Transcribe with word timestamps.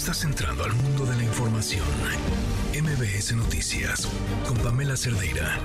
Estás 0.00 0.22
entrando 0.22 0.62
al 0.62 0.72
mundo 0.74 1.04
de 1.04 1.16
la 1.16 1.24
información. 1.24 1.84
MBS 2.72 3.34
Noticias 3.34 4.08
con 4.46 4.56
Pamela 4.58 4.96
Cerdeira. 4.96 5.58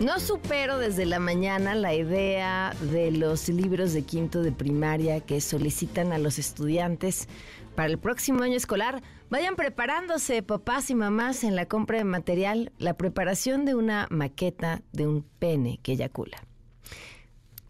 No 0.00 0.18
supero 0.18 0.78
desde 0.78 1.06
la 1.06 1.20
mañana 1.20 1.76
la 1.76 1.94
idea 1.94 2.74
de 2.90 3.12
los 3.12 3.48
libros 3.48 3.92
de 3.92 4.02
quinto 4.02 4.42
de 4.42 4.50
primaria 4.50 5.20
que 5.20 5.40
solicitan 5.40 6.12
a 6.12 6.18
los 6.18 6.40
estudiantes 6.40 7.28
para 7.76 7.90
el 7.90 7.98
próximo 7.98 8.42
año 8.42 8.56
escolar. 8.56 9.02
Vayan 9.30 9.54
preparándose, 9.54 10.42
papás 10.42 10.90
y 10.90 10.96
mamás, 10.96 11.44
en 11.44 11.54
la 11.54 11.66
compra 11.66 11.98
de 11.98 12.04
material, 12.04 12.72
la 12.78 12.94
preparación 12.94 13.64
de 13.64 13.76
una 13.76 14.08
maqueta 14.10 14.82
de 14.92 15.06
un 15.06 15.22
pene 15.38 15.78
que 15.82 15.92
eyacula. 15.92 16.38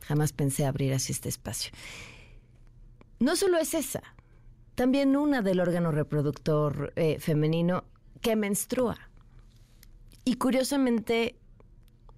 Jamás 0.06 0.32
pensé 0.32 0.66
abrir 0.66 0.92
así 0.92 1.12
este 1.12 1.28
espacio. 1.28 1.72
No 3.18 3.36
solo 3.36 3.58
es 3.58 3.74
esa, 3.74 4.02
también 4.74 5.16
una 5.16 5.42
del 5.42 5.60
órgano 5.60 5.92
reproductor 5.92 6.92
eh, 6.96 7.18
femenino 7.20 7.84
que 8.20 8.36
menstrua. 8.36 8.98
Y 10.24 10.34
curiosamente, 10.34 11.36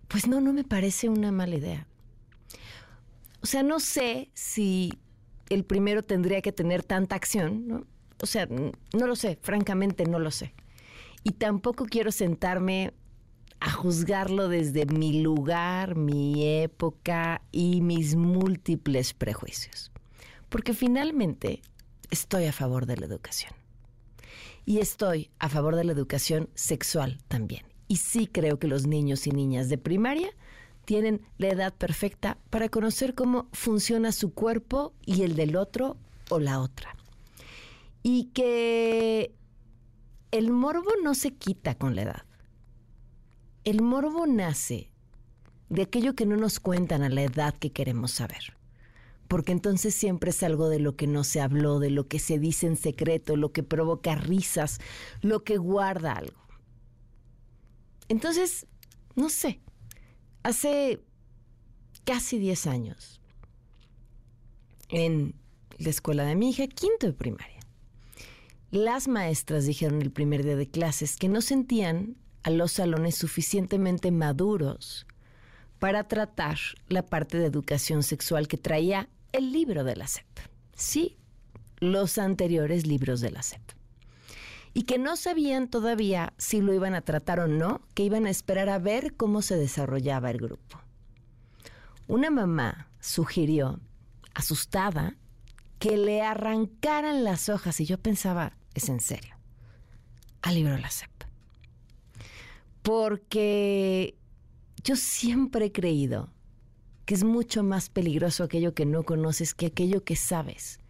pues 0.09 0.27
no, 0.27 0.41
no 0.41 0.53
me 0.53 0.65
parece 0.65 1.09
una 1.09 1.33
mala 1.33 1.57
idea. 1.57 1.87
O 3.43 3.47
sea, 3.47 3.63
no 3.63 3.81
sé 3.81 4.31
si 4.35 4.93
el 5.51 5.65
primero 5.65 6.03
tendría 6.03 6.41
que 6.41 6.53
tener 6.53 6.83
tanta 6.83 7.17
acción, 7.17 7.69
¿no? 7.69 7.87
O 8.23 8.27
sea, 8.27 8.47
no 8.47 9.07
lo 9.07 9.17
sé, 9.17 9.39
francamente 9.43 10.07
no 10.07 10.19
lo 10.19 10.31
sé. 10.31 10.55
Y 11.25 11.33
tampoco 11.33 11.85
quiero 11.87 12.13
sentarme 12.13 12.95
a 13.61 13.71
juzgarlo 13.71 14.49
desde 14.49 14.87
mi 14.87 15.23
lugar, 15.23 15.97
mi 15.97 16.47
época 16.63 17.43
y 17.51 17.81
mis 17.81 18.15
múltiples 18.15 19.15
prejuicios. 19.15 19.91
Porque 20.49 20.75
finalmente 20.75 21.63
estoy 22.11 22.47
a 22.47 22.53
favor 22.53 22.87
de 22.87 22.97
la 22.97 23.07
educación. 23.07 23.53
Y 24.67 24.79
estoy 24.79 25.31
a 25.39 25.49
favor 25.49 25.77
de 25.77 25.85
la 25.85 25.93
educación 25.93 26.49
sexual 26.55 27.19
también. 27.29 27.65
Y 27.89 27.97
sí 27.97 28.27
creo 28.27 28.59
que 28.59 28.69
los 28.69 28.87
niños 28.87 29.27
y 29.27 29.31
niñas 29.31 29.69
de 29.69 29.79
primaria 29.79 30.31
tienen 30.85 31.23
la 31.39 31.49
edad 31.49 31.75
perfecta 31.75 32.39
para 32.51 32.69
conocer 32.69 33.15
cómo 33.15 33.49
funciona 33.53 34.13
su 34.13 34.33
cuerpo 34.33 34.95
y 35.05 35.23
el 35.23 35.37
del 35.37 35.57
otro 35.57 35.97
o 36.29 36.39
la 36.39 36.61
otra. 36.61 36.97
Y 38.03 38.27
que 38.35 39.35
el 40.31 40.51
morbo 40.51 40.91
no 41.03 41.15
se 41.15 41.35
quita 41.35 41.77
con 41.77 41.95
la 41.95 42.03
edad. 42.03 42.23
El 43.65 43.81
morbo 43.81 44.27
nace 44.27 44.91
de 45.71 45.83
aquello 45.83 46.15
que 46.15 46.27
no 46.27 46.37
nos 46.37 46.61
cuentan 46.61 47.03
a 47.03 47.09
la 47.09 47.23
edad 47.23 47.55
que 47.55 47.73
queremos 47.73 48.11
saber. 48.13 48.57
Porque 49.27 49.53
entonces 49.53 49.95
siempre 49.95 50.31
es 50.31 50.43
algo 50.43 50.69
de 50.69 50.79
lo 50.79 50.97
que 50.97 51.07
no 51.07 51.25
se 51.25 51.41
habló, 51.41 51.79
de 51.79 51.91
lo 51.91 52.07
que 52.07 52.19
se 52.19 52.39
dice 52.39 52.67
en 52.67 52.77
secreto, 52.77 53.37
lo 53.37 53.53
que 53.53 53.63
provoca 53.63 54.15
risas, 54.15 54.81
lo 55.23 55.45
que 55.45 55.57
guarda 55.57 56.13
algo. 56.13 56.41
Entonces, 58.09 58.67
no 59.15 59.31
sé, 59.31 59.61
hace 60.43 61.03
casi 62.05 62.39
10 62.39 62.67
años, 62.67 63.23
en 64.91 65.35
la 65.79 65.89
escuela 65.89 66.25
de 66.25 66.37
mi 66.37 66.51
hija, 66.51 66.67
quinto 66.67 67.07
de 67.07 67.15
primaria, 67.15 67.61
las 68.71 69.09
maestras 69.09 69.65
dijeron 69.65 70.03
el 70.03 70.13
primer 70.13 70.45
día 70.45 70.57
de 70.57 70.69
clases 70.69 71.17
que 71.17 71.31
no 71.31 71.41
sentían 71.41 72.17
a 72.45 72.51
los 72.51 72.73
salones 72.73 73.17
suficientemente 73.17 74.11
maduros 74.11 75.07
para 75.79 76.05
tratar 76.05 76.59
la 76.89 77.05
parte 77.05 77.39
de 77.39 77.47
educación 77.47 78.03
sexual 78.03 78.47
que 78.47 78.59
traía 78.59 79.09
el 79.33 79.51
libro 79.51 79.83
de 79.83 79.97
la 79.97 80.07
SEP. 80.07 80.27
Sí, 80.75 81.17
los 81.79 82.19
anteriores 82.19 82.87
libros 82.87 83.21
de 83.21 83.31
la 83.31 83.43
SEP. 83.43 83.63
Y 84.75 84.83
que 84.83 84.99
no 84.99 85.17
sabían 85.17 85.69
todavía 85.69 86.35
si 86.37 86.61
lo 86.61 86.75
iban 86.75 86.95
a 86.95 87.01
tratar 87.01 87.41
o 87.41 87.49
no, 87.49 87.81
que 87.95 88.03
iban 88.03 88.27
a 88.27 88.31
esperar 88.31 88.69
a 88.69 88.79
ver 88.79 89.15
cómo 89.17 89.41
se 89.41 89.57
desarrollaba 89.57 90.31
el 90.31 90.39
grupo. 90.39 90.81
Una 92.07 92.31
mamá 92.31 92.89
sugirió, 93.01 93.81
asustada, 94.35 95.17
que 95.79 95.97
le 95.97 96.23
arrancaran 96.23 97.25
las 97.25 97.49
hojas 97.49 97.81
y 97.81 97.87
yo 97.87 97.99
pensaba, 97.99 98.57
es 98.75 98.89
en 98.89 99.01
serio, 99.01 99.35
al 100.43 100.57
libro 100.57 100.75
de 100.75 100.81
la 100.81 100.91
SEP 100.91 101.14
porque 102.85 104.19
yo 104.85 104.95
siempre 104.95 105.65
he 105.65 105.73
creído 105.73 106.31
que 107.07 107.15
es 107.15 107.25
mucho 107.25 107.63
más 107.63 107.89
peligroso 107.89 108.45
aquello 108.45 108.75
que 108.75 108.85
no 108.85 109.05
conoces 109.05 109.55
que 109.55 109.67
aquello 109.67 110.05
que 110.05 110.17
sabes. 110.17 110.81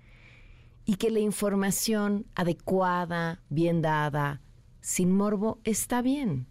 Y 0.84 0.96
que 0.96 1.10
la 1.10 1.20
información 1.20 2.26
adecuada, 2.34 3.42
bien 3.48 3.80
dada, 3.80 4.42
sin 4.80 5.12
morbo, 5.12 5.60
está 5.62 6.02
bien. 6.02 6.48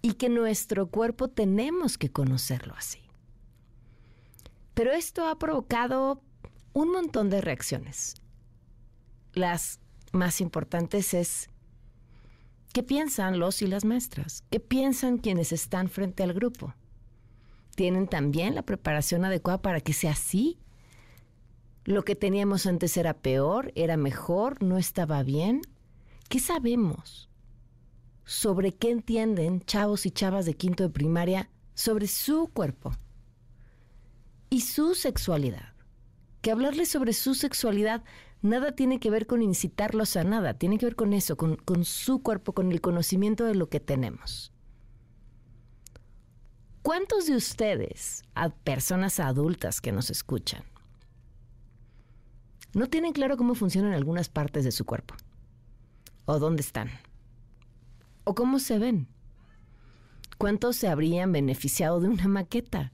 Y 0.00 0.14
que 0.14 0.30
nuestro 0.30 0.88
cuerpo 0.88 1.28
tenemos 1.28 1.98
que 1.98 2.10
conocerlo 2.10 2.74
así. 2.76 3.02
Pero 4.72 4.92
esto 4.92 5.28
ha 5.28 5.38
provocado 5.38 6.22
un 6.72 6.92
montón 6.92 7.28
de 7.28 7.42
reacciones. 7.42 8.14
Las 9.34 9.80
más 10.12 10.40
importantes 10.40 11.12
es 11.12 11.50
¿Qué 12.72 12.82
piensan 12.82 13.38
los 13.38 13.62
y 13.62 13.66
las 13.66 13.84
maestras? 13.84 14.44
¿Qué 14.50 14.60
piensan 14.60 15.18
quienes 15.18 15.52
están 15.52 15.88
frente 15.88 16.22
al 16.22 16.34
grupo? 16.34 16.74
¿Tienen 17.74 18.08
también 18.08 18.54
la 18.54 18.62
preparación 18.62 19.24
adecuada 19.24 19.62
para 19.62 19.80
que 19.80 19.92
sea 19.92 20.12
así? 20.12 20.58
¿Lo 21.84 22.04
que 22.04 22.14
teníamos 22.14 22.66
antes 22.66 22.96
era 22.96 23.14
peor, 23.14 23.72
era 23.74 23.96
mejor, 23.96 24.62
no 24.62 24.76
estaba 24.76 25.22
bien? 25.22 25.62
¿Qué 26.28 26.38
sabemos 26.38 27.30
sobre 28.24 28.74
qué 28.74 28.90
entienden 28.90 29.64
chavos 29.64 30.04
y 30.04 30.10
chavas 30.10 30.44
de 30.44 30.54
quinto 30.54 30.82
de 30.82 30.90
primaria 30.90 31.48
sobre 31.74 32.06
su 32.06 32.48
cuerpo 32.48 32.92
y 34.50 34.60
su 34.60 34.94
sexualidad? 34.94 35.72
Que 36.42 36.50
hablarles 36.50 36.90
sobre 36.90 37.14
su 37.14 37.34
sexualidad 37.34 38.04
nada 38.42 38.72
tiene 38.72 39.00
que 39.00 39.10
ver 39.10 39.26
con 39.26 39.42
incitarlos 39.42 40.16
a 40.16 40.24
nada, 40.24 40.54
tiene 40.54 40.78
que 40.78 40.86
ver 40.86 40.96
con 40.96 41.12
eso, 41.12 41.36
con, 41.36 41.84
su 41.84 42.22
cuerpo, 42.22 42.52
con 42.52 42.72
el 42.72 42.80
conocimiento 42.80 43.44
de 43.44 43.54
lo 43.54 43.68
que 43.68 43.80
tenemos. 43.80 44.52
¿Cuántos 46.82 47.26
de 47.26 47.36
ustedes, 47.36 48.22
a 48.34 48.50
personas 48.50 49.20
adultas 49.20 49.80
que 49.80 49.92
nos 49.92 50.10
escuchan, 50.10 50.64
no 52.72 52.86
tienen 52.86 53.12
claro 53.12 53.36
cómo 53.36 53.54
funcionan 53.54 53.92
algunas 53.92 54.28
partes 54.28 54.64
de 54.64 54.72
su 54.72 54.84
cuerpo? 54.84 55.14
¿O 56.24 56.38
dónde 56.38 56.62
están? 56.62 56.90
¿O 58.24 58.34
cómo 58.34 58.58
se 58.58 58.78
ven? 58.78 59.08
¿Cuántos 60.38 60.76
se 60.76 60.88
habrían 60.88 61.32
beneficiado 61.32 62.00
de 62.00 62.08
una 62.08 62.28
maqueta? 62.28 62.92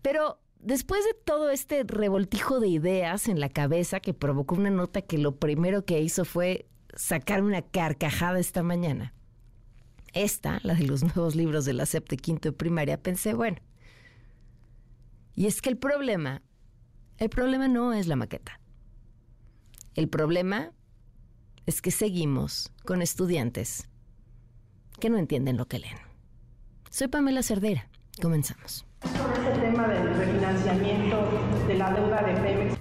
Pero 0.00 0.40
después 0.60 1.04
de 1.04 1.14
todo 1.14 1.50
este 1.50 1.84
revoltijo 1.84 2.60
de 2.60 2.68
ideas 2.68 3.28
en 3.28 3.40
la 3.40 3.48
cabeza 3.48 4.00
que 4.00 4.14
provocó 4.14 4.54
una 4.54 4.70
nota 4.70 5.02
que 5.02 5.18
lo 5.18 5.36
primero 5.36 5.84
que 5.84 6.00
hizo 6.00 6.24
fue 6.24 6.66
sacar 6.94 7.42
una 7.42 7.62
carcajada 7.62 8.38
esta 8.38 8.62
mañana. 8.62 9.14
Esta, 10.12 10.60
la 10.62 10.74
de 10.74 10.86
los 10.86 11.02
nuevos 11.02 11.36
libros 11.36 11.64
de 11.64 11.74
la 11.74 11.86
SEP 11.86 12.08
quinto 12.20 12.48
de 12.48 12.52
primaria, 12.52 13.00
pensé, 13.00 13.34
bueno. 13.34 13.58
Y 15.34 15.46
es 15.46 15.62
que 15.62 15.70
el 15.70 15.76
problema, 15.76 16.42
el 17.18 17.28
problema 17.28 17.68
no 17.68 17.92
es 17.92 18.06
la 18.06 18.16
maqueta. 18.16 18.60
El 19.94 20.08
problema 20.08 20.72
es 21.66 21.82
que 21.82 21.90
seguimos 21.90 22.72
con 22.84 23.02
estudiantes 23.02 23.88
que 24.98 25.10
no 25.10 25.18
entienden 25.18 25.56
lo 25.56 25.66
que 25.68 25.78
leen. 25.78 25.98
Soy 26.90 27.08
Pamela 27.08 27.42
Cerdera. 27.42 27.88
Comenzamos. 28.20 28.84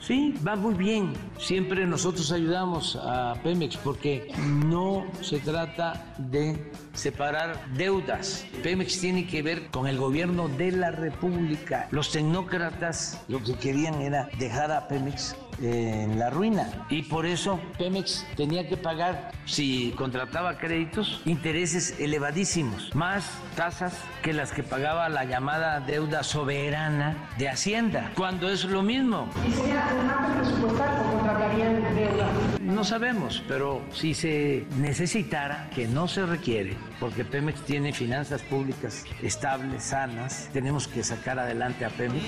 Sí, 0.07 0.33
va 0.47 0.55
muy 0.55 0.73
bien. 0.73 1.11
Siempre 1.37 1.85
nosotros 1.85 2.31
ayudamos 2.31 2.97
a 3.01 3.33
Pemex 3.43 3.75
porque 3.75 4.31
no 4.41 5.05
se 5.19 5.39
trata 5.39 6.15
de 6.17 6.71
separar 6.93 7.59
deudas. 7.73 8.45
Pemex 8.63 9.01
tiene 9.01 9.27
que 9.27 9.41
ver 9.41 9.67
con 9.67 9.85
el 9.85 9.97
gobierno 9.97 10.47
de 10.47 10.71
la 10.71 10.91
República. 10.91 11.89
Los 11.91 12.09
tecnócratas 12.13 13.21
lo 13.27 13.43
que 13.43 13.55
querían 13.55 13.95
era 13.95 14.29
dejar 14.39 14.71
a 14.71 14.87
Pemex 14.87 15.35
en 15.61 16.19
la 16.19 16.29
ruina. 16.29 16.85
Y 16.89 17.03
por 17.03 17.25
eso 17.25 17.59
Pemex 17.77 18.25
tenía 18.35 18.67
que 18.67 18.77
pagar, 18.77 19.31
si 19.45 19.93
contrataba 19.97 20.57
créditos, 20.57 21.21
intereses 21.25 21.99
elevadísimos, 21.99 22.93
más 22.95 23.29
tasas 23.55 23.93
que 24.21 24.33
las 24.33 24.51
que 24.51 24.63
pagaba 24.63 25.09
la 25.09 25.25
llamada 25.25 25.79
deuda 25.79 26.23
soberana 26.23 27.29
de 27.37 27.49
Hacienda, 27.49 28.11
cuando 28.15 28.49
es 28.49 28.65
lo 28.65 28.83
mismo. 28.83 29.29
¿Y 29.47 29.51
sería 29.51 29.87
un 30.27 30.41
presupuestal 30.41 31.01
o 31.01 31.11
contratarían 31.13 31.95
deuda? 31.95 32.27
No 32.61 32.83
sabemos, 32.83 33.43
pero 33.47 33.81
si 33.91 34.13
se 34.13 34.65
necesitara, 34.77 35.69
que 35.73 35.87
no 35.87 36.07
se 36.07 36.25
requiere, 36.25 36.75
porque 36.99 37.25
Pemex 37.25 37.61
tiene 37.61 37.93
finanzas 37.93 38.41
públicas 38.41 39.05
estables, 39.21 39.83
sanas, 39.83 40.49
tenemos 40.53 40.87
que 40.87 41.03
sacar 41.03 41.39
adelante 41.39 41.85
a 41.85 41.89
Pemex. 41.89 42.25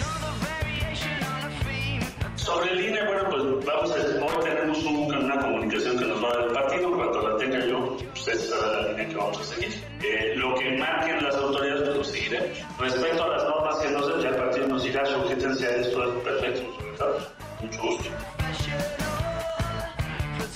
Sobre 2.50 2.88
INE, 2.88 3.04
bueno, 3.06 3.30
pues 3.30 3.66
vamos 3.66 3.92
a, 3.92 4.26
hoy 4.26 4.44
tenemos 4.44 4.84
un- 4.84 5.14
una 5.16 5.40
comunicación 5.40 5.98
que 6.00 6.06
nos 6.06 6.24
va 6.24 6.30
a 6.30 6.34
dar 6.34 6.48
el 6.48 6.54
partido, 6.54 6.92
cuando 6.96 7.30
la 7.30 7.38
tenga 7.38 7.66
yo, 7.68 7.96
pues 8.14 8.28
esa 8.28 8.56
será 8.56 8.82
la 8.82 8.88
línea 8.90 9.08
que 9.10 9.16
vamos 9.16 9.40
a 9.40 9.44
seguir. 9.44 9.84
Eh, 10.04 10.34
lo 10.36 10.56
que 10.56 10.72
marquen 10.78 11.24
las 11.24 11.36
autoridades, 11.36 11.82
pues 11.84 11.98
lo 11.98 12.04
seguiremos. 12.04 12.58
Respecto 12.80 13.24
a 13.24 13.28
las 13.28 13.44
normas 13.44 13.76
que 13.80 13.90
nos 13.92 14.08
den, 14.08 14.22
ya 14.22 14.30
el 14.30 14.36
partido 14.36 14.68
nos 14.68 14.84
dirá, 14.84 15.06
sujétense 15.06 15.66
a 15.68 15.76
esto, 15.78 16.04
es 16.04 16.24
perfecto. 16.24 16.62
Mucho 17.62 17.82
gusto. 17.82 18.10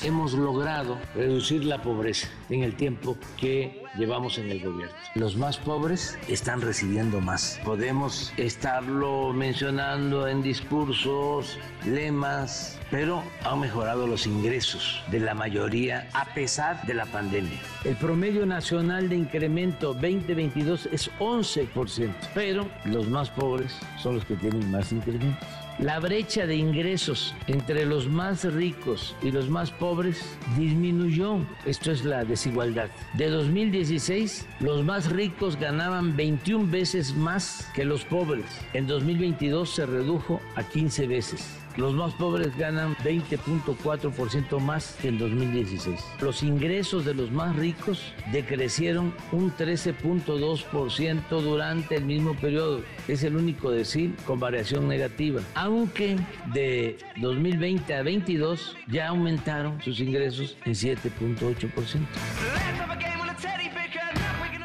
hemos 0.04 0.34
logrado 0.34 0.98
reducir 1.16 1.64
la 1.64 1.82
pobreza 1.82 2.28
en 2.50 2.64
el 2.64 2.76
tiempo 2.76 3.16
que 3.40 3.83
llevamos 3.98 4.38
en 4.38 4.52
el 4.52 4.60
gobierno. 4.62 4.96
Los 5.16 5.36
más 5.36 5.58
pobres 5.58 6.18
están 6.28 6.62
recibiendo 6.62 7.22
más. 7.22 7.60
Podemos 7.64 8.34
estarlo 8.38 9.34
mencionando 9.34 10.28
en 10.28 10.42
discursos, 10.42 11.58
lemas, 11.86 12.80
pero 12.92 13.24
han 13.44 13.60
mejorado 13.60 14.08
los 14.08 14.28
ingresos 14.28 15.04
de 15.10 15.20
la 15.20 15.34
mayoría 15.34 16.08
a 16.14 16.26
pesar 16.34 16.86
de 16.86 16.94
la 16.94 17.06
pandemia. 17.06 17.60
El 17.84 17.96
promedio 17.96 18.46
nacional 18.46 19.10
de 19.10 19.16
incremento 19.16 19.94
2022 19.94 20.90
es 20.92 21.12
11%, 21.20 22.14
pero 22.34 22.70
los 22.86 23.08
más 23.08 23.30
pobres 23.30 23.76
son 24.02 24.16
los 24.16 24.26
que 24.26 24.36
tienen 24.36 24.70
más 24.72 24.92
incrementos. 24.92 25.63
La 25.80 26.00
brecha 26.00 26.46
de 26.46 26.56
ingresos 26.56 27.34
entre 27.48 27.86
los 27.86 28.08
más 28.08 28.44
ricos 28.46 29.16
y 29.24 29.32
los 29.32 29.50
más 29.50 29.72
pobres 29.72 30.38
disminuyó. 30.56 31.40
Esto 31.66 31.92
es 31.92 32.06
la 32.06 32.24
desigualdad. 32.24 32.90
De 33.16 33.30
2016, 33.30 34.48
los 34.60 34.86
más 34.86 35.12
ricos 35.12 35.60
ganaban 35.60 36.16
21 36.16 36.70
veces 36.70 37.16
más 37.16 37.72
que 37.74 37.86
los 37.86 38.06
pobres. 38.06 38.46
En 38.74 38.86
2022 38.86 39.68
se 39.68 39.86
redujo 39.88 40.40
a 40.56 40.64
15 40.64 41.08
veces. 41.08 41.58
Los 41.76 41.94
más 41.96 42.14
pobres 42.14 42.56
ganan 42.56 42.96
20.4% 42.98 44.60
más 44.60 44.96
que 45.02 45.08
en 45.08 45.18
2016. 45.18 46.00
Los 46.22 46.44
ingresos 46.44 47.04
de 47.04 47.16
los 47.16 47.32
más 47.32 47.56
ricos 47.56 48.14
decrecieron 48.32 49.14
un 49.32 49.52
13.2% 49.52 51.42
durante 51.42 51.96
el 51.96 52.06
mismo 52.06 52.36
periodo. 52.36 52.82
Es 53.08 53.24
el 53.24 53.36
único 53.36 53.72
decir 53.72 54.16
con 54.28 54.40
variación 54.40 54.88
negativa. 54.88 55.42
Aunque 55.56 56.18
de 56.54 56.98
2020 57.20 57.96
a 57.96 58.04
22 58.04 58.76
ya 58.88 59.08
aumentaron 59.08 59.82
sus 59.82 60.00
ingresos 60.00 60.56
en 60.66 60.74
7.8%. 60.74 62.02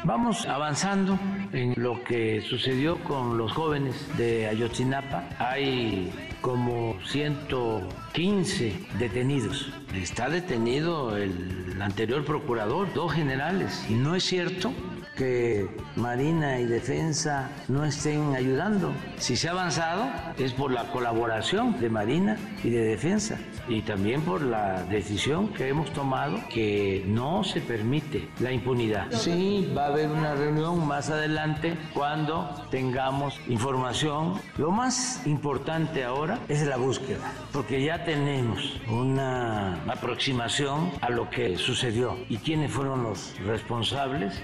Vamos 0.03 0.45
avanzando 0.45 1.19
en 1.53 1.73
lo 1.75 2.03
que 2.03 2.41
sucedió 2.41 2.97
con 3.03 3.37
los 3.37 3.51
jóvenes 3.51 3.95
de 4.17 4.47
Ayotzinapa. 4.47 5.27
Hay 5.37 6.11
como 6.41 6.97
115 7.05 8.73
detenidos. 8.97 9.71
Está 9.93 10.29
detenido 10.29 11.17
el 11.17 11.81
anterior 11.81 12.23
procurador, 12.25 12.93
dos 12.93 13.13
generales. 13.13 13.85
Y 13.89 13.93
no 13.93 14.15
es 14.15 14.23
cierto 14.23 14.73
que 15.19 15.67
Marina 15.97 16.61
y 16.61 16.65
Defensa 16.65 17.49
no 17.67 17.83
estén 17.83 18.35
ayudando. 18.35 18.93
Si 19.17 19.35
se 19.35 19.49
ha 19.49 19.51
avanzado 19.51 20.09
es 20.37 20.53
por 20.53 20.71
la 20.71 20.85
colaboración 20.93 21.77
de 21.81 21.89
Marina 21.89 22.37
y 22.63 22.69
de 22.69 22.85
Defensa 22.85 23.37
y 23.67 23.81
también 23.81 24.21
por 24.21 24.41
la 24.41 24.83
decisión 24.83 25.49
que 25.49 25.67
hemos 25.67 25.91
tomado 25.91 26.39
que 26.49 27.03
no 27.05 27.43
se 27.43 27.59
permite 27.59 28.29
la 28.39 28.53
impunidad. 28.53 29.11
Sí, 29.11 29.69
va 29.77 29.83
a 29.83 29.87
haber 29.87 30.07
una 30.07 30.35
reunión 30.35 30.87
más 30.87 31.09
adelante 31.09 31.77
cuando 31.93 32.49
tengamos 32.71 33.37
información. 33.49 34.35
Lo 34.57 34.71
más 34.71 35.27
importante 35.27 36.05
ahora 36.05 36.39
es 36.47 36.65
la 36.65 36.77
búsqueda, 36.77 37.33
porque 37.51 37.83
ya 37.83 38.05
tenemos 38.05 38.79
una 38.89 39.73
aproximación 39.83 40.91
a 41.01 41.09
lo 41.09 41.29
que 41.29 41.57
sucedió 41.57 42.17
y 42.29 42.37
quiénes 42.37 42.71
fueron 42.71 43.03
los 43.03 43.35
responsables 43.45 44.41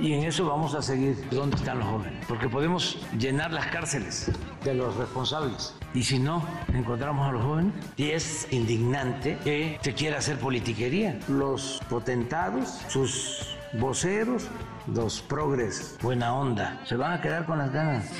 y 0.00 0.15
en 0.16 0.24
eso 0.24 0.46
vamos 0.46 0.74
a 0.74 0.82
seguir. 0.82 1.16
Dónde 1.30 1.56
están 1.56 1.78
los 1.78 1.88
jóvenes, 1.88 2.24
porque 2.26 2.48
podemos 2.48 2.98
llenar 3.18 3.52
las 3.52 3.66
cárceles 3.66 4.30
de 4.64 4.74
los 4.74 4.96
responsables. 4.96 5.74
Y 5.94 6.02
si 6.02 6.18
no 6.18 6.42
encontramos 6.72 7.28
a 7.28 7.32
los 7.32 7.42
jóvenes. 7.42 7.72
Y 7.96 8.10
es 8.10 8.48
indignante 8.50 9.38
que 9.44 9.78
se 9.82 9.94
quiera 9.94 10.18
hacer 10.18 10.38
politiquería. 10.38 11.18
Los 11.28 11.80
potentados, 11.88 12.80
sus 12.88 13.56
voceros, 13.74 14.48
los 14.86 15.20
progres, 15.20 15.98
buena 16.02 16.34
onda, 16.34 16.80
se 16.84 16.96
van 16.96 17.12
a 17.12 17.20
quedar 17.20 17.44
con 17.44 17.58
las 17.58 17.72
ganas. 17.72 18.10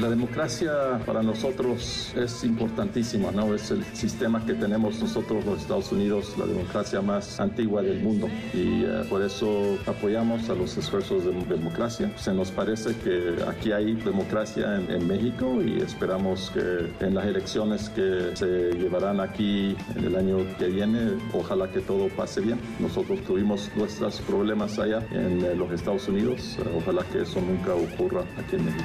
La 0.00 0.08
democracia 0.08 1.00
para 1.04 1.24
nosotros 1.24 2.12
es 2.14 2.44
importantísima, 2.44 3.32
¿no? 3.32 3.52
Es 3.52 3.72
el 3.72 3.84
sistema 3.94 4.46
que 4.46 4.54
tenemos 4.54 5.00
nosotros 5.00 5.44
los 5.44 5.62
Estados 5.62 5.90
Unidos, 5.90 6.34
la 6.38 6.46
democracia 6.46 7.02
más 7.02 7.40
antigua 7.40 7.82
del 7.82 8.00
mundo 8.00 8.28
y 8.54 8.84
eh, 8.84 9.04
por 9.10 9.22
eso 9.22 9.76
apoyamos 9.86 10.48
a 10.50 10.54
los 10.54 10.76
esfuerzos 10.76 11.24
de 11.24 11.32
democracia. 11.32 12.12
Se 12.16 12.32
nos 12.32 12.52
parece 12.52 12.94
que 12.94 13.42
aquí 13.48 13.72
hay 13.72 13.94
democracia 13.94 14.76
en, 14.76 14.88
en 14.88 15.04
México 15.08 15.60
y 15.60 15.80
esperamos 15.80 16.52
que 16.54 17.04
en 17.04 17.16
las 17.16 17.26
elecciones 17.26 17.88
que 17.88 18.30
se 18.34 18.70
llevarán 18.78 19.18
aquí 19.18 19.76
en 19.96 20.04
el 20.04 20.14
año 20.14 20.38
que 20.58 20.66
viene, 20.66 21.14
ojalá 21.32 21.72
que 21.72 21.80
todo 21.80 22.08
pase 22.10 22.40
bien. 22.40 22.60
Nosotros 22.78 23.20
tuvimos 23.22 23.68
nuestros 23.74 24.20
problemas 24.20 24.78
allá 24.78 25.04
en 25.10 25.44
eh, 25.44 25.56
los 25.56 25.72
Estados 25.72 26.06
Unidos, 26.06 26.56
ojalá 26.76 27.02
que 27.02 27.22
eso 27.22 27.40
nunca 27.40 27.74
ocurra 27.74 28.22
aquí 28.38 28.54
en 28.54 28.66
México. 28.66 28.84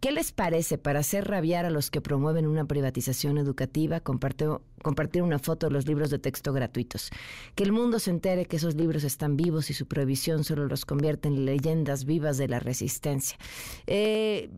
¿Qué 0.00 0.12
les 0.12 0.30
parece 0.30 0.76
para 0.76 1.00
hacer 1.00 1.26
rabiar 1.26 1.64
a 1.64 1.70
los 1.70 1.90
que 1.90 2.02
promueven 2.02 2.46
una 2.46 2.66
privatización 2.66 3.38
educativa? 3.38 4.00
Compartir, 4.00 4.48
compartir 4.82 5.22
una 5.22 5.38
foto 5.38 5.68
de 5.68 5.72
los 5.72 5.86
libros 5.86 6.10
de 6.10 6.18
texto 6.18 6.52
gratuitos. 6.52 7.10
Que 7.54 7.64
el 7.64 7.72
mundo 7.72 7.98
se 7.98 8.10
entere 8.10 8.44
que 8.44 8.56
esos 8.56 8.74
libros 8.74 9.04
están 9.04 9.38
vivos 9.38 9.70
y 9.70 9.74
su 9.74 9.86
prohibición 9.86 10.44
solo 10.44 10.66
los 10.66 10.84
convierte 10.84 11.28
en 11.28 11.46
leyendas 11.46 12.04
vivas 12.04 12.36
de 12.36 12.48
la 12.48 12.60
resistencia. 12.60 13.38
Eh, 13.86 14.50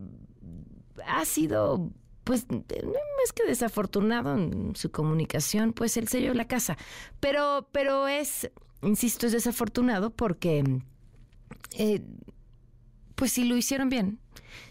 ha 1.06 1.24
sido 1.24 1.88
pues 2.24 2.46
más 2.50 3.32
que 3.32 3.46
desafortunado 3.46 4.36
en 4.36 4.74
su 4.74 4.90
comunicación, 4.90 5.72
pues 5.72 5.96
el 5.96 6.08
sello 6.08 6.30
de 6.30 6.34
la 6.34 6.48
casa. 6.48 6.76
Pero, 7.20 7.68
pero 7.70 8.08
es, 8.08 8.50
insisto, 8.82 9.26
es 9.26 9.32
desafortunado 9.32 10.10
porque 10.10 10.64
eh, 11.78 12.02
pues 13.14 13.32
si 13.32 13.44
lo 13.44 13.56
hicieron 13.56 13.88
bien, 13.88 14.18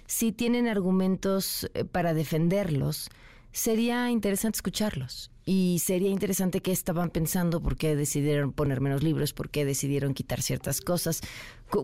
si 0.08 0.32
tienen 0.32 0.68
argumentos 0.68 1.70
eh, 1.74 1.86
para 1.86 2.14
defenderlos, 2.14 3.10
sería 3.52 4.10
interesante 4.10 4.58
escucharlos. 4.58 5.32
Y 5.44 5.80
sería 5.80 6.10
interesante 6.10 6.62
qué 6.62 6.72
estaban 6.72 7.10
pensando, 7.10 7.62
por 7.62 7.76
qué 7.76 7.96
decidieron 7.96 8.52
poner 8.52 8.80
menos 8.80 9.04
libros, 9.04 9.34
por 9.34 9.50
qué 9.50 9.66
decidieron 9.66 10.14
quitar 10.14 10.42
ciertas 10.42 10.82
cosas, 10.82 11.22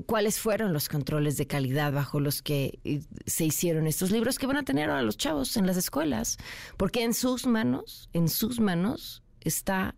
cuáles 0.06 0.40
fueron 0.40 0.74
los 0.74 0.90
controles 0.90 1.38
de 1.38 1.48
calidad 1.48 1.92
bajo 1.92 2.20
los 2.20 2.42
que 2.42 2.80
eh, 2.84 3.02
se 3.26 3.46
hicieron 3.46 3.88
estos 3.88 4.12
libros 4.12 4.38
que 4.38 4.46
van 4.46 4.58
a 4.58 4.64
tener 4.64 4.90
a 4.90 5.02
los 5.02 5.18
chavos 5.18 5.58
en 5.58 5.66
las 5.66 5.78
escuelas. 5.78 6.38
Porque 6.76 7.04
en 7.04 7.14
sus 7.14 7.48
manos, 7.48 8.10
en 8.14 8.30
sus 8.30 8.60
manos 8.60 9.24
está 9.42 9.96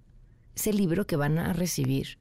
ese 0.55 0.71
libro 0.71 1.07
que 1.07 1.15
van 1.15 1.39
a 1.39 1.51
recibir 1.51 2.18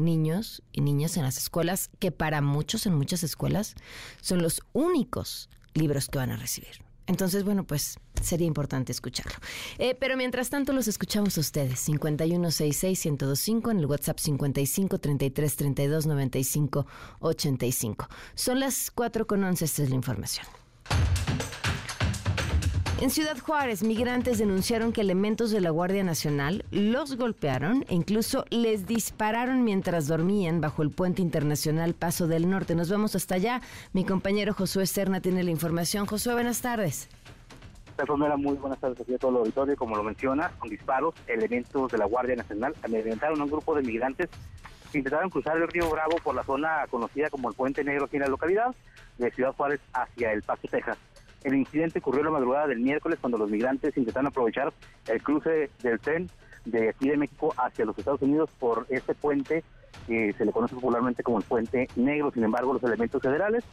niños 0.00 0.62
y 0.72 0.80
niñas 0.80 1.16
en 1.16 1.22
las 1.24 1.36
escuelas, 1.38 1.90
que 1.98 2.10
para 2.12 2.40
muchos 2.40 2.86
en 2.86 2.94
muchas 2.94 3.22
escuelas 3.22 3.74
son 4.20 4.42
los 4.42 4.62
únicos 4.72 5.48
libros 5.74 6.08
que 6.08 6.18
van 6.18 6.30
a 6.30 6.36
recibir. 6.36 6.82
Entonces, 7.06 7.44
bueno, 7.44 7.64
pues 7.64 7.98
sería 8.22 8.46
importante 8.46 8.92
escucharlo. 8.92 9.36
Eh, 9.78 9.96
pero 9.98 10.16
mientras 10.16 10.48
tanto, 10.48 10.72
los 10.72 10.86
escuchamos 10.86 11.36
a 11.38 11.40
ustedes. 11.40 11.88
5166-1025 11.88 13.72
en 13.72 13.78
el 13.80 13.86
WhatsApp 13.86 14.18
55 14.18 14.98
33 14.98 15.56
32 15.56 16.06
95 16.06 16.86
85. 17.18 18.08
Son 18.36 18.60
las 18.60 18.92
4 18.92 19.26
con 19.26 19.42
11. 19.42 19.64
Esta 19.64 19.82
es 19.82 19.90
la 19.90 19.96
información. 19.96 20.46
En 23.00 23.08
Ciudad 23.08 23.38
Juárez, 23.38 23.82
migrantes 23.82 24.36
denunciaron 24.36 24.92
que 24.92 25.00
elementos 25.00 25.50
de 25.50 25.62
la 25.62 25.70
Guardia 25.70 26.04
Nacional 26.04 26.66
los 26.70 27.16
golpearon 27.16 27.82
e 27.88 27.94
incluso 27.94 28.44
les 28.50 28.86
dispararon 28.86 29.64
mientras 29.64 30.06
dormían 30.06 30.60
bajo 30.60 30.82
el 30.82 30.90
puente 30.90 31.22
internacional 31.22 31.94
Paso 31.94 32.26
del 32.26 32.50
Norte. 32.50 32.74
Nos 32.74 32.90
vamos 32.90 33.16
hasta 33.16 33.36
allá. 33.36 33.62
Mi 33.94 34.04
compañero 34.04 34.52
Josué 34.52 34.84
Serna 34.84 35.22
tiene 35.22 35.42
la 35.42 35.50
información. 35.50 36.04
Josué, 36.04 36.34
buenas 36.34 36.60
tardes. 36.60 37.08
Primera, 37.96 38.36
muy 38.36 38.56
buenas 38.56 38.78
tardes 38.78 39.00
a 39.00 39.18
todo 39.18 39.30
el 39.30 39.36
auditorio. 39.38 39.76
Como 39.76 39.96
lo 39.96 40.02
menciona, 40.02 40.50
con 40.58 40.68
disparos, 40.68 41.14
elementos 41.26 41.90
de 41.90 41.96
la 41.96 42.04
Guardia 42.04 42.36
Nacional 42.36 42.74
amedrentaron 42.82 43.40
a 43.40 43.44
un 43.44 43.50
grupo 43.50 43.74
de 43.74 43.82
migrantes 43.82 44.28
que 44.92 44.98
intentaron 44.98 45.30
cruzar 45.30 45.56
el 45.56 45.68
río 45.68 45.88
Bravo 45.88 46.18
por 46.22 46.34
la 46.34 46.44
zona 46.44 46.86
conocida 46.90 47.30
como 47.30 47.48
el 47.48 47.54
Puente 47.54 47.82
Negro 47.82 48.04
aquí 48.04 48.16
en 48.16 48.22
la 48.22 48.28
localidad 48.28 48.74
de 49.16 49.30
Ciudad 49.30 49.54
Juárez 49.54 49.80
hacia 49.94 50.32
El 50.32 50.42
Paso, 50.42 50.68
Texas. 50.70 50.98
El 51.44 51.54
incidente 51.54 51.98
ocurrió 52.00 52.22
la 52.22 52.30
madrugada 52.30 52.66
del 52.66 52.80
miércoles 52.80 53.18
cuando 53.20 53.38
los 53.38 53.50
migrantes 53.50 53.96
intentaron 53.96 54.28
aprovechar 54.28 54.72
el 55.08 55.22
cruce 55.22 55.70
del 55.82 55.98
tren 56.00 56.28
de 56.64 56.90
aquí 56.90 57.08
de 57.08 57.16
México 57.16 57.54
hacia 57.56 57.84
los 57.84 57.98
Estados 57.98 58.22
Unidos 58.22 58.50
por 58.58 58.86
este 58.90 59.14
puente 59.14 59.64
que 60.06 60.32
se 60.34 60.44
le 60.44 60.52
conoce 60.52 60.74
popularmente 60.74 61.22
como 61.22 61.38
el 61.38 61.44
Puente 61.44 61.88
Negro. 61.96 62.30
Sin 62.32 62.44
embargo, 62.44 62.74
los 62.74 62.82
elementos 62.82 63.22
federales 63.22 63.64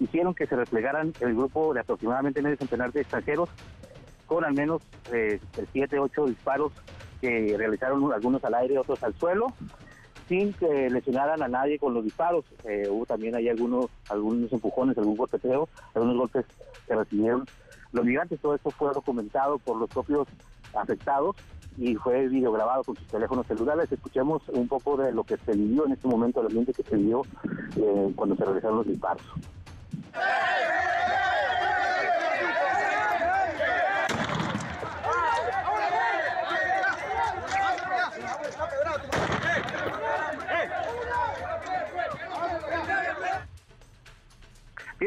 hicieron 0.00 0.34
que 0.34 0.46
se 0.46 0.56
replegaran 0.56 1.12
el 1.20 1.34
grupo 1.34 1.72
de 1.72 1.80
aproximadamente 1.80 2.42
medio 2.42 2.56
centenar 2.56 2.92
de 2.92 3.00
extranjeros 3.00 3.48
con 4.26 4.44
al 4.44 4.54
menos 4.54 4.82
eh, 5.12 5.40
siete, 5.72 5.98
ocho 5.98 6.26
disparos 6.26 6.72
que 7.20 7.54
realizaron 7.56 8.12
algunos 8.12 8.44
al 8.44 8.54
aire, 8.54 8.78
otros 8.78 9.02
al 9.02 9.14
suelo 9.14 9.46
sin 10.28 10.52
que 10.54 10.90
lesionaran 10.90 11.42
a 11.42 11.48
nadie 11.48 11.78
con 11.78 11.94
los 11.94 12.04
disparos. 12.04 12.44
Eh, 12.64 12.88
hubo 12.90 13.06
también 13.06 13.34
ahí 13.34 13.48
algunos, 13.48 13.86
algunos 14.08 14.52
empujones, 14.52 14.96
algún 14.98 15.16
golpeteo, 15.16 15.68
algunos 15.94 16.16
golpes 16.16 16.46
que 16.86 16.94
recibieron 16.94 17.44
los 17.92 18.04
migrantes. 18.04 18.40
Todo 18.40 18.54
esto 18.54 18.70
fue 18.70 18.92
documentado 18.92 19.58
por 19.58 19.76
los 19.76 19.88
propios 19.90 20.28
afectados 20.74 21.36
y 21.76 21.94
fue 21.96 22.28
videograbado 22.28 22.84
con 22.84 22.96
sus 22.96 23.06
teléfonos 23.08 23.46
celulares. 23.46 23.90
Escuchemos 23.90 24.42
un 24.48 24.68
poco 24.68 24.96
de 24.96 25.12
lo 25.12 25.24
que 25.24 25.36
se 25.38 25.52
vivió 25.52 25.86
en 25.86 25.92
este 25.92 26.08
momento, 26.08 26.40
el 26.40 26.46
ambiente 26.46 26.72
que 26.72 26.82
se 26.82 26.96
vivió 26.96 27.22
eh, 27.76 28.12
cuando 28.14 28.36
se 28.36 28.44
realizaron 28.44 28.78
los 28.78 28.86
disparos. 28.86 29.24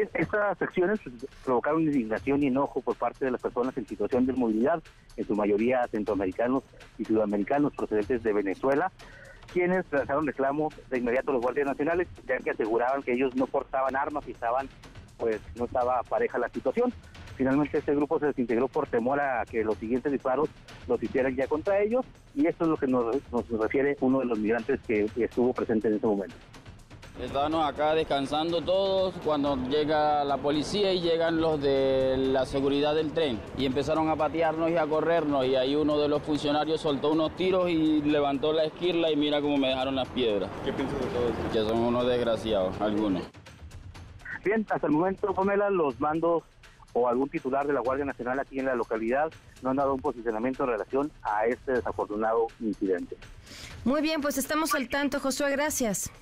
Estas 0.02 0.60
acciones 0.60 1.00
provocaron 1.44 1.82
indignación 1.82 2.42
y 2.42 2.46
enojo 2.46 2.80
por 2.80 2.96
parte 2.96 3.24
de 3.24 3.30
las 3.30 3.40
personas 3.40 3.76
en 3.76 3.86
situación 3.86 4.26
de 4.26 4.32
movilidad, 4.32 4.82
en 5.16 5.26
su 5.26 5.34
mayoría 5.34 5.86
centroamericanos 5.88 6.62
y 6.98 7.04
sudamericanos 7.04 7.74
procedentes 7.74 8.22
de 8.22 8.32
Venezuela, 8.32 8.92
quienes 9.52 9.88
realizaron 9.90 10.26
reclamo 10.26 10.68
de 10.90 10.98
inmediato 10.98 11.30
a 11.30 11.34
los 11.34 11.42
guardias 11.42 11.66
nacionales, 11.66 12.08
ya 12.26 12.38
que 12.38 12.50
aseguraban 12.50 13.02
que 13.02 13.12
ellos 13.12 13.34
no 13.34 13.46
portaban 13.46 13.96
armas 13.96 14.26
y 14.28 14.32
estaban, 14.32 14.68
pues 15.16 15.40
no 15.56 15.64
estaba 15.64 16.02
pareja 16.02 16.38
la 16.38 16.48
situación. 16.48 16.92
Finalmente 17.36 17.78
este 17.78 17.94
grupo 17.94 18.18
se 18.18 18.26
desintegró 18.26 18.68
por 18.68 18.88
temor 18.88 19.20
a 19.20 19.44
que 19.44 19.62
los 19.62 19.78
siguientes 19.78 20.10
disparos 20.10 20.48
los 20.88 21.02
hicieran 21.02 21.36
ya 21.36 21.46
contra 21.46 21.80
ellos 21.80 22.04
y 22.34 22.46
esto 22.46 22.64
es 22.64 22.70
lo 22.70 22.76
que 22.76 22.88
nos, 22.88 23.16
nos 23.30 23.48
refiere 23.48 23.96
uno 24.00 24.20
de 24.20 24.26
los 24.26 24.38
migrantes 24.38 24.80
que 24.86 25.08
estuvo 25.16 25.52
presente 25.52 25.88
en 25.88 25.94
ese 25.94 26.06
momento. 26.06 26.34
Estábamos 27.22 27.68
acá 27.68 27.94
descansando 27.94 28.62
todos 28.62 29.12
cuando 29.24 29.56
llega 29.68 30.22
la 30.22 30.36
policía 30.36 30.92
y 30.92 31.00
llegan 31.00 31.40
los 31.40 31.60
de 31.60 32.16
la 32.16 32.46
seguridad 32.46 32.94
del 32.94 33.12
tren 33.12 33.40
y 33.56 33.66
empezaron 33.66 34.08
a 34.08 34.14
patearnos 34.14 34.70
y 34.70 34.76
a 34.76 34.86
corrernos 34.86 35.44
y 35.44 35.56
ahí 35.56 35.74
uno 35.74 35.98
de 35.98 36.06
los 36.06 36.22
funcionarios 36.22 36.80
soltó 36.80 37.10
unos 37.10 37.34
tiros 37.34 37.68
y 37.68 38.02
levantó 38.02 38.52
la 38.52 38.62
esquirla 38.64 39.10
y 39.10 39.16
mira 39.16 39.40
cómo 39.40 39.56
me 39.56 39.66
dejaron 39.66 39.96
las 39.96 40.06
piedras. 40.10 40.48
¿Qué 40.64 40.72
piensas 40.72 41.00
de 41.00 41.06
todo 41.06 41.28
esto? 41.28 41.52
Que 41.52 41.58
son 41.58 41.78
unos 41.80 42.06
desgraciados, 42.06 42.80
algunos. 42.80 43.24
Bien, 44.44 44.64
hasta 44.70 44.86
el 44.86 44.92
momento, 44.92 45.34
Pamela, 45.34 45.70
los 45.70 45.98
mandos 45.98 46.44
o 46.92 47.08
algún 47.08 47.28
titular 47.28 47.66
de 47.66 47.72
la 47.72 47.80
Guardia 47.80 48.04
Nacional 48.04 48.38
aquí 48.38 48.60
en 48.60 48.66
la 48.66 48.76
localidad 48.76 49.32
no 49.60 49.70
han 49.70 49.76
dado 49.76 49.92
un 49.92 50.00
posicionamiento 50.00 50.62
en 50.62 50.70
relación 50.70 51.12
a 51.22 51.46
este 51.46 51.72
desafortunado 51.72 52.46
incidente. 52.60 53.16
Muy 53.84 54.02
bien, 54.02 54.20
pues 54.20 54.38
estamos 54.38 54.72
al 54.76 54.88
tanto, 54.88 55.18
Josué, 55.18 55.50
gracias. 55.50 56.12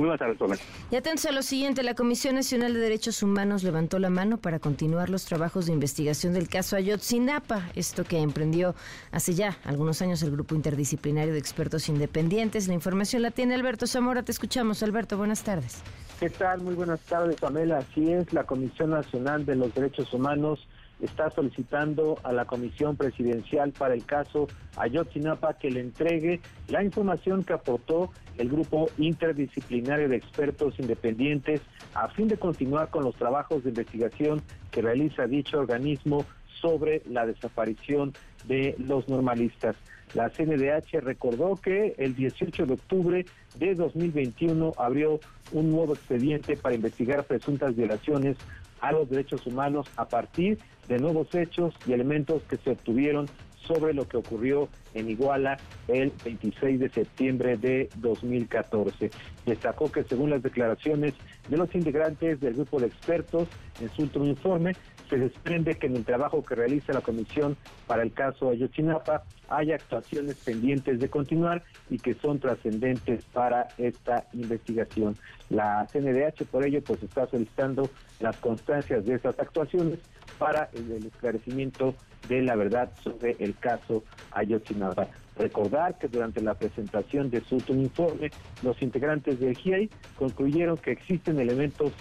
Muy 0.00 0.08
buenas 0.08 0.38
tardes, 0.38 0.60
Y 0.90 0.96
atentos 0.96 1.26
a 1.26 1.30
lo 1.30 1.42
siguiente, 1.42 1.82
la 1.82 1.94
Comisión 1.94 2.34
Nacional 2.34 2.72
de 2.72 2.80
Derechos 2.80 3.22
Humanos 3.22 3.62
levantó 3.62 3.98
la 3.98 4.08
mano 4.08 4.38
para 4.38 4.58
continuar 4.58 5.10
los 5.10 5.26
trabajos 5.26 5.66
de 5.66 5.74
investigación 5.74 6.32
del 6.32 6.48
caso 6.48 6.74
Ayotzinapa, 6.74 7.68
esto 7.74 8.04
que 8.04 8.16
emprendió 8.16 8.74
hace 9.12 9.34
ya 9.34 9.58
algunos 9.62 10.00
años 10.00 10.22
el 10.22 10.30
Grupo 10.30 10.54
Interdisciplinario 10.54 11.34
de 11.34 11.38
Expertos 11.38 11.90
Independientes. 11.90 12.66
La 12.66 12.72
información 12.72 13.20
la 13.20 13.30
tiene 13.30 13.54
Alberto 13.54 13.86
Zamora, 13.86 14.22
te 14.22 14.32
escuchamos. 14.32 14.82
Alberto, 14.82 15.18
buenas 15.18 15.42
tardes. 15.42 15.82
¿Qué 16.18 16.30
tal? 16.30 16.62
Muy 16.62 16.76
buenas 16.76 17.00
tardes, 17.00 17.36
Pamela. 17.38 17.80
Así 17.80 18.10
es, 18.10 18.32
la 18.32 18.44
Comisión 18.44 18.92
Nacional 18.92 19.44
de 19.44 19.54
los 19.54 19.74
Derechos 19.74 20.14
Humanos 20.14 20.66
está 21.02 21.30
solicitando 21.30 22.18
a 22.22 22.32
la 22.32 22.44
Comisión 22.44 22.96
Presidencial 22.96 23.72
para 23.72 23.94
el 23.94 24.04
caso 24.04 24.48
Ayotzinapa 24.76 25.54
que 25.54 25.70
le 25.70 25.80
entregue 25.80 26.40
la 26.68 26.82
información 26.82 27.44
que 27.44 27.52
aportó 27.52 28.10
el 28.38 28.48
Grupo 28.48 28.88
Interdisciplinario 28.98 30.08
de 30.08 30.16
Expertos 30.16 30.74
Independientes 30.78 31.60
a 31.94 32.08
fin 32.08 32.28
de 32.28 32.36
continuar 32.36 32.90
con 32.90 33.04
los 33.04 33.14
trabajos 33.16 33.62
de 33.64 33.70
investigación 33.70 34.42
que 34.70 34.82
realiza 34.82 35.26
dicho 35.26 35.58
organismo 35.58 36.24
sobre 36.60 37.02
la 37.08 37.26
desaparición 37.26 38.12
de 38.46 38.74
los 38.78 39.08
normalistas. 39.08 39.76
La 40.14 40.28
CNDH 40.28 41.00
recordó 41.02 41.54
que 41.54 41.94
el 41.98 42.16
18 42.16 42.66
de 42.66 42.74
octubre 42.74 43.26
de 43.56 43.74
2021 43.74 44.72
abrió 44.76 45.20
un 45.52 45.70
nuevo 45.70 45.94
expediente 45.94 46.56
para 46.56 46.74
investigar 46.74 47.24
presuntas 47.24 47.76
violaciones 47.76 48.36
a 48.80 48.92
los 48.92 49.08
derechos 49.08 49.46
humanos 49.46 49.86
a 49.96 50.06
partir 50.06 50.58
de 50.88 50.98
nuevos 50.98 51.32
hechos 51.34 51.74
y 51.86 51.92
elementos 51.92 52.42
que 52.44 52.56
se 52.58 52.70
obtuvieron 52.70 53.28
sobre 53.66 53.94
lo 53.94 54.08
que 54.08 54.16
ocurrió 54.16 54.68
en 54.94 55.10
Iguala 55.10 55.58
el 55.88 56.12
26 56.24 56.80
de 56.80 56.88
septiembre 56.88 57.56
de 57.56 57.88
2014. 57.96 59.10
Destacó 59.46 59.90
que 59.90 60.04
según 60.04 60.30
las 60.30 60.42
declaraciones 60.42 61.14
de 61.48 61.56
los 61.56 61.74
integrantes 61.74 62.40
del 62.40 62.54
grupo 62.54 62.80
de 62.80 62.86
expertos 62.86 63.48
en 63.80 63.88
su 63.90 64.02
último 64.02 64.26
informe, 64.26 64.74
se 65.08 65.18
desprende 65.18 65.74
que 65.74 65.88
en 65.88 65.96
el 65.96 66.04
trabajo 66.04 66.44
que 66.44 66.54
realiza 66.54 66.92
la 66.92 67.00
comisión 67.00 67.56
para 67.88 68.04
el 68.04 68.12
caso 68.12 68.50
Ayotzinapa 68.50 69.24
hay 69.48 69.72
actuaciones 69.72 70.36
pendientes 70.36 71.00
de 71.00 71.10
continuar 71.10 71.64
y 71.90 71.98
que 71.98 72.14
son 72.14 72.38
trascendentes 72.38 73.24
para 73.32 73.66
esta 73.76 74.26
investigación. 74.32 75.16
La 75.50 75.84
CNDH 75.92 76.44
por 76.44 76.64
ello 76.64 76.80
pues 76.84 77.02
está 77.02 77.26
solicitando 77.26 77.90
las 78.20 78.36
constancias 78.36 79.04
de 79.04 79.14
esas 79.16 79.36
actuaciones 79.40 79.98
para 80.40 80.70
el 80.72 81.06
esclarecimiento 81.06 81.94
de 82.26 82.40
la 82.40 82.56
verdad 82.56 82.90
sobre 83.04 83.36
el 83.38 83.54
caso 83.58 84.02
Ayotzinapa. 84.32 85.06
Recordar 85.36 85.98
que 85.98 86.08
durante 86.08 86.40
la 86.40 86.54
presentación 86.54 87.30
de 87.30 87.42
su 87.42 87.56
último 87.56 87.82
informe, 87.82 88.30
los 88.62 88.80
integrantes 88.80 89.38
del 89.38 89.54
GIEI 89.54 89.90
concluyeron 90.16 90.78
que 90.78 90.92
existen 90.92 91.38
elementos, 91.38 91.92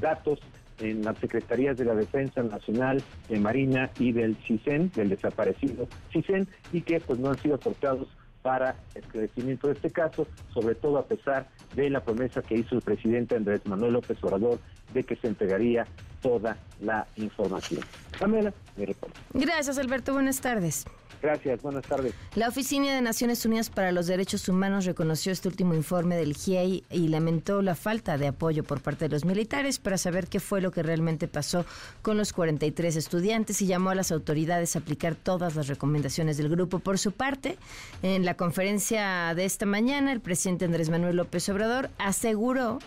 datos 0.00 0.38
en 0.78 1.02
las 1.02 1.18
Secretarías 1.18 1.76
de 1.76 1.86
la 1.86 1.96
Defensa 1.96 2.40
Nacional, 2.44 3.02
de 3.28 3.40
Marina 3.40 3.90
y 3.98 4.12
del 4.12 4.36
CISEN, 4.36 4.92
del 4.94 5.08
desaparecido 5.08 5.88
CISEN, 6.12 6.46
y 6.72 6.82
que 6.82 7.00
pues 7.00 7.18
no 7.18 7.30
han 7.30 7.38
sido 7.38 7.56
aportados 7.56 8.06
para 8.42 8.76
el 8.94 9.02
crecimiento 9.02 9.66
de 9.66 9.74
este 9.74 9.90
caso, 9.90 10.28
sobre 10.54 10.76
todo 10.76 10.98
a 10.98 11.04
pesar 11.04 11.48
de 11.74 11.90
la 11.90 12.00
promesa 12.00 12.42
que 12.42 12.54
hizo 12.54 12.76
el 12.76 12.82
presidente 12.82 13.34
Andrés 13.34 13.66
Manuel 13.66 13.94
López 13.94 14.16
Obrador 14.22 14.60
de 14.94 15.04
que 15.04 15.16
se 15.16 15.28
entregaría 15.28 15.86
toda 16.20 16.56
la 16.80 17.06
información. 17.16 17.80
Pamela, 18.18 18.52
mi 18.76 18.84
reporte. 18.84 19.18
Gracias, 19.34 19.78
Alberto. 19.78 20.12
Buenas 20.12 20.40
tardes. 20.40 20.84
Gracias, 21.20 21.60
buenas 21.62 21.84
tardes. 21.84 22.14
La 22.36 22.48
Oficina 22.48 22.94
de 22.94 23.02
Naciones 23.02 23.44
Unidas 23.44 23.70
para 23.70 23.90
los 23.90 24.06
Derechos 24.06 24.48
Humanos 24.48 24.84
reconoció 24.84 25.32
este 25.32 25.48
último 25.48 25.74
informe 25.74 26.16
del 26.16 26.34
GIEI 26.34 26.84
y 26.90 27.08
lamentó 27.08 27.60
la 27.60 27.74
falta 27.74 28.16
de 28.18 28.28
apoyo 28.28 28.62
por 28.62 28.80
parte 28.80 29.06
de 29.06 29.10
los 29.10 29.24
militares 29.24 29.80
para 29.80 29.98
saber 29.98 30.28
qué 30.28 30.38
fue 30.38 30.60
lo 30.60 30.70
que 30.70 30.82
realmente 30.82 31.26
pasó 31.26 31.64
con 32.02 32.16
los 32.16 32.32
43 32.32 32.94
estudiantes 32.94 33.60
y 33.62 33.66
llamó 33.66 33.90
a 33.90 33.96
las 33.96 34.12
autoridades 34.12 34.76
a 34.76 34.78
aplicar 34.78 35.16
todas 35.16 35.56
las 35.56 35.66
recomendaciones 35.66 36.36
del 36.36 36.48
grupo. 36.48 36.78
Por 36.78 36.98
su 36.98 37.10
parte, 37.10 37.58
en 38.02 38.24
la 38.24 38.34
conferencia 38.34 39.34
de 39.34 39.44
esta 39.44 39.66
mañana, 39.66 40.12
el 40.12 40.20
presidente 40.20 40.66
Andrés 40.66 40.88
Manuel 40.88 41.16
López 41.16 41.48
Obrador 41.48 41.90
aseguró 41.98 42.78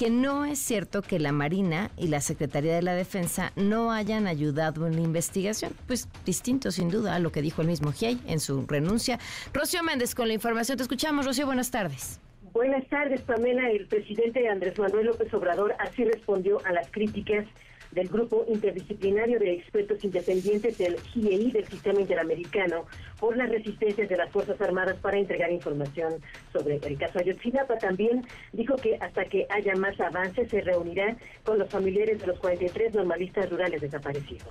que 0.00 0.08
no 0.08 0.46
es 0.46 0.58
cierto 0.58 1.02
que 1.02 1.18
la 1.18 1.30
Marina 1.30 1.90
y 1.98 2.08
la 2.08 2.22
Secretaría 2.22 2.74
de 2.74 2.80
la 2.80 2.94
Defensa 2.94 3.52
no 3.54 3.92
hayan 3.92 4.26
ayudado 4.26 4.86
en 4.86 4.94
la 4.96 5.02
investigación. 5.02 5.74
Pues 5.86 6.08
distinto 6.24 6.70
sin 6.70 6.88
duda 6.88 7.16
a 7.16 7.18
lo 7.18 7.30
que 7.32 7.42
dijo 7.42 7.60
el 7.60 7.68
mismo 7.68 7.92
GIEI 7.92 8.18
en 8.26 8.40
su 8.40 8.66
renuncia. 8.66 9.18
Rocío 9.52 9.82
Méndez 9.82 10.14
con 10.14 10.28
la 10.28 10.32
información. 10.32 10.78
Te 10.78 10.84
escuchamos, 10.84 11.26
Rocío. 11.26 11.44
Buenas 11.44 11.70
tardes. 11.70 12.18
Buenas 12.54 12.88
tardes, 12.88 13.20
Pamela. 13.20 13.70
El 13.70 13.88
presidente 13.88 14.48
Andrés 14.48 14.78
Manuel 14.78 15.04
López 15.04 15.34
Obrador 15.34 15.74
así 15.78 16.02
respondió 16.02 16.64
a 16.64 16.72
las 16.72 16.90
críticas 16.90 17.44
del 17.92 18.08
Grupo 18.08 18.44
Interdisciplinario 18.48 19.38
de 19.38 19.54
Expertos 19.54 20.04
Independientes 20.04 20.78
del 20.78 20.98
GIEI 21.00 21.50
del 21.50 21.66
Sistema 21.66 22.00
Interamericano 22.00 22.86
por 23.18 23.36
las 23.36 23.50
resistencias 23.50 24.08
de 24.08 24.16
las 24.16 24.30
Fuerzas 24.30 24.60
Armadas 24.60 24.96
para 25.00 25.18
entregar 25.18 25.50
información 25.50 26.14
sobre 26.52 26.76
el 26.76 26.98
caso 26.98 27.18
Ayotzinapa. 27.18 27.78
También 27.78 28.26
dijo 28.52 28.76
que 28.76 28.96
hasta 29.00 29.24
que 29.24 29.46
haya 29.50 29.74
más 29.74 29.98
avances 30.00 30.48
se 30.50 30.60
reunirá 30.60 31.16
con 31.44 31.58
los 31.58 31.68
familiares 31.68 32.20
de 32.20 32.26
los 32.26 32.38
43 32.38 32.94
normalistas 32.94 33.50
rurales 33.50 33.80
desaparecidos. 33.80 34.48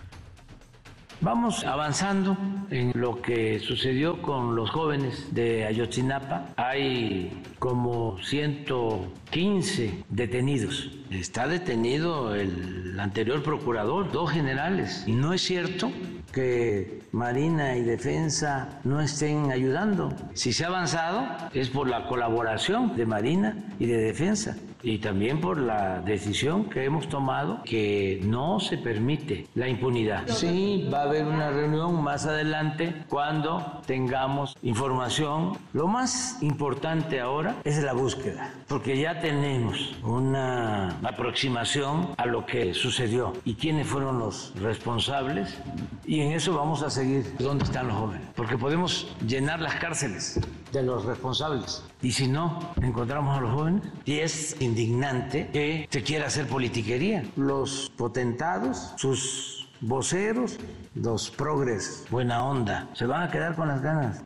Vamos 1.21 1.65
avanzando 1.65 2.37
en 2.71 2.93
lo 2.95 3.21
que 3.21 3.59
sucedió 3.59 4.21
con 4.21 4.55
los 4.55 4.69
jóvenes 4.69 5.35
de 5.35 5.65
Ayotzinapa. 5.65 6.45
Hay 6.55 7.43
como 7.59 8.17
115 8.23 10.05
detenidos. 10.07 10.89
Está 11.11 11.45
detenido 11.45 12.35
el 12.35 12.97
anterior 12.97 13.43
procurador, 13.43 14.09
dos 14.13 14.31
generales. 14.31 15.03
Y 15.07 15.11
no 15.11 15.33
es 15.33 15.41
cierto 15.41 15.91
que 16.31 17.01
Marina 17.11 17.75
y 17.75 17.81
Defensa 17.81 18.79
no 18.85 19.01
estén 19.01 19.51
ayudando. 19.51 20.13
Si 20.35 20.53
se 20.53 20.63
ha 20.63 20.67
avanzado 20.67 21.27
es 21.53 21.69
por 21.69 21.89
la 21.89 22.07
colaboración 22.07 22.95
de 22.95 23.05
Marina 23.05 23.57
y 23.77 23.87
de 23.87 23.97
Defensa 23.97 24.55
y 24.81 24.99
también 24.99 25.41
por 25.41 25.57
la 25.57 26.01
decisión 26.01 26.69
que 26.69 26.85
hemos 26.85 27.09
tomado 27.09 27.61
que 27.63 28.21
no 28.23 28.59
se 28.59 28.77
permite 28.77 29.47
la 29.55 29.67
impunidad. 29.67 30.27
Sí, 30.27 30.87
va 30.91 30.99
a 30.99 31.03
haber 31.03 31.25
una 31.25 31.51
reunión 31.51 32.01
más 32.01 32.25
adelante 32.25 33.03
cuando 33.09 33.81
tengamos 33.85 34.55
información. 34.61 35.57
Lo 35.73 35.87
más 35.87 36.41
importante 36.41 37.19
ahora 37.19 37.57
es 37.63 37.81
la 37.83 37.93
búsqueda, 37.93 38.53
porque 38.67 38.99
ya 38.99 39.19
tenemos 39.19 39.95
una 40.03 40.89
aproximación 41.03 42.09
a 42.17 42.25
lo 42.25 42.45
que 42.45 42.73
sucedió 42.73 43.33
y 43.45 43.55
quiénes 43.55 43.87
fueron 43.87 44.19
los 44.19 44.53
responsables 44.59 45.57
y 46.05 46.21
en 46.21 46.31
eso 46.31 46.55
vamos 46.55 46.81
a 46.83 46.89
seguir 46.89 47.35
dónde 47.39 47.65
están 47.65 47.87
los 47.87 47.97
jóvenes, 47.97 48.27
porque 48.35 48.57
podemos 48.57 49.07
llenar 49.27 49.59
las 49.59 49.75
cárceles 49.75 50.39
de 50.71 50.83
los 50.83 51.05
responsables 51.05 51.83
y 52.01 52.11
si 52.11 52.27
no 52.27 52.73
encontramos 52.81 53.37
a 53.37 53.41
los 53.41 53.53
jóvenes 53.53 53.83
y 54.05 54.19
es 54.19 54.59
indignante 54.61 55.49
que 55.51 55.87
se 55.89 56.03
quiera 56.03 56.27
hacer 56.27 56.47
politiquería. 56.47 57.23
Los 57.35 57.91
potentados, 57.97 58.93
sus 58.97 59.69
voceros, 59.81 60.57
los 60.95 61.29
progres, 61.29 62.05
buena 62.09 62.45
onda, 62.45 62.87
se 62.93 63.05
van 63.05 63.23
a 63.23 63.31
quedar 63.31 63.55
con 63.55 63.67
las 63.67 63.81
ganas. 63.81 64.23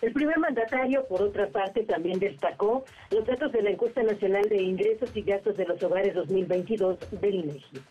El 0.00 0.12
primer 0.12 0.38
mandatario, 0.38 1.06
por 1.08 1.20
otra 1.20 1.48
parte, 1.48 1.82
también 1.82 2.18
destacó 2.18 2.84
los 3.10 3.26
datos 3.26 3.52
de 3.52 3.62
la 3.62 3.70
encuesta 3.70 4.02
nacional 4.02 4.48
de 4.48 4.62
ingresos 4.62 5.10
y 5.14 5.22
gastos 5.22 5.56
de 5.58 5.66
los 5.66 5.82
hogares 5.82 6.14
2022 6.14 6.98
del 7.20 7.34
INEGI 7.34 7.82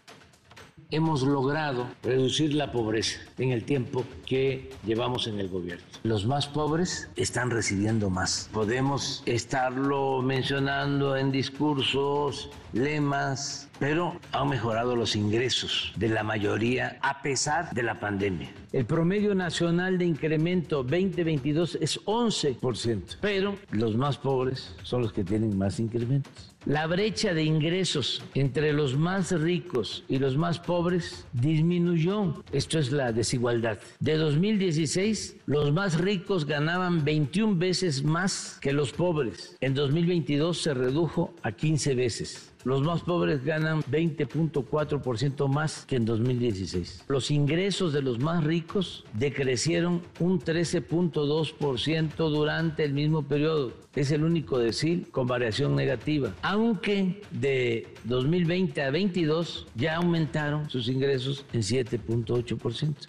hemos 0.92 1.22
logrado 1.22 1.88
reducir 2.02 2.54
la 2.54 2.72
pobreza 2.72 3.20
en 3.38 3.52
el 3.52 3.64
tiempo 3.64 4.04
que 4.26 4.72
llevamos 4.86 5.28
en 5.28 5.40
el 5.40 5.48
gobierno. 5.48 5.84
Los 6.04 6.26
más 6.26 6.48
pobres 6.48 7.10
están 7.16 7.52
recibiendo 7.52 8.10
más. 8.10 8.50
Podemos 8.52 9.22
estarlo 9.28 10.22
mencionando 10.24 11.16
en 11.16 11.32
discursos, 11.32 12.50
lemas, 12.74 13.70
pero 13.78 14.20
han 14.32 14.50
mejorado 14.50 14.96
los 14.96 15.16
ingresos 15.16 15.94
de 15.96 16.10
la 16.10 16.24
mayoría 16.24 16.98
a 17.02 17.22
pesar 17.22 17.72
de 17.72 17.84
la 17.84 18.00
pandemia. 18.00 18.52
El 18.72 18.86
promedio 18.86 19.36
nacional 19.36 19.98
de 19.98 20.06
incremento 20.06 20.84
2022 20.84 21.78
es 21.82 22.04
11%, 22.06 23.18
pero 23.22 23.58
los 23.72 23.96
más 23.96 24.18
pobres 24.18 24.76
son 24.84 25.04
los 25.04 25.14
que 25.14 25.24
tienen 25.24 25.58
más 25.58 25.80
incrementos. 25.80 26.49
La 26.66 26.88
brecha 26.88 27.34
de 27.34 27.44
ingresos 27.44 28.22
entre 28.34 28.74
los 28.74 28.98
más 28.98 29.32
ricos 29.32 30.04
y 30.10 30.20
los 30.20 30.36
más 30.36 30.60
pobres 30.60 31.26
disminuyó. 31.32 32.44
Esto 32.52 32.80
es 32.80 32.92
la 32.92 33.14
desigualdad. 33.14 33.80
De 34.02 34.18
2016, 34.18 35.38
los 35.46 35.72
más 35.72 36.00
ricos 36.00 36.46
ganaban 36.46 37.06
21 37.06 37.56
veces 37.56 38.04
más 38.04 38.58
que 38.62 38.74
los 38.74 38.92
pobres. 38.92 39.56
En 39.62 39.74
2022 39.74 40.62
se 40.62 40.74
redujo 40.74 41.34
a 41.44 41.54
15 41.54 41.96
veces. 41.96 42.49
Los 42.66 42.82
más 42.82 43.04
pobres 43.04 43.46
ganan 43.46 43.82
20.4% 43.84 45.48
más 45.48 45.86
que 45.86 45.96
en 45.96 46.06
2016. 46.06 47.06
Los 47.08 47.32
ingresos 47.32 47.94
de 47.94 48.02
los 48.02 48.20
más 48.20 48.44
ricos 48.44 49.06
decrecieron 49.14 50.02
un 50.20 50.42
13.2% 50.42 52.16
durante 52.30 52.84
el 52.84 52.94
mismo 52.94 53.22
periodo. 53.22 53.72
Es 53.96 54.12
el 54.12 54.26
único 54.26 54.60
decir 54.60 55.10
con 55.10 55.26
variación 55.26 55.74
negativa. 55.74 56.34
Aunque 56.42 57.22
de 57.32 57.88
2020 58.04 58.82
a 58.82 58.92
22 58.92 59.68
ya 59.76 59.96
aumentaron 59.96 60.70
sus 60.70 60.90
ingresos 60.90 61.46
en 61.54 61.62
7.8%. 61.62 63.08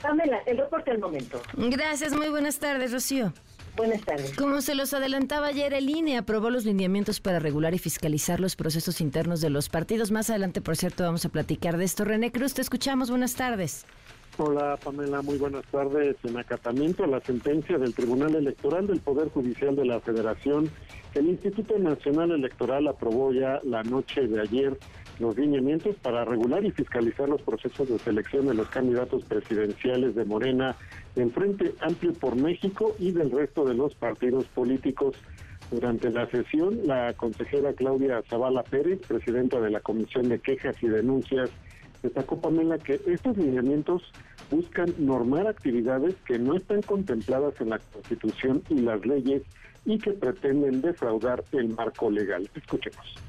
Pamela, 0.00 0.38
el 0.46 0.58
reporte 0.58 0.92
al 0.92 1.00
momento. 1.00 1.40
Gracias, 1.56 2.14
muy 2.14 2.28
buenas 2.28 2.60
tardes, 2.60 2.92
Rocío. 2.92 3.32
Buenas 3.78 4.02
tardes. 4.02 4.34
Como 4.34 4.60
se 4.60 4.74
los 4.74 4.92
adelantaba 4.92 5.46
ayer, 5.46 5.72
el 5.72 5.88
INE 5.88 6.18
aprobó 6.18 6.50
los 6.50 6.64
lineamientos 6.64 7.20
para 7.20 7.38
regular 7.38 7.74
y 7.74 7.78
fiscalizar 7.78 8.40
los 8.40 8.56
procesos 8.56 9.00
internos 9.00 9.40
de 9.40 9.50
los 9.50 9.68
partidos. 9.68 10.10
Más 10.10 10.30
adelante, 10.30 10.60
por 10.60 10.76
cierto, 10.76 11.04
vamos 11.04 11.24
a 11.24 11.28
platicar 11.28 11.78
de 11.78 11.84
esto. 11.84 12.04
René 12.04 12.32
Cruz, 12.32 12.54
te 12.54 12.60
escuchamos. 12.60 13.08
Buenas 13.08 13.36
tardes. 13.36 13.86
Hola 14.36 14.76
Pamela, 14.82 15.22
muy 15.22 15.38
buenas 15.38 15.64
tardes. 15.66 16.16
En 16.24 16.36
acatamiento 16.36 17.04
a 17.04 17.06
la 17.06 17.20
sentencia 17.20 17.78
del 17.78 17.94
Tribunal 17.94 18.34
Electoral 18.34 18.86
del 18.86 19.00
Poder 19.00 19.28
Judicial 19.30 19.74
de 19.74 19.84
la 19.84 20.00
Federación, 20.00 20.70
el 21.14 21.26
Instituto 21.26 21.78
Nacional 21.78 22.32
Electoral 22.32 22.86
aprobó 22.88 23.32
ya 23.32 23.60
la 23.64 23.82
noche 23.82 24.26
de 24.26 24.40
ayer 24.40 24.78
los 25.18 25.36
lineamientos 25.36 25.96
para 25.96 26.24
regular 26.24 26.64
y 26.64 26.70
fiscalizar 26.70 27.28
los 27.28 27.42
procesos 27.42 27.88
de 27.88 27.98
selección 27.98 28.46
de 28.46 28.54
los 28.54 28.68
candidatos 28.68 29.24
presidenciales 29.24 30.14
de 30.14 30.24
Morena 30.24 30.76
en 31.18 31.32
Frente 31.32 31.74
Amplio 31.80 32.12
por 32.12 32.36
México 32.36 32.94
y 32.98 33.10
del 33.10 33.30
resto 33.30 33.64
de 33.64 33.74
los 33.74 33.94
partidos 33.94 34.44
políticos. 34.46 35.16
Durante 35.70 36.10
la 36.10 36.30
sesión, 36.30 36.86
la 36.86 37.12
consejera 37.14 37.74
Claudia 37.74 38.22
Zavala 38.28 38.62
Pérez, 38.62 39.00
presidenta 39.06 39.60
de 39.60 39.70
la 39.70 39.80
Comisión 39.80 40.28
de 40.28 40.38
Quejas 40.38 40.82
y 40.82 40.88
Denuncias, 40.88 41.50
destacó 42.02 42.40
Pamela 42.40 42.78
que 42.78 43.00
estos 43.06 43.36
lineamientos 43.36 44.02
buscan 44.50 44.94
normar 44.98 45.46
actividades 45.46 46.14
que 46.26 46.38
no 46.38 46.56
están 46.56 46.80
contempladas 46.82 47.60
en 47.60 47.70
la 47.70 47.78
Constitución 47.78 48.62
y 48.70 48.76
las 48.76 49.04
leyes 49.04 49.42
y 49.84 49.98
que 49.98 50.12
pretenden 50.12 50.80
defraudar 50.80 51.44
el 51.52 51.68
marco 51.68 52.10
legal. 52.10 52.48
Escuchemos. 52.54 53.27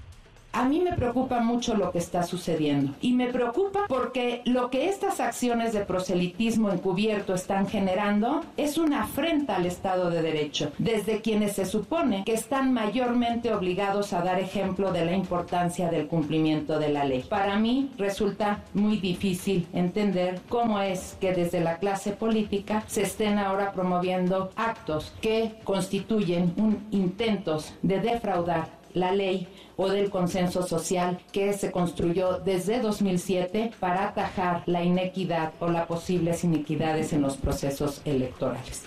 A 0.52 0.66
mí 0.66 0.82
me 0.82 0.94
preocupa 0.94 1.42
mucho 1.42 1.76
lo 1.76 1.92
que 1.92 2.00
está 2.00 2.24
sucediendo 2.24 2.96
y 3.02 3.14
me 3.14 3.28
preocupa 3.28 3.86
porque 3.88 4.42
lo 4.46 4.72
que 4.72 4.90
estas 4.90 5.20
acciones 5.20 5.74
de 5.74 5.82
proselitismo 5.82 6.72
encubierto 6.72 7.36
están 7.36 7.68
generando 7.68 8.42
es 8.58 8.80
una 8.80 9.04
afrenta 9.04 9.58
al 9.58 9.68
Estado 9.68 10.10
de 10.10 10.24
Derecho, 10.24 10.72
desde 10.80 11.22
quienes 11.22 11.54
se 11.54 11.66
supone 11.66 12.24
que 12.26 12.34
están 12.34 12.74
mayormente 12.74 13.54
obligados 13.54 14.12
a 14.12 14.22
dar 14.22 14.40
ejemplo 14.40 14.92
de 14.92 15.06
la 15.06 15.14
importancia 15.14 15.90
del 15.92 16.08
cumplimiento 16.08 16.80
de 16.80 16.90
la 16.90 17.06
ley. 17.06 17.24
Para 17.30 17.60
mí 17.60 17.92
resulta 17.98 18.64
muy 18.74 18.98
difícil 18.98 19.68
entender 19.72 20.42
cómo 20.50 20.82
es 20.82 21.16
que 21.22 21.32
desde 21.34 21.60
la 21.60 21.78
clase 21.78 22.12
política 22.12 22.84
se 22.88 23.04
estén 23.04 23.38
ahora 23.38 23.72
promoviendo 23.72 24.52
actos 24.56 25.14
que 25.22 25.54
constituyen 25.64 26.54
intentos 26.90 27.74
de 27.84 28.00
defraudar 28.00 28.80
la 28.94 29.12
ley 29.12 29.48
o 29.82 29.88
del 29.88 30.10
consenso 30.10 30.64
social 30.64 31.22
que 31.32 31.54
se 31.54 31.72
construyó 31.72 32.40
desde 32.40 32.82
2007 32.82 33.72
para 33.80 34.10
atajar 34.10 34.62
la 34.66 34.84
inequidad 34.84 35.54
o 35.62 35.70
las 35.70 35.88
posibles 35.88 36.44
inequidades 36.44 37.14
en 37.14 37.22
los 37.22 37.38
procesos 37.38 38.02
electorales. 38.04 38.84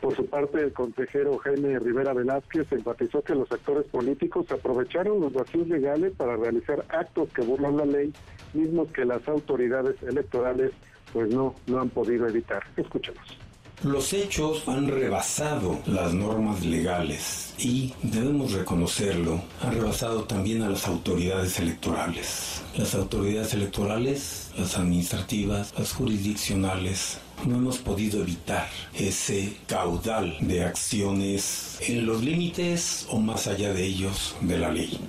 Por 0.00 0.16
su 0.16 0.24
parte, 0.24 0.62
el 0.62 0.72
consejero 0.72 1.36
Jaime 1.36 1.78
Rivera 1.78 2.14
Velázquez 2.14 2.66
enfatizó 2.72 3.20
que 3.20 3.34
los 3.34 3.52
actores 3.52 3.84
políticos 3.84 4.50
aprovecharon 4.50 5.20
los 5.20 5.34
vacíos 5.34 5.68
legales 5.68 6.14
para 6.16 6.34
realizar 6.34 6.82
actos 6.88 7.28
que 7.34 7.42
burlan 7.42 7.76
la 7.76 7.84
ley, 7.84 8.10
mismos 8.54 8.90
que 8.90 9.04
las 9.04 9.28
autoridades 9.28 10.02
electorales 10.02 10.72
pues 11.12 11.28
no, 11.28 11.54
no 11.66 11.78
han 11.78 11.90
podido 11.90 12.26
evitar. 12.26 12.62
Escuchemos. 12.78 13.41
Los 13.82 14.12
hechos 14.12 14.68
han 14.68 14.86
rebasado 14.86 15.80
las 15.86 16.14
normas 16.14 16.64
legales 16.64 17.52
y, 17.58 17.92
debemos 18.02 18.52
reconocerlo, 18.52 19.42
han 19.60 19.74
rebasado 19.74 20.22
también 20.22 20.62
a 20.62 20.70
las 20.70 20.86
autoridades 20.86 21.58
electorales. 21.58 22.62
Las 22.76 22.94
autoridades 22.94 23.54
electorales, 23.54 24.52
las 24.56 24.78
administrativas, 24.78 25.74
las 25.76 25.92
jurisdiccionales, 25.94 27.18
no 27.44 27.56
hemos 27.56 27.78
podido 27.78 28.22
evitar 28.22 28.68
ese 28.94 29.56
caudal 29.66 30.36
de 30.40 30.62
acciones 30.62 31.78
en 31.80 32.06
los 32.06 32.22
límites 32.22 33.08
o 33.10 33.18
más 33.18 33.48
allá 33.48 33.74
de 33.74 33.84
ellos 33.84 34.36
de 34.42 34.58
la 34.58 34.70
ley. 34.70 35.00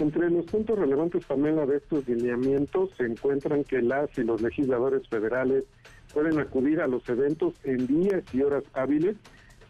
Entre 0.00 0.30
los 0.30 0.44
puntos 0.46 0.78
relevantes, 0.78 1.24
Pamela, 1.26 1.66
de 1.66 1.78
estos 1.78 2.06
lineamientos 2.08 2.90
se 2.96 3.04
encuentran 3.04 3.64
que 3.64 3.82
las 3.82 4.16
y 4.16 4.22
los 4.22 4.40
legisladores 4.40 5.08
federales 5.08 5.64
pueden 6.12 6.38
acudir 6.38 6.80
a 6.80 6.86
los 6.86 7.08
eventos 7.08 7.54
en 7.64 7.86
días 7.86 8.22
y 8.32 8.42
horas 8.42 8.64
hábiles, 8.74 9.16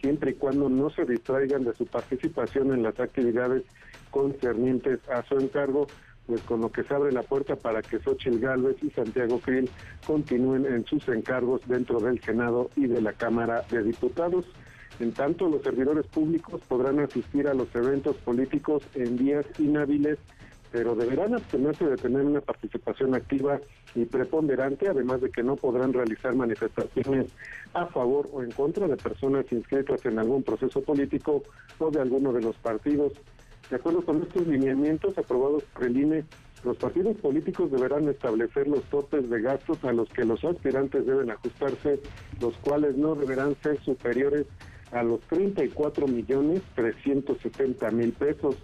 siempre 0.01 0.33
y 0.33 0.35
cuando 0.35 0.69
no 0.69 0.91
se 0.91 1.05
distraigan 1.05 1.65
de 1.65 1.75
su 1.75 1.87
participación 1.87 2.73
en 2.73 2.83
las 2.83 2.99
actividades 3.01 3.65
concernientes 4.11 5.01
a 5.09 5.23
su 5.25 5.39
encargo, 5.39 5.87
pues 6.27 6.43
con 6.43 6.61
lo 6.61 6.71
que 6.71 6.85
se 6.85 6.95
abre 6.95 7.11
la 7.13 7.23
puerta 7.23 7.57
para 7.57 7.83
que 7.83 7.99
Xochitl 7.99 8.39
Gálvez 8.39 8.77
y 8.83 8.91
Santiago 8.91 9.41
Krill 9.41 9.69
continúen 10.07 10.67
en 10.67 10.85
sus 10.85 11.09
encargos 11.09 11.63
dentro 11.67 12.01
del 12.01 12.21
Senado 12.21 12.71
y 12.77 12.87
de 12.87 13.01
la 13.01 13.15
Cámara 13.15 13.65
de 13.71 13.83
Diputados. 13.83 14.45
En 15.01 15.13
tanto, 15.13 15.49
los 15.49 15.63
servidores 15.63 16.07
públicos 16.07 16.61
podrán 16.69 16.99
asistir 17.01 17.49
a 17.49 17.55
los 17.55 17.75
eventos 17.75 18.17
políticos 18.17 18.83
en 18.95 19.17
días 19.17 19.47
inhábiles 19.59 20.19
pero 20.71 20.95
deberán 20.95 21.35
abstenerse 21.35 21.87
de 21.87 21.97
tener 21.97 22.23
una 22.23 22.41
participación 22.41 23.15
activa 23.15 23.61
y 23.95 24.05
preponderante, 24.05 24.89
además 24.89 25.21
de 25.21 25.31
que 25.31 25.43
no 25.43 25.57
podrán 25.57 25.93
realizar 25.93 26.35
manifestaciones 26.35 27.27
a 27.75 27.87
favor 27.87 28.29
o 28.33 28.43
en 28.43 28.51
contra 28.51 28.87
de 28.87 28.97
personas 28.97 29.51
inscritas 29.51 30.05
en 30.05 30.19
algún 30.19 30.43
proceso 30.43 30.83
político 30.83 31.43
o 31.79 31.91
de 31.91 32.01
alguno 32.01 32.33
de 32.33 32.43
los 32.43 32.57
partidos. 32.57 33.13
De 33.71 33.77
acuerdo 33.77 34.03
con 34.03 34.23
estos 34.23 34.47
lineamientos 34.47 35.17
aprobados 35.19 35.63
por 35.75 35.85
el 35.85 35.97
INE, 35.97 36.25
los 36.65 36.77
partidos 36.77 37.17
políticos 37.19 37.71
deberán 37.71 38.09
establecer 38.09 38.67
los 38.67 38.83
topes 38.85 39.29
de 39.31 39.41
gastos 39.41 39.83
a 39.85 39.93
los 39.93 40.09
que 40.09 40.25
los 40.25 40.43
aspirantes 40.45 41.07
deben 41.07 41.31
ajustarse, 41.31 42.01
los 42.41 42.57
cuales 42.59 42.97
no 42.97 43.15
deberán 43.15 43.57
ser 43.63 43.81
superiores 43.83 44.47
a 44.91 45.03
los 45.03 45.21
34 45.29 46.09
millones 46.09 46.63
370 46.75 47.91
mil 47.91 48.13
pesos. 48.13 48.57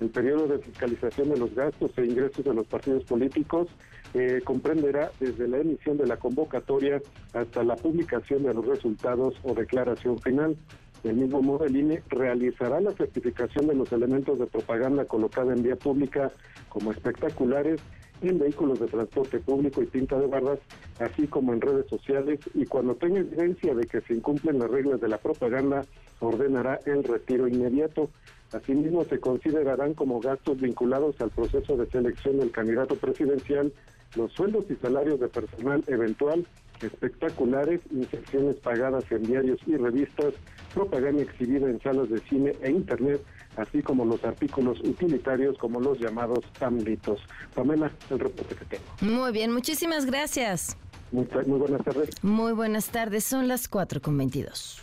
El 0.00 0.10
periodo 0.10 0.46
de 0.46 0.58
fiscalización 0.58 1.30
de 1.30 1.38
los 1.38 1.54
gastos 1.54 1.90
e 1.96 2.04
ingresos 2.04 2.44
de 2.44 2.54
los 2.54 2.66
partidos 2.66 3.02
políticos 3.04 3.68
eh, 4.14 4.40
comprenderá 4.44 5.10
desde 5.18 5.48
la 5.48 5.58
emisión 5.58 5.96
de 5.96 6.06
la 6.06 6.16
convocatoria 6.16 7.02
hasta 7.32 7.64
la 7.64 7.74
publicación 7.74 8.44
de 8.44 8.54
los 8.54 8.64
resultados 8.64 9.34
o 9.42 9.54
declaración 9.54 10.18
final. 10.20 10.56
Del 11.02 11.16
mismo 11.16 11.42
modo, 11.42 11.64
el 11.64 11.76
INE 11.76 12.02
realizará 12.08 12.80
la 12.80 12.92
certificación 12.92 13.66
de 13.66 13.74
los 13.74 13.90
elementos 13.92 14.38
de 14.38 14.46
propaganda 14.46 15.04
colocada 15.04 15.52
en 15.52 15.62
vía 15.62 15.76
pública 15.76 16.32
como 16.68 16.92
espectaculares 16.92 17.80
en 18.22 18.38
vehículos 18.38 18.80
de 18.80 18.86
transporte 18.86 19.38
público 19.38 19.82
y 19.82 19.86
tinta 19.86 20.18
de 20.18 20.26
barras, 20.26 20.58
así 20.98 21.26
como 21.26 21.52
en 21.52 21.60
redes 21.60 21.86
sociales, 21.88 22.40
y 22.54 22.64
cuando 22.66 22.96
tenga 22.96 23.20
evidencia 23.20 23.74
de 23.74 23.86
que 23.86 24.00
se 24.00 24.14
incumplen 24.14 24.58
las 24.58 24.70
reglas 24.70 25.00
de 25.00 25.08
la 25.08 25.18
propaganda, 25.18 25.84
ordenará 26.20 26.80
el 26.86 27.04
retiro 27.04 27.46
inmediato. 27.46 28.10
Asimismo, 28.52 29.04
se 29.04 29.20
considerarán 29.20 29.94
como 29.94 30.20
gastos 30.20 30.60
vinculados 30.60 31.20
al 31.20 31.30
proceso 31.30 31.76
de 31.76 31.90
selección 31.90 32.38
del 32.38 32.50
candidato 32.50 32.94
presidencial 32.96 33.72
los 34.16 34.32
sueldos 34.32 34.64
y 34.70 34.76
salarios 34.76 35.20
de 35.20 35.28
personal 35.28 35.84
eventual, 35.86 36.46
espectaculares, 36.80 37.80
inserciones 37.90 38.56
pagadas 38.56 39.04
en 39.10 39.22
diarios 39.24 39.58
y 39.66 39.76
revistas, 39.76 40.34
propaganda 40.74 41.22
exhibida 41.22 41.68
en 41.68 41.80
salas 41.80 42.08
de 42.08 42.20
cine 42.20 42.52
e 42.62 42.70
internet, 42.70 43.22
así 43.56 43.82
como 43.82 44.04
los 44.04 44.24
artículos 44.24 44.80
utilitarios 44.80 45.58
como 45.58 45.80
los 45.80 45.98
llamados 45.98 46.40
amlitos. 46.60 47.20
Pamela, 47.54 47.90
el 48.10 48.18
reporte 48.18 48.54
que 48.54 48.64
tengo. 48.64 48.84
Muy 49.00 49.32
bien, 49.32 49.52
muchísimas 49.52 50.06
gracias. 50.06 50.76
Muy, 51.10 51.26
muy 51.46 51.58
buenas 51.58 51.84
tardes. 51.84 52.10
Muy 52.22 52.52
buenas 52.52 52.88
tardes, 52.90 53.24
son 53.24 53.48
las 53.48 53.68
4 53.68 54.00
con 54.00 54.16
22. 54.16 54.82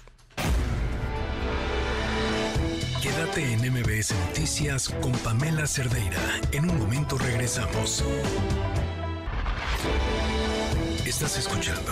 Quédate 3.06 3.54
en 3.54 3.60
MBS 3.72 4.16
Noticias 4.30 4.90
con 4.90 5.12
Pamela 5.20 5.68
Cerdeira. 5.68 6.18
En 6.52 6.68
un 6.68 6.80
momento 6.80 7.20
regresamos. 7.20 8.04
Estás 11.06 11.38
escuchando 11.38 11.92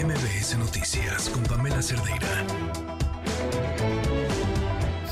MBS 0.00 0.56
Noticias 0.58 1.28
con 1.30 1.42
Pamela 1.42 1.82
Cerdeira. 1.82 2.46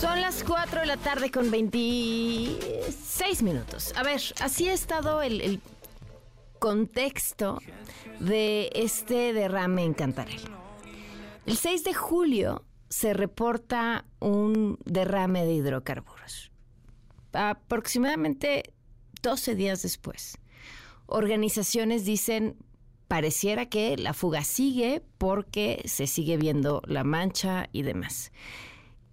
Son 0.00 0.20
las 0.20 0.44
4 0.44 0.82
de 0.82 0.86
la 0.86 0.96
tarde 0.96 1.32
con 1.32 1.50
26 1.50 3.42
minutos. 3.42 3.92
A 3.96 4.04
ver, 4.04 4.20
así 4.40 4.68
ha 4.68 4.74
estado 4.74 5.22
el, 5.22 5.60
contexto 6.60 7.58
de 8.20 8.70
este 8.76 9.32
derrame 9.32 9.82
en 9.82 9.94
Cantarell. 9.94 10.40
El 11.46 11.56
6 11.56 11.82
de 11.82 11.94
julio 11.94 12.62
se 12.88 13.14
reporta 13.14 14.06
un 14.20 14.78
derrame 14.84 15.44
de 15.44 15.54
hidrocarburos. 15.54 16.50
Aproximadamente 17.32 18.72
12 19.22 19.54
días 19.54 19.82
después, 19.82 20.38
organizaciones 21.06 22.04
dicen, 22.04 22.56
pareciera 23.08 23.66
que 23.66 23.96
la 23.96 24.14
fuga 24.14 24.44
sigue 24.44 25.02
porque 25.18 25.82
se 25.86 26.06
sigue 26.06 26.36
viendo 26.36 26.82
la 26.86 27.04
mancha 27.04 27.68
y 27.72 27.82
demás. 27.82 28.32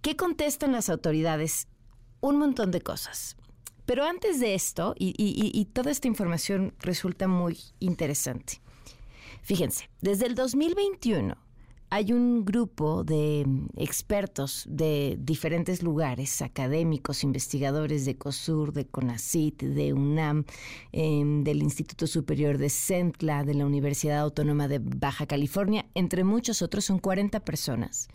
¿Qué 0.02 0.16
contestan 0.16 0.72
las 0.72 0.88
autoridades? 0.88 1.68
Un 2.20 2.38
montón 2.38 2.70
de 2.70 2.80
cosas. 2.80 3.36
Pero 3.84 4.04
antes 4.04 4.40
de 4.40 4.54
esto, 4.54 4.94
y, 4.98 5.14
y, 5.16 5.50
y 5.58 5.64
toda 5.66 5.90
esta 5.90 6.08
información 6.08 6.74
resulta 6.80 7.28
muy 7.28 7.58
interesante. 7.78 8.60
Fíjense, 9.42 9.88
desde 10.00 10.26
el 10.26 10.34
2021 10.34 11.45
hay 11.88 12.12
un 12.12 12.44
grupo 12.44 13.04
de 13.04 13.46
expertos 13.76 14.64
de 14.68 15.16
diferentes 15.20 15.82
lugares, 15.82 16.42
académicos, 16.42 17.22
investigadores 17.22 18.04
de 18.04 18.16
COSUR, 18.16 18.72
de 18.72 18.86
CONACIT, 18.86 19.62
de 19.62 19.92
UNAM, 19.92 20.44
eh, 20.92 21.22
del 21.42 21.62
Instituto 21.62 22.06
Superior 22.06 22.58
de 22.58 22.70
CENTLA, 22.70 23.44
de 23.44 23.54
la 23.54 23.66
Universidad 23.66 24.18
Autónoma 24.20 24.66
de 24.66 24.80
Baja 24.80 25.26
California, 25.26 25.86
entre 25.94 26.24
muchos 26.24 26.60
otros, 26.60 26.84
son 26.84 26.98
40 26.98 27.40
personas, 27.40 28.08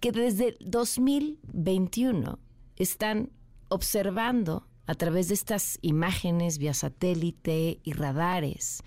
que 0.00 0.10
desde 0.10 0.56
2021 0.60 2.38
están 2.76 3.30
observando 3.68 4.66
a 4.86 4.94
través 4.94 5.28
de 5.28 5.34
estas 5.34 5.78
imágenes 5.82 6.58
vía 6.58 6.74
satélite 6.74 7.80
y 7.84 7.92
radares 7.92 8.82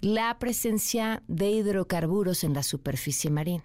la 0.00 0.38
presencia 0.38 1.22
de 1.26 1.50
hidrocarburos 1.50 2.44
en 2.44 2.54
la 2.54 2.62
superficie 2.62 3.30
marina. 3.30 3.64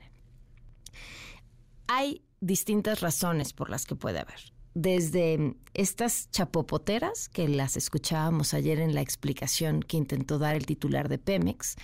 Hay 1.87 2.23
distintas 2.39 3.01
razones 3.01 3.53
por 3.53 3.69
las 3.69 3.85
que 3.85 3.95
puede 3.95 4.19
haber. 4.19 4.53
Desde 4.73 5.55
estas 5.73 6.31
chapopoteras, 6.31 7.27
que 7.27 7.47
las 7.47 7.75
escuchábamos 7.75 8.53
ayer 8.53 8.79
en 8.79 8.95
la 8.95 9.01
explicación 9.01 9.81
que 9.81 9.97
intentó 9.97 10.39
dar 10.39 10.55
el 10.55 10.65
titular 10.65 11.09
de 11.09 11.17
Pemex, 11.17 11.75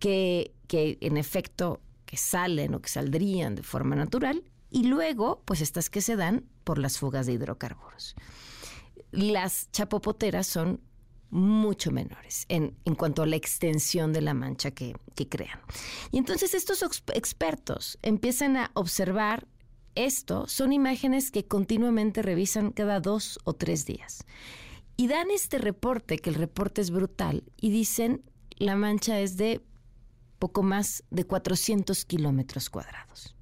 que, 0.00 0.52
que 0.66 0.98
en 1.00 1.16
efecto 1.16 1.80
que 2.04 2.16
salen 2.16 2.74
o 2.74 2.80
que 2.80 2.88
saldrían 2.88 3.54
de 3.54 3.62
forma 3.62 3.94
natural, 3.94 4.42
y 4.70 4.84
luego, 4.84 5.42
pues 5.44 5.60
estas 5.60 5.88
que 5.88 6.00
se 6.00 6.16
dan 6.16 6.44
por 6.64 6.78
las 6.78 6.98
fugas 6.98 7.26
de 7.26 7.34
hidrocarburos. 7.34 8.16
Las 9.12 9.70
chapopoteras 9.70 10.46
son 10.46 10.80
mucho 11.36 11.90
menores 11.90 12.46
en, 12.48 12.76
en, 12.84 12.94
cuanto 12.94 13.22
a 13.22 13.26
la 13.26 13.36
extensión 13.36 14.12
de 14.12 14.22
la 14.22 14.34
mancha 14.34 14.70
que, 14.70 14.96
que 15.14 15.28
crean. 15.28 15.60
Y 16.10 16.18
entonces 16.18 16.54
estos 16.54 16.82
expertos 17.14 17.98
empiezan 18.02 18.56
a 18.56 18.70
observar 18.74 19.46
esto, 19.94 20.46
son 20.46 20.72
imágenes 20.72 21.30
que 21.30 21.46
continuamente 21.46 22.22
revisan 22.22 22.70
cada 22.70 23.00
dos 23.00 23.38
o 23.44 23.54
tres 23.54 23.86
días. 23.86 24.24
Y 24.96 25.08
dan 25.08 25.30
este 25.30 25.58
reporte, 25.58 26.18
que 26.18 26.30
el 26.30 26.36
reporte 26.36 26.80
es 26.80 26.90
brutal, 26.90 27.44
y 27.60 27.70
dicen 27.70 28.22
la 28.58 28.76
mancha 28.76 29.20
es 29.20 29.36
de 29.36 29.62
poco 30.38 30.62
más 30.62 31.04
de 31.10 31.24
400 31.24 32.04
kilómetros 32.04 32.70
cuadrados. 32.70 33.34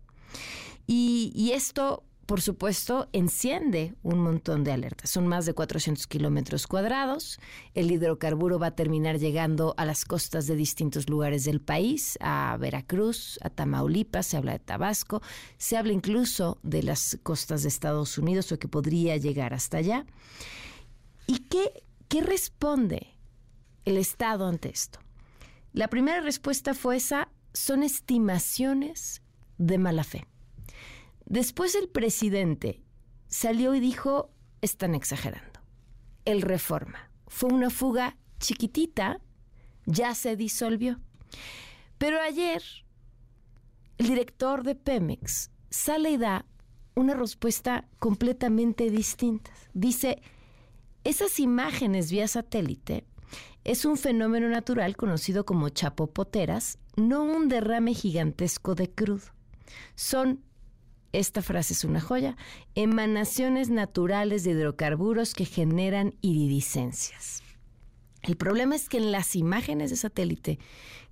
Y, 0.86 1.32
y 1.34 1.52
esto 1.52 2.04
por 2.26 2.40
supuesto, 2.40 3.08
enciende 3.12 3.94
un 4.02 4.18
montón 4.18 4.64
de 4.64 4.72
alertas. 4.72 5.10
Son 5.10 5.26
más 5.26 5.46
de 5.46 5.54
400 5.54 6.06
kilómetros 6.06 6.66
cuadrados. 6.66 7.38
El 7.74 7.90
hidrocarburo 7.90 8.58
va 8.58 8.68
a 8.68 8.74
terminar 8.74 9.18
llegando 9.18 9.74
a 9.76 9.84
las 9.84 10.04
costas 10.04 10.46
de 10.46 10.56
distintos 10.56 11.08
lugares 11.08 11.44
del 11.44 11.60
país, 11.60 12.16
a 12.20 12.56
Veracruz, 12.58 13.38
a 13.42 13.50
Tamaulipas, 13.50 14.26
se 14.26 14.36
habla 14.36 14.52
de 14.52 14.58
Tabasco, 14.58 15.22
se 15.58 15.76
habla 15.76 15.92
incluso 15.92 16.58
de 16.62 16.82
las 16.82 17.18
costas 17.22 17.62
de 17.62 17.68
Estados 17.68 18.16
Unidos 18.16 18.50
o 18.52 18.58
que 18.58 18.68
podría 18.68 19.16
llegar 19.16 19.52
hasta 19.52 19.78
allá. 19.78 20.06
¿Y 21.26 21.40
qué, 21.40 21.84
qué 22.08 22.22
responde 22.22 23.08
el 23.84 23.98
Estado 23.98 24.46
ante 24.46 24.70
esto? 24.70 24.98
La 25.72 25.88
primera 25.88 26.20
respuesta 26.20 26.72
fue 26.72 26.96
esa, 26.96 27.28
son 27.52 27.82
estimaciones 27.82 29.22
de 29.58 29.78
mala 29.78 30.04
fe. 30.04 30.26
Después 31.26 31.74
el 31.74 31.88
presidente 31.88 32.82
salió 33.28 33.74
y 33.74 33.80
dijo, 33.80 34.30
están 34.60 34.94
exagerando. 34.94 35.60
El 36.24 36.42
reforma 36.42 37.10
fue 37.26 37.52
una 37.52 37.70
fuga 37.70 38.16
chiquitita, 38.38 39.20
ya 39.86 40.14
se 40.14 40.36
disolvió. 40.36 41.00
Pero 41.98 42.20
ayer 42.20 42.62
el 43.98 44.08
director 44.08 44.62
de 44.62 44.74
Pemex 44.74 45.50
sale 45.70 46.10
y 46.10 46.16
da 46.16 46.46
una 46.94 47.14
respuesta 47.14 47.88
completamente 47.98 48.90
distinta. 48.90 49.50
Dice, 49.72 50.22
esas 51.02 51.40
imágenes 51.40 52.10
vía 52.10 52.28
satélite 52.28 53.04
es 53.64 53.84
un 53.84 53.96
fenómeno 53.96 54.48
natural 54.48 54.96
conocido 54.96 55.44
como 55.44 55.68
chapopoteras, 55.70 56.78
no 56.96 57.24
un 57.24 57.48
derrame 57.48 57.94
gigantesco 57.94 58.74
de 58.74 58.90
crudo. 58.90 59.26
Son 59.94 60.44
esta 61.18 61.42
frase 61.42 61.74
es 61.74 61.84
una 61.84 62.00
joya, 62.00 62.36
emanaciones 62.74 63.70
naturales 63.70 64.44
de 64.44 64.50
hidrocarburos 64.50 65.34
que 65.34 65.44
generan 65.44 66.14
iridiscencias. 66.20 67.42
El 68.22 68.36
problema 68.36 68.74
es 68.74 68.88
que 68.88 68.96
en 68.96 69.12
las 69.12 69.36
imágenes 69.36 69.90
de 69.90 69.96
satélite 69.96 70.58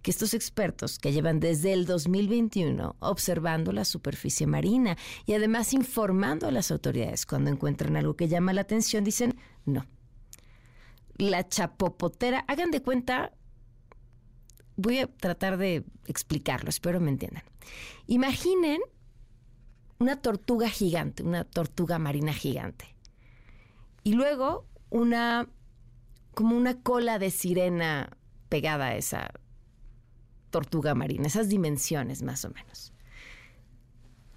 que 0.00 0.10
estos 0.10 0.34
expertos 0.34 0.98
que 0.98 1.12
llevan 1.12 1.40
desde 1.40 1.72
el 1.72 1.86
2021 1.86 2.96
observando 2.98 3.70
la 3.70 3.84
superficie 3.84 4.46
marina 4.46 4.96
y 5.26 5.34
además 5.34 5.72
informando 5.72 6.48
a 6.48 6.50
las 6.50 6.70
autoridades 6.70 7.24
cuando 7.26 7.50
encuentran 7.50 7.96
algo 7.96 8.16
que 8.16 8.28
llama 8.28 8.52
la 8.52 8.62
atención, 8.62 9.04
dicen 9.04 9.36
no. 9.64 9.86
La 11.18 11.46
chapopotera, 11.46 12.44
hagan 12.48 12.70
de 12.70 12.82
cuenta, 12.82 13.32
voy 14.76 14.98
a 14.98 15.06
tratar 15.06 15.58
de 15.58 15.84
explicarlo, 16.06 16.70
espero 16.70 16.98
me 16.98 17.10
entiendan. 17.10 17.44
Imaginen 18.06 18.80
una 20.02 20.16
tortuga 20.16 20.68
gigante, 20.68 21.22
una 21.22 21.44
tortuga 21.44 21.98
marina 21.98 22.32
gigante. 22.32 22.94
Y 24.02 24.14
luego 24.14 24.66
una, 24.90 25.48
como 26.34 26.56
una 26.56 26.82
cola 26.82 27.18
de 27.20 27.30
sirena 27.30 28.16
pegada 28.48 28.86
a 28.86 28.96
esa 28.96 29.30
tortuga 30.50 30.94
marina, 30.94 31.28
esas 31.28 31.48
dimensiones 31.48 32.22
más 32.22 32.44
o 32.44 32.50
menos. 32.50 32.92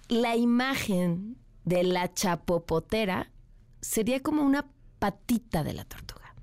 La 0.08 0.36
imagen 0.36 1.36
de 1.64 1.82
la 1.82 2.14
chapopotera 2.14 3.32
sería 3.80 4.22
como 4.22 4.42
una 4.42 4.70
patita 5.00 5.64
de 5.64 5.74
la 5.74 5.84
tortuga. 5.84 6.34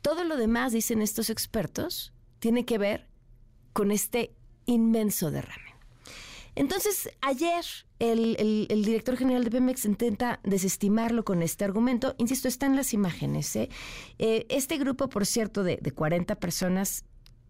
Todo 0.00 0.24
lo 0.24 0.36
demás, 0.38 0.72
dicen 0.72 1.02
estos 1.02 1.28
expertos, 1.28 2.14
tiene 2.38 2.64
que 2.64 2.78
ver 2.78 3.08
con 3.74 3.90
este 3.90 4.34
inmenso 4.64 5.30
derrame. 5.30 5.69
Entonces, 6.54 7.10
ayer 7.20 7.64
el, 7.98 8.66
director 8.84 9.16
general 9.16 9.44
de 9.44 9.50
Pemex 9.50 9.84
intenta 9.84 10.40
desestimarlo 10.42 11.24
con 11.24 11.42
este 11.42 11.64
argumento. 11.64 12.14
Insisto, 12.18 12.48
están 12.48 12.76
las 12.76 12.92
imágenes. 12.92 13.54
¿eh? 13.56 13.68
Eh, 14.18 14.46
este 14.48 14.78
grupo, 14.78 15.08
por 15.08 15.26
cierto, 15.26 15.62
de, 15.62 15.78
de 15.80 15.92
40 15.92 16.36
personas, 16.36 17.04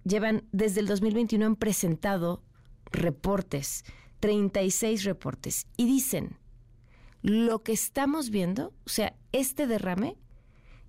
llevan 0.04 0.44
desde 0.52 0.80
el 0.80 0.86
2021 0.86 1.46
han 1.46 1.56
presentado 1.56 2.42
reportes, 2.92 3.84
36 4.20 5.04
reportes, 5.04 5.66
y 5.76 5.86
dicen, 5.86 6.36
lo 7.22 7.62
que 7.62 7.72
estamos 7.72 8.30
viendo, 8.30 8.72
o 8.86 8.88
sea, 8.88 9.14
este 9.32 9.66
derrame 9.66 10.16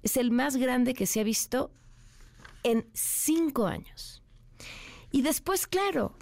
es 0.03 0.17
el 0.17 0.31
más 0.31 0.55
grande 0.55 0.93
que 0.93 1.05
se 1.05 1.19
ha 1.19 1.23
visto 1.23 1.71
en 2.63 2.87
cinco 2.93 3.67
años. 3.67 4.23
Y 5.11 5.23
después, 5.23 5.67
claro, 5.67 6.15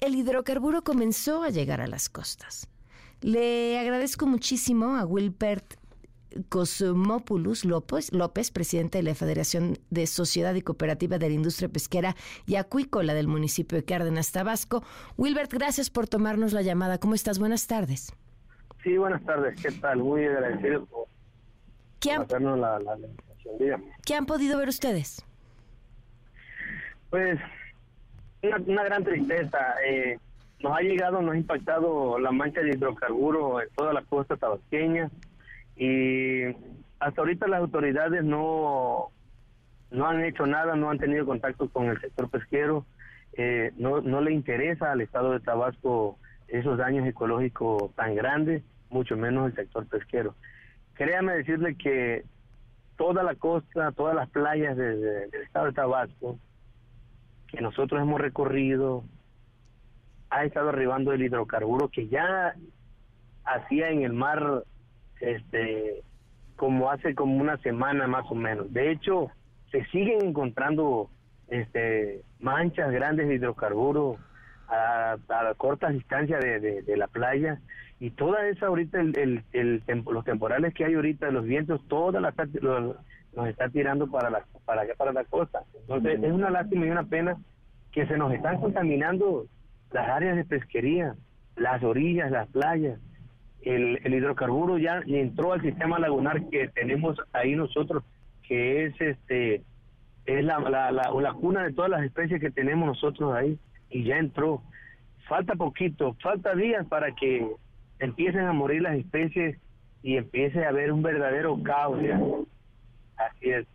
el 0.00 0.14
hidrocarburo 0.14 0.82
comenzó 0.82 1.42
a 1.42 1.50
llegar 1.50 1.80
a 1.80 1.86
las 1.86 2.08
costas. 2.08 2.68
Le 3.20 3.78
agradezco 3.78 4.26
muchísimo 4.26 4.96
a 4.96 5.04
Wilbert 5.04 5.74
Cosmopoulos 6.48 7.64
López, 7.64 8.12
López, 8.12 8.50
presidente 8.50 8.98
de 8.98 9.04
la 9.04 9.14
Federación 9.14 9.78
de 9.90 10.06
Sociedad 10.06 10.54
y 10.54 10.62
Cooperativa 10.62 11.18
de 11.18 11.28
la 11.28 11.34
Industria 11.34 11.68
Pesquera 11.68 12.14
y 12.46 12.54
Acuícola 12.54 13.14
del 13.14 13.28
municipio 13.28 13.76
de 13.76 13.84
Cárdenas, 13.84 14.32
Tabasco. 14.32 14.82
Wilbert, 15.16 15.52
gracias 15.52 15.90
por 15.90 16.08
tomarnos 16.08 16.52
la 16.52 16.62
llamada. 16.62 16.98
¿Cómo 16.98 17.14
estás? 17.14 17.38
Buenas 17.38 17.66
tardes. 17.66 18.14
Sí, 18.82 18.96
buenas 18.96 19.22
tardes. 19.24 19.60
¿Qué 19.60 19.72
tal? 19.72 19.98
Muy 19.98 20.24
agradecido 20.24 20.86
por, 20.86 21.06
¿Qué 21.98 22.12
han, 22.12 22.26
la, 22.60 22.78
la, 22.78 22.96
¿Qué 24.06 24.14
han 24.14 24.24
podido 24.24 24.56
ver 24.58 24.68
ustedes? 24.68 25.22
Pues 27.10 27.38
una, 28.42 28.84
gran 28.84 29.04
tristeza. 29.04 29.74
Eh, 29.86 30.18
nos 30.60 30.76
ha 30.76 30.80
llegado, 30.80 31.22
nos 31.22 31.34
ha 31.34 31.38
impactado 31.38 32.18
la 32.18 32.32
mancha 32.32 32.60
de 32.60 32.70
hidrocarburo 32.70 33.62
en 33.62 33.68
toda 33.74 33.92
la 33.92 34.02
costa 34.02 34.36
tabasqueña 34.36 35.10
y 35.76 36.44
hasta 36.98 37.22
ahorita 37.22 37.48
las 37.48 37.60
autoridades 37.60 38.22
no, 38.22 39.08
no 39.90 40.06
han 40.06 40.22
hecho 40.22 40.46
nada, 40.46 40.76
no 40.76 40.90
han 40.90 40.98
tenido 40.98 41.24
contacto 41.24 41.68
con 41.70 41.86
el 41.86 41.98
sector 42.00 42.28
pesquero, 42.28 42.84
eh, 43.32 43.72
no, 43.78 44.02
no 44.02 44.20
le 44.20 44.32
interesa 44.32 44.92
al 44.92 45.00
estado 45.00 45.32
de 45.32 45.40
Tabasco 45.40 46.18
esos 46.48 46.76
daños 46.76 47.06
ecológicos 47.06 47.94
tan 47.94 48.14
grandes, 48.14 48.62
mucho 48.90 49.16
menos 49.16 49.46
el 49.46 49.56
sector 49.56 49.86
pesquero. 49.86 50.34
Créame 50.94 51.36
decirle 51.36 51.76
que 51.76 52.24
toda 52.98 53.22
la 53.22 53.34
costa, 53.34 53.92
todas 53.92 54.14
las 54.14 54.28
playas 54.28 54.76
del 54.76 55.30
estado 55.42 55.66
de 55.66 55.72
Tabasco, 55.72 56.38
que 57.50 57.60
nosotros 57.60 58.00
hemos 58.00 58.20
recorrido 58.20 59.04
ha 60.30 60.44
estado 60.44 60.68
arribando 60.68 61.12
el 61.12 61.22
hidrocarburo 61.22 61.88
que 61.88 62.08
ya 62.08 62.54
hacía 63.44 63.90
en 63.90 64.02
el 64.02 64.12
mar 64.12 64.64
este 65.20 66.02
como 66.56 66.90
hace 66.90 67.14
como 67.14 67.36
una 67.36 67.56
semana 67.58 68.06
más 68.06 68.30
o 68.30 68.34
menos. 68.34 68.72
De 68.72 68.90
hecho, 68.92 69.30
se 69.72 69.84
siguen 69.86 70.26
encontrando 70.26 71.08
este 71.48 72.22
manchas 72.38 72.92
grandes 72.92 73.28
de 73.28 73.36
hidrocarburo 73.36 74.18
a, 74.68 75.16
a 75.28 75.54
cortas 75.54 75.92
distancias 75.92 76.40
de, 76.40 76.96
la 76.96 77.08
playa 77.08 77.60
y 77.98 78.10
toda 78.10 78.46
esa 78.48 78.66
ahorita 78.66 79.00
el, 79.00 79.42
el, 79.52 79.82
los 80.06 80.24
temporales 80.24 80.72
que 80.74 80.84
hay 80.84 80.94
ahorita 80.94 81.30
los 81.30 81.44
vientos 81.44 81.80
toda 81.88 82.20
la 82.20 82.32
nos 83.34 83.48
está 83.48 83.68
tirando 83.68 84.10
para 84.10 84.30
la 84.30 84.44
para 84.64 84.82
allá 84.82 84.94
para 84.96 85.12
la 85.12 85.24
costa. 85.24 85.62
Entonces 85.80 86.22
es 86.22 86.32
una 86.32 86.50
lástima 86.50 86.86
y 86.86 86.90
una 86.90 87.04
pena 87.04 87.36
que 87.92 88.06
se 88.06 88.16
nos 88.16 88.32
están 88.32 88.60
contaminando 88.60 89.46
las 89.92 90.08
áreas 90.08 90.36
de 90.36 90.44
pesquería 90.44 91.14
las 91.56 91.82
orillas 91.82 92.30
las 92.30 92.48
playas. 92.48 92.98
El, 93.62 94.00
el 94.04 94.14
hidrocarburo 94.14 94.78
ya 94.78 95.02
entró 95.06 95.52
al 95.52 95.60
sistema 95.60 95.98
lagunar 95.98 96.48
que 96.48 96.68
tenemos 96.68 97.16
ahí 97.32 97.54
nosotros 97.54 98.02
que 98.42 98.86
es 98.86 99.00
este 99.00 99.62
es 100.24 100.44
la, 100.44 100.58
la, 100.60 100.90
la, 100.90 101.10
la 101.10 101.32
cuna 101.34 101.64
de 101.64 101.72
todas 101.72 101.90
las 101.90 102.02
especies 102.02 102.40
que 102.40 102.50
tenemos 102.50 102.86
nosotros 102.86 103.34
ahí 103.34 103.58
y 103.90 104.04
ya 104.04 104.16
entró. 104.16 104.62
Falta 105.28 105.54
poquito 105.54 106.16
falta 106.22 106.54
días 106.54 106.86
para 106.86 107.14
que 107.14 107.46
empiecen 107.98 108.46
a 108.46 108.52
morir 108.52 108.82
las 108.82 108.96
especies 108.96 109.58
y 110.02 110.16
empiece 110.16 110.64
a 110.64 110.70
haber 110.70 110.92
un 110.92 111.02
verdadero 111.02 111.62
caos. 111.62 112.00
Así 113.28 113.50
es. 113.50 113.66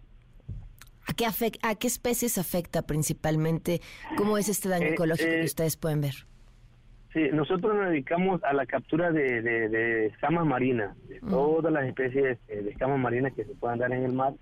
¿A 1.07 1.13
qué, 1.13 1.25
¿A 1.61 1.75
qué 1.75 1.87
especies 1.87 2.37
afecta 2.37 2.81
principalmente? 2.81 3.79
¿Cómo 4.17 4.37
es 4.37 4.49
este 4.49 4.69
daño 4.69 4.87
Eh, 4.87 4.93
ecológico 4.93 5.29
eh, 5.29 5.39
que 5.39 5.45
ustedes 5.45 5.77
pueden 5.77 6.01
ver? 6.01 6.15
Sí, 7.13 7.29
nosotros 7.31 7.75
nos 7.75 7.89
dedicamos 7.89 8.43
a 8.43 8.53
la 8.53 8.65
captura 8.65 9.11
de, 9.11 9.41
de, 9.41 9.69
de 9.69 10.07
escamas 10.07 10.45
marinas, 10.45 10.97
de 11.07 11.19
todas 11.21 11.71
las 11.71 11.85
especies 11.85 12.37
eh, 12.47 12.61
de 12.61 12.71
escamas 12.71 12.99
marinas 12.99 13.33
que 13.33 13.45
se 13.45 13.55
puedan 13.55 13.79
dar 13.79 13.91
en 13.93 14.03
el 14.03 14.13
mar. 14.13 14.33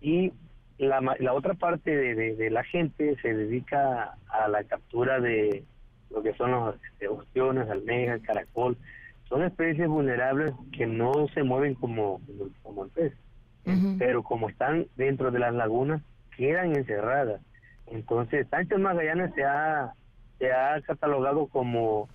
Y 0.00 0.32
la, 0.78 1.00
la 1.18 1.32
otra 1.34 1.54
parte 1.54 1.90
de, 1.90 2.50
la 2.50 2.62
gente 2.64 3.16
se 3.20 3.34
dedica 3.34 4.16
a 4.28 4.48
la 4.48 4.62
captura 4.64 5.20
de 5.20 5.64
lo 6.10 6.22
que 6.22 6.34
son 6.34 6.52
los 6.52 6.76
este, 6.92 7.08
ostiones, 7.08 7.68
almejas, 7.68 8.22
caracol. 8.22 8.76
Son 9.28 9.42
especies 9.42 9.88
vulnerables 9.88 10.54
que 10.72 10.86
no 10.86 11.12
se 11.34 11.42
mueven 11.42 11.74
como, 11.74 12.20
como 12.62 12.84
el 12.84 12.90
pez, 12.90 13.12
pero 13.98 14.22
como 14.22 14.48
están 14.48 14.86
dentro 14.96 15.30
de 15.30 15.40
las 15.40 15.54
lagunas, 15.54 16.02
quedan 16.36 16.76
encerradas. 16.76 17.40
Entonces, 17.86 18.46
Sánchez 18.50 18.78
Magallanes 18.78 19.34
se 19.34 19.44
ha, 19.44 19.92
se 20.38 20.52
ha 20.52 20.80
catalogado 20.82 21.46
como, 21.46 22.08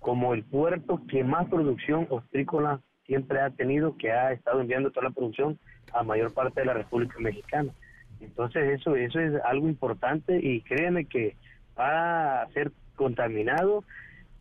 como 0.00 0.34
el 0.34 0.44
puerto 0.44 1.00
que 1.08 1.24
más 1.24 1.48
producción 1.48 2.06
ostrícola 2.10 2.80
siempre 3.06 3.40
ha 3.40 3.50
tenido, 3.50 3.96
que 3.96 4.12
ha 4.12 4.32
estado 4.32 4.60
enviando 4.60 4.90
toda 4.90 5.08
la 5.08 5.14
producción 5.14 5.58
a 5.92 6.02
mayor 6.02 6.32
parte 6.34 6.60
de 6.60 6.66
la 6.66 6.74
República 6.74 7.18
Mexicana. 7.18 7.72
Entonces, 8.20 8.80
eso, 8.80 8.96
eso 8.96 9.20
es 9.20 9.34
algo 9.44 9.68
importante 9.68 10.38
y 10.42 10.60
créanme 10.62 11.06
que 11.06 11.36
va 11.78 12.42
a 12.42 12.48
ser 12.48 12.72
contaminado 12.96 13.84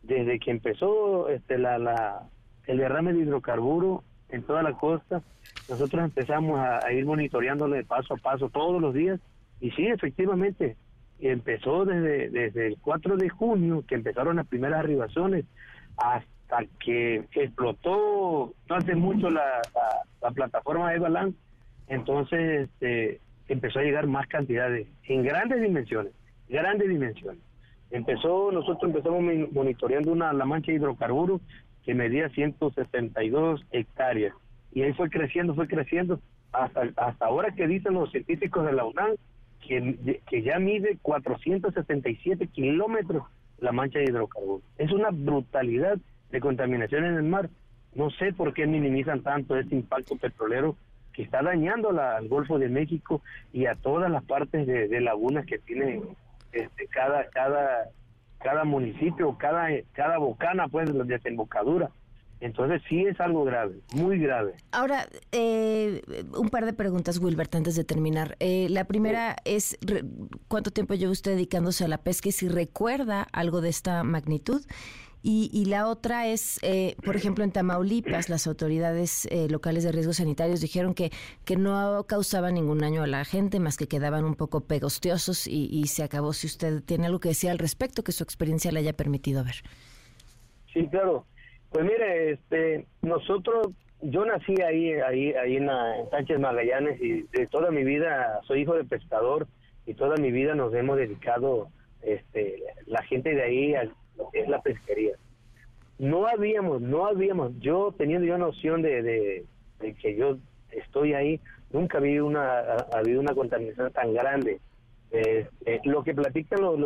desde 0.03 0.39
que 0.39 0.51
empezó 0.51 1.29
este, 1.29 1.57
la, 1.57 1.77
la, 1.77 2.23
el 2.65 2.77
derrame 2.77 3.13
de 3.13 3.19
hidrocarburo 3.19 4.03
en 4.29 4.43
toda 4.43 4.63
la 4.63 4.73
costa. 4.73 5.21
Nosotros 5.69 6.03
empezamos 6.03 6.59
a, 6.59 6.91
ir 6.91 7.05
monitoreándolo 7.05 7.75
de 7.75 7.83
paso 7.83 8.13
a 8.13 8.17
paso 8.17 8.49
todos 8.49 8.81
los 8.81 8.93
días 8.93 9.19
y 9.59 9.71
sí, 9.71 9.87
efectivamente, 9.87 10.75
empezó 11.19 11.83
desde, 11.85 12.29
desde 12.29 12.67
el 12.67 12.77
4 12.79 13.17
de 13.17 13.29
junio, 13.29 13.83
que 13.87 13.95
empezaron 13.95 14.35
las 14.35 14.47
primeras 14.47 14.79
arribaciones, 14.79 15.45
hasta 15.97 16.63
que 16.79 17.23
explotó 17.33 18.53
no 18.69 18.75
hace 18.75 18.95
mucho 18.95 19.29
la, 19.29 19.41
la, 19.73 20.01
la 20.21 20.31
plataforma 20.31 20.91
de 20.91 20.99
Balán, 20.99 21.35
entonces 21.87 22.69
este, 22.69 23.19
empezó 23.47 23.79
a 23.79 23.83
llegar 23.83 24.07
más 24.07 24.27
cantidades, 24.27 24.87
en 25.05 25.23
grandes 25.23 25.61
dimensiones, 25.61 26.13
grandes 26.49 26.87
dimensiones. 26.89 27.41
Empezó, 27.89 28.51
nosotros 28.51 28.83
empezamos 28.83 29.21
mon- 29.21 29.49
monitoreando 29.53 30.11
una 30.11 30.33
la 30.33 30.45
mancha 30.45 30.71
de 30.71 30.77
hidrocarburos 30.77 31.41
que 31.87 31.95
medía 31.95 32.27
162 32.29 33.65
hectáreas 33.71 34.35
y 34.73 34.81
ahí 34.83 34.91
fue 34.93 35.09
creciendo, 35.09 35.55
fue 35.55 35.67
creciendo 35.67 36.19
hasta 36.51 36.81
hasta 36.97 37.25
ahora 37.25 37.51
que 37.55 37.65
dicen 37.65 37.93
los 37.93 38.11
científicos 38.11 38.65
de 38.65 38.73
la 38.73 38.83
UNAM 38.85 39.11
que, 39.65 40.19
que 40.29 40.41
ya 40.43 40.59
mide 40.59 40.97
477 41.01 42.47
kilómetros 42.47 43.23
la 43.59 43.71
mancha 43.71 43.99
de 43.99 44.05
hidrocarburos. 44.05 44.61
Es 44.77 44.91
una 44.91 45.09
brutalidad 45.11 45.97
de 46.29 46.39
contaminación 46.41 47.05
en 47.05 47.15
el 47.15 47.23
mar. 47.23 47.49
No 47.95 48.09
sé 48.11 48.33
por 48.33 48.53
qué 48.53 48.67
minimizan 48.67 49.21
tanto 49.23 49.57
este 49.57 49.73
impacto 49.75 50.15
petrolero 50.17 50.75
que 51.13 51.23
está 51.23 51.41
dañando 51.41 51.91
la- 51.93 52.17
al 52.17 52.27
Golfo 52.27 52.59
de 52.59 52.69
México 52.69 53.21
y 53.53 53.65
a 53.65 53.73
todas 53.75 54.11
las 54.11 54.23
partes 54.25 54.67
de, 54.67 54.87
de 54.89 55.01
lagunas 55.01 55.45
que 55.45 55.57
tiene 55.57 56.01
este, 56.51 56.85
cada 56.87 57.29
cada 57.29 57.85
cada 58.39 58.63
municipio, 58.63 59.37
cada 59.37 59.67
cada 59.93 60.17
bocana, 60.17 60.67
pues, 60.67 60.89
la 60.93 61.03
desembocadura. 61.03 61.89
Entonces 62.39 62.81
sí 62.87 63.03
es 63.03 63.19
algo 63.19 63.43
grave, 63.45 63.79
muy 63.95 64.19
grave. 64.19 64.53
Ahora, 64.71 65.07
eh, 65.31 66.03
un 66.37 66.49
par 66.49 66.65
de 66.65 66.73
preguntas, 66.73 67.17
Wilbert, 67.17 67.55
antes 67.55 67.75
de 67.75 67.83
terminar. 67.83 68.35
Eh, 68.39 68.67
la 68.69 68.83
primera 68.83 69.35
es, 69.43 69.77
¿cuánto 70.47 70.69
tiempo 70.69 70.93
lleva 70.93 71.11
usted 71.11 71.31
dedicándose 71.31 71.83
a 71.85 71.87
la 71.87 71.97
pesca 71.97 72.29
y 72.29 72.31
si 72.31 72.47
recuerda 72.47 73.27
algo 73.31 73.61
de 73.61 73.69
esta 73.69 74.03
magnitud? 74.03 74.61
Y, 75.29 75.49
y 75.51 75.65
la 75.65 75.89
otra 75.89 76.25
es, 76.27 76.57
eh, 76.63 76.95
por 77.03 77.17
ejemplo, 77.17 77.43
en 77.43 77.51
Tamaulipas, 77.51 78.29
las 78.29 78.47
autoridades 78.47 79.25
eh, 79.29 79.49
locales 79.49 79.83
de 79.83 79.91
riesgos 79.91 80.15
sanitarios 80.17 80.61
dijeron 80.61 80.93
que, 80.93 81.11
que 81.43 81.57
no 81.57 82.05
causaba 82.07 82.49
ningún 82.49 82.77
daño 82.77 83.03
a 83.03 83.07
la 83.07 83.25
gente, 83.25 83.59
más 83.59 83.75
que 83.75 83.87
quedaban 83.89 84.23
un 84.23 84.35
poco 84.35 84.61
pegostiosos 84.61 85.45
y, 85.45 85.67
y 85.69 85.87
se 85.87 86.03
acabó. 86.03 86.31
Si 86.31 86.47
usted 86.47 86.81
tiene 86.81 87.07
algo 87.07 87.19
que 87.19 87.27
decir 87.27 87.49
al 87.49 87.57
respecto, 87.57 88.03
que 88.05 88.13
su 88.13 88.23
experiencia 88.23 88.71
le 88.71 88.79
haya 88.79 88.93
permitido 88.93 89.43
ver. 89.43 89.55
Sí, 90.73 90.87
claro. 90.87 91.25
Pues 91.71 91.83
mire, 91.83 92.31
este, 92.31 92.87
nosotros, 93.01 93.67
yo 94.01 94.23
nací 94.25 94.55
ahí, 94.61 94.93
ahí, 94.93 95.33
ahí 95.33 95.57
en, 95.57 95.65
la- 95.65 96.05
Sánchez 96.09 96.39
Magallanes 96.39 97.01
y 97.01 97.23
de 97.37 97.47
toda 97.47 97.69
mi 97.69 97.83
vida 97.83 98.39
soy 98.47 98.61
hijo 98.61 98.75
de 98.75 98.85
pescador 98.85 99.45
y 99.85 99.93
toda 99.93 100.15
mi 100.15 100.31
vida 100.31 100.55
nos 100.55 100.73
hemos 100.73 100.95
dedicado, 100.95 101.67
este, 102.01 102.63
la 102.85 103.03
gente 103.03 103.35
de 103.35 103.43
ahí 103.43 103.75
a 103.75 103.91
lo 104.17 104.29
que 104.29 104.41
es 104.41 104.49
la 104.49 104.61
pesquería. 104.61 105.13
No 105.99 106.27
habíamos, 106.27 106.81
no 106.81 107.07
habíamos, 107.07 107.57
yo 107.59 107.93
teniendo 107.97 108.27
yo 108.27 108.37
noción 108.37 108.81
de, 108.81 109.01
de, 109.01 109.45
de 109.79 109.93
que 109.95 110.15
yo 110.15 110.37
estoy 110.71 111.13
ahí, 111.13 111.39
nunca 111.71 111.97
había 111.97 112.23
una, 112.23 112.59
ha 112.59 112.97
habido 112.97 113.19
una 113.19 113.33
contaminación 113.33 113.91
tan 113.91 114.13
grande. 114.13 114.59
Este, 115.09 115.81
lo 115.85 116.03
que 116.03 116.13
platican 116.13 116.61
los, 116.61 116.79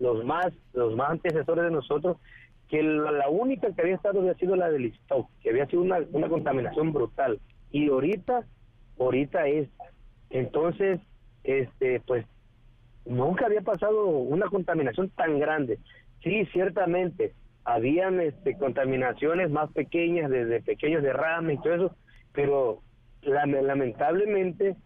los, 0.00 0.24
más 0.24 0.52
los 0.72 0.96
más 0.96 1.10
antecesores 1.10 1.64
de 1.64 1.70
nosotros 1.70 2.16
que 2.68 2.82
la, 2.82 3.28
única 3.30 3.72
que 3.72 3.80
había 3.80 3.94
estado 3.94 4.20
había 4.20 4.34
sido 4.34 4.56
la 4.56 4.70
del 4.70 4.86
stock, 4.86 5.28
que 5.42 5.50
había 5.50 5.66
sido 5.66 5.82
una, 5.82 6.00
una 6.12 6.28
contaminación 6.28 6.92
brutal. 6.92 7.40
Y 7.70 7.88
ahorita, 7.88 8.44
ahorita 8.98 9.46
es. 9.46 9.68
Entonces, 10.30 11.00
este, 11.44 12.00
pues, 12.00 12.26
nunca 13.06 13.46
había 13.46 13.62
pasado 13.62 14.06
una 14.06 14.46
contaminación 14.48 15.08
tan 15.10 15.38
grande. 15.38 15.78
Sí, 16.22 16.46
ciertamente, 16.52 17.32
habían 17.64 18.20
este, 18.20 18.56
contaminaciones 18.56 19.50
más 19.50 19.70
pequeñas, 19.72 20.30
desde 20.30 20.62
pequeños 20.62 21.02
derrames 21.02 21.58
y 21.58 21.62
todo 21.62 21.74
eso, 21.74 21.96
pero 22.32 22.82
lame- 23.22 23.62
lamentablemente, 23.62 24.76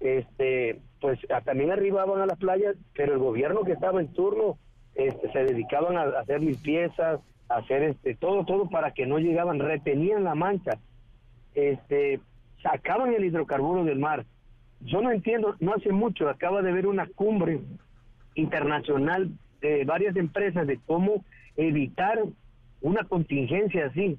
este, 0.00 0.80
pues 1.00 1.18
a- 1.30 1.40
también 1.40 1.70
arribaban 1.70 2.20
a 2.20 2.26
las 2.26 2.38
playas, 2.38 2.76
pero 2.94 3.14
el 3.14 3.18
gobierno 3.18 3.62
que 3.64 3.72
estaba 3.72 4.00
en 4.00 4.12
turno 4.12 4.58
este, 4.94 5.30
se 5.32 5.44
dedicaban 5.44 5.96
a, 5.96 6.02
a 6.02 6.20
hacer 6.20 6.40
limpiezas, 6.40 7.20
a 7.48 7.56
hacer 7.56 7.82
este, 7.84 8.14
todo, 8.16 8.44
todo 8.44 8.68
para 8.68 8.92
que 8.92 9.06
no 9.06 9.18
llegaban, 9.18 9.58
retenían 9.58 10.24
la 10.24 10.34
mancha, 10.34 10.72
este, 11.54 12.20
sacaban 12.62 13.14
el 13.14 13.24
hidrocarburo 13.24 13.84
del 13.84 13.98
mar. 13.98 14.24
Yo 14.80 15.00
no 15.00 15.10
entiendo, 15.10 15.56
no 15.60 15.74
hace 15.74 15.90
mucho 15.92 16.28
acaba 16.28 16.62
de 16.62 16.72
ver 16.72 16.86
una 16.86 17.06
cumbre 17.06 17.60
internacional 18.34 19.30
de 19.60 19.84
varias 19.84 20.16
empresas 20.16 20.66
de 20.66 20.78
cómo 20.86 21.24
evitar 21.56 22.22
una 22.80 23.04
contingencia 23.04 23.86
así. 23.86 24.18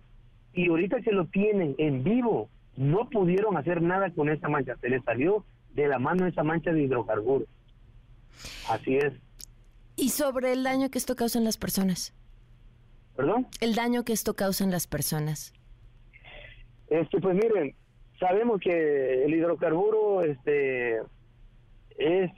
Y 0.53 0.69
ahorita 0.69 1.01
que 1.01 1.11
lo 1.11 1.25
tienen 1.25 1.75
en 1.77 2.03
vivo, 2.03 2.49
no 2.75 3.09
pudieron 3.09 3.57
hacer 3.57 3.81
nada 3.81 4.11
con 4.11 4.29
esa 4.29 4.49
mancha. 4.49 4.75
Se 4.81 4.89
les 4.89 5.03
salió 5.03 5.45
de 5.73 5.87
la 5.87 5.99
mano 5.99 6.27
esa 6.27 6.43
mancha 6.43 6.71
de 6.71 6.83
hidrocarburos. 6.83 7.47
Así 8.69 8.97
es. 8.97 9.13
Y 9.95 10.09
sobre 10.09 10.53
el 10.53 10.63
daño 10.63 10.89
que 10.89 10.97
esto 10.97 11.15
causa 11.15 11.37
en 11.37 11.45
las 11.45 11.57
personas. 11.57 12.13
¿Perdón? 13.15 13.47
El 13.59 13.75
daño 13.75 14.03
que 14.03 14.13
esto 14.13 14.35
causa 14.35 14.63
en 14.63 14.71
las 14.71 14.87
personas. 14.87 15.53
Este, 16.89 17.19
pues 17.19 17.35
miren, 17.35 17.75
sabemos 18.19 18.59
que 18.61 19.25
el 19.25 19.33
hidrocarburo, 19.33 20.23
este, 20.23 20.97
es 21.97 22.31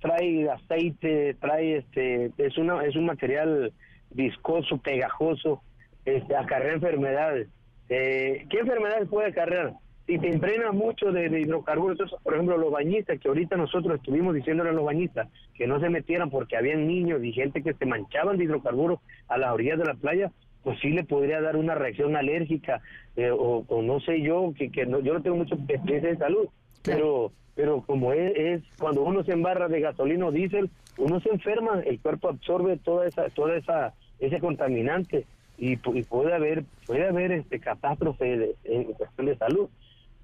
trae 0.00 0.48
aceite, 0.50 1.34
trae 1.40 1.78
este, 1.78 2.30
es 2.38 2.56
una, 2.58 2.84
es 2.84 2.96
un 2.96 3.06
material 3.06 3.72
viscoso, 4.10 4.78
pegajoso, 4.78 5.62
este, 6.04 6.36
acarrea 6.36 6.74
enfermedades. 6.74 7.48
Eh, 7.88 8.46
¿Qué 8.50 8.58
enfermedades 8.58 9.08
puede 9.08 9.28
acarrear? 9.28 9.74
Si 10.06 10.18
te 10.20 10.28
impregnas 10.28 10.72
mucho 10.72 11.10
de, 11.10 11.28
de 11.28 11.40
hidrocarburos, 11.40 11.94
entonces, 11.98 12.18
por 12.22 12.34
ejemplo, 12.34 12.56
los 12.56 12.70
bañistas, 12.70 13.18
que 13.18 13.26
ahorita 13.28 13.56
nosotros 13.56 13.96
estuvimos 13.96 14.34
diciéndole 14.36 14.70
a 14.70 14.72
los 14.72 14.84
bañistas 14.84 15.28
que 15.54 15.66
no 15.66 15.80
se 15.80 15.88
metieran 15.90 16.30
porque 16.30 16.56
habían 16.56 16.86
niños 16.86 17.24
y 17.24 17.32
gente 17.32 17.60
que 17.62 17.74
se 17.74 17.86
manchaban 17.86 18.38
de 18.38 18.44
hidrocarburos 18.44 19.00
a 19.26 19.36
las 19.36 19.50
orillas 19.52 19.78
de 19.80 19.84
la 19.84 19.94
playa, 19.94 20.30
pues 20.62 20.78
sí 20.80 20.90
le 20.90 21.02
podría 21.02 21.40
dar 21.40 21.56
una 21.56 21.74
reacción 21.74 22.14
alérgica 22.14 22.80
eh, 23.16 23.30
o, 23.30 23.64
o 23.66 23.82
no 23.82 23.98
sé 24.00 24.20
yo, 24.22 24.52
que, 24.56 24.70
que 24.70 24.86
no- 24.86 25.00
yo 25.00 25.12
no 25.14 25.22
tengo 25.22 25.36
mucha 25.38 25.56
experiencia 25.56 26.10
de 26.10 26.16
salud, 26.18 26.48
pero 26.84 27.32
pero 27.56 27.80
como 27.80 28.12
es, 28.12 28.62
cuando 28.78 29.02
uno 29.02 29.24
se 29.24 29.32
embarra 29.32 29.66
de 29.66 29.80
gasolina 29.80 30.26
o 30.26 30.30
diésel, 30.32 30.70
uno 30.98 31.18
se 31.20 31.30
enferma, 31.30 31.80
el 31.84 31.98
cuerpo 32.00 32.28
absorbe 32.28 32.76
toda 32.76 33.06
esa 33.08 33.28
toda 33.30 33.56
esa 33.56 33.94
ese 34.20 34.38
contaminante 34.38 35.24
y, 35.58 35.76
pu- 35.76 35.98
y 35.98 36.02
puede 36.04 36.32
haber 36.34 36.64
puede 36.86 37.08
haber 37.08 37.32
este 37.32 37.58
catástrofe 37.58 38.36
de- 38.38 38.54
en 38.64 38.84
cuestión 38.84 39.26
de 39.26 39.36
salud. 39.36 39.68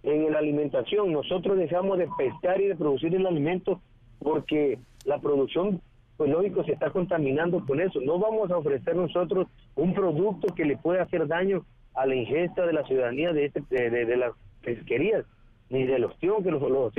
En 0.04 0.30
la 0.30 0.38
alimentación 0.38 1.12
nosotros 1.12 1.56
dejamos 1.58 1.98
de 1.98 2.08
pescar 2.16 2.60
y 2.60 2.68
de 2.68 2.76
producir 2.76 3.14
el 3.14 3.26
alimento 3.26 3.80
porque 4.18 4.78
la 5.04 5.18
producción 5.18 5.80
pues 6.18 6.30
lógico 6.30 6.62
se 6.64 6.72
está 6.72 6.90
contaminando 6.90 7.64
con 7.66 7.80
eso. 7.80 8.00
No 8.00 8.18
vamos 8.18 8.50
a 8.50 8.58
ofrecer 8.58 8.94
nosotros 8.94 9.46
un 9.74 9.94
producto 9.94 10.54
que 10.54 10.64
le 10.64 10.76
pueda 10.76 11.02
hacer 11.02 11.26
daño 11.26 11.64
a 11.94 12.06
la 12.06 12.14
ingesta 12.14 12.64
de 12.66 12.72
la 12.74 12.84
ciudadanía 12.84 13.32
de, 13.32 13.46
este, 13.46 13.90
de, 13.90 14.16
las 14.16 14.32
pesquerías, 14.62 15.24
ni 15.72 15.84
de 15.84 15.98
los 15.98 16.16
tíos, 16.18 16.42
que 16.44 16.50
los, 16.50 16.62
los 16.62 16.92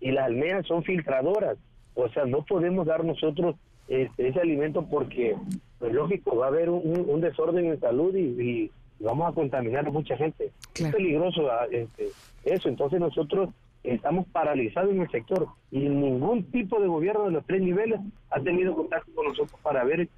y 0.00 0.10
las 0.10 0.26
almejas 0.26 0.66
son 0.66 0.82
filtradoras. 0.82 1.56
O 1.94 2.08
sea, 2.10 2.26
no 2.26 2.44
podemos 2.44 2.86
dar 2.86 3.04
nosotros 3.04 3.56
este, 3.86 4.28
ese 4.28 4.40
alimento 4.40 4.84
porque, 4.90 5.36
pues 5.78 5.92
lógico, 5.92 6.36
va 6.36 6.46
a 6.46 6.48
haber 6.48 6.68
un, 6.68 7.20
desorden 7.20 7.66
en 7.66 7.80
salud 7.80 8.14
y, 8.14 8.70
vamos 9.00 9.30
a 9.30 9.32
contaminar 9.32 9.86
a 9.86 9.90
mucha 9.90 10.16
gente. 10.16 10.50
Es 10.74 10.92
peligroso 10.92 11.48
ah, 11.48 11.66
este, 11.70 12.08
eso. 12.44 12.68
Entonces 12.68 12.98
nosotros 12.98 13.50
estamos 13.84 14.26
paralizados 14.26 14.90
en 14.90 15.02
el 15.02 15.10
sector 15.10 15.46
y 15.70 15.78
ningún 15.78 16.42
tipo 16.50 16.80
de 16.80 16.88
gobierno 16.88 17.26
de 17.26 17.30
los 17.30 17.46
tres 17.46 17.62
niveles 17.62 18.00
ha 18.30 18.40
tenido 18.40 18.74
contacto 18.74 19.12
con 19.14 19.28
nosotros 19.28 19.60
para 19.62 19.84
ver 19.84 20.08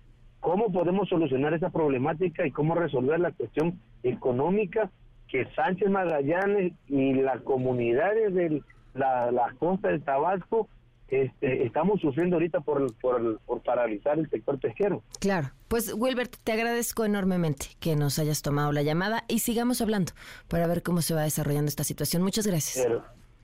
cómo 0.41 0.73
podemos 0.73 1.11
solucionar 1.11 1.53
esa 1.53 1.69
problemática 1.69 2.47
y 2.47 2.51
cómo 2.51 2.75
resolver 2.75 3.21
la 3.21 3.33
cuestión 3.33 3.79
económica 4.03 4.91
que 5.31 5.47
Sánchez 5.55 5.89
Magallanes 5.89 6.73
y 6.89 7.15
las 7.15 7.41
comunidades 7.43 8.35
de 8.35 8.63
la, 8.95 9.31
la 9.31 9.55
costa 9.59 9.89
del 9.89 10.03
Tabasco 10.03 10.69
este, 11.09 11.67
estamos 11.67 12.01
sufriendo 12.01 12.37
ahorita 12.37 12.61
por, 12.61 12.95
por, 12.99 13.41
por, 13.41 13.61
paralizar 13.63 14.19
el 14.19 14.31
sector 14.31 14.61
pesquero. 14.61 15.03
Claro, 15.19 15.51
pues 15.67 15.93
Wilbert, 15.93 16.37
te 16.45 16.53
agradezco 16.53 17.05
enormemente 17.05 17.67
que 17.81 17.97
nos 17.97 18.19
hayas 18.21 18.43
tomado 18.43 18.71
la 18.71 18.83
llamada 18.83 19.25
y 19.27 19.41
sigamos 19.41 19.81
hablando 19.81 20.13
para 20.47 20.69
ver 20.69 20.83
cómo 20.83 21.03
se 21.03 21.15
va 21.15 21.23
desarrollando 21.23 21.69
esta 21.69 21.83
situación. 21.83 22.23
Muchas 22.23 22.47
gracias. 22.47 22.87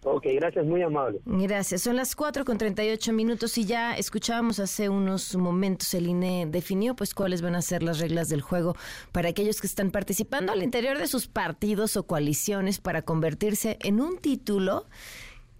Ok, 0.08 0.24
gracias, 0.34 0.64
muy 0.64 0.82
amable. 0.82 1.20
Gracias. 1.26 1.82
Son 1.82 1.96
las 1.96 2.14
4 2.14 2.44
con 2.44 2.58
38 2.58 3.12
minutos 3.12 3.58
y 3.58 3.64
ya 3.64 3.96
escuchábamos 3.96 4.60
hace 4.60 4.88
unos 4.88 5.34
momentos 5.34 5.92
el 5.94 6.06
INE 6.06 6.46
definió 6.48 6.94
pues 6.94 7.12
cuáles 7.12 7.42
van 7.42 7.56
a 7.56 7.62
ser 7.62 7.82
las 7.82 7.98
reglas 7.98 8.28
del 8.28 8.40
juego 8.40 8.76
para 9.10 9.30
aquellos 9.30 9.60
que 9.60 9.66
están 9.66 9.90
participando 9.90 10.52
al 10.52 10.62
interior 10.62 10.96
de 10.96 11.08
sus 11.08 11.26
partidos 11.26 11.96
o 11.96 12.06
coaliciones 12.06 12.78
para 12.78 13.02
convertirse 13.02 13.78
en 13.82 14.00
un 14.00 14.18
título 14.18 14.86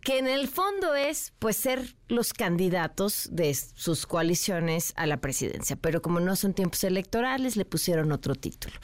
que 0.07 0.19
en 0.19 0.29
el 0.29 0.47
fondo 0.47 0.95
es 0.95 1.33
pues 1.41 1.57
ser 1.57 1.97
los 2.07 2.33
candidatos 2.33 3.29
de 3.33 3.53
sus 3.53 4.07
coaliciones 4.07 4.93
a 4.95 5.05
la 5.05 5.17
presidencia, 5.17 5.75
pero 5.75 6.01
como 6.01 6.21
no 6.21 6.37
son 6.37 6.55
tiempos 6.55 6.85
electorales 6.85 7.57
le 7.57 7.65
pusieron 7.65 8.13
otro 8.13 8.37
título. 8.37 8.77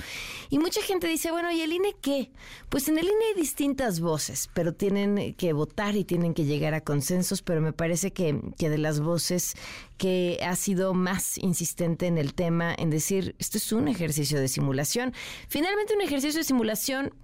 Y 0.51 0.59
mucha 0.59 0.83
gente 0.83 1.07
dice, 1.07 1.31
bueno, 1.31 1.53
¿y 1.53 1.61
el 1.61 1.73
INE 1.73 1.95
qué? 2.01 2.33
Pues 2.69 2.89
en 2.89 2.99
el 2.99 3.05
INE 3.05 3.25
hay 3.29 3.41
distintas 3.41 4.01
voces, 4.01 4.51
pero 4.53 4.75
tienen 4.75 5.35
que 5.35 5.53
votar 5.53 5.95
y 5.95 6.03
tienen 6.03 6.35
que 6.35 6.45
llegar 6.45 6.75
a 6.75 6.81
consensos, 6.81 7.41
pero 7.41 7.61
me 7.61 7.73
parece 7.73 8.13
que, 8.13 8.41
que 8.59 8.69
de 8.69 8.79
las 8.79 8.99
voces 8.99 9.55
que 9.99 10.41
ha 10.45 10.57
sido 10.57 10.93
más 10.93 11.39
insistente 11.39 12.09
en 12.09 12.19
el 12.19 12.35
tema, 12.35 12.75
en 12.77 12.91
decir, 12.91 13.37
esto 13.39 13.59
es 13.59 13.71
un 13.71 13.87
ejercicio 13.87 14.41
de 14.41 14.49
simulación, 14.49 15.15
finalmente 15.47 15.95
un 15.95 16.01
ejercicio 16.01 16.41
de 16.41 16.45
simulación 16.45 17.15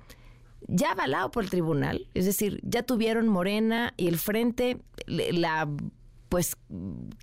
ya 0.67 0.93
avalado 0.93 1.31
por 1.31 1.45
el 1.45 1.51
tribunal, 1.51 2.07
es 2.15 2.27
decir, 2.27 2.61
ya 2.63 2.83
tuvieron 2.83 3.29
Morena 3.29 3.95
y 3.97 4.09
el 4.09 4.19
Frente 4.19 4.79
la 5.07 5.69
pues 6.29 6.57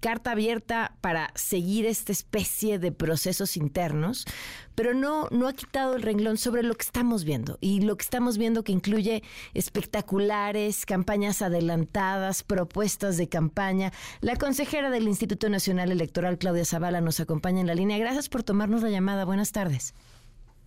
carta 0.01 0.31
abierta 0.31 0.95
para 1.01 1.31
seguir 1.35 1.85
esta 1.85 2.11
especie 2.11 2.79
de 2.79 2.91
procesos 2.91 3.55
internos, 3.55 4.25
pero 4.73 4.93
no, 4.93 5.27
no 5.31 5.47
ha 5.47 5.53
quitado 5.53 5.95
el 5.95 6.01
renglón 6.01 6.37
sobre 6.37 6.63
lo 6.63 6.73
que 6.75 6.83
estamos 6.83 7.23
viendo. 7.23 7.57
Y 7.61 7.81
lo 7.81 7.95
que 7.97 8.03
estamos 8.03 8.37
viendo 8.37 8.63
que 8.63 8.71
incluye 8.71 9.23
espectaculares, 9.53 10.85
campañas 10.85 11.41
adelantadas, 11.41 12.43
propuestas 12.43 13.17
de 13.17 13.29
campaña. 13.29 13.93
La 14.21 14.35
consejera 14.35 14.89
del 14.89 15.07
Instituto 15.07 15.49
Nacional 15.49 15.91
Electoral, 15.91 16.37
Claudia 16.37 16.65
Zavala, 16.65 17.01
nos 17.01 17.19
acompaña 17.19 17.61
en 17.61 17.67
la 17.67 17.75
línea. 17.75 17.97
Gracias 17.97 18.27
por 18.27 18.43
tomarnos 18.43 18.81
la 18.81 18.89
llamada. 18.89 19.23
Buenas 19.25 19.51
tardes. 19.51 19.93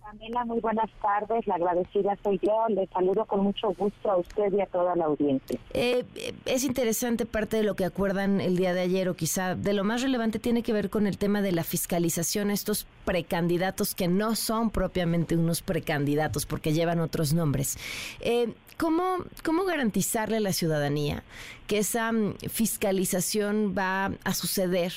Pamela, 0.09 0.43
muy 0.45 0.59
buenas 0.59 0.89
tardes. 1.01 1.45
La 1.45 1.55
agradecida 1.55 2.17
soy 2.23 2.39
yo. 2.41 2.65
Le 2.69 2.87
saludo 2.87 3.25
con 3.25 3.41
mucho 3.41 3.73
gusto 3.77 4.09
a 4.09 4.17
usted 4.17 4.51
y 4.53 4.61
a 4.61 4.65
toda 4.65 4.95
la 4.95 5.05
audiencia. 5.05 5.59
Eh, 5.73 6.03
es 6.45 6.63
interesante 6.63 7.27
parte 7.27 7.57
de 7.57 7.63
lo 7.63 7.75
que 7.75 7.85
acuerdan 7.85 8.41
el 8.41 8.57
día 8.57 8.73
de 8.73 8.81
ayer, 8.81 9.07
o 9.09 9.15
quizá 9.15 9.55
de 9.55 9.73
lo 9.73 9.83
más 9.83 10.01
relevante 10.01 10.39
tiene 10.39 10.63
que 10.63 10.73
ver 10.73 10.89
con 10.89 11.05
el 11.05 11.17
tema 11.17 11.41
de 11.41 11.51
la 11.51 11.63
fiscalización, 11.63 12.49
estos 12.49 12.87
precandidatos 13.05 13.93
que 13.93 14.07
no 14.07 14.35
son 14.35 14.71
propiamente 14.71 15.35
unos 15.35 15.61
precandidatos 15.61 16.47
porque 16.47 16.73
llevan 16.73 16.99
otros 16.99 17.33
nombres. 17.33 17.77
Eh, 18.21 18.53
¿cómo, 18.77 19.17
¿Cómo 19.43 19.63
garantizarle 19.63 20.37
a 20.37 20.41
la 20.41 20.53
ciudadanía 20.53 21.23
que 21.67 21.77
esa 21.77 22.11
mm, 22.11 22.35
fiscalización 22.49 23.75
va 23.77 24.11
a 24.23 24.33
suceder 24.33 24.91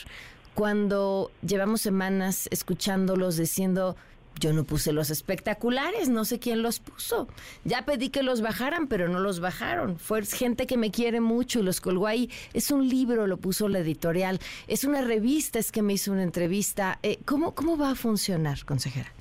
cuando 0.55 1.31
llevamos 1.47 1.81
semanas 1.81 2.49
escuchándolos 2.51 3.37
diciendo 3.37 3.97
yo 4.41 4.53
no 4.53 4.65
puse 4.65 4.93
los 4.93 5.11
espectaculares, 5.11 6.09
no 6.09 6.25
sé 6.25 6.39
quién 6.39 6.63
los 6.63 6.81
puso. 6.81 7.29
Ya 7.65 7.85
pedí 7.85 8.11
que 8.11 8.23
los 8.23 8.41
bajaran, 8.41 8.87
pero 8.89 9.09
no 9.09 9.21
los 9.21 9.41
bajaron. 9.41 9.97
Fue 9.97 10.25
gente 10.25 10.67
que 10.67 10.77
me 10.77 10.91
quiere 10.91 11.21
mucho 11.21 11.61
y 11.61 11.63
los 11.63 11.81
colgó 11.81 12.07
ahí. 12.07 12.31
Es 12.53 12.71
un 12.71 12.89
libro, 12.89 13.27
lo 13.27 13.37
puso 13.37 13.69
la 13.69 13.81
editorial. 13.81 14.41
Es 14.69 14.85
una 14.85 15.03
revista, 15.03 15.59
es 15.59 15.73
que 15.73 15.83
me 15.83 15.95
hizo 15.95 16.13
una 16.13 16.23
entrevista. 16.23 16.99
Eh, 17.03 17.19
¿cómo, 17.25 17.55
¿Cómo 17.55 17.77
va 17.77 17.91
a 17.91 17.95
funcionar, 17.95 18.65
consejera? 18.65 19.13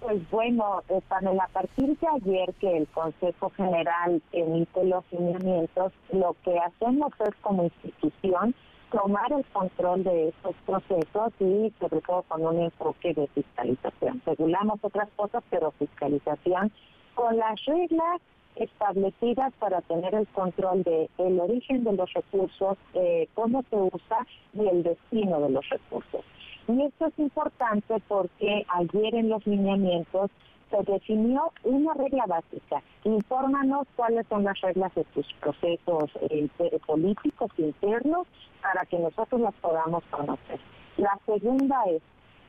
Pues 0.00 0.30
bueno, 0.30 0.82
eh, 0.88 1.00
a 1.10 1.48
partir 1.48 1.98
de 1.98 2.06
ayer 2.08 2.54
que 2.54 2.76
el 2.78 2.86
Consejo 2.88 3.50
General 3.50 4.22
emite 4.32 4.84
los 4.84 5.04
lineamientos, 5.12 5.92
lo 6.10 6.34
que 6.42 6.58
hacemos 6.58 7.12
es 7.20 7.34
como 7.42 7.64
institución 7.64 8.54
tomar 8.90 9.32
el 9.32 9.44
control 9.46 10.04
de 10.04 10.28
estos 10.28 10.54
procesos 10.66 11.32
y 11.40 11.72
sobre 11.80 12.00
todo 12.00 12.22
con 12.28 12.44
un 12.44 12.60
enfoque 12.60 13.14
de 13.14 13.26
fiscalización. 13.28 14.20
Regulamos 14.26 14.78
otras 14.82 15.08
cosas, 15.16 15.42
pero 15.50 15.70
fiscalización 15.72 16.72
con 17.14 17.36
las 17.36 17.64
reglas 17.64 18.20
establecidas 18.56 19.52
para 19.58 19.80
tener 19.82 20.14
el 20.14 20.26
control 20.28 20.82
de 20.82 21.08
el 21.18 21.40
origen 21.40 21.84
de 21.84 21.92
los 21.92 22.12
recursos, 22.12 22.76
eh, 22.94 23.28
cómo 23.34 23.62
se 23.70 23.76
usa 23.76 24.26
y 24.54 24.66
el 24.66 24.82
destino 24.82 25.40
de 25.40 25.50
los 25.50 25.68
recursos. 25.68 26.24
Y 26.68 26.82
esto 26.82 27.06
es 27.06 27.18
importante 27.18 27.94
porque 28.08 28.64
ayer 28.68 29.14
en 29.14 29.28
los 29.28 29.46
lineamientos 29.46 30.30
se 30.70 30.92
definió 30.92 31.52
una 31.64 31.94
regla 31.94 32.24
básica. 32.26 32.82
Infórmanos 33.04 33.86
cuáles 33.96 34.26
son 34.28 34.44
las 34.44 34.60
reglas 34.60 34.94
de 34.94 35.04
tus 35.04 35.26
procesos 35.40 36.10
eh, 36.30 36.48
políticos 36.86 37.50
internos 37.58 38.26
para 38.62 38.84
que 38.86 38.98
nosotros 38.98 39.40
las 39.40 39.54
podamos 39.54 40.04
conocer. 40.10 40.60
La 40.96 41.18
segunda 41.26 41.82
es, 41.88 42.02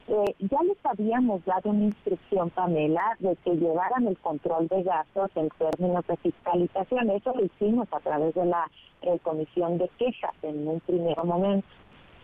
eh, 0.08 0.36
ya 0.40 0.62
les 0.64 0.78
habíamos 0.86 1.44
dado 1.46 1.70
una 1.70 1.86
instrucción, 1.86 2.50
Pamela, 2.50 3.16
de 3.20 3.36
que 3.38 3.56
llevaran 3.56 4.08
el 4.08 4.18
control 4.18 4.68
de 4.68 4.84
gastos 4.84 5.32
en 5.36 5.50
términos 5.50 6.06
de 6.08 6.18
fiscalización. 6.18 7.10
Eso 7.12 7.34
lo 7.36 7.46
hicimos 7.46 7.88
a 7.92 8.00
través 8.00 8.34
de 8.36 8.46
la 8.46 8.70
eh, 9.04 9.18
comisión 9.24 9.78
de 9.78 9.90
quejas 9.98 10.34
en 10.44 10.68
un 10.68 10.80
primer 10.82 11.24
momento. 11.24 11.68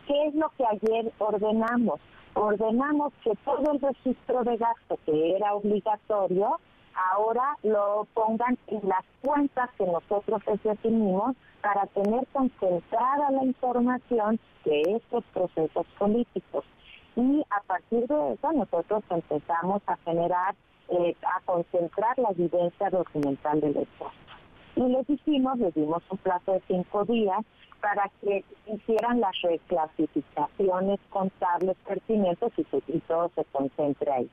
¿Qué 0.05 0.27
es 0.27 0.35
lo 0.35 0.49
que 0.57 0.65
ayer 0.65 1.11
ordenamos? 1.17 1.99
Ordenamos 2.37 3.13
que 3.23 3.31
todo 3.43 3.71
el 3.71 3.81
registro 3.81 4.43
de 4.43 4.57
gasto 4.57 4.99
que 5.05 5.35
era 5.35 5.55
obligatorio, 5.55 6.59
ahora 7.11 7.55
lo 7.63 8.07
pongan 8.13 8.57
en 8.67 8.87
las 8.87 9.03
cuentas 9.21 9.69
que 9.77 9.85
nosotros 9.85 10.41
definimos 10.63 11.35
para 11.61 11.85
tener 11.87 12.25
concentrada 12.27 13.31
la 13.31 13.43
información 13.43 14.39
de 14.65 14.81
estos 14.81 15.23
procesos 15.33 15.85
políticos. 15.97 16.63
Y 17.15 17.43
a 17.49 17.61
partir 17.61 18.05
de 18.07 18.33
eso 18.33 18.51
nosotros 18.53 19.03
empezamos 19.09 19.81
a 19.87 19.97
generar, 19.97 20.55
eh, 20.89 21.15
a 21.23 21.41
concentrar 21.41 22.17
la 22.19 22.29
evidencia 22.29 22.89
documental 22.89 23.59
del 23.59 23.77
Estado. 23.77 24.26
Y 24.77 24.89
les 24.89 25.07
dijimos, 25.07 25.57
les 25.57 25.73
dimos 25.73 26.03
un 26.11 26.19
plazo 26.19 26.53
de 26.53 26.61
cinco 26.67 27.03
días 27.05 27.43
para 27.81 28.11
que 28.21 28.45
hicieran 28.67 29.19
las 29.19 29.33
reclasificaciones 29.41 30.99
contables 31.09 31.75
pertinentes 31.87 32.51
y, 32.57 32.99
todo 32.99 33.31
se 33.33 33.43
concentre 33.45 34.11
ahí. 34.11 34.29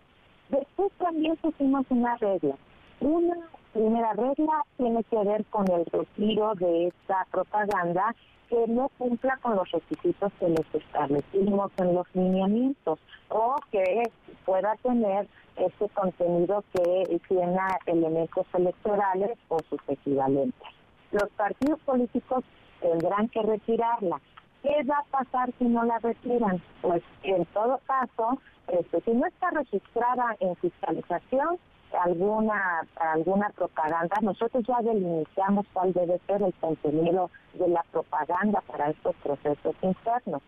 Después 0.50 0.92
también 0.98 1.36
pusimos 1.36 1.86
una 1.88 2.18
regla. 2.18 2.56
Una 3.00 3.36
primera 3.72 4.12
regla 4.12 4.66
tiene 4.76 5.02
que 5.04 5.16
ver 5.16 5.46
con 5.46 5.66
el 5.70 5.86
retiro 5.86 6.54
de 6.56 6.88
esta 6.88 7.26
propaganda 7.30 8.14
que 8.54 8.68
no 8.68 8.88
cumpla 8.98 9.36
con 9.42 9.56
los 9.56 9.68
requisitos 9.72 10.32
que 10.38 10.48
les 10.48 10.74
establecimos 10.74 11.72
en 11.78 11.94
los 11.94 12.06
lineamientos 12.14 13.00
o 13.28 13.56
que 13.72 14.02
pueda 14.44 14.76
tener 14.76 15.26
ese 15.56 15.88
contenido 15.88 16.62
que 16.72 17.20
tiene 17.28 17.58
elementos 17.86 18.46
electorales 18.54 19.36
o 19.48 19.58
sus 19.68 19.80
equivalentes. 19.88 20.68
Los 21.10 21.28
partidos 21.30 21.80
políticos 21.80 22.44
tendrán 22.80 23.28
que 23.28 23.42
retirarla. 23.42 24.20
¿Qué 24.62 24.84
va 24.84 24.98
a 24.98 25.24
pasar 25.24 25.50
si 25.58 25.64
no 25.64 25.82
la 25.82 25.98
retiran? 25.98 26.62
Pues 26.80 27.02
en 27.24 27.44
todo 27.46 27.80
caso, 27.86 28.38
este, 28.68 29.00
si 29.00 29.10
no 29.14 29.26
está 29.26 29.50
registrada 29.50 30.36
en 30.38 30.54
fiscalización, 30.56 31.58
alguna 32.02 32.86
alguna 32.96 33.50
propaganda, 33.50 34.16
nosotros 34.22 34.64
ya 34.66 34.80
delimitamos 34.82 35.66
cuál 35.72 35.92
debe 35.92 36.20
ser 36.26 36.42
el 36.42 36.54
contenido 36.54 37.30
de 37.54 37.68
la 37.68 37.82
propaganda 37.92 38.60
para 38.62 38.90
estos 38.90 39.14
procesos 39.16 39.74
internos. 39.82 40.42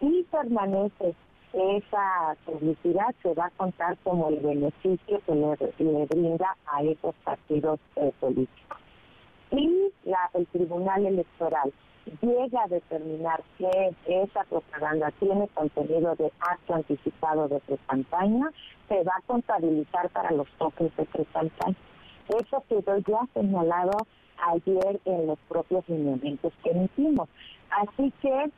Y 0.00 0.24
permanece 0.24 1.14
esa 1.52 2.36
publicidad 2.46 3.14
se 3.22 3.34
va 3.34 3.46
a 3.46 3.50
contar 3.50 3.96
como 3.98 4.28
el 4.28 4.40
beneficio 4.40 5.20
que 5.26 5.34
le, 5.34 6.06
brinda 6.06 6.56
a 6.66 6.82
esos 6.82 7.14
partidos 7.24 7.78
eh, 7.96 8.12
políticos. 8.18 8.78
Y 9.50 9.92
el 10.34 10.46
Tribunal 10.46 11.04
Electoral 11.04 11.72
llega 12.20 12.62
a 12.64 12.68
determinar 12.68 13.42
que 13.58 13.94
esa 14.06 14.44
propaganda 14.44 15.10
tiene 15.18 15.48
contenido 15.48 16.14
de 16.16 16.32
acto 16.40 16.74
anticipado 16.74 17.48
de 17.48 17.60
pre-campaña, 17.60 18.50
se 18.88 19.02
va 19.02 19.12
a 19.16 19.26
contabilizar 19.26 20.08
para 20.10 20.30
los 20.32 20.48
toques 20.58 20.94
de 20.96 21.04
pre-campaña. 21.04 21.76
Eso 22.28 22.64
quedó 22.68 22.98
ya 22.98 23.26
señalado 23.34 24.06
ayer 24.50 25.00
en 25.04 25.26
los 25.26 25.38
propios 25.48 25.88
lineamientos 25.88 26.52
que 26.62 26.70
emitimos. 26.70 27.28
Así 27.70 28.12
que 28.20 28.50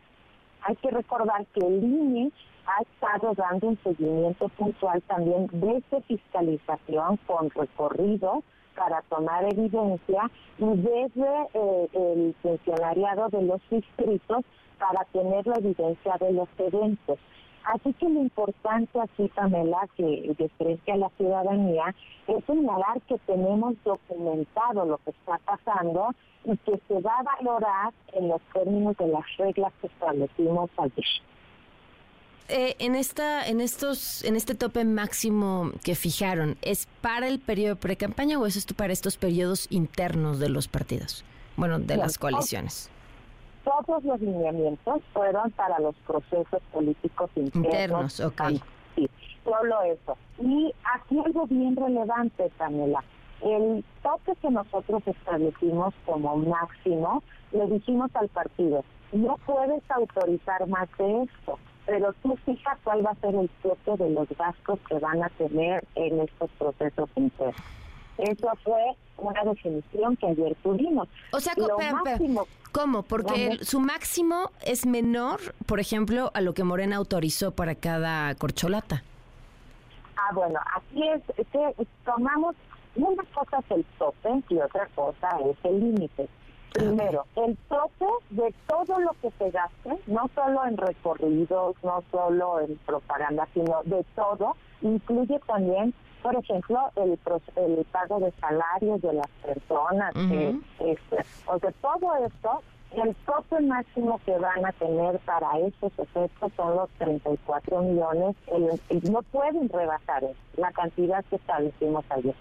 hay 0.63 0.77
que 0.77 0.91
recordar 0.91 1.47
que 1.47 1.67
el 1.67 1.85
INE 1.85 2.33
ha 2.67 2.83
estado 2.83 3.35
dando 3.35 3.69
un 3.69 3.79
seguimiento 3.83 4.49
puntual 4.51 5.03
también 5.03 5.49
desde 5.53 6.01
fiscalización 6.03 7.19
con 7.27 7.51
recorrido 7.51 8.43
para 8.77 9.03
tomar 9.03 9.45
evidencia 9.45 10.31
y 10.59 10.65
desde 10.65 11.49
eh, 11.55 11.89
el 11.93 12.35
funcionariado 12.43 13.29
de 13.29 13.43
los 13.43 13.61
distritos 13.71 14.45
para 14.79 15.05
tener 15.13 15.47
la 15.47 15.57
evidencia 15.57 16.17
de 16.21 16.33
los 16.33 16.49
eventos. 16.59 17.19
Así 17.65 17.95
que 17.95 18.09
lo 18.09 18.21
importante 18.21 19.01
aquí, 19.01 19.29
Pamela, 19.35 19.89
que 19.97 20.35
de 20.37 20.49
frente 20.59 20.93
a 20.93 20.97
la 20.97 21.09
ciudadanía, 21.17 21.95
es 22.27 22.45
señalar 22.45 23.01
que 23.09 23.19
tenemos 23.27 23.75
documentado 23.85 24.85
lo 24.85 24.99
que 24.99 25.11
está 25.11 25.39
pasando 25.47 26.11
y 26.45 26.57
que 26.59 26.79
se 26.87 27.01
va 27.01 27.19
a 27.19 27.23
valorar 27.23 27.95
en 28.13 28.29
los 28.29 28.43
términos 28.53 28.97
de 28.99 29.09
las 29.09 29.25
reglas 29.39 29.73
que 29.81 29.87
establecimos 29.87 30.71
ayer. 30.77 31.05
Eh, 32.49 32.77
en 32.79 32.95
esta, 32.95 33.47
en 33.47 33.63
estos, 33.63 34.23
en 34.23 34.37
este 34.37 34.55
tope 34.55 34.85
máximo 34.85 35.71
que 35.83 35.95
fijaron, 35.95 36.59
¿es 36.61 36.87
para 37.01 37.27
el 37.27 37.41
periodo 37.41 37.77
de 37.77 37.81
pre-campaña 37.81 38.39
o 38.39 38.45
es 38.45 38.57
esto 38.57 38.75
para 38.75 38.93
estos 38.93 39.17
periodos 39.17 39.67
internos 39.71 40.39
de 40.39 40.51
los 40.51 40.69
partidos? 40.69 41.25
Bueno, 41.57 41.79
de 41.79 41.97
las 41.97 42.19
coaliciones. 42.19 42.91
Todos 43.65 44.05
los 44.05 44.21
lineamientos 44.21 45.01
fueron 45.15 45.51
para 45.53 45.79
los 45.79 45.95
procesos 46.07 46.61
políticos 46.71 47.31
internos. 47.35 47.65
Internos, 47.65 48.21
ok. 48.21 48.43
Sí, 48.95 49.09
solo 49.43 49.83
eso. 49.83 50.19
Y 50.39 50.71
aquí 50.95 51.19
algo 51.25 51.47
bien 51.47 51.75
relevante, 51.75 52.51
Pamela. 52.59 53.03
El 53.41 53.83
tope 54.03 54.37
que 54.43 54.51
nosotros 54.51 55.03
establecimos 55.07 55.95
como 56.05 56.37
máximo, 56.37 57.23
le 57.53 57.67
dijimos 57.69 58.11
al 58.15 58.29
partido, 58.29 58.85
no 59.13 59.39
puedes 59.47 59.83
autorizar 59.91 60.67
más 60.67 60.89
de 60.99 61.23
esto 61.23 61.59
pero 61.87 62.13
tú 62.23 62.37
fija 62.45 62.79
cuál 62.83 63.05
va 63.05 63.11
a 63.11 63.15
ser 63.17 63.35
el 63.35 63.49
tope 63.63 64.03
de 64.03 64.11
los 64.11 64.29
gastos 64.37 64.79
que 64.89 64.99
van 64.99 65.23
a 65.23 65.29
tener 65.31 65.85
en 65.95 66.21
estos 66.21 66.51
procesos 66.59 67.11
internos. 67.17 67.57
Eso 68.19 68.49
fue 68.63 68.81
una 69.19 69.43
definición 69.45 70.17
que 70.17 70.27
ayer 70.29 70.57
tuvimos. 70.63 71.09
O 71.33 71.41
sea, 71.41 71.55
¿cómo? 72.73 73.03
Porque 73.03 73.59
su 73.63 73.81
máximo 73.81 74.51
es 74.65 74.87
menor, 74.87 75.41
por 75.67 75.81
ejemplo, 75.81 76.31
a 76.35 76.41
lo 76.41 76.55
que 76.55 76.65
Morena 76.65 76.97
autorizó 76.97 77.51
para 77.51 77.75
cada 77.75 78.35
corcholata. 78.37 79.03
Ah, 80.17 80.31
bueno, 80.33 80.59
aquí 80.77 81.09
es 81.09 81.23
que 81.49 81.87
tomamos, 82.05 82.55
una 82.95 83.23
cosa 83.35 83.59
es 83.59 83.71
el 83.73 83.85
tope 83.99 84.43
y 84.49 84.59
otra 84.59 84.89
cosa 84.95 85.29
es 85.51 85.57
el 85.65 85.81
límite. 85.81 86.29
Primero, 86.75 87.25
el 87.37 87.57
tope 87.69 88.05
de 88.31 88.53
todo 88.67 88.99
lo 88.99 89.13
que 89.23 89.31
se 89.39 89.49
gaste, 89.53 89.91
no 90.09 90.29
solo 90.35 90.67
en 90.67 90.77
recorridos, 90.77 91.77
no 91.85 92.03
solo 92.11 92.63
en 92.63 92.77
propaganda, 92.79 93.47
sino 93.55 93.81
de 93.85 94.05
todo, 94.17 94.57
incluye 94.83 95.39
también, 95.47 95.95
por 96.21 96.35
ejemplo, 96.35 96.91
el, 96.97 97.17
el 97.55 97.85
pago 97.93 98.19
de 98.19 98.33
salarios 98.41 99.01
de 99.03 99.13
las 99.13 99.29
personas. 99.45 100.13
este, 100.17 101.25
o 101.47 101.59
sea, 101.61 101.73
todo 101.81 102.17
esto, 102.27 102.63
el 102.91 103.15
tope 103.25 103.61
máximo 103.61 104.21
que 104.27 104.37
van 104.37 104.67
a 104.67 104.73
tener 104.73 105.21
para 105.21 105.57
esos 105.61 105.93
efectos 105.97 106.53
son 106.57 106.75
los 106.75 106.91
34 106.99 107.83
millones. 107.83 108.35
y 108.91 109.11
no 109.13 109.23
pueden 109.23 109.69
rebasar 109.69 110.25
la 110.57 110.73
cantidad 110.73 111.25
que 111.27 111.37
establecimos 111.37 112.05
ayer. 112.11 112.35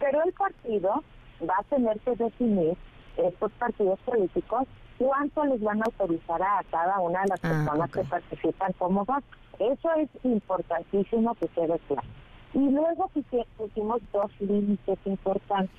Pero 0.00 0.24
el 0.24 0.32
partido 0.32 1.04
va 1.48 1.54
a 1.56 1.62
tener 1.62 2.00
que 2.00 2.16
definir 2.16 2.76
estos 3.16 3.52
partidos 3.52 3.98
políticos 4.00 4.66
cuánto 4.98 5.44
les 5.44 5.60
van 5.60 5.80
a 5.82 5.84
autorizar 5.84 6.42
a 6.42 6.62
cada 6.70 6.98
una 7.00 7.22
de 7.22 7.28
las 7.28 7.44
ah, 7.44 7.48
personas 7.48 7.90
que 7.90 8.04
participan 8.04 8.72
como 8.78 9.04
votos. 9.04 9.24
Eso 9.58 9.90
es 9.94 10.08
importantísimo 10.24 11.34
que 11.34 11.48
quede 11.48 11.78
claro. 11.88 12.08
Y 12.54 12.70
luego 12.70 13.10
pusimos 13.56 14.00
dos 14.12 14.30
límites 14.40 14.98
importantes. 15.04 15.70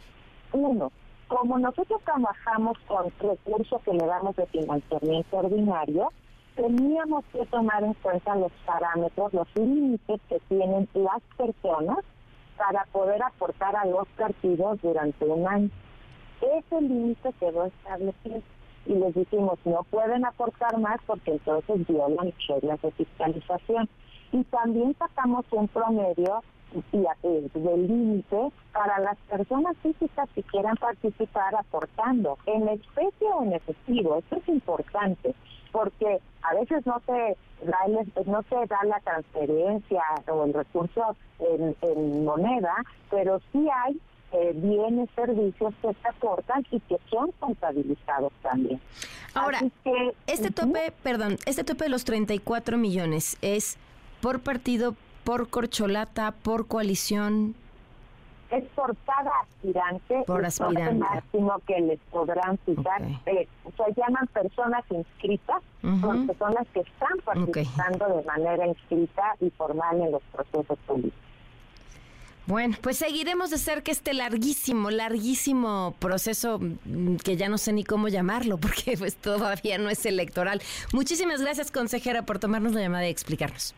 Uno, 0.51 0.91
como 1.27 1.59
nosotros 1.59 2.01
trabajamos 2.03 2.77
con 2.87 3.11
recursos 3.19 3.81
que 3.83 3.93
le 3.93 4.05
damos 4.05 4.35
de 4.35 4.45
financiamiento 4.47 5.37
ordinario, 5.37 6.11
teníamos 6.55 7.23
que 7.31 7.45
tomar 7.47 7.83
en 7.83 7.93
cuenta 7.95 8.35
los 8.35 8.51
parámetros, 8.65 9.33
los 9.33 9.47
límites 9.55 10.21
que 10.29 10.39
tienen 10.47 10.87
las 10.93 11.21
personas 11.37 11.99
para 12.57 12.85
poder 12.85 13.21
aportar 13.21 13.75
a 13.75 13.85
los 13.85 14.07
partidos 14.09 14.81
durante 14.81 15.25
un 15.25 15.47
año. 15.47 15.69
Ese 16.41 16.81
límite 16.81 17.33
quedó 17.39 17.65
establecido 17.65 18.41
y 18.85 18.93
les 18.93 19.13
dijimos 19.13 19.59
no 19.65 19.83
pueden 19.89 20.25
aportar 20.25 20.77
más 20.79 20.99
porque 21.05 21.31
entonces 21.31 21.87
violan 21.87 22.33
reglas 22.47 22.81
de 22.81 22.91
fiscalización. 22.91 23.89
Y 24.31 24.43
también 24.45 24.95
sacamos 24.97 25.45
un 25.51 25.67
promedio 25.67 26.43
de 26.91 27.77
límite 27.77 28.51
para 28.73 28.99
las 28.99 29.17
personas 29.29 29.75
físicas 29.77 30.29
que 30.35 30.43
quieran 30.43 30.75
participar 30.75 31.55
aportando 31.55 32.37
en 32.45 32.67
especie 32.67 33.27
o 33.33 33.43
en 33.43 33.53
efectivo. 33.53 34.17
Esto 34.17 34.35
es 34.35 34.47
importante 34.49 35.33
porque 35.71 36.19
a 36.43 36.53
veces 36.55 36.85
no 36.85 37.01
se 37.05 37.37
da, 37.65 37.77
no 38.25 38.43
se 38.43 38.55
da 38.67 38.83
la 38.83 38.99
transferencia 38.99 40.01
o 40.27 40.43
el 40.43 40.53
recurso 40.53 41.15
en 41.39 42.25
moneda, 42.25 42.75
pero 43.09 43.39
sí 43.51 43.67
hay 43.85 43.99
eh, 44.33 44.51
bienes, 44.55 45.09
servicios 45.15 45.73
que 45.81 45.93
se 45.93 46.07
aportan 46.07 46.65
y 46.69 46.79
que 46.81 46.97
son 47.09 47.31
contabilizados 47.39 48.33
también. 48.41 48.81
Ahora, 49.33 49.61
este 50.25 50.51
tope, 50.51 50.91
perdón, 51.03 51.37
este 51.45 51.63
tope 51.63 51.85
de 51.85 51.89
los 51.89 52.03
34 52.03 52.77
millones 52.77 53.37
es 53.41 53.77
por 54.21 54.41
partido, 54.41 54.95
por 55.23 55.49
corcholata, 55.49 56.31
por 56.31 56.67
coalición. 56.67 57.55
Es 58.49 58.63
por 58.75 58.95
cada 59.05 59.31
aspirante, 59.41 60.23
por 60.25 60.45
aspirante. 60.45 60.89
el 60.91 60.97
máximo 60.97 61.61
que 61.67 61.79
les 61.81 61.99
podrán 62.11 62.57
citar. 62.65 63.01
Eh, 63.25 63.47
se 63.75 63.93
llaman 63.95 64.25
personas 64.27 64.83
inscritas, 64.89 65.61
son 65.81 66.53
las 66.53 66.67
que 66.73 66.79
están 66.79 67.17
participando 67.23 68.07
de 68.07 68.23
manera 68.23 68.67
inscrita 68.67 69.35
y 69.39 69.49
formal 69.51 70.01
en 70.01 70.11
los 70.11 70.23
procesos 70.33 70.77
políticos. 70.85 71.27
Bueno, 72.47 72.77
pues 72.81 72.97
seguiremos 72.97 73.49
de 73.49 73.57
cerca 73.57 73.91
este 73.91 74.13
larguísimo, 74.13 74.89
larguísimo 74.89 75.95
proceso 75.99 76.59
mm, 76.59 77.17
que 77.17 77.35
ya 77.35 77.49
no 77.49 77.57
sé 77.57 77.73
ni 77.73 77.83
cómo 77.83 78.07
llamarlo 78.07 78.57
porque 78.61 78.95
pues 78.97 79.17
todavía 79.17 79.77
no 79.77 79.89
es 79.89 80.05
electoral. 80.05 80.61
Muchísimas 80.93 81.41
gracias, 81.41 81.71
consejera, 81.71 82.23
por 82.23 82.39
tomarnos 82.39 82.73
la 82.73 82.81
llamada 82.81 83.05
y 83.05 83.11
explicarnos. 83.11 83.75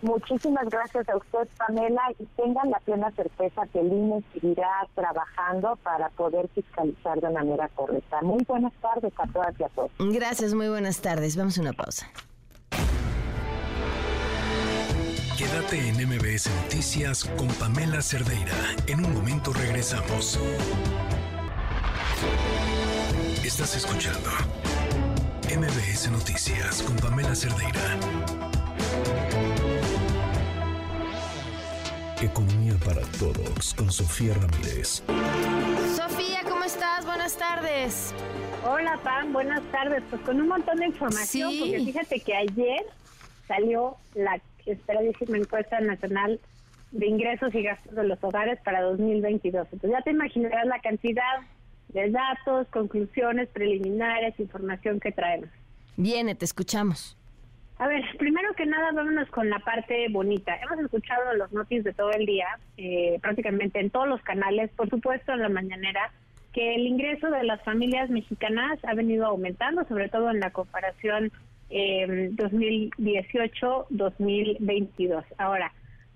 Muchísimas 0.00 0.68
gracias 0.68 1.08
a 1.08 1.16
usted, 1.16 1.48
Pamela, 1.58 2.02
y 2.18 2.24
tengan 2.36 2.70
la 2.70 2.78
plena 2.80 3.10
certeza 3.10 3.66
que 3.72 3.80
el 3.80 3.92
INE 3.92 4.22
seguirá 4.32 4.86
trabajando 4.94 5.76
para 5.82 6.08
poder 6.10 6.48
fiscalizar 6.54 7.20
de 7.20 7.30
manera 7.30 7.68
correcta. 7.74 8.22
Muy 8.22 8.44
buenas 8.44 8.72
tardes 8.80 9.12
a 9.18 9.26
todas 9.26 9.58
y 9.58 9.64
a 9.64 9.68
todos. 9.70 9.90
Gracias, 9.98 10.54
muy 10.54 10.68
buenas 10.68 11.00
tardes. 11.00 11.36
Vamos 11.36 11.58
a 11.58 11.62
una 11.62 11.72
pausa. 11.72 12.08
Quédate 15.38 15.78
en 15.78 15.94
MBS 15.94 16.50
Noticias 16.64 17.22
con 17.36 17.46
Pamela 17.46 18.02
Cerdeira. 18.02 18.56
En 18.88 19.06
un 19.06 19.14
momento 19.14 19.52
regresamos. 19.52 20.36
Estás 23.44 23.76
escuchando 23.76 24.30
MBS 25.44 26.10
Noticias 26.10 26.82
con 26.82 26.96
Pamela 26.96 27.36
Cerdeira. 27.36 27.80
Economía 32.20 32.74
para 32.84 33.02
todos 33.20 33.74
con 33.74 33.92
Sofía 33.92 34.34
Ramírez. 34.34 35.04
Sofía, 35.94 36.40
¿cómo 36.48 36.64
estás? 36.64 37.06
Buenas 37.06 37.36
tardes. 37.36 38.12
Hola, 38.66 38.98
Pam, 39.04 39.32
buenas 39.32 39.62
tardes. 39.70 40.02
Pues 40.10 40.20
con 40.22 40.40
un 40.40 40.48
montón 40.48 40.78
de 40.78 40.86
información, 40.86 41.52
porque 41.60 41.78
fíjate 41.84 42.18
que 42.18 42.34
ayer 42.34 42.84
salió 43.46 43.96
la 44.14 44.40
esperadísima 44.70 45.38
encuesta 45.38 45.80
nacional 45.80 46.40
de 46.92 47.06
ingresos 47.06 47.54
y 47.54 47.62
gastos 47.62 47.94
de 47.94 48.04
los 48.04 48.22
hogares 48.22 48.58
para 48.64 48.82
2022. 48.82 49.68
Entonces 49.72 49.90
ya 49.90 50.02
te 50.02 50.10
imaginarás 50.10 50.66
la 50.66 50.80
cantidad 50.80 51.40
de 51.88 52.10
datos, 52.10 52.66
conclusiones 52.68 53.48
preliminares, 53.48 54.38
información 54.38 55.00
que 55.00 55.12
traemos. 55.12 55.48
Viene, 55.96 56.34
te 56.34 56.44
escuchamos. 56.44 57.16
A 57.78 57.86
ver, 57.86 58.02
primero 58.18 58.52
que 58.54 58.66
nada, 58.66 58.90
vámonos 58.92 59.30
con 59.30 59.48
la 59.50 59.60
parte 59.60 60.08
bonita. 60.10 60.56
Hemos 60.56 60.80
escuchado 60.80 61.34
los 61.34 61.52
noticias 61.52 61.84
de 61.84 61.92
todo 61.92 62.10
el 62.10 62.26
día, 62.26 62.46
eh, 62.76 63.18
prácticamente 63.22 63.78
en 63.78 63.90
todos 63.90 64.08
los 64.08 64.20
canales, 64.22 64.70
por 64.76 64.90
supuesto 64.90 65.32
en 65.32 65.40
la 65.40 65.48
mañanera, 65.48 66.10
que 66.52 66.74
el 66.74 66.86
ingreso 66.86 67.30
de 67.30 67.44
las 67.44 67.62
familias 67.62 68.10
mexicanas 68.10 68.78
ha 68.84 68.94
venido 68.94 69.26
aumentando, 69.26 69.84
sobre 69.86 70.08
todo 70.08 70.30
en 70.30 70.40
la 70.40 70.50
comparación 70.50 71.30
eh, 71.70 72.30
2018-2022. 72.32 75.24
Ahora, 75.38 75.72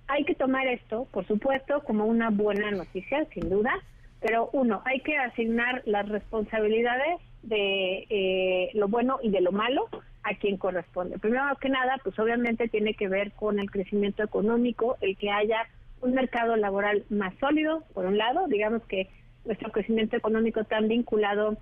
hay 0.09 0.25
que 0.25 0.35
tomar 0.35 0.67
esto, 0.67 1.07
por 1.11 1.27
supuesto, 1.27 1.83
como 1.85 2.07
una 2.07 2.31
buena 2.31 2.71
noticia, 2.71 3.27
sin 3.33 3.49
duda, 3.49 3.73
pero 4.21 4.51
uno, 4.53 4.83
hay 4.85 5.01
que 5.01 5.17
asignar 5.17 5.83
las 5.85 6.09
responsabilidades 6.09 7.21
de 7.43 8.07
eh, 8.09 8.71
lo 8.75 8.89
bueno 8.89 9.19
y 9.23 9.31
de 9.31 9.41
lo 9.41 9.53
malo 9.53 9.89
a 10.23 10.35
quien 10.35 10.57
corresponde. 10.57 11.19
Primero 11.19 11.45
que 11.61 11.69
nada, 11.69 11.99
pues 12.03 12.19
obviamente 12.19 12.69
tiene 12.69 12.95
que 12.95 13.09
ver 13.09 13.33
con 13.33 13.59
el 13.59 13.71
crecimiento 13.71 14.23
económico, 14.23 14.97
el 15.01 15.17
que 15.17 15.31
haya 15.31 15.67
un 16.01 16.15
mercado 16.15 16.57
laboral 16.57 17.05
más 17.11 17.35
sólido, 17.41 17.85
por 17.95 18.07
un 18.07 18.19
lado, 18.19 18.47
digamos 18.49 18.83
que 18.85 19.09
nuestro 19.45 19.73
crecimiento 19.73 20.17
económico 20.17 20.61
está 20.61 20.81
vinculado 20.81 21.57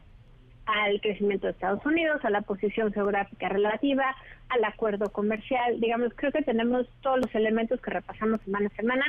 al 0.67 1.01
crecimiento 1.01 1.47
de 1.47 1.53
Estados 1.53 1.85
Unidos, 1.85 2.25
a 2.25 2.31
la 2.31 2.43
posición 2.43 2.93
geográfica 2.93 3.49
relativa, 3.49 4.15
al 4.49 4.65
acuerdo 4.65 5.11
comercial. 5.11 5.81
Digamos, 5.81 6.13
creo 6.15 6.33
que 6.33 6.43
tenemos 6.43 6.87
todos 7.03 7.19
los 7.21 7.35
elementos 7.35 7.81
que 7.81 7.91
repasamos 7.91 8.41
semana 8.43 8.69
a 8.73 8.77
semana 8.77 9.05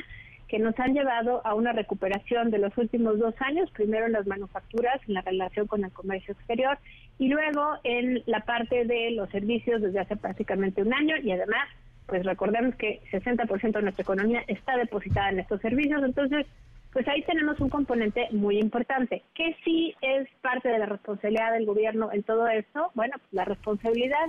que 0.51 0.59
nos 0.59 0.77
han 0.81 0.93
llevado 0.93 1.39
a 1.45 1.55
una 1.55 1.71
recuperación 1.71 2.51
de 2.51 2.57
los 2.57 2.77
últimos 2.77 3.17
dos 3.17 3.33
años, 3.39 3.71
primero 3.71 4.05
en 4.05 4.11
las 4.11 4.27
manufacturas, 4.27 4.99
en 5.07 5.13
la 5.13 5.21
relación 5.21 5.65
con 5.65 5.85
el 5.85 5.93
comercio 5.93 6.33
exterior, 6.33 6.77
y 7.17 7.29
luego 7.29 7.77
en 7.85 8.21
la 8.25 8.41
parte 8.41 8.83
de 8.83 9.11
los 9.11 9.29
servicios 9.29 9.81
desde 9.81 9.99
hace 10.01 10.17
prácticamente 10.17 10.81
un 10.81 10.93
año, 10.93 11.15
y 11.23 11.31
además, 11.31 11.69
pues 12.05 12.25
recordemos 12.25 12.75
que 12.75 12.99
60% 13.13 13.71
de 13.71 13.81
nuestra 13.81 14.03
economía 14.03 14.43
está 14.47 14.75
depositada 14.75 15.29
en 15.29 15.39
estos 15.39 15.61
servicios, 15.61 16.03
entonces 16.03 16.45
pues 16.93 17.07
ahí 17.07 17.21
tenemos 17.23 17.59
un 17.59 17.69
componente 17.69 18.27
muy 18.31 18.59
importante. 18.59 19.23
que 19.33 19.55
sí 19.63 19.95
es 20.01 20.27
parte 20.41 20.69
de 20.69 20.79
la 20.79 20.85
responsabilidad 20.85 21.53
del 21.53 21.65
gobierno 21.65 22.11
en 22.11 22.23
todo 22.23 22.47
esto? 22.47 22.91
Bueno, 22.95 23.15
pues 23.17 23.33
la 23.33 23.45
responsabilidad, 23.45 24.27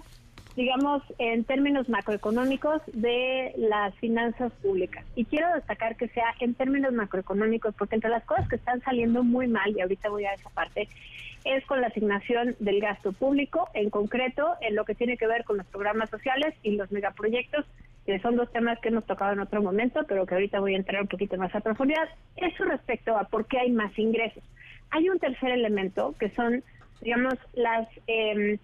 digamos, 0.56 1.02
en 1.18 1.44
términos 1.44 1.88
macroeconómicos 1.88 2.82
de 2.92 3.52
las 3.56 3.94
finanzas 3.96 4.52
públicas. 4.62 5.04
Y 5.16 5.24
quiero 5.24 5.52
destacar 5.54 5.96
que 5.96 6.08
sea 6.08 6.34
en 6.40 6.54
términos 6.54 6.92
macroeconómicos, 6.92 7.74
porque 7.74 7.96
entre 7.96 8.10
las 8.10 8.24
cosas 8.24 8.48
que 8.48 8.56
están 8.56 8.80
saliendo 8.82 9.24
muy 9.24 9.48
mal, 9.48 9.76
y 9.76 9.80
ahorita 9.80 10.08
voy 10.08 10.24
a 10.24 10.34
esa 10.34 10.50
parte, 10.50 10.88
es 11.44 11.64
con 11.66 11.80
la 11.80 11.88
asignación 11.88 12.54
del 12.60 12.80
gasto 12.80 13.12
público, 13.12 13.68
en 13.74 13.90
concreto 13.90 14.54
en 14.60 14.76
lo 14.76 14.84
que 14.84 14.94
tiene 14.94 15.16
que 15.16 15.26
ver 15.26 15.42
con 15.44 15.56
los 15.56 15.66
programas 15.66 16.10
sociales 16.10 16.54
y 16.62 16.76
los 16.76 16.92
megaproyectos 16.92 17.64
que 18.06 18.18
son 18.20 18.36
dos 18.36 18.50
temas 18.52 18.78
que 18.80 18.88
hemos 18.88 19.06
tocado 19.06 19.32
en 19.32 19.40
otro 19.40 19.62
momento, 19.62 20.00
pero 20.08 20.26
que 20.26 20.34
ahorita 20.34 20.60
voy 20.60 20.74
a 20.74 20.78
entrar 20.78 21.02
un 21.02 21.08
poquito 21.08 21.36
más 21.36 21.54
a 21.54 21.60
profundidad. 21.60 22.08
Eso 22.36 22.64
respecto 22.64 23.16
a 23.16 23.24
por 23.24 23.46
qué 23.46 23.58
hay 23.58 23.70
más 23.70 23.96
ingresos. 23.98 24.42
Hay 24.90 25.08
un 25.08 25.18
tercer 25.18 25.52
elemento 25.52 26.14
que 26.18 26.30
son, 26.30 26.62
digamos, 27.00 27.34
las 27.54 27.88
eh, 28.06 28.58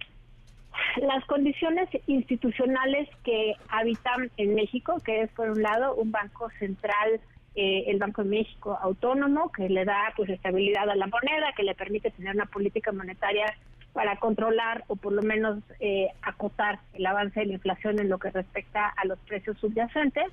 las 1.01 1.24
condiciones 1.26 1.89
institucionales 2.07 3.09
que 3.24 3.55
habitan 3.68 4.30
en 4.36 4.55
México, 4.55 4.97
que 5.05 5.22
es 5.22 5.30
por 5.32 5.51
un 5.51 5.62
lado 5.62 5.95
un 5.95 6.11
banco 6.11 6.51
central, 6.59 7.20
eh, 7.55 7.84
el 7.89 7.99
Banco 7.99 8.22
de 8.22 8.30
México 8.30 8.78
autónomo, 8.80 9.51
que 9.51 9.68
le 9.68 9.84
da 9.84 10.12
pues 10.16 10.30
estabilidad 10.30 10.89
a 10.89 10.95
la 10.95 11.07
moneda, 11.07 11.53
que 11.57 11.64
le 11.64 11.74
permite 11.74 12.11
tener 12.11 12.34
una 12.34 12.47
política 12.47 12.93
monetaria 12.93 13.47
para 13.93 14.16
controlar 14.16 14.84
o 14.89 14.97
por 14.97 15.12
lo 15.12 15.22
menos 15.22 15.59
eh, 15.80 16.09
acotar 16.22 16.78
el 16.95 17.07
avance 17.07 17.41
de 17.41 17.47
la 17.47 17.55
inflación 17.55 17.99
en 17.99 18.09
lo 18.09 18.18
que 18.18 18.30
respecta 18.30 18.86
a 18.89 19.05
los 19.07 19.18
precios 19.20 19.59
subyacentes. 19.59 20.26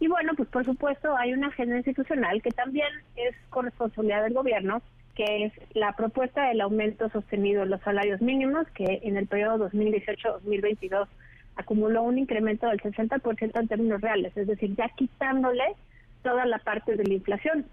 Y 0.00 0.08
bueno, 0.08 0.32
pues 0.36 0.48
por 0.48 0.64
supuesto 0.64 1.16
hay 1.16 1.32
una 1.32 1.48
agenda 1.48 1.76
institucional 1.76 2.40
que 2.42 2.50
también 2.50 2.88
es 3.16 3.34
corresponsabilidad 3.50 4.22
del 4.22 4.34
gobierno, 4.34 4.80
que 5.14 5.46
es 5.46 5.52
la 5.74 5.92
propuesta 5.92 6.48
del 6.48 6.60
aumento 6.60 7.08
sostenido 7.10 7.62
de 7.62 7.66
los 7.66 7.80
salarios 7.80 8.20
mínimos, 8.20 8.68
que 8.68 9.00
en 9.02 9.16
el 9.16 9.26
periodo 9.26 9.68
2018-2022 9.70 11.08
acumuló 11.56 12.04
un 12.04 12.18
incremento 12.18 12.68
del 12.68 12.80
60% 12.80 13.60
en 13.60 13.68
términos 13.68 14.00
reales, 14.00 14.36
es 14.36 14.46
decir, 14.46 14.76
ya 14.76 14.88
quitándole 14.90 15.64
toda 16.22 16.46
la 16.46 16.58
parte 16.58 16.94
de 16.96 17.04
la 17.04 17.14
inflación. 17.14 17.66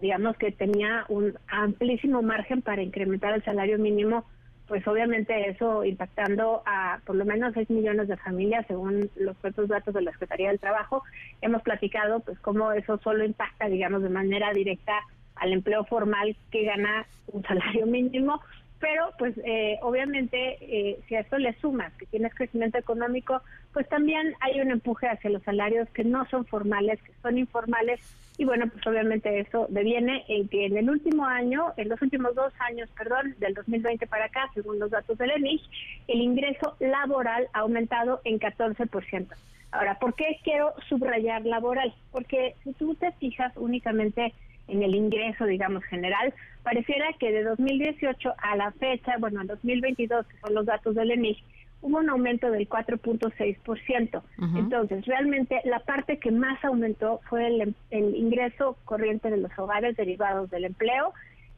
Digamos 0.00 0.36
que 0.36 0.50
tenía 0.50 1.04
un 1.08 1.34
amplísimo 1.46 2.22
margen 2.22 2.62
para 2.62 2.82
incrementar 2.82 3.34
el 3.34 3.44
salario 3.44 3.78
mínimo 3.78 4.24
pues 4.72 4.88
obviamente 4.88 5.50
eso 5.50 5.84
impactando 5.84 6.62
a 6.64 6.98
por 7.04 7.14
lo 7.14 7.26
menos 7.26 7.52
6 7.52 7.68
millones 7.68 8.08
de 8.08 8.16
familias 8.16 8.64
según 8.66 9.10
los 9.16 9.36
propios 9.36 9.68
datos 9.68 9.92
de 9.92 10.00
la 10.00 10.12
Secretaría 10.12 10.48
del 10.48 10.60
Trabajo. 10.60 11.02
Hemos 11.42 11.60
platicado 11.60 12.20
pues 12.20 12.38
cómo 12.38 12.72
eso 12.72 12.96
solo 13.04 13.22
impacta, 13.22 13.66
digamos, 13.66 14.02
de 14.02 14.08
manera 14.08 14.50
directa 14.54 14.94
al 15.34 15.52
empleo 15.52 15.84
formal 15.84 16.34
que 16.50 16.64
gana 16.64 17.04
un 17.26 17.42
salario 17.46 17.84
mínimo, 17.84 18.40
pero 18.80 19.10
pues 19.18 19.36
eh, 19.44 19.78
obviamente 19.82 20.56
eh, 20.62 21.00
si 21.06 21.16
a 21.16 21.20
esto 21.20 21.36
le 21.36 21.52
sumas 21.60 21.92
que 21.98 22.06
tienes 22.06 22.34
crecimiento 22.34 22.78
económico, 22.78 23.42
pues 23.74 23.86
también 23.90 24.32
hay 24.40 24.58
un 24.62 24.70
empuje 24.70 25.06
hacia 25.06 25.28
los 25.28 25.42
salarios 25.42 25.86
que 25.90 26.04
no 26.04 26.26
son 26.30 26.46
formales, 26.46 26.98
que 27.02 27.12
son 27.20 27.36
informales 27.36 28.00
y 28.38 28.44
bueno, 28.44 28.66
pues 28.68 28.86
obviamente 28.86 29.40
eso 29.40 29.66
deviene 29.68 30.24
en 30.28 30.48
que 30.48 30.66
en 30.66 30.76
el 30.76 30.88
último 30.88 31.26
año, 31.26 31.72
en 31.76 31.88
los 31.88 32.00
últimos 32.00 32.34
dos 32.34 32.52
años, 32.60 32.88
perdón, 32.96 33.34
del 33.38 33.54
2020 33.54 34.06
para 34.06 34.26
acá, 34.26 34.50
según 34.54 34.78
los 34.78 34.90
datos 34.90 35.18
del 35.18 35.30
ENIC, 35.30 35.60
el 36.08 36.20
ingreso 36.20 36.76
laboral 36.80 37.48
ha 37.52 37.60
aumentado 37.60 38.20
en 38.24 38.38
14%. 38.40 39.28
Ahora, 39.70 39.98
¿por 39.98 40.14
qué 40.14 40.38
quiero 40.42 40.72
subrayar 40.88 41.44
laboral? 41.44 41.94
Porque 42.10 42.54
si 42.64 42.72
tú 42.74 42.94
te 42.94 43.12
fijas 43.12 43.52
únicamente 43.56 44.32
en 44.68 44.82
el 44.82 44.94
ingreso, 44.94 45.44
digamos, 45.44 45.84
general, 45.84 46.32
pareciera 46.62 47.12
que 47.18 47.32
de 47.32 47.42
2018 47.42 48.34
a 48.38 48.56
la 48.56 48.72
fecha, 48.72 49.16
bueno, 49.18 49.42
en 49.42 49.46
2022, 49.46 50.26
que 50.26 50.36
son 50.38 50.54
los 50.54 50.66
datos 50.66 50.94
del 50.94 51.10
ENIC, 51.10 51.38
hubo 51.82 51.98
un 51.98 52.08
aumento 52.08 52.50
del 52.50 52.68
4.6%. 52.68 54.22
Entonces, 54.56 55.04
realmente 55.04 55.60
la 55.64 55.80
parte 55.80 56.18
que 56.18 56.30
más 56.30 56.64
aumentó 56.64 57.20
fue 57.28 57.46
el, 57.48 57.74
el, 57.90 58.16
ingreso 58.16 58.78
corriente 58.84 59.30
de 59.30 59.36
los 59.36 59.56
hogares 59.58 59.96
derivados 59.96 60.48
del 60.50 60.64
empleo. 60.64 61.12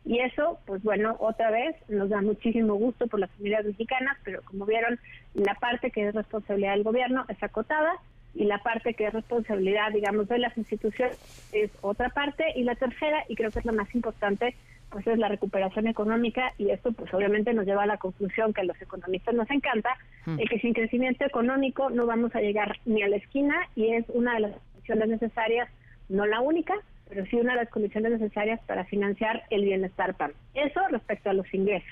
Y 0.07 0.19
eso, 0.19 0.59
pues 0.67 0.83
bueno, 0.83 1.17
otra 1.19 1.51
vez 1.51 1.77
nos 1.89 2.11
da 2.11 2.21
muchísimo 2.21 2.75
gusto 2.75 3.07
por 3.07 3.21
las 3.21 3.31
familias 3.33 3.65
mexicanas, 3.65 4.19
pero 4.23 4.43
como 4.43 4.67
vieron, 4.67 4.99
la 5.35 5.55
parte 5.55 5.91
que 5.91 6.09
es 6.09 6.15
responsabilidad 6.15 6.73
del 6.73 6.83
gobierno 6.83 7.25
es 7.29 7.43
acotada 7.43 7.93
y 8.35 8.45
la 8.45 8.59
parte 8.59 8.95
que 8.95 9.07
es 9.07 9.13
responsabilidad, 9.13 9.93
digamos, 9.93 10.29
de 10.29 10.39
las 10.39 10.57
instituciones 10.59 11.19
es 11.53 11.71
otra 11.83 12.09
parte. 12.11 12.45
Y 12.57 12.65
la 12.65 12.75
tercera, 12.75 13.25
y 13.29 13.37
creo 13.37 13.51
que 13.51 13.61
es 13.61 13.65
la 13.65 13.73
más 13.73 13.95
importante, 13.95 14.55
pues 14.95 15.09
es 15.09 15.19
la 15.19 15.27
recuperación 15.27 15.89
económica 15.89 16.53
y 16.57 16.71
esto 16.71 16.93
pues 16.93 17.13
obviamente 17.13 17.53
nos 17.53 17.67
lleva 17.67 17.83
a 17.83 17.87
la 17.87 17.99
conclusión 17.99 18.53
que 18.55 18.61
a 18.61 18.65
los 18.65 18.81
economistas 18.81 19.35
nos 19.35 19.51
encanta, 19.51 19.91
mm. 20.25 20.37
que 20.37 20.61
sin 20.61 20.73
crecimiento 20.73 21.25
económico 21.25 21.91
no 21.91 22.07
vamos 22.07 22.33
a 22.37 22.41
llegar 22.41 22.79
ni 22.85 23.03
a 23.03 23.09
la 23.09 23.17
esquina 23.17 23.57
y 23.75 23.93
es 23.93 24.05
una 24.11 24.35
de 24.35 24.41
las 24.41 24.53
condiciones 24.53 25.09
necesarias, 25.09 25.69
no 26.09 26.27
la 26.27 26.41
única, 26.41 26.75
pero 27.09 27.27
sí 27.27 27.35
una 27.35 27.55
de 27.55 27.65
las 27.65 27.71
condiciones 27.71 28.13
necesarias 28.13 28.61
para 28.69 28.85
financiar 28.85 29.43
el 29.51 29.65
bienestar 29.65 30.15
PAN. 30.15 30.33
Eso 30.55 30.81
respecto 30.89 31.29
a 31.29 31.33
los 31.33 31.53
ingresos. 31.53 31.91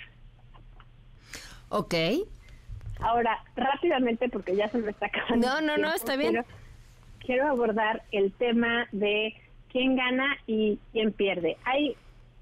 Ok. 1.70 1.94
Ahora, 3.00 3.36
rápidamente, 3.56 4.28
porque 4.28 4.54
ya 4.54 4.68
se 4.68 4.78
me 4.78 4.92
está 4.92 5.06
acabando. 5.06 5.44
No, 5.44 5.60
no, 5.60 5.76
no, 5.76 5.92
está 5.92 6.14
bien. 6.14 6.44
quiero 7.18 7.48
abordar 7.48 8.04
el 8.12 8.32
tema 8.32 8.86
de 8.92 9.34
quién 9.72 9.96
gana 9.96 10.36
y 10.46 10.78
quién 10.92 11.10
pierde. 11.10 11.56
Hay 11.64 11.96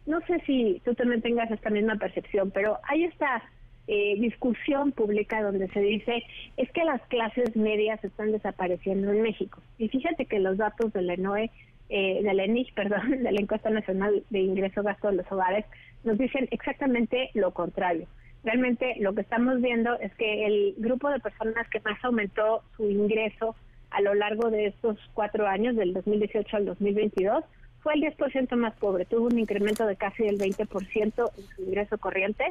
no 0.07 0.21
sé 0.23 0.41
si 0.47 0.81
tú 0.85 0.95
también 0.95 1.23
tengas 1.23 1.51
esta 1.51 1.71
misma 1.71 1.97
percepción, 1.97 2.51
pero 2.51 2.79
hay 2.89 3.05
esta 3.05 3.43
eh, 3.87 4.15
discusión 4.21 4.93
pública 4.93 5.43
donde 5.43 5.69
se 5.69 5.81
dice 5.81 6.23
es 6.57 6.71
que 6.71 6.85
las 6.85 7.03
clases 7.09 7.57
medias 7.57 8.03
están 8.05 8.33
desapareciendo 8.33 9.13
en 9.13 9.23
México. 9.23 9.61
Y 9.79 9.89
fíjate 9.89 10.27
que 10.27 10.39
los 10.39 10.59
datos 10.59 10.93
de 10.93 11.03
la 11.03 11.15
ENOE, 11.15 11.51
eh, 11.89 12.23
de 12.23 12.35
la 12.35 12.45
ENIC, 12.45 12.73
perdón, 12.75 13.23
de 13.23 13.33
la 13.33 13.41
Encuesta 13.41 13.69
Nacional 13.71 14.23
de 14.31 14.39
Ingreso 14.39 14.83
Gasto 14.83 15.09
de 15.09 15.17
los 15.17 15.33
Hogares, 15.33 15.65
nos 16.05 16.19
dicen 16.19 16.49
exactamente 16.51 17.31
lo 17.35 17.53
contrario. 17.53 18.07
Realmente 18.45 18.95
lo 19.01 19.15
que 19.15 19.21
estamos 19.23 19.61
viendo 19.61 19.99
es 19.99 20.15
que 20.15 20.47
el 20.47 20.75
grupo 20.79 21.11
de 21.11 21.21
personas 21.21 21.69
que 21.69 21.81
más 21.81 22.03
aumentó 22.05 22.63
su 22.77 22.89
ingreso 22.89 23.55
a 23.91 24.01
lo 24.01 24.15
largo 24.15 24.51
de 24.51 24.67
estos 24.67 24.99
cuatro 25.15 25.47
años, 25.47 25.77
del 25.77 25.93
2018 25.93 26.57
al 26.57 26.65
2022, 26.65 27.45
fue 27.83 27.95
el 27.95 28.03
10% 28.03 28.57
más 28.57 28.75
pobre, 28.75 29.05
tuvo 29.05 29.27
un 29.27 29.39
incremento 29.39 29.87
de 29.87 29.97
casi 29.97 30.25
el 30.25 30.39
20% 30.39 31.31
en 31.37 31.45
su 31.57 31.63
ingreso 31.63 31.99
corriente, 31.99 32.45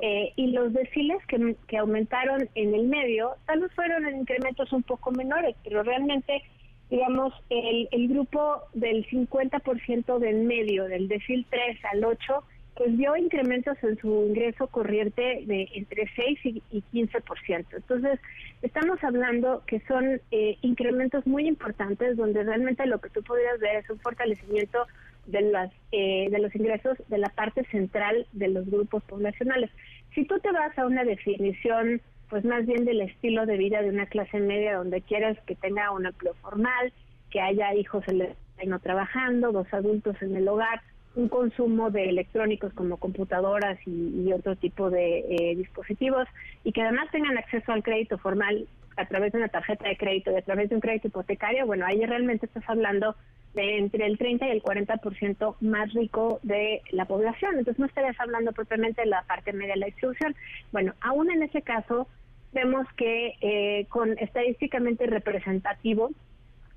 eh, 0.00 0.32
y 0.36 0.48
los 0.48 0.72
deciles 0.72 1.18
que, 1.26 1.56
que 1.66 1.78
aumentaron 1.78 2.48
en 2.54 2.74
el 2.74 2.86
medio, 2.86 3.36
tal 3.46 3.60
vez 3.60 3.72
fueron 3.74 4.06
en 4.06 4.20
incrementos 4.20 4.72
un 4.72 4.82
poco 4.82 5.10
menores, 5.10 5.56
pero 5.62 5.82
realmente, 5.82 6.42
digamos, 6.90 7.34
el, 7.50 7.88
el 7.90 8.08
grupo 8.08 8.62
del 8.72 9.06
50% 9.08 10.18
del 10.18 10.44
medio, 10.44 10.84
del 10.84 11.08
decil 11.08 11.46
3 11.50 11.78
al 11.92 12.04
8, 12.04 12.44
pues 12.74 12.96
vio 12.96 13.16
incrementos 13.16 13.76
en 13.82 13.98
su 13.98 14.26
ingreso 14.28 14.66
corriente 14.66 15.42
de 15.46 15.68
entre 15.74 16.08
6 16.16 16.38
y, 16.44 16.82
15%. 16.92 17.66
Entonces, 17.76 18.18
estamos 18.62 19.02
hablando 19.04 19.62
que 19.66 19.80
son 19.80 20.20
eh, 20.30 20.56
incrementos 20.62 21.26
muy 21.26 21.46
importantes 21.46 22.16
donde 22.16 22.42
realmente 22.42 22.86
lo 22.86 23.00
que 23.00 23.10
tú 23.10 23.22
podrías 23.22 23.58
ver 23.60 23.76
es 23.76 23.90
un 23.90 23.98
fortalecimiento 24.00 24.86
de 25.26 25.42
las 25.42 25.70
eh, 25.92 26.28
de 26.30 26.38
los 26.40 26.54
ingresos 26.56 26.98
de 27.08 27.18
la 27.18 27.28
parte 27.28 27.64
central 27.70 28.26
de 28.32 28.48
los 28.48 28.68
grupos 28.68 29.04
poblacionales. 29.04 29.70
Si 30.14 30.24
tú 30.24 30.38
te 30.40 30.50
vas 30.50 30.76
a 30.78 30.86
una 30.86 31.04
definición 31.04 32.00
pues 32.28 32.44
más 32.46 32.64
bien 32.64 32.86
del 32.86 33.02
estilo 33.02 33.44
de 33.44 33.58
vida 33.58 33.82
de 33.82 33.90
una 33.90 34.06
clase 34.06 34.40
media 34.40 34.76
donde 34.76 35.02
quieres 35.02 35.38
que 35.46 35.54
tenga 35.54 35.90
un 35.90 36.06
empleo 36.06 36.32
formal, 36.40 36.90
que 37.30 37.42
haya 37.42 37.74
hijos 37.74 38.02
en 38.08 38.22
el 38.22 38.68
no 38.70 38.78
trabajando, 38.78 39.52
dos 39.52 39.66
adultos 39.72 40.16
en 40.22 40.34
el 40.36 40.48
hogar, 40.48 40.80
un 41.14 41.28
consumo 41.28 41.90
de 41.90 42.08
electrónicos 42.08 42.72
como 42.72 42.96
computadoras 42.96 43.78
y, 43.86 44.32
otro 44.32 44.56
tipo 44.56 44.90
de 44.90 45.18
eh, 45.28 45.54
dispositivos 45.56 46.26
y 46.64 46.72
que 46.72 46.82
además 46.82 47.10
tengan 47.10 47.36
acceso 47.36 47.70
al 47.72 47.82
crédito 47.82 48.16
formal 48.16 48.66
a 48.96 49.06
través 49.06 49.32
de 49.32 49.38
una 49.38 49.48
tarjeta 49.48 49.88
de 49.88 49.96
crédito 49.96 50.30
y 50.32 50.36
a 50.36 50.42
través 50.42 50.70
de 50.70 50.74
un 50.74 50.80
crédito 50.80 51.08
hipotecario, 51.08 51.66
bueno, 51.66 51.84
ahí 51.86 52.04
realmente 52.04 52.46
estás 52.46 52.64
hablando 52.66 53.14
de 53.54 53.78
entre 53.78 54.06
el 54.06 54.16
30 54.16 54.46
y 54.46 54.50
el 54.50 54.62
40% 54.62 55.56
más 55.60 55.92
rico 55.92 56.40
de 56.42 56.80
la 56.90 57.04
población. 57.04 57.58
Entonces 57.58 57.78
no 57.78 57.86
estarías 57.86 58.18
hablando 58.18 58.52
propiamente 58.52 59.02
de 59.02 59.08
la 59.08 59.22
parte 59.22 59.52
media 59.52 59.74
de 59.74 59.80
la 59.80 59.86
distribución. 59.86 60.34
Bueno, 60.72 60.94
aún 61.00 61.30
en 61.30 61.42
ese 61.42 61.62
caso, 61.62 62.08
vemos 62.52 62.86
que 62.96 63.34
eh, 63.40 63.86
con 63.88 64.18
estadísticamente 64.18 65.06
representativo 65.06 66.10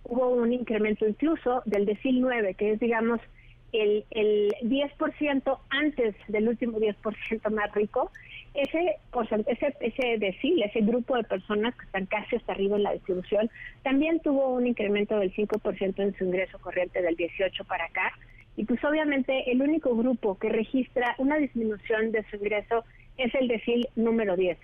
hubo 0.03 0.29
un 0.29 0.51
incremento 0.51 1.07
incluso 1.07 1.61
del 1.65 1.85
decil 1.85 2.21
9, 2.21 2.55
que 2.55 2.73
es, 2.73 2.79
digamos, 2.79 3.21
el, 3.81 4.05
el 4.11 4.53
10% 4.63 5.59
antes 5.69 6.15
del 6.27 6.47
último 6.47 6.79
10% 6.79 7.49
más 7.51 7.73
rico, 7.73 8.11
ese, 8.53 8.97
ese, 9.47 9.75
ese 9.81 10.17
decil, 10.17 10.63
ese 10.63 10.81
grupo 10.81 11.15
de 11.17 11.23
personas 11.23 11.75
que 11.75 11.85
están 11.85 12.05
casi 12.05 12.37
hasta 12.37 12.53
arriba 12.53 12.77
en 12.77 12.83
la 12.83 12.93
distribución, 12.93 13.49
también 13.83 14.19
tuvo 14.21 14.49
un 14.53 14.65
incremento 14.67 15.19
del 15.19 15.33
5% 15.33 15.99
en 15.99 16.15
su 16.15 16.25
ingreso 16.25 16.57
corriente 16.59 17.01
del 17.01 17.15
18 17.15 17.63
para 17.65 17.85
acá. 17.85 18.13
Y 18.57 18.63
pues 18.63 18.81
obviamente 18.85 19.51
el 19.51 19.61
único 19.61 19.95
grupo 19.95 20.37
que 20.37 20.49
registra 20.49 21.15
una 21.17 21.37
disminución 21.37 22.11
de 22.11 22.23
su 22.29 22.37
ingreso 22.37 22.85
es 23.17 23.33
el 23.35 23.47
decil 23.47 23.87
número 23.95 24.37
10 24.37 24.57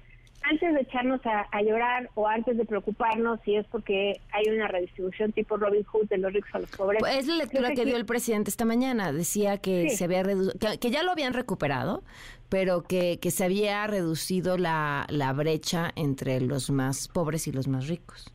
antes 0.43 0.73
de 0.73 0.81
echarnos 0.81 1.21
a, 1.25 1.61
llorar 1.61 2.09
o 2.15 2.27
antes 2.27 2.57
de 2.57 2.65
preocuparnos 2.65 3.39
si 3.45 3.55
es 3.55 3.65
porque 3.67 4.19
hay 4.31 4.49
una 4.49 4.67
redistribución 4.67 5.31
tipo 5.31 5.57
Robin 5.57 5.83
Hood 5.83 6.07
de 6.09 6.17
los 6.17 6.33
ricos 6.33 6.49
a 6.53 6.59
los 6.59 6.69
pobres. 6.71 6.99
Pues 6.99 7.17
es 7.17 7.27
la 7.27 7.35
lectura 7.35 7.73
que, 7.73 7.85
dio 7.85 7.95
el 7.95 8.05
presidente 8.05 8.49
esta 8.49 8.65
mañana. 8.65 9.11
Decía 9.11 9.57
que 9.57 9.89
se 9.91 10.05
había 10.05 10.23
que, 10.23 10.91
ya 10.91 11.03
lo 11.03 11.11
habían 11.11 11.33
recuperado, 11.33 12.03
pero 12.49 12.83
que, 12.83 13.19
que 13.19 13.31
se 13.31 13.45
había 13.45 13.85
reducido 13.87 14.57
la, 14.57 15.05
la 15.09 15.33
brecha 15.33 15.91
entre 15.95 16.41
los 16.41 16.69
más 16.71 17.07
pobres 17.07 17.47
y 17.47 17.51
los 17.51 17.67
más 17.67 17.87
ricos. 17.87 18.30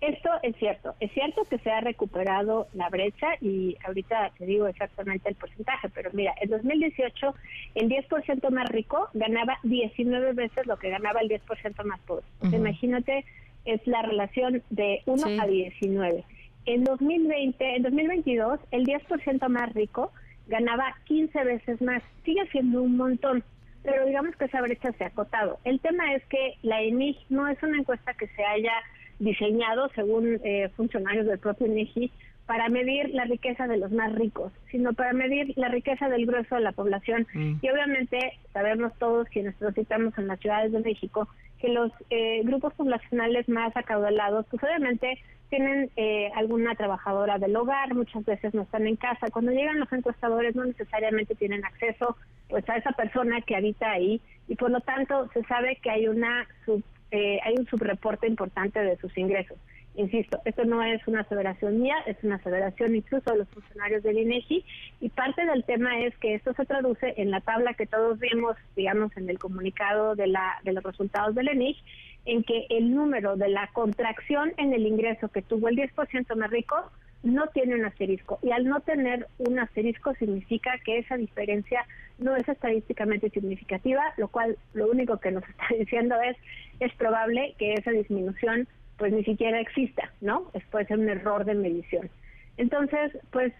Esto 0.00 0.30
es 0.44 0.54
cierto, 0.56 0.94
es 1.00 1.10
cierto 1.12 1.42
que 1.50 1.58
se 1.58 1.72
ha 1.72 1.80
recuperado 1.80 2.68
la 2.72 2.88
brecha 2.88 3.30
y 3.40 3.76
ahorita 3.84 4.30
te 4.38 4.46
digo 4.46 4.68
exactamente 4.68 5.28
el 5.28 5.34
porcentaje, 5.34 5.88
pero 5.88 6.10
mira, 6.12 6.34
en 6.40 6.50
2018 6.50 7.34
el 7.74 7.88
10% 7.88 8.50
más 8.50 8.68
rico 8.68 9.08
ganaba 9.14 9.58
19 9.64 10.34
veces 10.34 10.66
lo 10.68 10.76
que 10.76 10.90
ganaba 10.90 11.20
el 11.20 11.28
10% 11.28 11.84
más 11.84 11.98
pobre. 12.00 12.24
Imagínate, 12.42 13.24
es 13.64 13.84
la 13.88 14.02
relación 14.02 14.62
de 14.70 15.02
1 15.06 15.42
a 15.42 15.46
19. 15.46 16.24
En 16.66 16.84
2020, 16.84 17.76
en 17.76 17.82
2022, 17.82 18.60
el 18.70 18.86
10% 18.86 19.48
más 19.48 19.72
rico 19.74 20.12
ganaba 20.46 20.94
15 21.06 21.42
veces 21.42 21.82
más. 21.82 22.02
Sigue 22.24 22.46
siendo 22.52 22.82
un 22.82 22.96
montón, 22.96 23.42
pero 23.82 24.06
digamos 24.06 24.36
que 24.36 24.44
esa 24.44 24.60
brecha 24.60 24.92
se 24.92 25.04
ha 25.04 25.08
acotado. 25.08 25.58
El 25.64 25.80
tema 25.80 26.14
es 26.14 26.24
que 26.26 26.54
la 26.62 26.82
ENIG 26.82 27.16
no 27.30 27.48
es 27.48 27.60
una 27.64 27.78
encuesta 27.78 28.14
que 28.14 28.28
se 28.28 28.44
haya 28.44 28.72
diseñado, 29.18 29.88
según 29.94 30.40
eh, 30.44 30.68
funcionarios 30.76 31.26
del 31.26 31.38
propio 31.38 31.66
INEGI, 31.66 32.10
para 32.46 32.70
medir 32.70 33.10
la 33.10 33.24
riqueza 33.24 33.66
de 33.66 33.76
los 33.76 33.92
más 33.92 34.14
ricos, 34.14 34.52
sino 34.70 34.94
para 34.94 35.12
medir 35.12 35.52
la 35.56 35.68
riqueza 35.68 36.08
del 36.08 36.24
grueso 36.24 36.54
de 36.54 36.62
la 36.62 36.72
población. 36.72 37.26
Mm. 37.34 37.56
Y 37.60 37.68
obviamente 37.68 38.38
sabemos 38.54 38.92
todos 38.98 39.28
quienes 39.28 39.54
transitamos 39.56 40.16
en 40.16 40.28
las 40.28 40.40
ciudades 40.40 40.72
de 40.72 40.80
México 40.80 41.28
que 41.60 41.68
los 41.68 41.92
eh, 42.08 42.40
grupos 42.44 42.72
poblacionales 42.72 43.48
más 43.50 43.76
acaudalados, 43.76 44.46
pues 44.50 44.62
obviamente 44.62 45.18
tienen 45.50 45.90
eh, 45.96 46.30
alguna 46.36 46.74
trabajadora 46.74 47.38
del 47.38 47.56
hogar, 47.56 47.94
muchas 47.94 48.24
veces 48.24 48.54
no 48.54 48.62
están 48.62 48.86
en 48.86 48.96
casa. 48.96 49.30
Cuando 49.30 49.52
llegan 49.52 49.80
los 49.80 49.92
encuestadores 49.92 50.54
no 50.54 50.64
necesariamente 50.64 51.34
tienen 51.34 51.64
acceso 51.64 52.16
pues 52.48 52.66
a 52.70 52.76
esa 52.76 52.92
persona 52.92 53.42
que 53.42 53.56
habita 53.56 53.90
ahí 53.90 54.22
y 54.46 54.54
por 54.54 54.70
lo 54.70 54.80
tanto 54.80 55.28
se 55.34 55.42
sabe 55.44 55.76
que 55.82 55.90
hay 55.90 56.08
una 56.08 56.46
sub 56.64 56.82
eh, 57.10 57.38
hay 57.44 57.54
un 57.58 57.66
subreporte 57.66 58.26
importante 58.26 58.80
de 58.80 58.96
sus 58.98 59.16
ingresos. 59.16 59.58
Insisto, 59.94 60.40
esto 60.44 60.64
no 60.64 60.80
es 60.82 61.00
una 61.08 61.22
aseveración 61.22 61.80
mía, 61.80 61.96
es 62.06 62.16
una 62.22 62.36
aseveración 62.36 62.94
incluso 62.94 63.32
de 63.32 63.38
los 63.38 63.48
funcionarios 63.48 64.04
del 64.04 64.18
INEGI 64.18 64.64
y 65.00 65.08
parte 65.08 65.44
del 65.44 65.64
tema 65.64 65.98
es 65.98 66.16
que 66.18 66.36
esto 66.36 66.54
se 66.54 66.66
traduce 66.66 67.14
en 67.16 67.32
la 67.32 67.40
tabla 67.40 67.74
que 67.74 67.86
todos 67.86 68.18
vimos, 68.20 68.56
digamos, 68.76 69.16
en 69.16 69.28
el 69.28 69.40
comunicado 69.40 70.14
de, 70.14 70.28
la, 70.28 70.60
de 70.62 70.72
los 70.72 70.84
resultados 70.84 71.34
del 71.34 71.50
INEGI, 71.52 71.82
en 72.26 72.44
que 72.44 72.66
el 72.70 72.94
número 72.94 73.36
de 73.36 73.48
la 73.48 73.68
contracción 73.72 74.52
en 74.56 74.72
el 74.72 74.86
ingreso 74.86 75.30
que 75.30 75.42
tuvo 75.42 75.68
el 75.68 75.76
10% 75.76 76.36
más 76.36 76.50
rico 76.50 76.76
no 77.22 77.48
tiene 77.48 77.74
un 77.74 77.84
asterisco. 77.84 78.38
Y 78.42 78.52
al 78.52 78.64
no 78.64 78.80
tener 78.80 79.26
un 79.38 79.58
asterisco 79.58 80.14
significa 80.14 80.78
que 80.84 80.98
esa 80.98 81.16
diferencia 81.16 81.84
no 82.18 82.36
es 82.36 82.48
estadísticamente 82.48 83.30
significativa, 83.30 84.02
lo 84.16 84.28
cual 84.28 84.56
lo 84.74 84.88
único 84.88 85.18
que 85.18 85.30
nos 85.30 85.42
está 85.48 85.66
diciendo 85.76 86.14
es 86.22 86.36
es 86.80 86.94
probable 86.94 87.54
que 87.58 87.74
esa 87.74 87.90
disminución 87.90 88.68
pues 88.96 89.12
ni 89.12 89.24
siquiera 89.24 89.60
exista, 89.60 90.12
¿no? 90.20 90.50
Es, 90.54 90.64
puede 90.66 90.86
ser 90.86 90.98
un 90.98 91.08
error 91.08 91.44
de 91.44 91.54
medición. 91.54 92.10
Entonces, 92.56 93.16
pues 93.30 93.52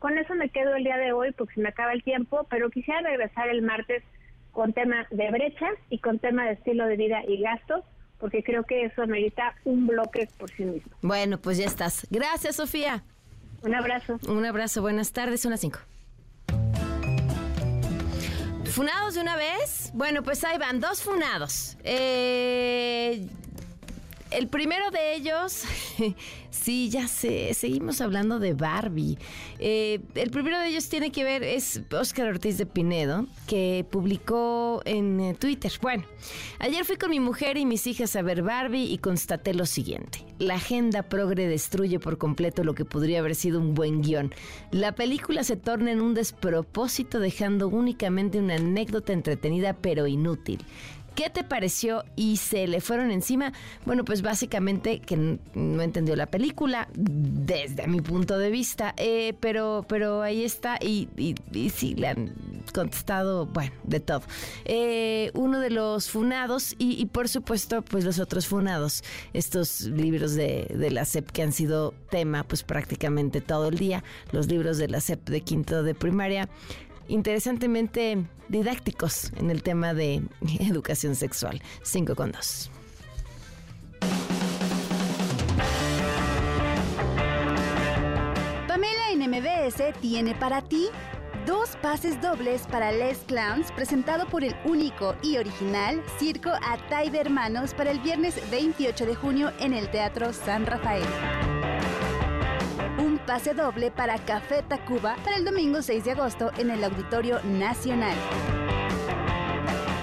con 0.00 0.18
eso 0.18 0.34
me 0.34 0.48
quedo 0.48 0.74
el 0.74 0.82
día 0.82 0.96
de 0.96 1.12
hoy 1.12 1.30
porque 1.32 1.54
se 1.54 1.60
me 1.60 1.68
acaba 1.68 1.92
el 1.92 2.02
tiempo, 2.02 2.46
pero 2.50 2.68
quisiera 2.70 3.00
regresar 3.00 3.48
el 3.48 3.62
martes 3.62 4.02
con 4.50 4.72
tema 4.72 5.06
de 5.12 5.30
brechas 5.30 5.74
y 5.88 5.98
con 5.98 6.18
tema 6.18 6.44
de 6.46 6.54
estilo 6.54 6.86
de 6.86 6.96
vida 6.96 7.22
y 7.28 7.40
gastos 7.40 7.84
porque 8.18 8.42
creo 8.42 8.64
que 8.64 8.84
eso 8.84 9.02
amerita 9.02 9.54
un 9.64 9.86
bloque 9.86 10.28
por 10.38 10.50
sí 10.50 10.64
mismo. 10.64 10.92
Bueno, 11.00 11.38
pues 11.38 11.56
ya 11.58 11.64
estás. 11.64 12.06
Gracias, 12.10 12.56
Sofía. 12.56 13.02
Un 13.62 13.74
abrazo. 13.74 14.18
Un 14.28 14.44
abrazo. 14.44 14.82
Buenas 14.82 15.12
tardes. 15.12 15.40
Son 15.40 15.50
las 15.50 15.60
cinco. 15.60 15.80
¿Funados 18.70 19.14
de 19.14 19.20
una 19.20 19.36
vez? 19.36 19.90
Bueno, 19.94 20.22
pues 20.22 20.44
ahí 20.44 20.56
van, 20.56 20.78
dos 20.80 21.02
funados. 21.02 21.76
Eh, 21.82 23.26
el 24.30 24.48
primero 24.48 24.90
de 24.90 25.14
ellos, 25.14 25.64
sí, 26.50 26.88
ya 26.90 27.08
sé, 27.08 27.52
seguimos 27.54 28.00
hablando 28.00 28.38
de 28.38 28.54
Barbie. 28.54 29.18
Eh, 29.58 30.00
el 30.14 30.30
primero 30.30 30.58
de 30.58 30.68
ellos 30.68 30.88
tiene 30.88 31.10
que 31.10 31.24
ver, 31.24 31.42
es 31.42 31.82
Oscar 31.92 32.28
Ortiz 32.28 32.58
de 32.58 32.66
Pinedo, 32.66 33.26
que 33.46 33.84
publicó 33.90 34.82
en 34.84 35.20
eh, 35.20 35.34
Twitter. 35.34 35.72
Bueno, 35.82 36.04
ayer 36.58 36.84
fui 36.84 36.96
con 36.96 37.10
mi 37.10 37.20
mujer 37.20 37.56
y 37.56 37.66
mis 37.66 37.86
hijas 37.86 38.16
a 38.16 38.22
ver 38.22 38.42
Barbie 38.42 38.92
y 38.92 38.98
constaté 38.98 39.54
lo 39.54 39.66
siguiente. 39.66 40.24
La 40.38 40.54
agenda 40.54 41.02
progre 41.02 41.46
destruye 41.46 41.98
por 41.98 42.16
completo 42.16 42.64
lo 42.64 42.74
que 42.74 42.86
podría 42.86 43.18
haber 43.18 43.34
sido 43.34 43.60
un 43.60 43.74
buen 43.74 44.00
guion. 44.00 44.32
La 44.70 44.94
película 44.94 45.44
se 45.44 45.56
torna 45.56 45.92
en 45.92 46.00
un 46.00 46.14
despropósito 46.14 47.20
dejando 47.20 47.68
únicamente 47.68 48.38
una 48.38 48.54
anécdota 48.54 49.12
entretenida 49.12 49.74
pero 49.74 50.06
inútil. 50.06 50.64
¿Qué 51.14 51.30
te 51.30 51.44
pareció? 51.44 52.04
Y 52.16 52.36
se 52.36 52.66
le 52.66 52.80
fueron 52.80 53.10
encima. 53.10 53.52
Bueno, 53.84 54.04
pues 54.04 54.22
básicamente 54.22 55.00
que 55.00 55.38
no 55.54 55.82
entendió 55.82 56.16
la 56.16 56.26
película 56.26 56.88
desde 56.94 57.86
mi 57.86 58.00
punto 58.00 58.38
de 58.38 58.50
vista. 58.50 58.94
Eh, 58.96 59.34
pero, 59.40 59.84
pero 59.88 60.22
ahí 60.22 60.44
está. 60.44 60.78
Y, 60.80 61.08
sí, 61.74 61.94
le 61.94 62.08
han 62.08 62.34
contestado, 62.72 63.46
bueno, 63.46 63.72
de 63.84 64.00
todo. 64.00 64.22
Eh, 64.64 65.30
uno 65.34 65.60
de 65.60 65.70
los 65.70 66.10
funados 66.10 66.74
y, 66.78 67.04
por 67.06 67.28
supuesto, 67.28 67.82
pues 67.82 68.04
los 68.04 68.18
otros 68.18 68.46
funados. 68.46 69.02
Estos 69.32 69.82
libros 69.82 70.34
de, 70.34 70.66
de 70.74 70.90
la 70.90 71.04
SEP 71.04 71.30
que 71.30 71.42
han 71.42 71.52
sido 71.52 71.94
tema 72.10 72.44
pues 72.44 72.62
prácticamente 72.62 73.40
todo 73.40 73.68
el 73.68 73.78
día. 73.78 74.04
Los 74.32 74.48
libros 74.48 74.78
de 74.78 74.88
la 74.88 75.00
SEP 75.00 75.28
de 75.28 75.40
quinto 75.40 75.82
de 75.82 75.94
primaria 75.94 76.48
interesantemente 77.10 78.24
didácticos 78.48 79.32
en 79.36 79.50
el 79.50 79.62
tema 79.62 79.94
de 79.94 80.22
educación 80.60 81.14
sexual. 81.14 81.60
5 81.82 82.14
con 82.14 82.32
2. 82.32 82.70
Pamela 88.66 89.10
en 89.12 89.30
MBS 89.30 89.98
tiene 90.00 90.34
para 90.34 90.62
ti 90.62 90.88
dos 91.46 91.76
pases 91.82 92.20
dobles 92.20 92.62
para 92.70 92.92
Les 92.92 93.18
Clowns 93.18 93.72
presentado 93.72 94.26
por 94.28 94.44
el 94.44 94.54
único 94.64 95.16
y 95.22 95.36
original 95.38 96.02
Circo 96.18 96.50
Atay 96.62 97.10
de 97.10 97.20
Hermanos 97.20 97.74
para 97.74 97.90
el 97.90 98.00
viernes 98.00 98.40
28 98.50 99.06
de 99.06 99.14
junio 99.14 99.52
en 99.58 99.74
el 99.74 99.90
Teatro 99.90 100.32
San 100.32 100.66
Rafael 100.66 101.06
pase 103.26 103.54
doble 103.54 103.90
para 103.90 104.18
Café 104.18 104.62
Tacuba 104.62 105.16
para 105.24 105.36
el 105.36 105.44
domingo 105.44 105.82
6 105.82 106.04
de 106.04 106.10
agosto 106.12 106.50
en 106.58 106.70
el 106.70 106.82
Auditorio 106.84 107.40
Nacional. 107.44 108.16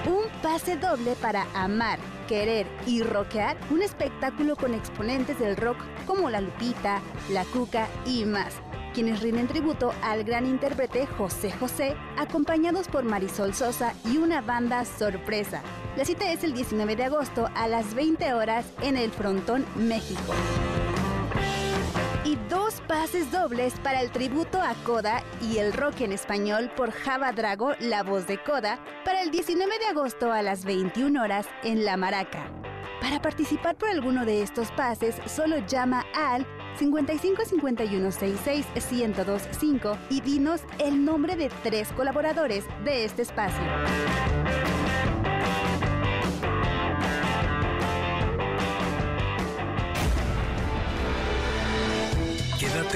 Un 0.05 0.41
pase 0.41 0.78
doble 0.78 1.15
para 1.15 1.45
Amar, 1.53 1.99
Querer 2.28 2.68
y 2.86 3.03
Rockear, 3.03 3.57
un 3.70 3.82
espectáculo 3.82 4.55
con 4.55 4.74
exponentes 4.74 5.39
del 5.39 5.57
rock 5.57 5.78
como 6.05 6.30
La 6.30 6.41
Lupita, 6.41 7.01
La 7.30 7.43
Cuca 7.45 7.88
y 8.05 8.26
más 8.26 8.61
quienes 8.97 9.22
rinden 9.22 9.47
tributo 9.47 9.93
al 10.01 10.24
gran 10.24 10.47
intérprete 10.47 11.05
José 11.05 11.51
José, 11.51 11.95
acompañados 12.18 12.88
por 12.88 13.03
Marisol 13.03 13.53
Sosa 13.53 13.93
y 14.03 14.18
una 14.18 14.41
banda 14.41 14.86
sorpresa. 14.86 15.61
La 15.95 16.03
cita 16.03 16.32
es 16.32 16.43
el 16.43 16.53
19 16.53 16.95
de 16.95 17.03
agosto 17.03 17.47
a 17.53 17.68
las 17.68 17.93
20 17.93 18.34
horas 18.34 18.65
en 18.82 18.97
el 18.97 19.11
Frontón, 19.11 19.68
México. 19.76 20.34
Y 22.28 22.36
dos 22.49 22.82
pases 22.89 23.32
dobles 23.32 23.80
para 23.80 24.01
el 24.01 24.11
tributo 24.11 24.61
a 24.61 24.73
Coda 24.84 25.23
y 25.41 25.59
el 25.59 25.71
rock 25.71 26.01
en 26.01 26.11
español 26.11 26.69
por 26.75 26.91
Java 26.91 27.32
Drago, 27.32 27.71
la 27.80 28.03
voz 28.03 28.28
de 28.28 28.38
Coda, 28.38 28.80
para 29.05 29.21
el 29.21 29.32
19 29.32 29.80
de 29.80 29.86
agosto 29.86 30.34
a 30.34 30.41
las 30.41 30.65
21 30.65 31.23
horas 31.23 31.47
en 31.63 31.86
La 31.86 31.95
Maraca. 31.95 32.51
Para 32.99 33.21
participar 33.21 33.78
por 33.78 33.88
alguno 33.88 34.25
de 34.25 34.41
estos 34.41 34.71
pases, 34.71 35.15
solo 35.25 35.59
llama 35.67 36.03
al 36.13 36.45
55 36.78 37.45
51 37.45 38.11
66 38.11 38.65
1025 38.91 39.97
y 40.09 40.19
dinos 40.19 40.63
el 40.80 41.05
nombre 41.05 41.38
de 41.38 41.49
tres 41.63 41.88
colaboradores 41.93 42.65
de 42.84 43.05
este 43.05 43.21
espacio. 43.21 43.63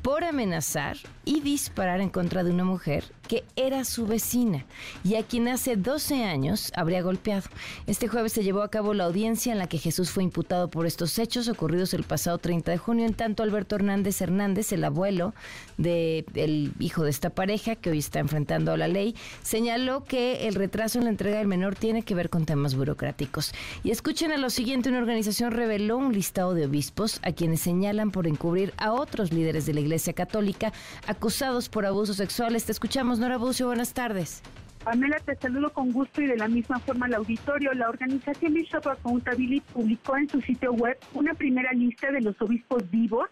por 0.03 0.25
amenazar 0.25 0.97
y 1.25 1.41
disparar 1.41 2.01
en 2.01 2.09
contra 2.09 2.43
de 2.43 2.51
una 2.51 2.65
mujer 2.65 3.05
que 3.29 3.45
era 3.55 3.85
su 3.85 4.09
vecina 4.09 4.67
y 5.05 5.15
a 5.15 5.23
quien 5.23 5.47
hace 5.47 5.77
12 5.77 6.25
años 6.25 6.73
habría 6.75 7.01
golpeado. 7.01 7.49
Este 7.87 8.09
jueves 8.09 8.33
se 8.33 8.43
llevó 8.43 8.63
a 8.63 8.71
cabo 8.71 8.93
la 8.93 9.05
audiencia 9.05 9.53
en 9.53 9.59
la 9.59 9.69
que 9.69 9.79
Jesús 9.79 10.11
fue 10.11 10.25
imputado 10.25 10.69
por 10.69 10.85
estos 10.85 11.17
hechos 11.17 11.47
ocurridos 11.47 11.95
el 11.95 12.03
pasado 12.03 12.39
30 12.39 12.73
de 12.73 12.79
junio. 12.79 13.07
En 13.07 13.15
tanto, 13.15 13.45
Alberto 13.45 13.77
Hernández 13.77 14.21
Hernández, 14.21 14.73
el 14.73 14.83
abuelo 14.83 15.33
del 15.77 16.73
hijo 16.81 17.05
de 17.05 17.11
esta 17.11 17.31
pareja 17.31 17.77
que 17.77 17.91
hoy 17.91 17.99
está 17.99 18.19
enfrentando 18.19 18.73
a 18.73 18.77
la 18.77 18.89
ley, 18.89 19.15
señaló 19.43 20.03
que 20.05 20.49
el 20.49 20.57
retraso 20.57 20.99
en 20.99 21.05
la 21.05 21.11
entrega 21.11 21.39
del 21.39 21.47
menor 21.47 21.77
tiene 21.77 22.03
que 22.03 22.17
ver 22.17 22.31
con 22.31 22.47
temas 22.47 22.75
burocráticos. 22.75 23.53
Y 23.85 23.93
escuchen 23.93 24.33
a 24.33 24.39
lo 24.39 24.51
siguiente, 24.51 24.89
una 24.89 24.99
organización 24.99 25.53
reveló 25.53 25.99
un 25.99 26.13
listado 26.13 26.53
de 26.55 26.67
obispos 26.67 27.21
a 27.23 27.31
quienes 27.31 27.61
señalan 27.61 28.11
por 28.11 28.27
encubrir 28.27 28.75
a 28.77 28.93
otros 28.93 29.33
líderes 29.33 29.67
de 29.67 29.75
la 29.75 29.81
Iglesia 29.81 29.90
Católica 30.15 30.73
acusados 31.07 31.69
por 31.69 31.87
abusos 31.87 32.17
sexuales. 32.17 32.65
Te 32.65 32.73
escuchamos, 32.73 33.19
Nora 33.19 33.39
Bucio, 33.39 33.67
buenas 33.67 33.93
tardes. 33.93 34.43
Pamela, 34.85 35.19
te 35.21 35.37
saludo 35.37 35.71
con 35.73 35.93
gusto 35.93 36.23
y 36.23 36.27
de 36.27 36.37
la 36.37 36.49
misma 36.49 36.79
forma 36.79 37.07
al 37.07 37.15
auditorio. 37.15 37.73
La 37.75 37.91
organización 37.91 38.55
Bishop 38.55 38.87
Accountability 38.87 39.61
publicó 39.73 40.17
en 40.17 40.29
su 40.29 40.41
sitio 40.41 40.73
web 40.73 40.97
una 41.13 41.35
primera 41.35 41.73
lista 41.73 42.11
de 42.11 42.23
los 42.23 42.41
obispos 42.41 42.91
vivos 42.91 43.29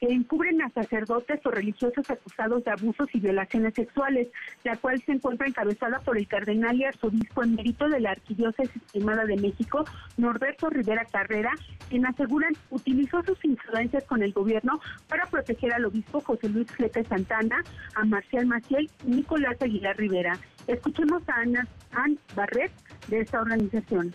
que 0.00 0.12
encubren 0.12 0.60
a 0.62 0.70
sacerdotes 0.70 1.40
o 1.44 1.50
religiosos 1.50 2.08
acusados 2.10 2.64
de 2.64 2.70
abusos 2.70 3.08
y 3.12 3.20
violaciones 3.20 3.74
sexuales, 3.74 4.28
la 4.64 4.76
cual 4.76 5.02
se 5.04 5.12
encuentra 5.12 5.46
encabezada 5.46 6.00
por 6.00 6.18
el 6.18 6.28
cardenal 6.28 6.76
y 6.76 6.84
arzobispo 6.84 7.42
emérito 7.42 7.88
de 7.88 8.00
la 8.00 8.10
Arquidiócesis 8.10 8.82
Primada 8.92 9.24
de 9.24 9.36
México, 9.36 9.84
Norberto 10.16 10.68
Rivera 10.68 11.04
Carrera, 11.04 11.52
quien 11.88 12.06
aseguran 12.06 12.52
utilizó 12.70 13.22
sus 13.22 13.42
influencias 13.44 14.04
con 14.04 14.22
el 14.22 14.32
gobierno 14.32 14.80
para 15.08 15.26
proteger 15.26 15.72
al 15.72 15.86
obispo 15.86 16.20
José 16.20 16.48
Luis 16.48 16.70
Flete 16.72 17.04
Santana, 17.04 17.62
a 17.94 18.04
Marcial 18.04 18.46
Maciel 18.46 18.90
y 19.06 19.10
Nicolás 19.10 19.60
Aguilar 19.60 19.96
Rivera. 19.96 20.38
Escuchemos 20.66 21.22
a 21.28 21.40
Ana 21.40 21.68
Ann 21.92 22.18
Barret 22.34 22.72
de 23.08 23.20
esta 23.20 23.40
organización. 23.40 24.14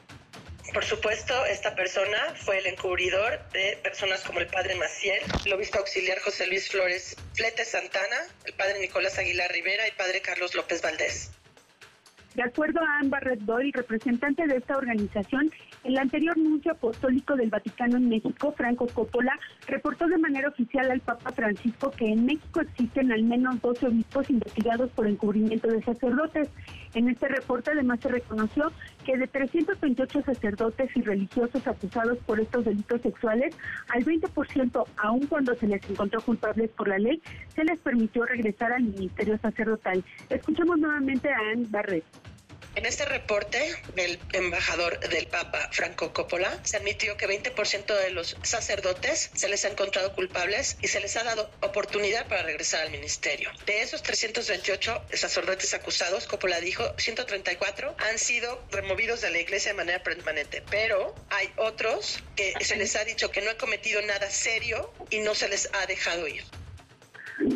Por 0.73 0.85
supuesto, 0.85 1.45
esta 1.45 1.75
persona 1.75 2.17
fue 2.35 2.59
el 2.59 2.67
encubridor 2.67 3.39
de 3.51 3.77
personas 3.83 4.21
como 4.21 4.39
el 4.39 4.47
padre 4.47 4.75
Maciel, 4.75 5.21
el 5.45 5.53
obispo 5.53 5.79
auxiliar 5.79 6.19
José 6.19 6.47
Luis 6.47 6.69
Flores 6.69 7.17
Flete 7.33 7.65
Santana, 7.65 8.17
el 8.45 8.53
padre 8.53 8.79
Nicolás 8.79 9.17
Aguilar 9.17 9.51
Rivera 9.51 9.85
y 9.85 9.89
el 9.89 9.95
padre 9.95 10.21
Carlos 10.21 10.55
López 10.55 10.81
Valdés. 10.81 11.31
De 12.35 12.43
acuerdo 12.43 12.79
a 12.79 12.99
Amber 12.99 13.21
Red 13.23 13.39
Doyle, 13.39 13.71
representante 13.73 14.47
de 14.47 14.57
esta 14.57 14.77
organización, 14.77 15.51
el 15.83 15.97
anterior 15.97 16.37
nuncio 16.37 16.73
apostólico 16.73 17.35
del 17.35 17.49
Vaticano 17.49 17.97
en 17.97 18.09
México, 18.09 18.53
Franco 18.55 18.87
Coppola, 18.87 19.37
reportó 19.67 20.07
de 20.07 20.17
manera 20.17 20.49
oficial 20.49 20.91
al 20.91 20.99
Papa 21.01 21.31
Francisco 21.31 21.91
que 21.91 22.05
en 22.05 22.25
México 22.25 22.61
existen 22.61 23.11
al 23.11 23.23
menos 23.23 23.59
12 23.61 23.87
obispos 23.87 24.29
investigados 24.29 24.89
por 24.91 25.07
encubrimiento 25.07 25.67
de 25.67 25.81
sacerdotes. 25.83 26.49
En 26.93 27.09
este 27.09 27.27
reporte 27.27 27.71
además 27.71 27.99
se 28.01 28.09
reconoció 28.09 28.71
que 29.05 29.17
de 29.17 29.27
328 29.27 30.21
sacerdotes 30.23 30.89
y 30.95 31.01
religiosos 31.01 31.65
acusados 31.65 32.17
por 32.19 32.39
estos 32.39 32.65
delitos 32.65 33.01
sexuales, 33.01 33.55
al 33.89 34.03
20%, 34.03 34.85
aun 34.97 35.25
cuando 35.27 35.55
se 35.55 35.67
les 35.67 35.89
encontró 35.89 36.21
culpables 36.21 36.69
por 36.71 36.87
la 36.87 36.99
ley, 36.99 37.21
se 37.55 37.63
les 37.63 37.79
permitió 37.79 38.25
regresar 38.25 38.71
al 38.71 38.83
ministerio 38.83 39.37
sacerdotal. 39.39 40.03
Escuchemos 40.29 40.77
nuevamente 40.77 41.29
a 41.29 41.37
Anne 41.53 41.65
Barret. 41.69 42.03
En 42.73 42.85
este 42.85 43.03
reporte 43.03 43.59
del 43.95 44.17
embajador 44.31 44.97
del 45.01 45.27
Papa, 45.27 45.67
Franco 45.73 46.13
Coppola, 46.13 46.57
se 46.63 46.77
admitió 46.77 47.17
que 47.17 47.27
20% 47.27 47.85
de 47.93 48.11
los 48.11 48.37
sacerdotes 48.43 49.29
se 49.33 49.49
les 49.49 49.65
ha 49.65 49.67
encontrado 49.67 50.13
culpables 50.13 50.77
y 50.81 50.87
se 50.87 51.01
les 51.01 51.17
ha 51.17 51.25
dado 51.25 51.51
oportunidad 51.59 52.27
para 52.29 52.43
regresar 52.43 52.83
al 52.83 52.91
ministerio. 52.91 53.49
De 53.65 53.81
esos 53.81 54.01
328 54.03 55.03
sacerdotes 55.13 55.73
acusados, 55.73 56.27
Coppola 56.27 56.61
dijo, 56.61 56.83
134 56.97 57.95
han 57.97 58.17
sido 58.17 58.63
removidos 58.71 59.19
de 59.19 59.31
la 59.31 59.39
iglesia 59.39 59.73
de 59.73 59.77
manera 59.77 60.01
permanente, 60.01 60.63
pero 60.71 61.13
hay 61.29 61.51
otros 61.57 62.23
que 62.37 62.53
se 62.61 62.77
les 62.77 62.95
ha 62.95 63.03
dicho 63.03 63.31
que 63.31 63.41
no 63.41 63.49
han 63.49 63.57
cometido 63.57 64.01
nada 64.03 64.29
serio 64.29 64.93
y 65.09 65.19
no 65.19 65.35
se 65.35 65.49
les 65.49 65.69
ha 65.73 65.85
dejado 65.87 66.25
ir. 66.25 66.45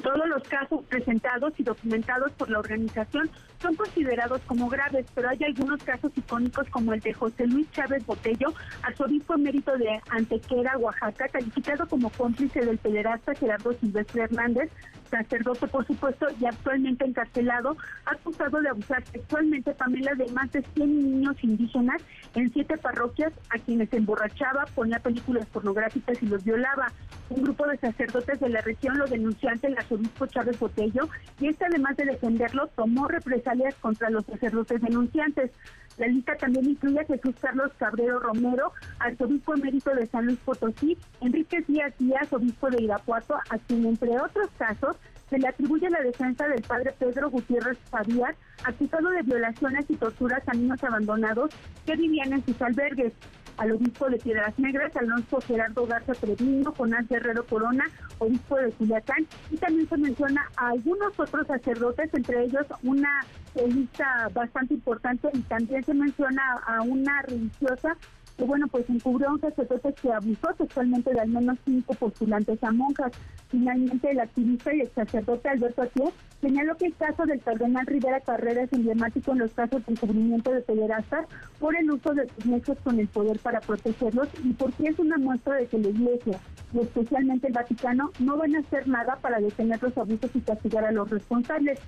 Todos 0.03 0.27
los 0.27 0.43
casos 0.43 0.83
presentados 0.89 1.53
y 1.57 1.63
documentados 1.63 2.31
por 2.33 2.49
la 2.49 2.59
organización 2.59 3.31
son 3.65 3.75
considerados 3.75 4.41
como 4.45 4.69
graves, 4.69 5.07
pero 5.15 5.29
hay 5.29 5.43
algunos 5.43 5.81
casos 5.81 6.11
icónicos 6.15 6.69
como 6.69 6.93
el 6.93 6.99
de 6.99 7.13
José 7.13 7.47
Luis 7.47 7.65
Chávez 7.71 8.05
Botello, 8.05 8.53
arzobispo 8.83 9.33
emérito 9.33 9.75
de 9.75 9.99
Antequera, 10.11 10.77
Oaxaca, 10.77 11.27
calificado 11.29 11.87
como 11.87 12.11
cómplice 12.11 12.59
del 12.59 12.77
pederasta 12.77 13.33
Gerardo 13.33 13.73
Silvestre 13.73 14.21
Hernández, 14.21 14.69
sacerdote 15.09 15.67
por 15.67 15.85
supuesto 15.85 16.27
y 16.39 16.45
actualmente 16.45 17.05
encarcelado, 17.05 17.77
acusado 18.05 18.61
de 18.61 18.69
abusar 18.69 19.03
sexualmente 19.05 19.73
Pamela 19.73 20.13
de 20.15 20.31
más 20.31 20.51
de 20.51 20.63
100 20.75 21.11
niños 21.11 21.35
indígenas 21.43 22.01
en 22.35 22.51
siete 22.51 22.77
parroquias 22.77 23.33
a 23.49 23.59
quienes 23.59 23.91
emborrachaba, 23.93 24.65
ponía 24.75 24.99
películas 24.99 25.45
pornográficas 25.47 26.21
y 26.21 26.27
los 26.27 26.43
violaba. 26.43 26.91
Un 27.29 27.43
grupo 27.43 27.65
de 27.67 27.77
sacerdotes 27.77 28.39
de 28.39 28.49
la 28.49 28.61
región 28.61 28.97
lo 28.97 29.07
denunció 29.07 29.49
ante 29.49 29.67
el 29.67 29.77
arzobispo 29.77 30.27
Chávez 30.27 30.59
Botello 30.59 31.09
y 31.39 31.47
este 31.47 31.65
además 31.65 31.97
de 31.97 32.05
defenderlo 32.05 32.67
tomó 32.75 33.07
represalias 33.07 33.75
contra 33.75 34.09
los 34.09 34.25
sacerdotes 34.25 34.81
denunciantes. 34.81 35.51
La 35.97 36.07
lista 36.07 36.35
también 36.35 36.65
incluye 36.65 36.99
a 36.99 37.05
Jesús 37.05 37.35
Carlos 37.39 37.71
Cabrero 37.77 38.19
Romero, 38.19 38.73
arzobispo 38.99 39.53
emérito 39.53 39.93
de 39.95 40.05
San 40.07 40.25
Luis 40.25 40.39
Potosí, 40.39 40.97
Enrique 41.21 41.63
Díaz 41.67 41.93
Díaz, 41.97 42.31
obispo 42.33 42.69
de 42.69 42.83
Irapuato, 42.83 43.35
a 43.35 43.57
quien 43.59 43.85
entre 43.85 44.19
otros 44.19 44.49
casos 44.57 44.97
se 45.29 45.39
le 45.39 45.47
atribuye 45.47 45.89
la 45.89 46.01
defensa 46.01 46.47
del 46.47 46.61
padre 46.61 46.93
Pedro 46.99 47.29
Gutiérrez 47.29 47.77
Fabián, 47.89 48.35
acusado 48.63 49.09
de 49.09 49.23
violaciones 49.23 49.85
y 49.89 49.95
torturas 49.95 50.43
a 50.47 50.53
niños 50.53 50.83
abandonados 50.83 51.51
que 51.85 51.95
vivían 51.95 52.33
en 52.33 52.45
sus 52.45 52.61
albergues. 52.61 53.13
Al 53.57 53.71
obispo 53.71 54.09
de 54.09 54.17
Piedras 54.17 54.57
Negras, 54.57 54.95
Alonso 54.95 55.39
Gerardo 55.41 55.85
Garza 55.85 56.13
Trevino, 56.13 56.73
Jonás 56.73 57.07
Guerrero 57.07 57.45
Corona, 57.45 57.85
obispo 58.19 58.55
de 58.57 58.71
Culiacán, 58.71 59.27
y 59.51 59.57
también 59.57 59.87
se 59.87 59.97
menciona 59.97 60.49
a 60.57 60.69
algunos 60.69 61.19
otros 61.19 61.47
sacerdotes, 61.47 62.13
entre 62.13 62.43
ellos 62.43 62.65
una 62.83 63.21
lista 63.67 64.29
bastante 64.33 64.73
importante, 64.73 65.29
y 65.33 65.39
también 65.41 65.83
se 65.83 65.93
menciona 65.93 66.53
a 66.67 66.81
una 66.81 67.21
religiosa 67.23 67.95
que 68.37 68.43
bueno, 68.43 68.67
pues 68.67 68.89
encubrió 68.89 69.29
a 69.29 69.33
un 69.33 69.41
sacerdote 69.41 69.93
que 69.93 70.11
abusó 70.11 70.53
sexualmente 70.57 71.13
de 71.13 71.19
al 71.19 71.29
menos 71.29 71.57
cinco 71.65 71.93
postulantes 71.93 72.61
a 72.63 72.71
monjas. 72.71 73.11
Finalmente, 73.49 74.11
el 74.11 74.19
activista 74.19 74.73
y 74.73 74.81
el 74.81 74.89
sacerdote 74.89 75.49
Alberto 75.49 75.83
Atié 75.83 76.05
señaló 76.41 76.75
que 76.75 76.87
el 76.87 76.95
caso 76.95 77.25
del 77.25 77.41
cardenal 77.41 77.85
Rivera 77.85 78.19
Carrera 78.19 78.63
es 78.63 78.73
emblemático 78.73 79.31
en 79.31 79.39
los 79.39 79.51
casos 79.53 79.85
de 79.85 79.93
encubrimiento 79.93 80.51
de 80.51 80.61
pederastas 80.61 81.25
por 81.59 81.75
el 81.75 81.89
uso 81.89 82.13
de 82.13 82.27
sus 82.27 82.45
nexos 82.45 82.77
con 82.83 82.99
el 82.99 83.07
poder 83.07 83.39
para 83.39 83.61
protegerlos 83.61 84.27
y 84.43 84.53
porque 84.53 84.89
es 84.89 84.99
una 84.99 85.17
muestra 85.17 85.55
de 85.55 85.67
que 85.67 85.77
la 85.77 85.89
Iglesia 85.89 86.39
y 86.73 86.79
especialmente 86.79 87.47
el 87.47 87.53
Vaticano 87.53 88.11
no 88.19 88.37
van 88.37 88.55
a 88.55 88.59
hacer 88.59 88.87
nada 88.87 89.15
para 89.21 89.39
detener 89.39 89.81
los 89.81 89.97
abusos 89.97 90.29
y 90.33 90.41
castigar 90.41 90.85
a 90.85 90.91
los 90.91 91.09
responsables. 91.09 91.79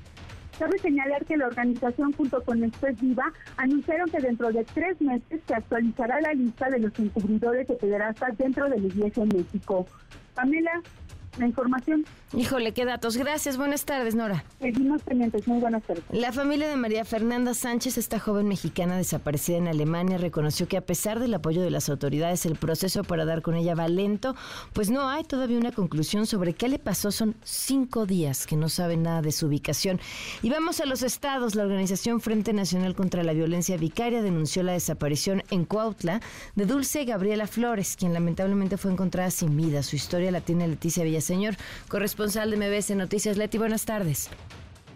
Cabe 0.58 0.80
señalar 0.80 1.24
que 1.26 1.38
la 1.38 1.47
organización 1.47 2.14
junto 2.14 2.41
con 2.43 2.64
Express 2.64 2.99
Viva 2.99 3.32
anunciaron 3.58 4.10
que 4.10 4.20
dentro 4.20 4.51
de 4.51 4.64
tres 4.64 4.99
meses 4.99 5.39
se 5.47 5.53
actualizará 5.53 6.20
la 6.20 6.34
lista 6.34 6.68
de 6.70 6.80
los 6.80 6.97
encubridores 6.97 7.68
de 7.68 7.76
pederastas 7.76 8.36
dentro 8.38 8.68
de 8.68 8.80
la 8.80 8.88
Iglesia 8.88 9.24
en 9.24 9.30
México. 9.30 9.86
Pamela, 10.34 10.82
la 11.39 11.47
información. 11.47 12.05
Híjole, 12.33 12.73
qué 12.73 12.83
datos. 12.83 13.15
Gracias. 13.15 13.55
Buenas 13.57 13.85
tardes, 13.85 14.13
Nora. 14.13 14.43
Seguimos 14.59 15.01
pendientes. 15.01 15.47
Muy 15.47 15.59
buenas 15.59 15.83
tardes. 15.83 16.03
La 16.11 16.33
familia 16.33 16.67
de 16.67 16.75
María 16.75 17.05
Fernanda 17.05 17.53
Sánchez, 17.53 17.97
esta 17.97 18.19
joven 18.19 18.47
mexicana 18.47 18.97
desaparecida 18.97 19.57
en 19.57 19.67
Alemania, 19.67 20.17
reconoció 20.17 20.67
que 20.67 20.75
a 20.75 20.81
pesar 20.81 21.19
del 21.19 21.33
apoyo 21.33 21.61
de 21.61 21.71
las 21.71 21.88
autoridades, 21.88 22.45
el 22.45 22.57
proceso 22.57 23.03
para 23.03 23.23
dar 23.23 23.41
con 23.41 23.55
ella 23.55 23.75
va 23.75 23.88
lento, 23.88 24.35
pues 24.73 24.89
no 24.89 25.07
hay 25.07 25.23
todavía 25.23 25.57
una 25.57 25.71
conclusión 25.71 26.25
sobre 26.25 26.53
qué 26.53 26.67
le 26.67 26.79
pasó. 26.79 27.11
Son 27.11 27.35
cinco 27.43 28.05
días 28.05 28.45
que 28.45 28.57
no 28.57 28.67
saben 28.67 29.03
nada 29.03 29.21
de 29.21 29.31
su 29.31 29.47
ubicación. 29.47 29.99
Y 30.41 30.49
vamos 30.49 30.81
a 30.81 30.85
los 30.85 31.03
estados. 31.03 31.55
La 31.55 31.63
organización 31.63 32.19
Frente 32.19 32.51
Nacional 32.51 32.95
contra 32.95 33.23
la 33.23 33.33
Violencia 33.33 33.77
Vicaria 33.77 34.21
denunció 34.21 34.63
la 34.63 34.73
desaparición 34.73 35.43
en 35.49 35.63
Cuautla 35.63 36.21
de 36.55 36.65
Dulce 36.65 37.05
Gabriela 37.05 37.47
Flores, 37.47 37.95
quien 37.97 38.13
lamentablemente 38.13 38.77
fue 38.77 38.91
encontrada 38.91 39.31
sin 39.31 39.55
vida. 39.55 39.81
Su 39.83 39.95
historia 39.95 40.31
la 40.31 40.41
tiene 40.41 40.67
Leticia 40.67 41.03
Villaseñor, 41.03 41.26
correspondiente 41.28 42.07
responsable 42.07 42.57
de 42.57 42.69
MBS 42.69 42.95
Noticias. 42.95 43.38
Leti, 43.38 43.57
buenas 43.57 43.86
tardes. 43.86 44.30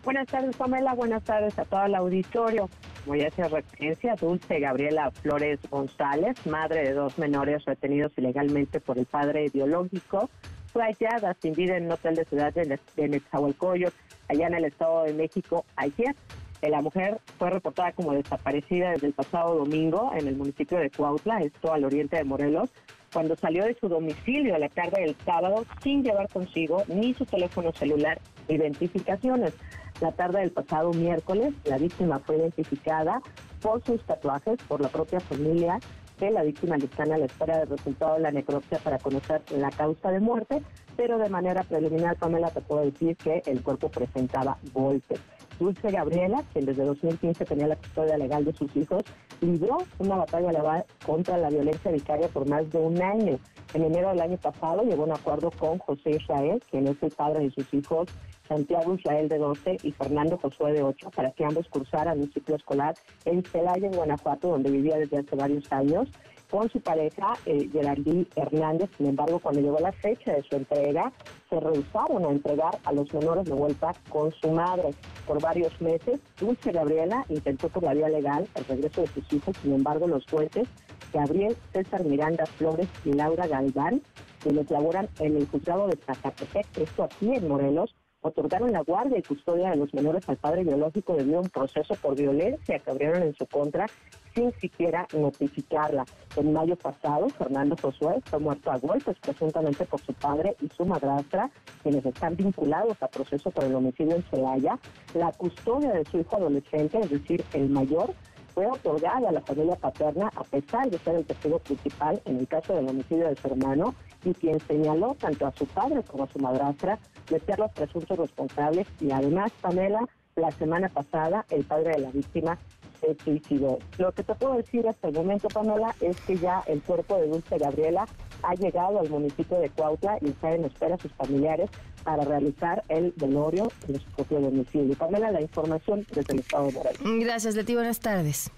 Buenas 0.03 0.27
tardes, 0.27 0.55
Pamela. 0.55 0.93
Buenas 0.93 1.23
tardes 1.23 1.57
a 1.59 1.65
todo 1.65 1.85
el 1.85 1.95
auditorio. 1.95 2.69
Voy 3.05 3.21
a 3.21 3.27
hacer 3.27 3.51
referencia, 3.51 4.15
Dulce 4.15 4.59
Gabriela 4.59 5.11
Flores 5.11 5.59
González, 5.69 6.37
madre 6.45 6.83
de 6.83 6.93
dos 6.93 7.17
menores 7.17 7.65
retenidos 7.65 8.11
ilegalmente 8.17 8.79
por 8.79 8.97
el 8.97 9.05
padre 9.05 9.49
biológico, 9.53 10.29
fue 10.71 10.83
hallada 10.83 11.35
sin 11.41 11.53
vida 11.53 11.77
en 11.77 11.85
un 11.85 11.91
hotel 11.93 12.15
de 12.15 12.25
ciudad 12.25 12.53
de, 12.53 12.79
de 12.95 13.09
Netzahualcoyot, 13.09 13.93
allá 14.29 14.47
en 14.47 14.53
el 14.53 14.65
Estado 14.65 15.03
de 15.03 15.13
México, 15.13 15.65
ayer. 15.75 16.15
La 16.61 16.81
mujer 16.81 17.19
fue 17.39 17.49
reportada 17.49 17.91
como 17.91 18.13
desaparecida 18.13 18.91
desde 18.91 19.07
el 19.07 19.13
pasado 19.13 19.55
domingo 19.55 20.11
en 20.15 20.27
el 20.27 20.35
municipio 20.35 20.77
de 20.77 20.91
Cuautla, 20.91 21.39
esto 21.39 21.73
al 21.73 21.83
oriente 21.83 22.17
de 22.17 22.23
Morelos, 22.23 22.69
cuando 23.13 23.35
salió 23.35 23.65
de 23.65 23.75
su 23.79 23.89
domicilio 23.89 24.55
a 24.55 24.59
la 24.59 24.69
tarde 24.69 25.01
del 25.01 25.15
sábado 25.25 25.65
sin 25.83 26.03
llevar 26.03 26.29
consigo 26.29 26.83
ni 26.87 27.13
su 27.13 27.25
teléfono 27.25 27.71
celular 27.73 28.19
identificaciones. 28.47 29.53
La 29.99 30.11
tarde 30.11 30.39
del 30.39 30.51
pasado 30.51 30.91
miércoles, 30.93 31.53
la 31.65 31.77
víctima 31.77 32.19
fue 32.19 32.37
identificada 32.37 33.21
por 33.61 33.83
sus 33.83 34.03
tatuajes 34.05 34.57
por 34.67 34.81
la 34.81 34.89
propia 34.89 35.19
familia 35.19 35.79
de 36.19 36.31
la 36.31 36.43
víctima 36.43 36.77
listana 36.77 37.15
a 37.15 37.17
la 37.17 37.25
espera 37.25 37.57
del 37.57 37.69
resultado 37.69 38.15
de 38.15 38.21
la 38.21 38.31
necropsia 38.31 38.77
para 38.79 38.99
conocer 38.99 39.41
la 39.51 39.71
causa 39.71 40.11
de 40.11 40.19
muerte, 40.19 40.61
pero 40.95 41.17
de 41.17 41.29
manera 41.29 41.63
preliminar, 41.63 42.15
Pamela, 42.17 42.51
te 42.51 42.61
puedo 42.61 42.85
decir 42.85 43.17
que 43.17 43.41
el 43.45 43.61
cuerpo 43.63 43.89
presentaba 43.89 44.57
golpes. 44.71 45.19
Dulce 45.59 45.91
Gabriela, 45.91 46.43
quien 46.53 46.65
desde 46.65 46.83
2015 46.83 47.45
tenía 47.45 47.67
la 47.67 47.75
custodia 47.75 48.17
legal 48.17 48.45
de 48.45 48.53
sus 48.53 48.75
hijos, 48.75 49.03
libró 49.41 49.79
una 49.99 50.17
batalla 50.17 50.85
contra 51.05 51.37
la 51.37 51.49
violencia 51.49 51.91
vicaria 51.91 52.27
por 52.29 52.47
más 52.47 52.69
de 52.69 52.77
un 52.77 53.01
año. 53.01 53.39
En 53.73 53.83
enero 53.83 54.09
del 54.09 54.21
año 54.21 54.37
pasado 54.37 54.83
llegó 54.83 55.03
a 55.03 55.05
un 55.07 55.11
acuerdo 55.11 55.51
con 55.51 55.79
José 55.79 56.11
Israel, 56.11 56.61
quien 56.69 56.87
es 56.87 57.01
el 57.01 57.11
padre 57.11 57.45
de 57.45 57.51
sus 57.51 57.73
hijos, 57.73 58.07
Santiago 58.47 58.93
Israel 58.95 59.29
de 59.29 59.37
12 59.37 59.77
y 59.83 59.91
Fernando 59.91 60.37
Josué 60.37 60.73
de 60.73 60.83
8, 60.83 61.09
para 61.15 61.31
que 61.31 61.45
ambos 61.45 61.67
cursaran 61.69 62.19
un 62.19 62.31
ciclo 62.31 62.55
escolar 62.55 62.95
en 63.25 63.43
Celaya, 63.43 63.87
en 63.87 63.93
Guanajuato, 63.93 64.49
donde 64.49 64.71
vivía 64.71 64.97
desde 64.97 65.19
hace 65.19 65.35
varios 65.35 65.71
años 65.71 66.09
con 66.51 66.69
su 66.69 66.81
pareja 66.81 67.33
eh, 67.45 67.69
Geraldine 67.71 68.27
Hernández. 68.35 68.89
Sin 68.97 69.07
embargo, 69.07 69.39
cuando 69.39 69.61
llegó 69.61 69.79
la 69.79 69.93
fecha 69.93 70.33
de 70.33 70.43
su 70.43 70.57
entrega, 70.57 71.11
se 71.49 71.59
rehusaron 71.59 72.25
a 72.25 72.29
entregar 72.29 72.77
a 72.83 72.91
los 72.91 73.11
menores 73.13 73.45
de 73.45 73.53
vuelta 73.53 73.95
con 74.09 74.31
su 74.33 74.51
madre. 74.51 74.89
Por 75.25 75.41
varios 75.41 75.79
meses, 75.81 76.19
Dulce 76.39 76.71
Gabriela 76.71 77.25
intentó 77.29 77.69
por 77.69 77.83
la 77.83 77.93
vía 77.93 78.09
legal 78.09 78.47
el 78.55 78.65
regreso 78.65 79.01
de 79.01 79.07
sus 79.07 79.33
hijos. 79.33 79.55
Sin 79.63 79.73
embargo, 79.73 80.07
los 80.07 80.25
jueces 80.29 80.67
Gabriel 81.13 81.55
César 81.73 82.03
Miranda 82.05 82.45
Flores 82.45 82.87
y 83.05 83.13
Laura 83.13 83.47
Galván, 83.47 84.01
quienes 84.41 84.69
laboran 84.69 85.09
en 85.19 85.37
el 85.37 85.47
juzgado 85.47 85.87
de 85.87 85.97
Zacatepec, 85.97 86.65
esto 86.77 87.03
aquí 87.03 87.33
en 87.33 87.47
Morelos, 87.47 87.93
otorgaron 88.21 88.71
la 88.71 88.81
guardia 88.81 89.17
y 89.17 89.23
custodia 89.23 89.71
de 89.71 89.77
los 89.77 89.93
menores 89.93 90.27
al 90.29 90.37
padre 90.37 90.63
biológico 90.63 91.15
debido 91.15 91.39
a 91.39 91.41
un 91.41 91.49
proceso 91.49 91.95
por 91.95 92.15
violencia 92.15 92.79
que 92.79 92.91
abrieron 92.91 93.23
en 93.23 93.35
su 93.35 93.45
contra 93.47 93.87
sin 94.33 94.53
siquiera 94.59 95.07
notificarla. 95.13 96.05
En 96.35 96.53
mayo 96.53 96.75
pasado, 96.75 97.27
Fernando 97.29 97.75
Josué 97.81 98.21
fue 98.25 98.39
muerto 98.39 98.71
a 98.71 98.77
golpes 98.77 99.17
presuntamente 99.19 99.85
por 99.85 99.99
su 100.01 100.13
padre 100.13 100.55
y 100.61 100.69
su 100.69 100.85
madrastra, 100.85 101.49
quienes 101.83 102.05
están 102.05 102.35
vinculados 102.35 103.01
a 103.01 103.07
proceso 103.07 103.51
por 103.51 103.65
el 103.65 103.75
homicidio 103.75 104.15
en 104.15 104.23
Celaya. 104.23 104.79
La 105.13 105.31
custodia 105.33 105.91
de 105.91 106.05
su 106.05 106.19
hijo 106.19 106.37
adolescente, 106.37 106.99
es 106.99 107.09
decir, 107.09 107.43
el 107.53 107.69
mayor, 107.69 108.13
fue 108.53 108.67
otorgada 108.67 109.29
a 109.29 109.31
la 109.31 109.41
familia 109.41 109.75
paterna 109.75 110.31
a 110.35 110.43
pesar 110.43 110.89
de 110.89 110.97
ser 110.99 111.15
el 111.15 111.25
testigo 111.25 111.59
principal 111.59 112.21
en 112.25 112.37
el 112.37 112.47
caso 112.47 112.73
del 112.73 112.89
homicidio 112.89 113.27
de 113.27 113.35
su 113.35 113.47
hermano 113.47 113.95
y 114.23 114.33
quien 114.33 114.59
señaló 114.61 115.15
tanto 115.19 115.47
a 115.47 115.51
su 115.51 115.65
padre 115.65 116.03
como 116.03 116.23
a 116.23 116.27
su 116.27 116.39
madrastra 116.39 116.99
de 117.29 117.39
ser 117.39 117.59
los 117.59 117.71
presuntos 117.71 118.17
responsables. 118.17 118.87
Y 118.99 119.11
además, 119.11 119.51
Pamela, 119.61 120.07
la 120.35 120.51
semana 120.51 120.89
pasada 120.89 121.45
el 121.49 121.63
padre 121.63 121.91
de 121.91 121.99
la 121.99 122.11
víctima 122.11 122.57
se 123.01 123.17
suicidó. 123.23 123.79
Lo 123.97 124.11
que 124.11 124.23
te 124.23 124.35
puedo 124.35 124.55
decir 124.55 124.87
hasta 124.87 125.09
el 125.09 125.15
momento, 125.15 125.47
Pamela, 125.49 125.95
es 125.99 126.19
que 126.21 126.37
ya 126.37 126.63
el 126.67 126.81
cuerpo 126.81 127.17
de 127.17 127.27
Dulce 127.27 127.57
Gabriela 127.57 128.07
ha 128.43 128.53
llegado 128.55 128.99
al 128.99 129.09
municipio 129.09 129.59
de 129.59 129.69
Cuautla 129.69 130.17
y 130.21 130.29
está 130.29 130.53
en 130.53 130.65
espera 130.65 130.95
a 130.95 130.97
sus 130.97 131.11
familiares 131.13 131.69
para 132.03 132.23
realizar 132.23 132.83
el 132.89 133.13
velorio 133.17 133.71
en 133.87 133.99
su 133.99 134.09
propio 134.11 134.39
domicilio. 134.39 134.95
Pamela, 134.95 135.31
la 135.31 135.41
información 135.41 136.05
desde 136.13 136.33
el 136.33 136.39
Estado 136.39 136.67
de 136.67 136.73
Morelos. 136.73 137.01
Gracias, 137.19 137.55
Leti. 137.55 137.75
Buenas 137.75 137.99
tardes. 137.99 138.51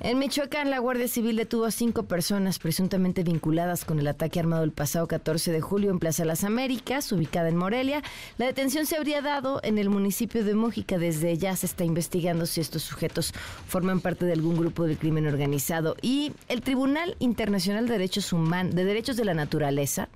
En 0.00 0.18
Michoacán, 0.18 0.70
la 0.70 0.78
Guardia 0.78 1.08
Civil 1.08 1.36
detuvo 1.36 1.64
a 1.64 1.70
cinco 1.70 2.02
personas 2.02 2.58
presuntamente 2.58 3.22
vinculadas 3.22 3.84
con 3.84 3.98
el 3.98 4.06
ataque 4.06 4.40
armado 4.40 4.62
el 4.62 4.72
pasado 4.72 5.06
14 5.08 5.52
de 5.52 5.60
julio 5.60 5.90
en 5.90 5.98
Plaza 5.98 6.24
Las 6.26 6.44
Américas, 6.44 7.10
ubicada 7.10 7.48
en 7.48 7.56
Morelia. 7.56 8.02
La 8.36 8.46
detención 8.46 8.84
se 8.84 8.96
habría 8.96 9.22
dado 9.22 9.60
en 9.62 9.78
el 9.78 9.88
municipio 9.88 10.44
de 10.44 10.54
Mójica. 10.54 10.98
Desde 10.98 11.38
ya 11.38 11.56
se 11.56 11.66
está 11.66 11.84
investigando 11.84 12.44
si 12.44 12.60
estos 12.60 12.82
sujetos 12.82 13.32
forman 13.66 14.00
parte 14.00 14.26
de 14.26 14.34
algún 14.34 14.56
grupo 14.56 14.84
del 14.84 14.98
crimen 14.98 15.26
organizado. 15.26 15.96
Y 16.02 16.32
el 16.48 16.60
Tribunal 16.60 17.16
Internacional 17.20 17.86
de 17.86 17.92
Derechos, 17.92 18.32
Humanos, 18.32 18.74
de 18.74 18.84
Derechos 18.84 19.16
de 19.16 19.24
la 19.24 19.34
Naturaleza 19.34 20.08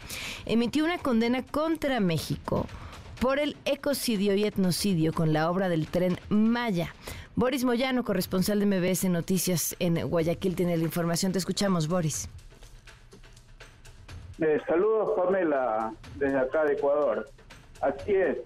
emitió 0.44 0.84
una 0.84 0.98
condena 0.98 1.42
contra 1.42 2.00
México 2.00 2.66
por 3.20 3.38
el 3.38 3.56
ecocidio 3.64 4.34
y 4.34 4.44
etnocidio 4.44 5.12
con 5.12 5.32
la 5.32 5.50
obra 5.50 5.68
del 5.68 5.86
tren 5.86 6.18
Maya. 6.28 6.94
Boris 7.36 7.64
Moyano, 7.64 8.04
corresponsal 8.04 8.60
de 8.60 8.66
MBS 8.66 9.04
Noticias 9.04 9.76
en 9.78 10.08
Guayaquil, 10.08 10.54
tiene 10.54 10.76
la 10.76 10.84
información. 10.84 11.32
Te 11.32 11.38
escuchamos, 11.38 11.88
Boris. 11.88 12.28
Eh, 14.40 14.60
saludos, 14.66 15.12
Pamela, 15.16 15.92
desde 16.16 16.38
acá 16.38 16.64
de 16.64 16.74
Ecuador. 16.74 17.28
Así 17.80 18.14
es, 18.14 18.38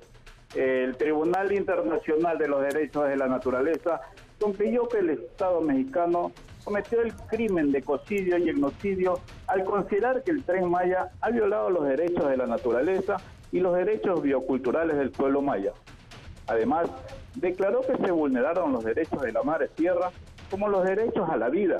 el 0.54 0.96
Tribunal 0.96 1.52
Internacional 1.52 2.38
de 2.38 2.48
los 2.48 2.62
Derechos 2.62 3.08
de 3.08 3.16
la 3.16 3.26
Naturaleza 3.26 4.00
concluyó 4.40 4.88
que 4.88 4.98
el 4.98 5.10
Estado 5.10 5.60
mexicano 5.60 6.32
cometió 6.64 7.00
el 7.00 7.14
crimen 7.14 7.72
de 7.72 7.78
ecocidio 7.78 8.36
y 8.38 8.50
etnocidio 8.50 9.20
al 9.46 9.64
considerar 9.64 10.22
que 10.22 10.30
el 10.30 10.44
tren 10.44 10.70
Maya 10.70 11.10
ha 11.20 11.30
violado 11.30 11.70
los 11.70 11.84
derechos 11.84 12.28
de 12.28 12.36
la 12.36 12.46
naturaleza 12.46 13.16
y 13.52 13.60
los 13.60 13.74
derechos 13.74 14.22
bioculturales 14.22 14.96
del 14.96 15.10
pueblo 15.10 15.42
maya. 15.42 15.72
Además, 16.46 16.88
declaró 17.34 17.80
que 17.82 17.96
se 17.96 18.10
vulneraron 18.10 18.72
los 18.72 18.84
derechos 18.84 19.20
de 19.22 19.32
la 19.32 19.42
madre 19.42 19.68
tierra 19.68 20.10
como 20.50 20.68
los 20.68 20.84
derechos 20.84 21.28
a 21.28 21.36
la 21.36 21.48
vida 21.48 21.78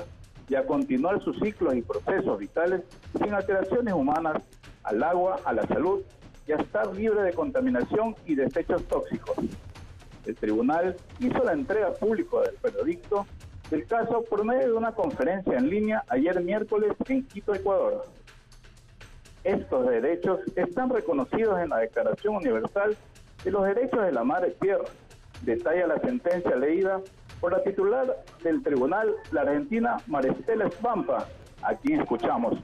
y 0.48 0.54
a 0.54 0.66
continuar 0.66 1.22
sus 1.22 1.38
ciclos 1.38 1.74
y 1.74 1.82
procesos 1.82 2.38
vitales 2.38 2.82
sin 3.12 3.32
alteraciones 3.32 3.94
humanas 3.94 4.42
al 4.82 5.02
agua, 5.02 5.40
a 5.44 5.52
la 5.52 5.66
salud 5.66 6.00
y 6.46 6.52
a 6.52 6.56
estar 6.56 6.94
libre 6.94 7.22
de 7.22 7.32
contaminación 7.32 8.14
y 8.26 8.34
desechos 8.34 8.82
tóxicos. 8.84 9.36
El 10.24 10.34
tribunal 10.36 10.96
hizo 11.20 11.44
la 11.44 11.52
entrega 11.52 11.92
pública 11.94 12.40
del 12.40 12.56
veredicto 12.62 13.26
del 13.70 13.86
caso 13.86 14.24
por 14.28 14.44
medio 14.44 14.66
de 14.66 14.72
una 14.72 14.92
conferencia 14.92 15.56
en 15.58 15.68
línea 15.68 16.02
ayer 16.08 16.40
miércoles 16.42 16.92
en 17.08 17.24
Quito, 17.26 17.54
Ecuador. 17.54 18.04
Estos 19.44 19.86
derechos 19.88 20.40
están 20.56 20.90
reconocidos 20.90 21.60
en 21.60 21.70
la 21.70 21.78
Declaración 21.78 22.36
Universal 22.36 22.96
de 23.44 23.50
los 23.50 23.64
Derechos 23.64 24.02
de 24.02 24.12
la 24.12 24.24
Madre 24.24 24.56
Tierra, 24.60 24.84
detalla 25.42 25.86
la 25.86 25.98
sentencia 26.00 26.56
leída 26.56 27.00
por 27.40 27.52
la 27.52 27.62
titular 27.62 28.24
del 28.42 28.62
tribunal, 28.62 29.14
la 29.30 29.42
argentina 29.42 29.98
Maristela 30.06 30.66
Espampa, 30.66 31.26
a 31.62 31.74
quien 31.74 32.00
escuchamos. 32.00 32.58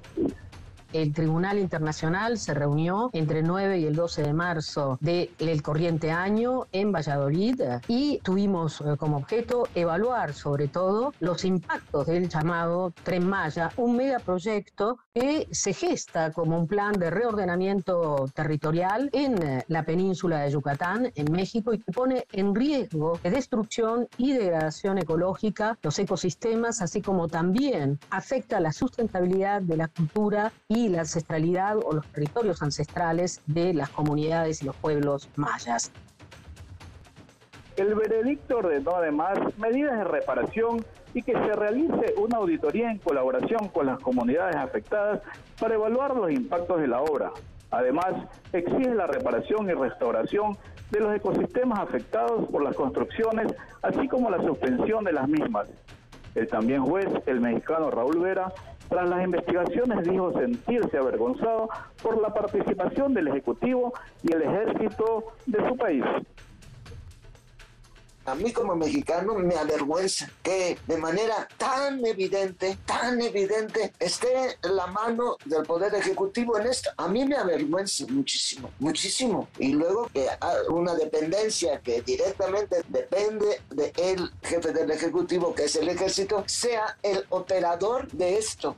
El 0.95 1.13
Tribunal 1.13 1.59
Internacional 1.59 2.39
se 2.39 2.55
reunió 2.55 3.11
entre 3.15 3.41
el 3.41 3.49
9 3.49 3.81
y 3.81 3.87
el 3.87 3.97
12 3.97 4.23
de 4.23 4.33
marzo 4.33 4.97
del 5.01 5.61
corriente 5.61 6.13
año 6.13 6.67
en 6.71 6.93
Valladolid 6.93 7.61
y 7.89 8.21
tuvimos 8.23 8.81
eh, 8.81 8.97
como 8.97 9.17
objeto 9.17 9.67
evaluar 9.75 10.35
sobre 10.35 10.69
todo 10.69 11.13
los 11.19 11.45
impactos 11.45 12.07
del 12.07 12.29
llamado 12.29 12.93
Tren 13.03 13.27
Maya, 13.27 13.73
un 13.77 13.97
megaproyecto 13.97 14.99
que 15.13 15.49
se 15.51 15.73
gesta 15.73 16.31
como 16.31 16.57
un 16.57 16.69
plan 16.69 16.93
de 16.93 17.11
reordenamiento 17.11 18.27
territorial 18.33 19.11
en 19.13 19.43
eh, 19.43 19.65
la 19.67 19.85
península 19.85 20.43
de 20.43 20.53
Yucatán, 20.53 21.11
en 21.17 21.33
México, 21.33 21.75
y 21.75 21.81
que 21.81 21.91
pone 21.91 22.25
en 22.31 22.55
riesgo 22.55 23.19
de 23.21 23.31
destrucción 23.31 24.07
y 24.17 24.33
degradación 24.33 24.99
ecológica 24.99 25.77
los 25.83 25.99
ecosistemas, 25.99 26.83
así 26.83 27.03
como 27.03 27.27
también 27.27 27.99
afecta 28.11 28.61
la 28.61 28.73
sustentabilidad 28.73 29.61
de 29.61 29.77
la 29.77 29.89
cultura 29.89 30.53
y 30.69 30.84
la 30.89 31.01
ancestralidad 31.01 31.78
o 31.78 31.93
los 31.93 32.07
territorios 32.09 32.62
ancestrales 32.62 33.41
de 33.47 33.74
las 33.74 33.91
comunidades 33.91 34.62
y 34.62 34.66
los 34.66 34.76
pueblos 34.76 35.28
mayas. 35.37 35.93
El 37.76 37.95
veredicto 37.95 38.59
ordenó 38.59 38.97
además 38.97 39.39
medidas 39.59 39.99
de 39.99 40.05
reparación 40.05 40.85
y 41.12 41.22
que 41.22 41.32
se 41.32 41.53
realice 41.55 42.14
una 42.18 42.39
auditoría 42.39 42.91
en 42.91 42.99
colaboración 42.99 43.68
con 43.68 43.87
las 43.87 43.99
comunidades 43.99 44.57
afectadas 44.57 45.20
para 45.59 45.74
evaluar 45.74 46.14
los 46.14 46.30
impactos 46.30 46.80
de 46.80 46.89
la 46.89 47.01
obra. 47.01 47.32
Además, 47.70 48.14
exige 48.53 48.95
la 48.95 49.09
reparación 49.09 49.68
y 49.68 49.72
restauración 49.72 50.57
de 50.91 51.01
los 51.01 51.16
ecosistemas 51.16 51.80
afectados 51.80 52.49
por 52.49 52.62
las 52.62 52.76
construcciones, 52.76 53.53
así 53.82 54.07
como 54.07 54.30
la 54.30 54.39
suspensión 54.39 55.03
de 55.05 55.12
las 55.12 55.28
mismas. 55.28 55.68
El 56.37 56.47
también 56.49 56.85
juez, 56.85 57.09
el 57.26 57.41
mexicano 57.41 57.91
Raúl 57.91 58.20
Vera, 58.20 58.53
tras 58.89 59.09
las 59.09 59.24
investigaciones 59.24 60.09
dijo 60.09 60.32
sentirse 60.39 60.99
avergonzado 60.99 61.68
por 62.03 62.20
la 62.20 62.32
participación 62.32 63.14
del 63.14 63.28
Ejecutivo 63.28 63.93
y 64.22 64.32
el 64.32 64.43
Ejército 64.43 65.24
de 65.47 65.68
su 65.68 65.76
país. 65.76 66.05
A 68.27 68.35
mí 68.35 68.53
como 68.53 68.75
mexicano 68.75 69.35
me 69.35 69.55
avergüenza 69.55 70.31
que 70.43 70.79
de 70.87 70.97
manera 70.97 71.47
tan 71.59 72.05
evidente, 72.07 72.79
tan 72.87 73.20
evidente, 73.20 73.93
esté 73.99 74.57
la 74.62 74.87
mano 74.87 75.37
del 75.45 75.62
Poder 75.64 75.95
Ejecutivo 75.95 76.59
en 76.59 76.66
esto. 76.68 76.89
A 76.97 77.07
mí 77.07 77.27
me 77.27 77.37
avergüenza 77.37 78.07
muchísimo, 78.09 78.70
muchísimo. 78.79 79.49
Y 79.59 79.75
luego 79.75 80.09
que 80.14 80.27
una 80.70 80.95
dependencia 80.95 81.81
que 81.81 82.01
directamente 82.01 82.83
depende 82.89 83.61
del 83.70 84.31
jefe 84.43 84.72
del 84.72 84.91
Ejecutivo, 84.91 85.55
que 85.55 85.64
es 85.64 85.77
el 85.77 85.91
Ejército, 85.91 86.45
sea 86.47 86.97
el 87.03 87.27
operador 87.29 88.11
de 88.12 88.39
esto. 88.39 88.75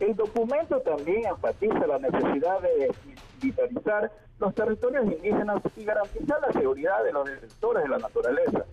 El 0.00 0.14
documento 0.14 0.80
también 0.82 1.26
enfatiza 1.26 1.86
la 1.86 1.98
necesidad 1.98 2.60
de 2.60 2.94
militarizar 3.42 4.10
los 4.38 4.54
territorios 4.54 5.04
indígenas 5.04 5.60
y 5.76 5.84
garantizar 5.84 6.40
la 6.40 6.52
seguridad 6.52 7.04
de 7.04 7.12
los 7.12 7.24
defensores 7.28 7.82
de 7.82 7.88
la 7.88 7.98
naturaleza. 7.98 8.64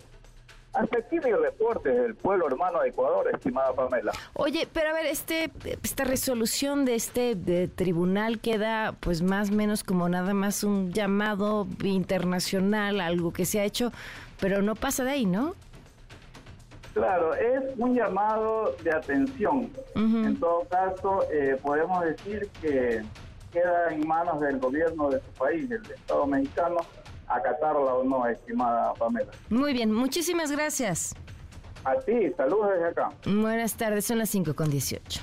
Hasta 0.72 0.98
aquí 0.98 1.16
mi 1.16 1.32
reporte 1.32 1.88
del 1.88 2.14
pueblo 2.14 2.48
hermano 2.48 2.82
de 2.82 2.90
Ecuador, 2.90 3.26
estimada 3.32 3.72
Pamela. 3.72 4.12
Oye, 4.34 4.68
pero 4.70 4.90
a 4.90 4.92
ver, 4.92 5.06
este, 5.06 5.50
esta 5.82 6.04
resolución 6.04 6.84
de 6.84 6.96
este 6.96 7.34
tribunal 7.68 8.40
queda 8.40 8.94
pues 9.00 9.22
más 9.22 9.50
o 9.50 9.54
menos 9.54 9.82
como 9.82 10.06
nada 10.10 10.34
más 10.34 10.64
un 10.64 10.92
llamado 10.92 11.66
internacional, 11.82 13.00
algo 13.00 13.32
que 13.32 13.46
se 13.46 13.60
ha 13.60 13.64
hecho, 13.64 13.90
pero 14.38 14.60
no 14.60 14.74
pasa 14.74 15.02
de 15.02 15.12
ahí, 15.12 15.24
¿no? 15.24 15.54
Claro, 16.92 17.34
es 17.34 17.62
un 17.78 17.94
llamado 17.94 18.74
de 18.82 18.90
atención. 18.90 19.70
En 19.94 20.38
todo 20.38 20.66
caso, 20.68 21.24
eh, 21.30 21.58
podemos 21.62 22.02
decir 22.04 22.48
que 22.60 23.02
queda 23.56 23.88
en 23.90 24.06
manos 24.06 24.40
del 24.40 24.58
gobierno 24.58 25.08
de 25.08 25.18
su 25.18 25.30
país, 25.38 25.68
del 25.68 25.82
Estado 25.82 26.26
mexicano, 26.26 26.76
acatarla 27.26 27.94
o 27.94 28.04
no, 28.04 28.26
estimada 28.26 28.92
Pamela. 28.94 29.30
Muy 29.48 29.72
bien, 29.72 29.92
muchísimas 29.92 30.52
gracias. 30.52 31.14
A 31.84 31.94
ti, 32.00 32.32
saludos 32.36 32.70
desde 32.74 32.88
acá. 32.88 33.10
Buenas 33.24 33.74
tardes, 33.76 34.04
son 34.04 34.18
las 34.18 34.28
5 34.28 34.54
con 34.54 34.68
18. 34.68 35.20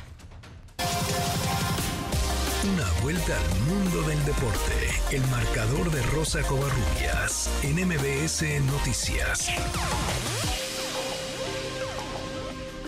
Una 2.74 3.04
vuelta 3.04 3.34
al 3.38 3.60
mundo 3.68 4.02
del 4.08 4.26
deporte. 4.26 4.76
El 5.12 5.22
marcador 5.28 5.92
de 5.92 6.02
Rosa 6.16 6.42
Covarrubias 6.42 7.52
en 7.64 7.88
MBS 7.88 8.44
Noticias. 8.72 9.50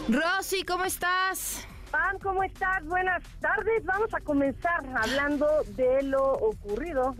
Rosy, 0.08 0.64
¿cómo 0.64 0.86
estás? 0.86 1.68
¿Cómo 2.22 2.43
estás? 2.43 2.86
Buenas 2.86 3.24
tardes. 3.39 3.84
Vamos 3.86 4.14
a 4.14 4.20
comenzar 4.20 4.84
hablando 4.96 5.48
de 5.76 6.04
lo 6.04 6.34
ocurrido. 6.34 7.16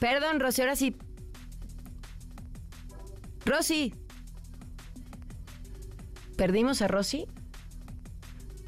Perdón, 0.00 0.40
Rosy, 0.40 0.62
ahora 0.62 0.76
sí. 0.76 0.96
Rosy. 3.44 3.94
¿Perdimos 6.36 6.82
a 6.82 6.88
Rosy? 6.88 7.26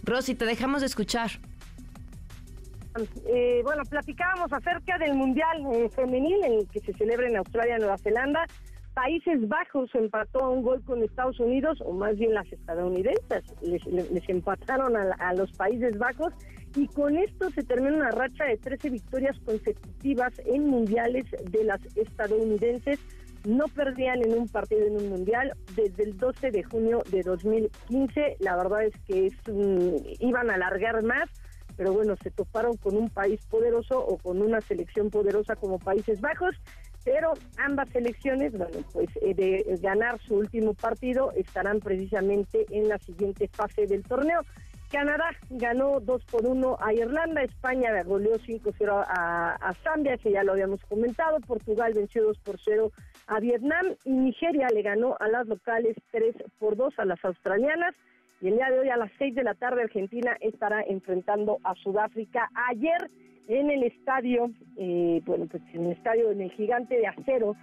Rosy, 0.02 0.34
te 0.34 0.44
dejamos 0.44 0.80
de 0.80 0.86
escuchar. 0.86 1.30
Eh, 3.26 3.60
bueno, 3.62 3.84
platicábamos 3.84 4.52
acerca 4.52 4.98
del 4.98 5.14
Mundial 5.14 5.64
eh, 5.72 5.88
Femenil 5.90 6.44
en 6.44 6.52
el 6.54 6.68
que 6.68 6.80
se 6.80 6.92
celebra 6.94 7.28
en 7.28 7.36
Australia 7.36 7.76
y 7.76 7.80
Nueva 7.80 7.98
Zelanda. 7.98 8.46
Países 8.94 9.48
Bajos 9.48 9.94
empató 9.94 10.40
a 10.40 10.50
un 10.50 10.62
gol 10.62 10.82
con 10.84 11.02
Estados 11.02 11.38
Unidos, 11.38 11.80
o 11.84 11.92
más 11.92 12.16
bien 12.16 12.34
las 12.34 12.50
estadounidenses, 12.52 13.44
les, 13.62 14.28
empataron 14.28 14.96
a, 14.96 15.34
los 15.34 15.52
Países 15.52 15.96
Bajos 15.96 16.32
y 16.76 16.86
con 16.88 17.16
esto 17.16 17.50
se 17.50 17.62
termina 17.62 17.96
una 17.96 18.10
racha 18.10 18.44
de 18.44 18.56
13 18.56 18.90
victorias 18.90 19.38
consecutivas 19.44 20.32
en 20.44 20.66
mundiales 20.66 21.24
de 21.50 21.64
las 21.64 21.80
estadounidenses. 21.96 22.98
No 23.46 23.66
perdían 23.68 24.22
en 24.22 24.38
un 24.38 24.48
partido 24.48 24.86
en 24.86 24.96
un 24.96 25.08
mundial 25.08 25.52
desde 25.74 26.02
el 26.02 26.16
12 26.16 26.50
de 26.50 26.62
junio 26.62 26.98
de 27.10 27.22
2015. 27.22 28.36
La 28.40 28.56
verdad 28.56 28.84
es 28.84 28.94
que 29.06 29.26
es 29.26 29.34
iban 30.20 30.50
a 30.50 30.54
alargar 30.54 31.02
más, 31.02 31.30
pero 31.76 31.94
bueno, 31.94 32.16
se 32.22 32.30
toparon 32.30 32.76
con 32.76 32.96
un 32.96 33.08
país 33.08 33.40
poderoso 33.46 33.98
o 33.98 34.18
con 34.18 34.42
una 34.42 34.60
selección 34.60 35.08
poderosa 35.08 35.56
como 35.56 35.78
Países 35.78 36.20
Bajos 36.20 36.54
pero 37.04 37.32
ambas 37.58 37.88
selecciones, 37.90 38.52
bueno, 38.52 38.78
pues 38.92 39.08
eh, 39.22 39.34
de 39.34 39.78
ganar 39.80 40.20
su 40.20 40.34
último 40.34 40.74
partido 40.74 41.32
estarán 41.32 41.80
precisamente 41.80 42.66
en 42.70 42.88
la 42.88 42.98
siguiente 42.98 43.48
fase 43.48 43.86
del 43.86 44.02
torneo. 44.02 44.42
Canadá 44.90 45.30
ganó 45.50 46.00
2 46.00 46.24
por 46.24 46.46
1 46.46 46.76
a 46.80 46.92
Irlanda, 46.92 47.42
España 47.42 48.02
goleó 48.02 48.38
5-0 48.38 49.04
a, 49.06 49.54
a, 49.54 49.74
Zambia, 49.84 50.18
que 50.18 50.32
ya 50.32 50.42
lo 50.42 50.52
habíamos 50.52 50.82
comentado, 50.86 51.38
Portugal 51.46 51.94
venció 51.94 52.24
2 52.24 52.38
por 52.40 52.58
0 52.58 52.90
a 53.28 53.38
Vietnam 53.38 53.94
y 54.04 54.10
Nigeria 54.10 54.66
le 54.74 54.82
ganó 54.82 55.16
a 55.20 55.28
las 55.28 55.46
locales 55.46 55.96
3 56.10 56.34
por 56.58 56.76
2 56.76 56.98
a 56.98 57.04
las 57.04 57.24
australianas. 57.24 57.94
Y 58.40 58.48
el 58.48 58.54
día 58.54 58.70
de 58.70 58.80
hoy 58.80 58.88
a 58.88 58.96
las 58.96 59.12
6 59.18 59.34
de 59.34 59.44
la 59.44 59.54
tarde 59.54 59.82
Argentina 59.82 60.36
estará 60.40 60.82
enfrentando 60.82 61.58
a 61.62 61.74
Sudáfrica. 61.76 62.48
Ayer 62.68 63.10
en 63.50 63.68
el 63.68 63.82
estadio, 63.82 64.52
eh, 64.76 65.20
bueno, 65.26 65.46
pues 65.50 65.62
en 65.72 65.86
el 65.86 65.92
estadio, 65.92 66.30
en 66.30 66.40
el 66.40 66.52
gigante 66.52 66.96
de 66.96 67.08
acero 67.08 67.56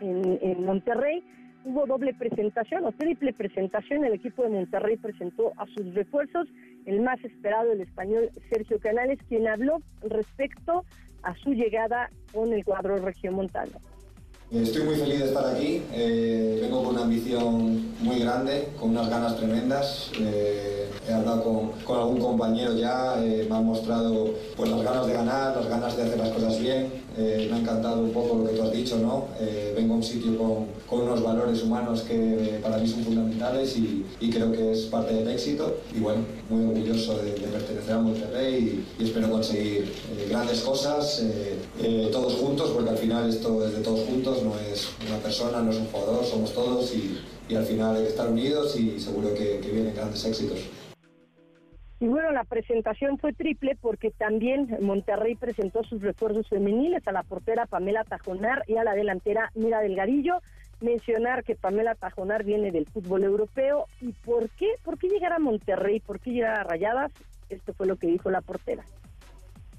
en, 0.00 0.64
Monterrey, 0.64 1.22
hubo 1.66 1.84
doble 1.86 2.14
presentación 2.14 2.86
o 2.86 2.92
triple 2.92 3.34
presentación. 3.34 4.02
El 4.02 4.14
equipo 4.14 4.42
de 4.42 4.48
Monterrey 4.48 4.96
presentó 4.96 5.52
a 5.58 5.66
sus 5.66 5.94
refuerzos, 5.94 6.48
el 6.86 7.02
más 7.02 7.22
esperado, 7.22 7.70
el 7.72 7.82
español 7.82 8.30
Sergio 8.48 8.80
Canales, 8.80 9.18
quien 9.28 9.46
habló 9.46 9.82
respecto 10.00 10.86
a 11.22 11.34
su 11.34 11.52
llegada 11.52 12.08
con 12.32 12.54
el 12.54 12.64
cuadro 12.64 12.96
regiomontano. 12.96 13.78
Estoy 14.52 14.82
muy 14.82 14.96
feliz 14.96 15.20
de 15.20 15.26
estar 15.26 15.46
aquí, 15.46 15.80
eh, 15.92 16.58
vengo 16.60 16.82
con 16.82 16.94
una 16.94 17.04
ambición 17.04 17.94
muy 18.00 18.18
grande, 18.18 18.70
con 18.80 18.90
unas 18.90 19.08
ganas 19.08 19.36
tremendas. 19.36 20.10
Eh, 20.18 20.88
he 21.08 21.12
hablado 21.12 21.72
con, 21.86 21.96
algún 21.96 22.18
compañero 22.18 22.74
ya, 22.74 23.14
eh, 23.24 23.46
me 23.48 23.56
han 23.56 23.64
mostrado 23.64 24.34
pues, 24.56 24.70
las 24.70 24.82
ganas 24.82 25.06
de 25.06 25.12
ganar, 25.12 25.56
las 25.56 25.68
ganas 25.68 25.96
de 25.96 26.02
hacer 26.02 26.18
las 26.18 26.30
cosas 26.30 26.60
bien. 26.60 27.00
me 27.16 27.52
ha 27.52 27.58
encantado 27.58 28.02
un 28.02 28.12
poco 28.12 28.38
lo 28.38 28.46
que 28.46 28.56
tú 28.56 28.62
has 28.62 28.72
dicho, 28.72 28.98
¿no? 28.98 29.26
vengo 29.76 29.94
a 29.94 29.96
un 29.98 30.02
sitio 30.02 30.38
con, 30.38 31.00
unos 31.00 31.22
valores 31.22 31.62
humanos 31.62 32.02
que 32.02 32.58
para 32.62 32.78
mí 32.78 32.86
son 32.88 33.04
fundamentales 33.04 33.76
y, 33.76 34.30
creo 34.30 34.50
que 34.52 34.72
es 34.72 34.86
parte 34.86 35.14
del 35.14 35.28
éxito. 35.28 35.76
Y 35.94 36.00
bueno, 36.00 36.22
muy 36.48 36.64
orgulloso 36.64 37.18
de, 37.18 37.32
pertenecer 37.32 37.86
Real 37.86 38.02
Monterrey 38.02 38.84
y, 38.98 39.04
espero 39.04 39.30
conseguir 39.30 39.92
eh, 40.16 40.26
grandes 40.28 40.60
cosas 40.60 41.22
todos 42.12 42.34
juntos, 42.34 42.70
porque 42.74 42.90
al 42.90 42.98
final 42.98 43.28
esto 43.28 43.66
es 43.66 43.72
de 43.72 43.82
todos 43.82 44.00
juntos, 44.00 44.39
no 44.44 44.58
es 44.58 44.94
una 45.06 45.18
persona, 45.18 45.60
no 45.60 45.70
es 45.70 45.78
un 45.78 45.86
jugador, 45.86 46.24
somos 46.24 46.52
todos 46.52 46.94
y, 46.94 47.20
al 47.54 47.64
final 47.64 47.96
hay 47.96 48.04
que 48.04 48.08
estar 48.10 48.28
unidos 48.28 48.78
y 48.78 49.00
seguro 49.00 49.34
que, 49.34 49.58
que 49.58 49.70
vienen 49.72 49.92
grandes 49.92 50.24
éxitos. 50.24 50.70
Y 51.98 52.06
bueno, 52.06 52.30
la 52.30 52.44
presentación 52.44 53.18
fue 53.18 53.32
triple 53.32 53.76
porque 53.80 54.10
también 54.10 54.78
Monterrey 54.80 55.34
presentó 55.34 55.82
sus 55.82 56.00
refuerzos 56.00 56.48
femeniles 56.48 57.06
a 57.06 57.12
la 57.12 57.24
portera 57.24 57.66
Pamela 57.66 58.04
Tajonar 58.04 58.64
y 58.68 58.76
a 58.76 58.84
la 58.84 58.94
delantera 58.94 59.50
Mira 59.54 59.80
Delgadillo. 59.80 60.38
Mencionar 60.80 61.44
que 61.44 61.56
Pamela 61.56 61.94
Tajonar 61.94 62.44
viene 62.44 62.70
del 62.70 62.86
fútbol 62.86 63.24
europeo. 63.24 63.86
¿Y 64.00 64.12
por 64.12 64.48
qué? 64.50 64.76
¿Por 64.82 64.96
qué 64.96 65.08
llegar 65.08 65.32
a 65.32 65.38
Monterrey? 65.38 66.00
¿Por 66.00 66.20
qué 66.20 66.30
llegar 66.30 66.58
a 66.58 66.64
Rayadas? 66.64 67.12
Esto 67.50 67.74
fue 67.74 67.86
lo 67.86 67.96
que 67.96 68.06
dijo 68.06 68.30
la 68.30 68.40
portera 68.40 68.84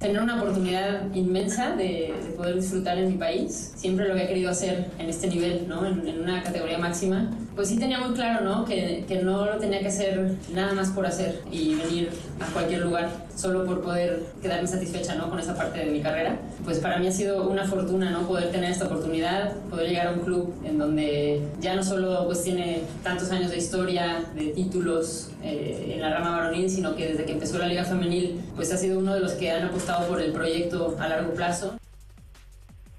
tener 0.01 0.19
una 0.19 0.41
oportunidad 0.41 1.13
inmensa 1.13 1.75
de, 1.75 2.13
poder 2.35 2.55
disfrutar 2.55 2.97
en 2.97 3.07
mi 3.07 3.17
país. 3.17 3.73
Siempre 3.75 4.07
lo 4.07 4.13
había 4.13 4.27
querido 4.27 4.49
hacer 4.49 4.87
en 4.97 5.09
este 5.09 5.27
nivel, 5.27 5.67
¿no? 5.67 5.85
En, 5.85 6.07
en, 6.07 6.21
una 6.21 6.41
categoría 6.41 6.79
máxima. 6.79 7.29
Pues 7.55 7.69
sí 7.69 7.77
tenía 7.77 7.99
muy 7.99 8.15
claro, 8.15 8.43
¿no? 8.43 8.65
Que, 8.65 9.05
que, 9.07 9.21
no 9.21 9.45
lo 9.45 9.57
tenía 9.57 9.79
que 9.79 9.87
hacer 9.87 10.35
nada 10.53 10.73
más 10.73 10.89
por 10.89 11.05
hacer 11.05 11.41
y 11.51 11.75
venir 11.75 12.09
a 12.39 12.51
cualquier 12.51 12.81
lugar 12.81 13.09
solo 13.35 13.65
por 13.65 13.81
poder 13.81 14.23
quedarme 14.41 14.67
satisfecha, 14.67 15.15
¿no? 15.15 15.29
Con 15.29 15.39
esa 15.39 15.55
parte 15.55 15.79
de 15.79 15.91
mi 15.91 16.01
carrera. 16.01 16.37
Pues 16.63 16.79
para 16.79 16.97
mí 16.97 17.07
ha 17.07 17.11
sido 17.11 17.47
una 17.47 17.65
fortuna, 17.65 18.09
¿no? 18.09 18.27
Poder 18.27 18.51
tener 18.51 18.71
esta 18.71 18.85
oportunidad, 18.85 19.53
poder 19.69 19.89
llegar 19.89 20.07
a 20.07 20.11
un 20.13 20.19
club 20.21 20.53
en 20.63 20.79
donde 20.79 21.43
ya 21.59 21.75
no 21.75 21.83
solo 21.83 22.25
pues 22.25 22.43
tiene 22.43 22.81
tantos 23.03 23.29
años 23.31 23.51
de 23.51 23.57
historia, 23.57 24.23
de 24.35 24.47
títulos 24.47 25.29
eh, 25.43 25.93
en 25.95 26.01
la 26.01 26.09
rama 26.09 26.31
varonil, 26.31 26.69
sino 26.69 26.95
que 26.95 27.09
desde 27.09 27.25
que 27.25 27.33
empezó 27.33 27.57
la 27.57 27.67
liga 27.67 27.83
femenil, 27.83 28.41
pues 28.55 28.71
ha 28.73 28.77
sido 28.77 28.99
uno 28.99 29.13
de 29.13 29.19
los 29.19 29.33
que 29.33 29.51
han 29.51 29.63
apostado 29.63 29.90
por 30.07 30.21
el 30.21 30.31
proyecto 30.31 30.95
a 30.99 31.07
largo 31.07 31.33
plazo. 31.33 31.77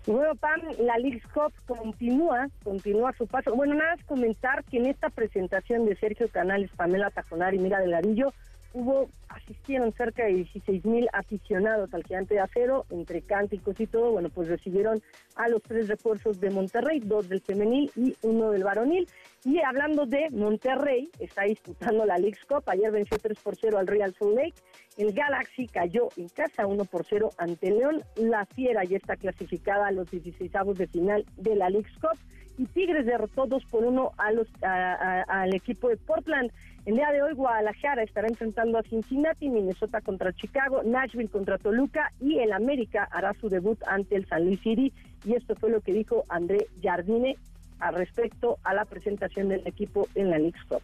Bueno, 0.07 0.35
Pam, 0.35 0.61
la 0.81 0.99
League 0.99 1.23
Cup 1.33 1.53
continúa, 1.67 2.49
continúa 2.65 3.13
su 3.17 3.27
paso. 3.27 3.55
Bueno, 3.55 3.75
nada 3.75 3.95
más 3.97 4.05
comentar 4.05 4.65
que 4.65 4.79
en 4.79 4.87
esta 4.87 5.11
presentación 5.11 5.87
de 5.87 5.95
Sergio 5.97 6.29
Canales, 6.29 6.71
Pamela 6.75 7.11
Tajonar 7.11 7.55
y 7.55 7.59
Mira 7.59 7.81
Ladillo, 7.87 8.33
hubo, 8.75 9.09
asistieron 9.53 9.93
cerca 9.93 10.25
de 10.25 10.35
16 10.35 10.85
mil 10.85 11.09
aficionados 11.13 11.93
al 11.95 12.03
gigante 12.05 12.35
de 12.35 12.41
acero, 12.41 12.87
entre 12.91 13.23
cánticos 13.23 13.79
y 13.79 13.87
todo, 13.87 14.11
bueno, 14.13 14.29
pues 14.31 14.49
recibieron 14.49 15.03
a 15.37 15.49
los 15.49 15.63
tres 15.63 15.89
refuerzos 15.89 16.41
de 16.41 16.51
Monterrey, 16.51 17.01
dos 17.01 17.29
del 17.29 17.41
femenil 17.41 17.91
y 17.95 18.17
uno 18.23 18.51
del 18.51 18.65
varonil. 18.65 19.07
Y 19.45 19.61
hablando 19.61 20.07
de 20.07 20.31
Monterrey, 20.31 21.11
está 21.19 21.43
disputando 21.43 22.07
la 22.07 22.19
League 22.19 22.39
Cup, 22.49 22.65
ayer 22.67 22.91
venció 22.91 23.19
3 23.19 23.39
por 23.41 23.57
0 23.57 23.79
al 23.79 23.87
Real 23.87 24.15
Salt 24.19 24.35
Lake, 24.37 24.55
el 24.97 25.13
Galaxy 25.13 25.67
cayó 25.67 26.09
en 26.17 26.29
casa 26.29 26.67
1 26.67 26.85
por 26.85 27.05
0 27.05 27.31
ante 27.39 27.71
León, 27.71 28.03
la 28.17 28.47
Fiera 28.47 28.85
ya 28.85 28.97
está 28.97 29.17
clasificada 29.17 29.89
a 29.89 29.93
los 29.93 30.11
16 30.11 30.51
de 30.75 30.87
final 30.87 31.25
de 31.37 31.57
la 31.57 31.71
League 31.71 31.91
Cup, 32.01 32.19
y 32.59 32.67
Tigres 32.67 33.07
derrotó 33.07 33.47
2 33.47 33.65
por 33.67 33.85
1 33.85 34.13
a 34.17 34.33
los, 34.33 34.49
al 34.63 35.55
equipo 35.55 35.89
de 35.89 35.97
Portland. 35.97 36.53
El 36.85 36.97
día 36.97 37.13
de 37.13 37.23
hoy 37.23 37.33
Guadalajara 37.35 38.03
estará 38.03 38.27
enfrentando 38.27 38.77
a 38.77 38.83
Cincinnati, 38.83 39.49
Minnesota 39.49 40.01
contra 40.01 40.33
Chicago, 40.33 40.83
Nashville 40.83 41.29
contra 41.29 41.57
Toluca 41.57 42.13
y 42.21 42.41
el 42.41 42.53
América 42.53 43.09
hará 43.13 43.35
su 43.35 43.49
debut 43.49 43.81
ante 43.87 44.17
el 44.17 44.27
San 44.27 44.47
Luis 44.47 44.61
City. 44.63 44.93
Y 45.25 45.35
esto 45.35 45.55
fue 45.55 45.71
lo 45.71 45.81
que 45.81 45.93
dijo 45.93 46.25
André 46.29 46.67
Jardine 46.83 47.37
al 47.79 47.95
respecto 47.95 48.59
a 48.65 48.75
la 48.75 48.85
presentación 48.85 49.49
del 49.49 49.65
equipo 49.65 50.09
en 50.17 50.31
la 50.31 50.39
League 50.39 50.59
Cup. 50.69 50.83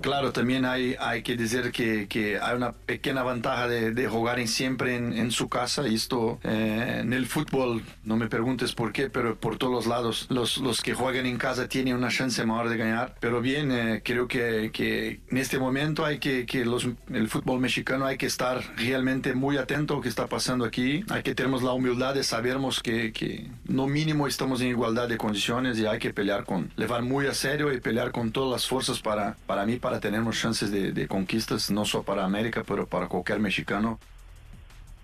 Claro, 0.00 0.32
también 0.32 0.64
hay, 0.64 0.96
hay 0.98 1.22
que 1.22 1.36
decir 1.36 1.70
que, 1.72 2.08
que 2.08 2.38
hay 2.38 2.56
una 2.56 2.72
pequeña 2.72 3.22
ventaja 3.22 3.68
de, 3.68 3.92
de 3.92 4.08
jugar 4.08 4.38
en, 4.38 4.48
siempre 4.48 4.96
en, 4.96 5.12
en, 5.12 5.30
su 5.30 5.48
casa. 5.48 5.86
Y 5.88 5.94
esto 5.94 6.38
eh, 6.42 6.98
en 7.00 7.12
el 7.12 7.26
fútbol, 7.26 7.82
no 8.02 8.16
me 8.16 8.28
preguntes 8.28 8.74
por 8.74 8.92
qué, 8.92 9.08
pero 9.08 9.36
por 9.36 9.56
todos 9.56 9.72
los 9.72 9.86
lados, 9.86 10.26
los, 10.30 10.58
los 10.58 10.82
que 10.82 10.94
juegan 10.94 11.26
en 11.26 11.38
casa 11.38 11.68
tienen 11.68 11.96
una 11.96 12.08
chance 12.08 12.44
mayor 12.44 12.68
de 12.68 12.76
ganar. 12.76 13.14
Pero 13.20 13.40
bien, 13.40 13.70
eh, 13.72 14.02
creo 14.04 14.28
que, 14.28 14.70
que, 14.72 15.20
en 15.30 15.38
este 15.38 15.58
momento 15.58 16.04
hay 16.04 16.18
que, 16.18 16.44
que 16.44 16.64
los, 16.64 16.88
el 17.10 17.28
fútbol 17.28 17.60
mexicano 17.60 18.04
hay 18.04 18.18
que 18.18 18.26
estar 18.26 18.62
realmente 18.76 19.34
muy 19.34 19.56
atento 19.56 19.94
a 19.94 19.96
lo 19.98 20.02
que 20.02 20.08
está 20.08 20.26
pasando 20.26 20.64
aquí. 20.64 21.04
Hay 21.10 21.22
que 21.22 21.34
tener 21.34 21.62
la 21.62 21.72
humildad 21.72 22.14
de 22.14 22.24
sabermos 22.24 22.80
que, 22.80 23.12
que 23.12 23.48
no 23.66 23.86
mínimo 23.86 24.26
estamos 24.26 24.60
en 24.60 24.68
igualdad 24.68 25.08
de 25.08 25.16
condiciones 25.16 25.78
y 25.78 25.86
hay 25.86 25.98
que 25.98 26.12
pelear 26.12 26.44
con, 26.44 26.70
llevar 26.76 27.02
muy 27.02 27.26
a 27.26 27.34
serio 27.34 27.72
y 27.72 27.80
pelear 27.80 28.10
con 28.12 28.32
todas 28.32 28.50
las 28.50 28.66
fuerzas 28.66 29.00
para, 29.00 29.36
para 29.46 29.66
mí, 29.66 29.76
para 29.84 30.00
tener 30.00 30.22
chances 30.30 30.70
de, 30.70 31.06
conquistas, 31.06 31.70
no 31.70 31.84
solo 31.84 32.04
para 32.04 32.24
América, 32.24 32.62
pero 32.66 32.86
para 32.86 33.06
cualquier 33.06 33.38
mexicano. 33.38 33.98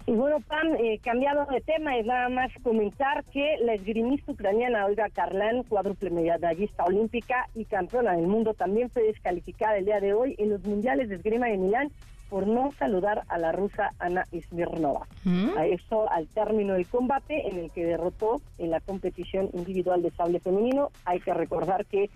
Y 0.06 0.12
bueno, 0.12 0.40
Pam, 0.40 0.68
eh, 0.76 0.98
cambiado 1.04 1.44
de 1.52 1.60
tema, 1.60 1.98
es 1.98 2.06
nada 2.06 2.30
más 2.30 2.50
comentar 2.62 3.22
que 3.24 3.58
la 3.60 3.74
esgrimista 3.74 4.32
ucraniana 4.32 4.86
Olga 4.86 5.10
Karlan, 5.10 5.64
cuádruple 5.64 6.08
medallista 6.08 6.84
olímpica 6.84 7.46
y 7.54 7.66
campeona 7.66 8.12
del 8.12 8.26
mundo, 8.26 8.54
también 8.54 8.88
fue 8.88 9.02
descalificada 9.02 9.76
el 9.76 9.84
día 9.84 10.00
de 10.00 10.14
hoy 10.14 10.34
en 10.38 10.48
los 10.48 10.64
mundiales 10.64 11.10
de 11.10 11.16
esgrima 11.16 11.48
de 11.48 11.58
Milán 11.58 11.92
por 12.30 12.46
no 12.46 12.72
saludar 12.78 13.24
a 13.28 13.36
la 13.36 13.52
rusa 13.52 13.92
Ana 13.98 14.24
Smirnova. 14.48 15.06
¿Mm? 15.24 15.58
A 15.58 15.66
eso 15.66 16.10
al 16.10 16.26
término 16.28 16.72
del 16.72 16.86
combate 16.86 17.48
en 17.48 17.58
el 17.58 17.70
que 17.70 17.84
derrotó 17.84 18.40
en 18.56 18.70
la 18.70 18.80
competición 18.80 19.50
individual 19.52 20.00
de 20.00 20.10
sable 20.12 20.40
femenino. 20.40 20.88
Hay 21.04 21.20
que 21.20 21.34
recordar 21.34 21.84
que 21.84 22.08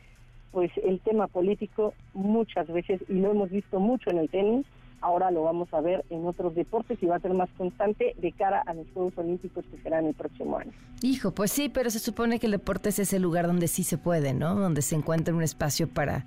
pues 0.54 0.70
el 0.84 1.00
tema 1.00 1.26
político 1.26 1.94
muchas 2.14 2.68
veces, 2.68 3.00
y 3.08 3.14
lo 3.14 3.32
hemos 3.32 3.50
visto 3.50 3.80
mucho 3.80 4.08
en 4.10 4.18
el 4.18 4.30
tenis, 4.30 4.64
ahora 5.00 5.32
lo 5.32 5.42
vamos 5.42 5.68
a 5.74 5.80
ver 5.80 6.04
en 6.10 6.24
otros 6.24 6.54
deportes 6.54 6.96
y 7.02 7.06
va 7.06 7.16
a 7.16 7.20
ser 7.20 7.34
más 7.34 7.50
constante 7.58 8.14
de 8.18 8.30
cara 8.30 8.62
a 8.64 8.72
los 8.72 8.86
Juegos 8.94 9.18
Olímpicos 9.18 9.64
que 9.66 9.76
serán 9.82 10.06
el 10.06 10.14
próximo 10.14 10.56
año. 10.56 10.70
Hijo, 11.02 11.32
pues 11.32 11.50
sí, 11.50 11.68
pero 11.68 11.90
se 11.90 11.98
supone 11.98 12.38
que 12.38 12.46
el 12.46 12.52
deporte 12.52 12.90
es 12.90 13.00
ese 13.00 13.18
lugar 13.18 13.48
donde 13.48 13.66
sí 13.66 13.82
se 13.82 13.98
puede, 13.98 14.32
¿no? 14.32 14.54
Donde 14.54 14.80
se 14.80 14.94
encuentra 14.94 15.34
un 15.34 15.42
espacio 15.42 15.88
para, 15.88 16.24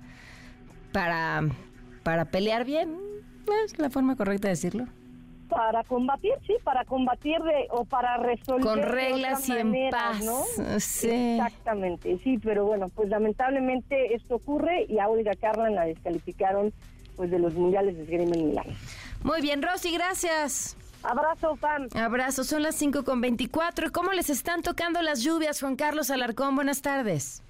para, 0.92 1.48
para 2.02 2.26
pelear 2.26 2.66
bien, 2.66 2.96
es 3.64 3.78
la 3.78 3.88
forma 3.88 4.14
correcta 4.14 4.48
de 4.48 4.52
decirlo 4.52 4.86
para 5.48 5.82
combatir, 5.84 6.32
sí, 6.46 6.54
para 6.62 6.84
combatir 6.84 7.40
de, 7.42 7.66
o 7.70 7.84
para 7.84 8.16
resolver. 8.18 8.62
Con 8.62 8.82
reglas 8.82 9.48
y 9.48 9.52
en 9.52 9.90
paz. 9.90 10.24
¿no? 10.24 10.44
Sí. 10.78 11.10
Exactamente, 11.10 12.18
sí, 12.22 12.38
pero 12.38 12.64
bueno, 12.66 12.88
pues 12.88 13.08
lamentablemente 13.08 14.14
esto 14.14 14.36
ocurre 14.36 14.86
y 14.88 14.98
a 14.98 15.08
Olga 15.08 15.32
Carlan 15.34 15.74
la 15.74 15.86
descalificaron 15.86 16.72
pues 17.16 17.30
de 17.30 17.38
los 17.38 17.54
mundiales 17.54 17.96
de 17.96 18.04
esgrima 18.04 18.34
en 18.36 18.48
Milán. 18.48 18.66
Muy 19.24 19.40
bien, 19.40 19.62
Rosy, 19.62 19.92
gracias. 19.92 20.76
Abrazo, 21.02 21.56
fan. 21.56 21.88
Abrazo, 21.94 22.44
son 22.44 22.62
las 22.62 22.76
5 22.76 23.04
con 23.04 23.20
24. 23.20 23.90
¿Cómo 23.92 24.12
les 24.12 24.30
están 24.30 24.62
tocando 24.62 25.00
las 25.02 25.22
lluvias, 25.22 25.60
Juan 25.60 25.76
Carlos 25.76 26.10
Alarcón? 26.10 26.54
Buenas 26.54 26.82
tardes. 26.82 27.42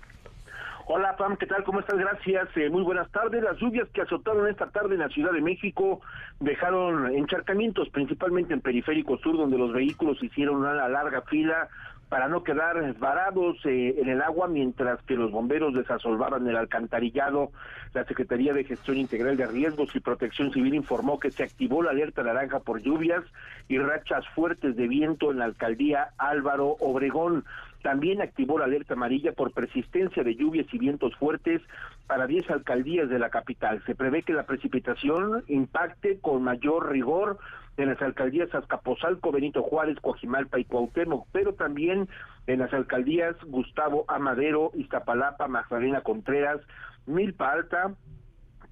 Hola 0.91 1.17
Pam, 1.17 1.37
¿qué 1.37 1.45
tal? 1.45 1.65
¿Cómo 1.65 1.81
estás? 1.81 1.99
Gracias. 1.99 2.49
Eh, 2.57 2.71
muy 2.71 2.81
buenas 2.81 3.11
tardes. 3.11 3.43
Las 3.43 3.59
lluvias 3.59 3.87
que 3.91 4.01
azotaron 4.01 4.49
esta 4.49 4.71
tarde 4.71 4.95
en 4.95 5.01
la 5.01 5.11
Ciudad 5.11 5.33
de 5.33 5.43
México 5.43 6.01
dejaron 6.41 7.15
encharcamientos, 7.15 7.91
principalmente 7.91 8.55
en 8.55 8.63
Periférico 8.63 9.19
Sur, 9.19 9.37
donde 9.37 9.59
los 9.59 9.71
vehículos 9.71 10.23
hicieron 10.23 10.57
una 10.57 10.89
larga 10.89 11.21
fila 11.29 11.69
para 12.09 12.29
no 12.29 12.43
quedar 12.43 12.95
varados 12.99 13.59
eh, 13.67 13.97
en 13.99 14.09
el 14.09 14.23
agua 14.23 14.49
mientras 14.49 15.03
que 15.03 15.15
los 15.15 15.31
bomberos 15.31 15.75
desasolvaban 15.75 16.49
el 16.49 16.57
alcantarillado. 16.57 17.51
La 17.93 18.05
Secretaría 18.05 18.55
de 18.55 18.65
Gestión 18.65 18.97
Integral 18.97 19.37
de 19.37 19.47
Riesgos 19.47 19.95
y 19.95 20.01
Protección 20.01 20.53
Civil 20.53 20.75
informó 20.75 21.19
que 21.21 21.31
se 21.31 21.43
activó 21.43 21.83
la 21.83 21.91
alerta 21.91 22.23
naranja 22.23 22.61
por 22.61 22.81
lluvias 22.81 23.25
y 23.69 23.77
rachas 23.77 24.27
fuertes 24.29 24.75
de 24.75 24.89
viento 24.89 25.31
en 25.31 25.41
la 25.41 25.45
alcaldía 25.45 26.13
Álvaro 26.17 26.77
Obregón. 26.81 27.45
También 27.83 28.21
activó 28.21 28.59
la 28.59 28.65
alerta 28.65 28.95
amarilla 28.95 29.33
por 29.33 29.53
persistencia 29.53 30.25
de 30.25 30.35
lluvias 30.35 30.67
y 30.73 30.79
vientos 30.79 31.15
fuertes 31.17 31.63
para 32.07 32.27
10 32.27 32.51
alcaldías 32.51 33.09
de 33.09 33.19
la 33.19 33.31
capital. 33.31 33.83
Se 33.87 33.95
prevé 33.95 34.23
que 34.23 34.33
la 34.33 34.47
precipitación 34.47 35.45
impacte 35.47 36.19
con 36.21 36.43
mayor 36.43 36.91
rigor 36.91 37.39
en 37.77 37.91
las 37.91 38.03
alcaldías 38.03 38.53
Azcapotzalco, 38.55 39.31
Benito 39.31 39.63
Juárez, 39.63 39.99
Coajimalpa 40.01 40.59
y 40.59 40.65
Cuauhtémoc, 40.65 41.29
pero 41.33 41.55
también 41.55 42.09
en 42.47 42.59
las 42.59 42.73
alcaldías 42.73 43.37
Gustavo 43.47 44.05
Amadero, 44.09 44.73
Iztapalapa, 44.75 45.47
Magdalena 45.47 46.01
Contreras, 46.01 46.61
Milpa 47.07 47.53
Alta, 47.53 47.95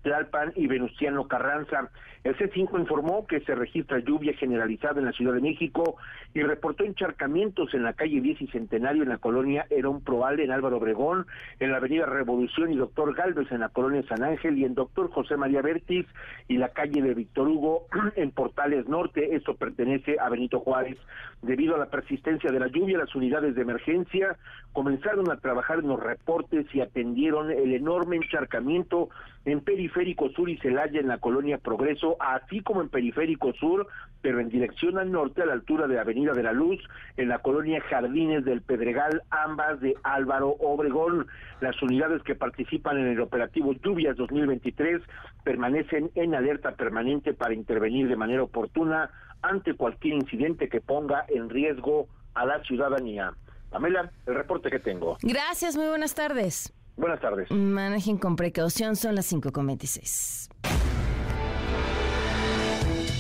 Tlalpan 0.07 0.53
y 0.55 0.69
Venustiano 0.69 1.27
Carranza. 1.27 1.91
El 2.23 2.37
C5 2.37 2.79
informó 2.79 3.27
que 3.27 3.41
se 3.41 3.57
registra 3.57 3.99
lluvia 3.99 4.35
generalizada 4.35 5.01
en 5.01 5.07
la 5.07 5.13
Ciudad 5.13 5.35
de 5.35 5.41
México 5.41 5.97
y 6.33 6.43
reportó 6.43 6.85
encharcamientos 6.85 7.75
en 7.75 7.83
la 7.83 7.93
calle 7.93 8.21
10 8.21 8.43
y 8.43 8.47
Centenario 8.49 9.03
en 9.03 9.09
la 9.09 9.19
colonia 9.19 9.67
Herón 9.69 10.03
Proal 10.03 10.39
en 10.39 10.53
Álvaro 10.53 10.77
Obregón, 10.77 11.27
en 11.59 11.73
la 11.73 11.79
avenida 11.79 12.07
Revolución 12.07 12.73
y 12.73 12.77
Doctor 12.77 13.17
Galvez 13.17 13.51
en 13.51 13.61
la 13.61 13.69
colonia 13.69 14.05
San 14.09 14.23
Ángel 14.23 14.57
y 14.59 14.65
en 14.65 14.75
Doctor 14.75 15.11
José 15.11 15.37
María 15.37 15.61
Vértiz 15.61 16.07
y 16.47 16.57
la 16.57 16.69
calle 16.69 17.03
de 17.03 17.15
Víctor 17.15 17.49
Hugo 17.49 17.87
en 18.15 18.31
Portales 18.31 18.87
Norte. 18.89 19.35
Esto 19.35 19.57
pertenece 19.57 20.19
a 20.21 20.29
Benito 20.29 20.61
Juárez. 20.61 20.99
Debido 21.43 21.77
a 21.77 21.79
la 21.79 21.91
persistencia 21.91 22.51
de 22.51 22.59
la 22.59 22.69
lluvia, 22.69 22.99
las 22.99 23.15
unidades 23.15 23.55
de 23.55 23.63
emergencia 23.63 24.37
comenzaron 24.73 25.31
a 25.31 25.37
trabajar 25.37 25.79
en 25.79 25.89
los 25.89 26.01
reportes 26.01 26.67
y 26.75 26.81
atendieron 26.81 27.51
el 27.51 27.73
enorme 27.75 28.17
encharcamiento 28.17 29.11
en 29.45 29.61
Periférico 29.61 30.29
Sur 30.31 30.51
y 30.51 30.59
Celaya 30.59 30.99
en 30.99 31.09
la 31.09 31.19
colonia 31.19 31.59
Progreso, 31.59 32.17
así 32.21 32.63
como 32.63 32.83
en 32.83 32.89
Periférico 32.89 33.53
Sur, 33.53 33.87
pero 34.23 34.41
en 34.41 34.49
dirección 34.49 34.99
al 34.99 35.13
norte 35.13 35.43
a 35.43 35.47
la 35.47 35.53
altura 35.53 35.87
de 35.87 36.01
Avenida 36.01 36.33
de 36.33 36.43
la 36.43 36.53
Luz, 36.53 36.81
en 37.17 37.29
la 37.29 37.39
colonia 37.39 37.81
Jardines 37.81 38.45
del 38.45 38.63
Pedregal, 38.63 39.23
ambas 39.31 39.81
de 39.81 39.95
Álvaro 40.03 40.57
Obregón. 40.59 41.29
Las 41.61 41.81
unidades 41.81 42.23
que 42.23 42.35
participan 42.35 42.99
en 42.99 43.07
el 43.07 43.21
operativo 43.21 43.73
Lluvias 43.75 44.17
2023 44.17 45.01
permanecen 45.45 46.11
en 46.17 46.35
alerta 46.35 46.73
permanente 46.73 47.35
para 47.35 47.55
intervenir 47.55 48.09
de 48.09 48.17
manera 48.17 48.43
oportuna 48.43 49.11
ante 49.43 49.75
cualquier 49.75 50.15
incidente 50.15 50.69
que 50.69 50.81
ponga 50.81 51.25
en 51.29 51.49
riesgo 51.49 52.09
a 52.35 52.45
la 52.47 52.63
ciudadanía. 52.65 53.33
Pamela, 53.71 54.11
el 54.27 54.35
reporte 54.35 54.71
que 54.71 54.79
tengo. 54.79 55.17
Gracias, 55.23 55.77
muy 55.77 55.87
buenas 55.87 56.15
tardes. 56.15 56.73
Buenas 56.97 57.21
tardes. 57.21 57.51
Manejen 57.51 58.17
con 58.17 58.37
precaución, 58.37 58.97
son 58.97 59.15
las 59.15 59.33
5.26. 59.33 60.49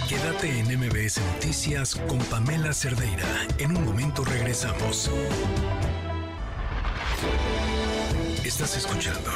Quédate 0.09 0.61
en 0.61 0.67
MBS 0.79 1.21
Noticias 1.35 1.97
con 2.09 2.19
Pamela 2.31 2.73
Cerdeira. 2.73 3.27
En 3.59 3.77
un 3.77 3.85
momento 3.85 4.25
regresamos. 4.25 5.11
Estás 8.45 8.77
escuchando 8.77 9.31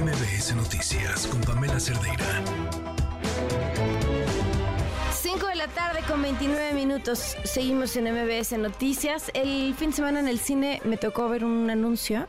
MBS 0.00 0.54
Noticias 0.54 1.26
con 1.26 1.40
Pamela 1.42 1.80
Cerdeira. 1.80 2.89
5 5.32 5.46
de 5.46 5.54
la 5.54 5.68
tarde 5.68 6.00
con 6.08 6.20
29 6.22 6.72
minutos. 6.72 7.36
Seguimos 7.44 7.94
en 7.94 8.12
MBS 8.12 8.58
Noticias. 8.58 9.30
El 9.32 9.74
fin 9.74 9.90
de 9.90 9.96
semana 9.96 10.18
en 10.18 10.26
el 10.26 10.40
cine 10.40 10.80
me 10.84 10.96
tocó 10.96 11.28
ver 11.28 11.44
un 11.44 11.70
anuncio 11.70 12.26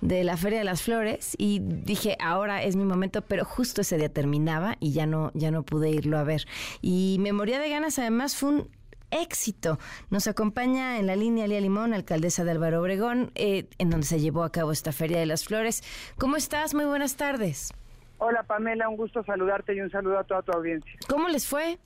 de 0.00 0.22
la 0.22 0.36
Feria 0.36 0.58
de 0.58 0.64
las 0.64 0.80
Flores 0.80 1.34
y 1.36 1.58
dije, 1.58 2.16
ahora 2.20 2.62
es 2.62 2.76
mi 2.76 2.84
momento, 2.84 3.22
pero 3.22 3.44
justo 3.44 3.80
ese 3.80 3.98
día 3.98 4.08
terminaba 4.08 4.76
y 4.78 4.92
ya 4.92 5.04
no, 5.04 5.32
ya 5.34 5.50
no 5.50 5.64
pude 5.64 5.90
irlo 5.90 6.16
a 6.16 6.22
ver. 6.22 6.44
Y 6.80 7.16
me 7.18 7.32
moría 7.32 7.58
de 7.58 7.70
ganas, 7.70 7.98
además 7.98 8.36
fue 8.36 8.50
un 8.50 8.70
éxito. 9.10 9.80
Nos 10.10 10.28
acompaña 10.28 11.00
en 11.00 11.08
la 11.08 11.16
línea 11.16 11.48
Lía 11.48 11.60
Limón, 11.60 11.92
alcaldesa 11.92 12.44
de 12.44 12.52
Álvaro 12.52 12.82
Obregón, 12.82 13.32
eh, 13.34 13.66
en 13.78 13.90
donde 13.90 14.06
se 14.06 14.20
llevó 14.20 14.44
a 14.44 14.52
cabo 14.52 14.70
esta 14.70 14.92
Feria 14.92 15.18
de 15.18 15.26
las 15.26 15.44
Flores. 15.44 15.82
¿Cómo 16.18 16.36
estás? 16.36 16.72
Muy 16.72 16.84
buenas 16.84 17.16
tardes. 17.16 17.72
Hola 18.18 18.44
Pamela, 18.44 18.88
un 18.88 18.96
gusto 18.96 19.24
saludarte 19.24 19.74
y 19.74 19.80
un 19.80 19.90
saludo 19.90 20.18
a 20.20 20.24
toda 20.24 20.42
tu 20.42 20.52
audiencia. 20.52 20.92
¿Cómo 21.08 21.28
les 21.28 21.48
fue? 21.48 21.78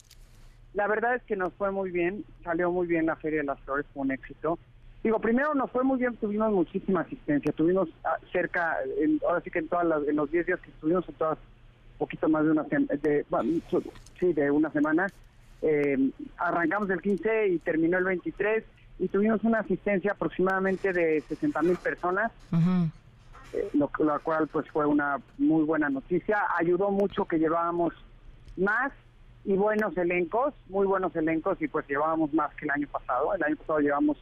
La 0.75 0.87
verdad 0.87 1.17
es 1.17 1.23
que 1.23 1.37
nos 1.37 1.53
fue 1.55 1.71
muy 1.71 1.91
bien, 1.91 2.25
salió 2.45 2.71
muy 2.71 2.87
bien 2.87 3.07
la 3.07 3.17
Feria 3.17 3.41
de 3.41 3.47
las 3.47 3.61
Flores, 3.61 3.87
fue 3.93 4.03
un 4.03 4.13
éxito. 4.13 4.59
Digo, 5.03 5.21
primero 5.21 5.55
nos 5.55 5.71
fue 5.71 5.85
muy 5.85 5.99
bien, 5.99 6.17
tuvimos 6.17 6.53
muchísima 6.53 7.01
asistencia, 7.01 7.53
tuvimos 7.53 7.89
ah, 8.05 8.17
cerca, 8.33 8.77
ahora 9.27 9.41
sí 9.41 9.51
que 9.51 9.61
en, 9.61 9.69
todas 9.69 9.87
las, 9.87 10.07
en 10.07 10.17
los 10.17 10.31
10 10.31 10.47
días 10.47 10.61
que 10.61 10.71
estuvimos, 10.71 11.09
en 11.09 11.15
todas, 11.15 11.39
poquito 11.99 12.29
más 12.29 12.45
de 12.45 12.51
una, 12.51 12.65
de, 12.65 13.25
sí, 14.21 14.33
de 14.33 14.51
una 14.51 14.71
semana, 14.71 15.07
eh, 15.63 16.11
arrancamos 16.37 16.91
el 16.91 17.01
15 17.01 17.49
y 17.49 17.59
terminó 17.59 17.99
el 17.99 18.05
23 18.05 18.65
y 18.99 19.09
tuvimos 19.09 19.43
una 19.45 19.61
asistencia 19.61 20.13
aproximadamente 20.13 20.93
de 20.93 21.21
60 21.23 21.63
mil 21.63 21.77
personas, 21.77 22.33
eh, 23.53 23.69
lo, 23.75 23.91
lo, 23.99 24.21
cual 24.21 24.49
pues 24.49 24.69
fue 24.71 24.85
una 24.85 25.19
muy 25.39 25.65
buena 25.65 25.89
noticia. 25.89 26.43
Ayudó 26.59 26.91
mucho 26.91 27.25
que 27.25 27.39
llevábamos 27.39 27.95
más 28.57 28.93
y 29.49 29.57
buenos 29.57 29.97
elencos, 29.97 30.53
muy 30.69 30.87
buenos 30.87 31.17
elencos 31.17 31.57
y 31.63 31.69
pues 31.69 31.89
llevábamos 31.89 32.35
más 32.35 32.55
que 32.55 32.67
el 32.67 32.71
año 32.71 32.87
pasado. 32.89 33.33
El 33.33 33.43
año 33.43 33.57
pasado 33.57 33.79
llevamos 33.79 34.19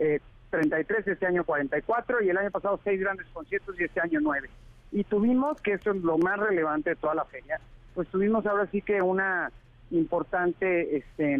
eh, 0.00 0.18
33, 0.50 1.06
este 1.06 1.26
año 1.26 1.44
44 1.44 2.22
y 2.22 2.30
el 2.30 2.36
año 2.36 2.50
pasado 2.50 2.80
seis 2.82 2.98
grandes 2.98 3.24
conciertos 3.28 3.78
y 3.78 3.84
este 3.84 4.00
año 4.00 4.18
nueve. 4.20 4.50
Y 4.90 5.04
tuvimos, 5.04 5.60
que 5.60 5.74
eso 5.74 5.92
es 5.92 6.02
lo 6.02 6.18
más 6.18 6.40
relevante 6.40 6.90
de 6.90 6.96
toda 6.96 7.14
la 7.14 7.24
feria, 7.24 7.60
pues 7.94 8.08
tuvimos 8.08 8.44
ahora 8.46 8.66
sí 8.72 8.82
que 8.82 9.00
una 9.00 9.52
importante 9.92 10.96
este, 10.96 11.38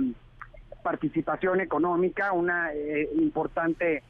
participación 0.84 1.60
económica, 1.60 2.30
una 2.30 2.72
eh, 2.72 3.10
importante 3.16 4.04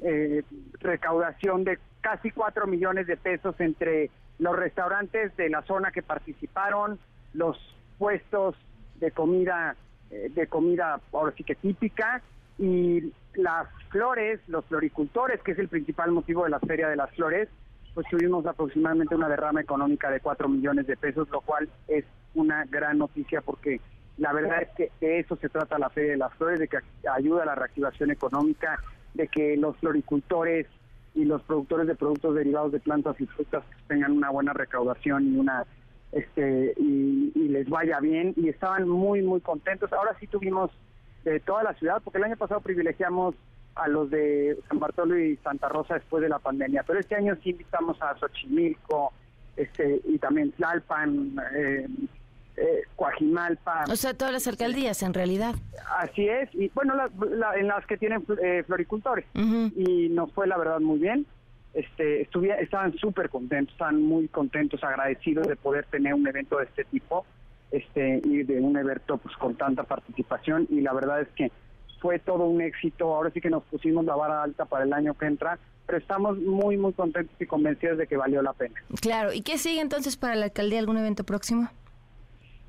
eh, 0.00 0.42
recaudación 0.80 1.64
de 1.64 1.78
casi 2.00 2.30
cuatro 2.30 2.66
millones 2.66 3.06
de 3.06 3.18
pesos 3.18 3.60
entre 3.60 4.08
los 4.38 4.56
restaurantes 4.56 5.36
de 5.36 5.50
la 5.50 5.60
zona 5.64 5.92
que 5.92 6.00
participaron, 6.02 6.98
los 7.34 7.58
puestos 7.98 8.56
de 9.00 9.10
comida, 9.10 9.76
eh, 10.10 10.30
de 10.34 10.46
comida 10.46 11.00
ahora 11.12 11.32
sí 11.36 11.44
que 11.44 11.54
típica, 11.54 12.22
y 12.58 13.12
las 13.34 13.66
flores, 13.90 14.40
los 14.46 14.64
floricultores, 14.66 15.40
que 15.42 15.52
es 15.52 15.58
el 15.58 15.68
principal 15.68 16.12
motivo 16.12 16.44
de 16.44 16.50
la 16.50 16.60
Feria 16.60 16.88
de 16.88 16.96
las 16.96 17.10
Flores, 17.12 17.48
pues 17.94 18.06
tuvimos 18.08 18.46
aproximadamente 18.46 19.14
una 19.14 19.28
derrama 19.28 19.60
económica 19.60 20.10
de 20.10 20.20
4 20.20 20.48
millones 20.48 20.86
de 20.86 20.96
pesos, 20.96 21.28
lo 21.30 21.40
cual 21.40 21.68
es 21.88 22.04
una 22.34 22.64
gran 22.66 22.98
noticia 22.98 23.40
porque 23.40 23.80
la 24.18 24.32
verdad 24.32 24.62
es 24.62 24.68
que 24.76 24.90
de 25.00 25.20
eso 25.20 25.36
se 25.36 25.48
trata 25.48 25.78
la 25.78 25.90
Feria 25.90 26.12
de 26.12 26.18
las 26.18 26.34
Flores, 26.34 26.60
de 26.60 26.68
que 26.68 26.78
ayuda 27.10 27.42
a 27.42 27.46
la 27.46 27.54
reactivación 27.54 28.10
económica, 28.10 28.78
de 29.14 29.26
que 29.28 29.56
los 29.56 29.76
floricultores 29.78 30.66
y 31.14 31.24
los 31.24 31.42
productores 31.42 31.86
de 31.86 31.94
productos 31.94 32.34
derivados 32.34 32.72
de 32.72 32.80
plantas 32.80 33.20
y 33.20 33.26
frutas 33.26 33.64
tengan 33.88 34.12
una 34.12 34.30
buena 34.30 34.52
recaudación 34.52 35.34
y 35.34 35.38
una 35.38 35.64
este 36.12 36.74
y, 36.76 37.32
y 37.34 37.48
les 37.48 37.68
vaya 37.68 38.00
bien 38.00 38.34
y 38.36 38.48
estaban 38.48 38.88
muy 38.88 39.22
muy 39.22 39.40
contentos. 39.40 39.92
Ahora 39.92 40.16
sí 40.18 40.26
tuvimos 40.26 40.70
de 41.24 41.40
toda 41.40 41.62
la 41.62 41.74
ciudad, 41.74 42.00
porque 42.02 42.18
el 42.18 42.24
año 42.24 42.36
pasado 42.36 42.60
privilegiamos 42.60 43.34
a 43.74 43.88
los 43.88 44.10
de 44.10 44.58
San 44.68 44.78
Bartolo 44.78 45.18
y 45.18 45.36
Santa 45.38 45.68
Rosa 45.68 45.94
después 45.94 46.22
de 46.22 46.28
la 46.28 46.38
pandemia, 46.38 46.82
pero 46.86 46.98
este 46.98 47.14
año 47.14 47.36
sí 47.42 47.50
invitamos 47.50 48.00
a 48.02 48.16
Xochimilco 48.18 49.12
este, 49.56 50.00
y 50.04 50.18
también 50.18 50.52
Tlalpan, 50.52 51.36
eh, 51.54 51.86
eh, 52.56 52.82
Coajimalpa. 52.96 53.84
O 53.90 53.96
sea, 53.96 54.14
todas 54.14 54.32
las 54.32 54.46
alcaldías 54.46 55.02
en 55.02 55.14
realidad. 55.14 55.54
Así 55.98 56.28
es, 56.28 56.48
y 56.54 56.68
bueno, 56.74 56.94
en 57.56 57.66
las 57.68 57.86
que 57.86 57.96
tienen 57.96 58.24
eh, 58.42 58.64
floricultores. 58.66 59.26
Y 59.34 60.08
nos 60.10 60.32
fue 60.32 60.46
la 60.46 60.58
verdad 60.58 60.80
muy 60.80 60.98
bien. 60.98 61.26
Este, 61.72 62.28
estaban 62.60 62.94
súper 62.94 63.28
contentos, 63.28 63.72
estaban 63.72 64.02
muy 64.02 64.26
contentos, 64.28 64.82
agradecidos 64.82 65.46
de 65.46 65.56
poder 65.56 65.86
tener 65.86 66.14
un 66.14 66.26
evento 66.26 66.58
de 66.58 66.64
este 66.64 66.84
tipo 66.84 67.24
este 67.70 68.20
y 68.24 68.42
de 68.42 68.60
un 68.60 68.76
evento 68.76 69.18
pues 69.18 69.36
con 69.36 69.54
tanta 69.54 69.84
participación 69.84 70.66
y 70.70 70.80
la 70.80 70.92
verdad 70.92 71.20
es 71.20 71.28
que 71.28 71.52
fue 72.00 72.18
todo 72.18 72.46
un 72.46 72.60
éxito. 72.60 73.14
Ahora 73.14 73.30
sí 73.30 73.40
que 73.40 73.50
nos 73.50 73.62
pusimos 73.64 74.04
la 74.04 74.16
vara 74.16 74.42
alta 74.42 74.64
para 74.64 74.84
el 74.84 74.92
año 74.92 75.14
que 75.14 75.26
entra, 75.26 75.58
pero 75.86 75.98
estamos 75.98 76.38
muy 76.38 76.76
muy 76.76 76.92
contentos 76.92 77.36
y 77.40 77.46
convencidos 77.46 77.98
de 77.98 78.06
que 78.06 78.16
valió 78.16 78.42
la 78.42 78.52
pena. 78.54 78.74
Claro, 79.00 79.32
¿y 79.32 79.42
qué 79.42 79.58
sigue 79.58 79.80
entonces 79.80 80.16
para 80.16 80.34
la 80.34 80.46
alcaldía 80.46 80.78
algún 80.78 80.96
evento 80.96 81.24
próximo? 81.24 81.68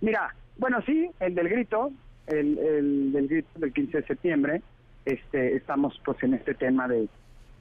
Mira, 0.01 0.35
bueno, 0.57 0.81
sí, 0.85 1.09
el 1.19 1.33
del 1.33 1.49
grito, 1.49 1.91
el, 2.27 2.57
el 2.57 3.11
del 3.13 3.27
grito 3.27 3.49
del 3.55 3.73
15 3.73 4.01
de 4.01 4.07
septiembre, 4.07 4.61
este 5.05 5.55
estamos 5.55 5.99
pues 6.05 6.21
en 6.23 6.33
este 6.33 6.53
tema 6.53 6.87
de 6.87 7.07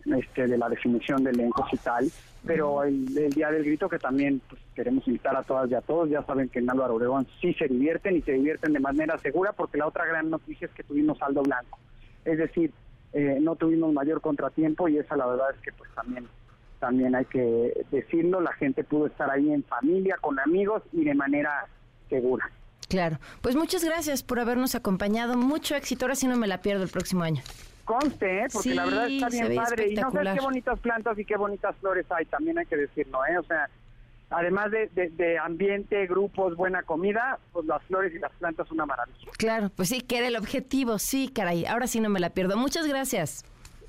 este, 0.07 0.47
de 0.47 0.59
la 0.59 0.69
definición 0.69 1.23
de 1.25 1.31
elencos 1.31 1.67
y 1.73 1.77
tal, 1.77 2.11
pero 2.45 2.83
el, 2.85 3.07
Día 3.07 3.51
del 3.51 3.65
Grito 3.65 3.89
que 3.89 3.99
también 3.99 4.41
pues, 4.49 4.61
queremos 4.75 5.07
invitar 5.07 5.37
a 5.37 5.43
todas 5.43 5.71
y 5.71 5.75
a 5.75 5.81
todos, 5.81 6.09
ya 6.09 6.23
saben 6.23 6.49
que 6.49 6.59
en 6.59 6.71
Álvaro 6.71 6.95
Obregón 6.95 7.27
sí 7.41 7.53
se 7.55 7.69
divierten 7.69 8.17
y 8.17 8.23
se 8.23 8.33
divierten 8.33 8.73
de 8.73 8.81
manera 8.81 9.19
segura 9.19 9.53
porque 9.53 9.79
la 9.79 9.87
otra 9.87 10.07
gran 10.07 10.31
noticia 10.31 10.67
es 10.67 10.73
que 10.73 10.83
tuvimos 10.83 11.19
saldo 11.19 11.43
blanco, 11.43 11.79
es 12.25 12.39
decir, 12.39 12.73
eh, 13.13 13.39
no 13.41 13.57
tuvimos 13.57 13.93
mayor 13.93 14.21
contratiempo 14.21 14.89
y 14.89 14.99
esa 14.99 15.17
la 15.17 15.27
verdad 15.27 15.49
es 15.55 15.61
que 15.61 15.73
pues 15.73 15.91
también 15.95 16.27
también 16.79 17.15
hay 17.15 17.27
que 17.27 17.85
decirlo, 17.91 18.41
la 18.41 18.53
gente 18.55 18.85
pudo 18.85 19.07
estar 19.07 19.31
ahí 19.31 19.53
en 19.53 19.63
familia, 19.65 20.17
con 20.19 20.41
amigos 20.41 20.83
y 20.93 21.05
de 21.05 21.15
manera 21.15 21.67
segura. 22.09 22.51
Claro, 22.89 23.19
pues 23.43 23.55
muchas 23.55 23.85
gracias 23.85 24.23
por 24.23 24.41
habernos 24.41 24.75
acompañado, 24.75 25.37
mucho 25.37 25.77
éxito, 25.77 26.07
ahora 26.07 26.15
sí 26.15 26.27
no 26.27 26.37
me 26.37 26.47
la 26.47 26.63
pierdo 26.63 26.83
el 26.83 26.89
próximo 26.89 27.23
año 27.23 27.43
conste, 27.85 28.45
¿eh? 28.45 28.47
porque 28.53 28.75
la 28.75 28.85
verdad 28.85 29.09
está 29.09 29.29
bien 29.29 29.55
padre. 29.57 29.89
Y 29.89 29.95
no 29.97 30.11
sé 30.11 30.19
qué 30.35 30.41
bonitas 30.41 30.79
plantas 30.81 31.19
y 31.19 31.25
qué 31.25 31.37
bonitas 31.37 31.77
flores 31.77 32.07
hay, 32.11 32.25
también 32.27 32.59
hay 32.59 32.67
que 32.67 32.77
decirlo, 32.77 33.25
¿eh? 33.27 33.39
O 33.39 33.43
sea, 33.43 33.69
además 34.31 34.71
de, 34.71 35.39
ambiente, 35.39 36.07
grupos, 36.07 36.57
buena 36.57 36.83
comida, 36.83 37.39
pues 37.53 37.67
las 37.67 37.83
flores 37.85 38.15
y 38.15 38.19
las 38.19 38.33
plantas 38.33 38.69
son 38.69 38.77
una 38.77 38.87
maravilla. 38.87 39.31
Claro, 39.37 39.71
pues 39.75 39.89
sí, 39.89 40.01
que 40.01 40.19
era 40.19 40.29
el 40.29 40.37
objetivo, 40.37 40.99
sí, 40.99 41.31
caray. 41.35 41.67
Ahora 41.67 41.87
sí 41.87 42.01
no 42.01 42.09
me 42.09 42.21
la 42.21 42.31
pierdo. 42.31 42.57
Muchas 42.57 42.87
gracias. 42.87 43.45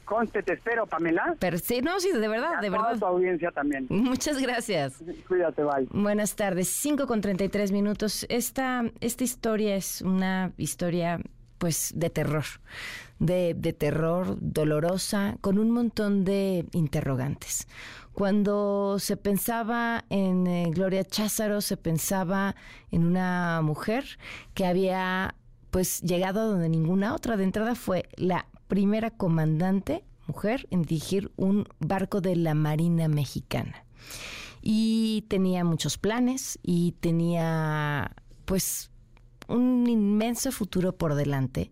Conste, 0.05 0.43
te 0.43 0.53
espero, 0.53 0.85
Pamela. 0.87 1.37
Pero 1.39 1.57
sí, 1.57 1.81
no, 1.81 1.97
sí, 2.01 2.11
de 2.11 2.27
verdad, 2.27 2.59
de 2.59 2.69
verdad. 2.69 2.97
tu 2.99 3.05
audiencia 3.05 3.49
también. 3.51 3.85
Muchas 3.89 4.41
gracias. 4.41 5.01
Cuídate, 5.25 5.63
bye. 5.63 5.87
Buenas 5.91 6.35
tardes, 6.35 6.67
5 6.67 7.07
con 7.07 7.21
33 7.21 7.71
minutos. 7.71 8.25
Esta, 8.27 8.83
esta 8.99 9.23
historia 9.23 9.75
es 9.75 10.01
una 10.01 10.51
historia, 10.57 11.21
pues, 11.61 11.91
de 11.93 12.09
terror 12.09 12.43
de, 13.19 13.75
terror 13.77 14.35
dolorosa, 14.41 15.37
con 15.41 15.59
un 15.59 15.69
montón 15.69 16.25
de 16.25 16.65
interrogantes. 16.73 17.67
Cuando 18.13 18.97
se 18.97 19.15
pensaba 19.15 20.05
en 20.09 20.47
eh, 20.47 20.71
Gloria 20.71 21.03
Cházaro, 21.03 21.61
se 21.61 21.77
pensaba 21.77 22.55
en 22.89 23.05
una 23.05 23.61
mujer 23.61 24.17
que 24.55 24.65
había 24.65 25.35
pues 25.69 26.01
llegado 26.01 26.41
a 26.41 26.45
donde 26.45 26.67
ninguna 26.67 27.13
otra. 27.13 27.37
De 27.37 27.43
entrada 27.43 27.75
fue 27.75 28.09
la 28.15 28.47
primera 28.67 29.11
comandante 29.11 30.03
mujer 30.25 30.67
en 30.71 30.81
dirigir 30.81 31.31
un 31.35 31.67
barco 31.77 32.21
de 32.21 32.35
la 32.35 32.55
Marina 32.55 33.07
Mexicana. 33.07 33.85
y 34.63 35.25
tenía 35.27 35.63
muchos 35.63 35.97
planes 35.97 36.59
y 36.63 36.93
tenía 36.99 38.15
pues 38.45 38.91
un 39.51 39.87
inmenso 39.87 40.51
futuro 40.51 40.95
por 40.95 41.15
delante 41.15 41.71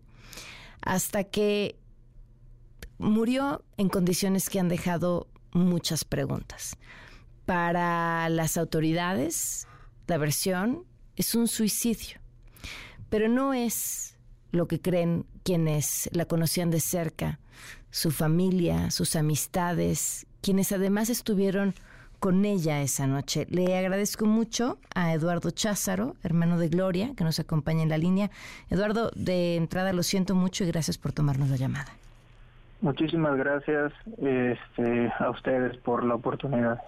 hasta 0.82 1.24
que 1.24 1.78
murió 2.98 3.64
en 3.76 3.88
condiciones 3.88 4.48
que 4.48 4.60
han 4.60 4.68
dejado 4.68 5.26
muchas 5.52 6.04
preguntas. 6.04 6.76
Para 7.46 8.28
las 8.28 8.56
autoridades, 8.56 9.66
la 10.06 10.18
versión 10.18 10.84
es 11.16 11.34
un 11.34 11.48
suicidio, 11.48 12.20
pero 13.08 13.28
no 13.28 13.54
es 13.54 14.16
lo 14.52 14.68
que 14.68 14.80
creen 14.80 15.26
quienes 15.42 16.08
la 16.12 16.26
conocían 16.26 16.70
de 16.70 16.80
cerca, 16.80 17.40
su 17.90 18.10
familia, 18.10 18.90
sus 18.90 19.16
amistades, 19.16 20.26
quienes 20.40 20.72
además 20.72 21.10
estuvieron 21.10 21.74
con 22.20 22.44
ella 22.44 22.82
esa 22.82 23.06
noche. 23.06 23.46
Le 23.50 23.76
agradezco 23.76 24.26
mucho 24.26 24.78
a 24.94 25.14
Eduardo 25.14 25.50
Cházaro, 25.50 26.14
hermano 26.22 26.58
de 26.58 26.68
Gloria, 26.68 27.14
que 27.16 27.24
nos 27.24 27.40
acompaña 27.40 27.82
en 27.82 27.88
la 27.88 27.98
línea. 27.98 28.30
Eduardo, 28.68 29.10
de 29.16 29.56
entrada 29.56 29.92
lo 29.94 30.02
siento 30.02 30.34
mucho 30.34 30.62
y 30.62 30.68
gracias 30.68 30.98
por 30.98 31.12
tomarnos 31.12 31.48
la 31.48 31.56
llamada. 31.56 31.92
Muchísimas 32.82 33.36
gracias 33.36 33.92
este, 34.18 35.12
a 35.18 35.30
ustedes 35.30 35.76
por 35.78 36.04
la 36.04 36.14
oportunidad. 36.14 36.80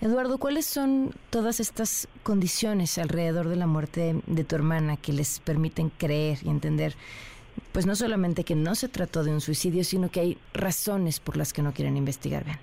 Eduardo, 0.00 0.38
¿cuáles 0.38 0.64
son 0.64 1.10
todas 1.30 1.60
estas 1.60 2.08
condiciones 2.22 2.96
alrededor 2.98 3.48
de 3.48 3.56
la 3.56 3.66
muerte 3.66 4.20
de 4.26 4.44
tu 4.44 4.54
hermana 4.54 4.96
que 4.96 5.12
les 5.12 5.40
permiten 5.40 5.90
creer 5.90 6.38
y 6.42 6.48
entender, 6.48 6.94
pues 7.72 7.84
no 7.86 7.94
solamente 7.94 8.44
que 8.44 8.54
no 8.54 8.74
se 8.74 8.88
trató 8.88 9.22
de 9.22 9.32
un 9.32 9.40
suicidio, 9.40 9.84
sino 9.84 10.10
que 10.10 10.20
hay 10.20 10.38
razones 10.54 11.20
por 11.20 11.36
las 11.36 11.52
que 11.52 11.62
no 11.62 11.72
quieren 11.72 11.96
investigar 11.96 12.44
bien? 12.44 12.58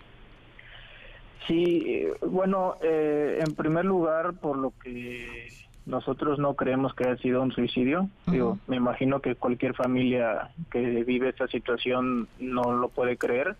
Sí, 1.47 2.07
bueno, 2.21 2.75
eh, 2.81 3.39
en 3.45 3.55
primer 3.55 3.85
lugar, 3.85 4.33
por 4.33 4.57
lo 4.57 4.73
que 4.83 5.47
nosotros 5.85 6.37
no 6.37 6.55
creemos 6.55 6.93
que 6.93 7.05
haya 7.05 7.17
sido 7.17 7.41
un 7.41 7.51
suicidio. 7.51 8.09
Digo, 8.27 8.59
me 8.67 8.75
imagino 8.75 9.19
que 9.19 9.35
cualquier 9.35 9.73
familia 9.73 10.51
que 10.71 11.03
vive 11.03 11.29
esta 11.29 11.47
situación 11.47 12.27
no 12.39 12.73
lo 12.73 12.89
puede 12.89 13.17
creer, 13.17 13.55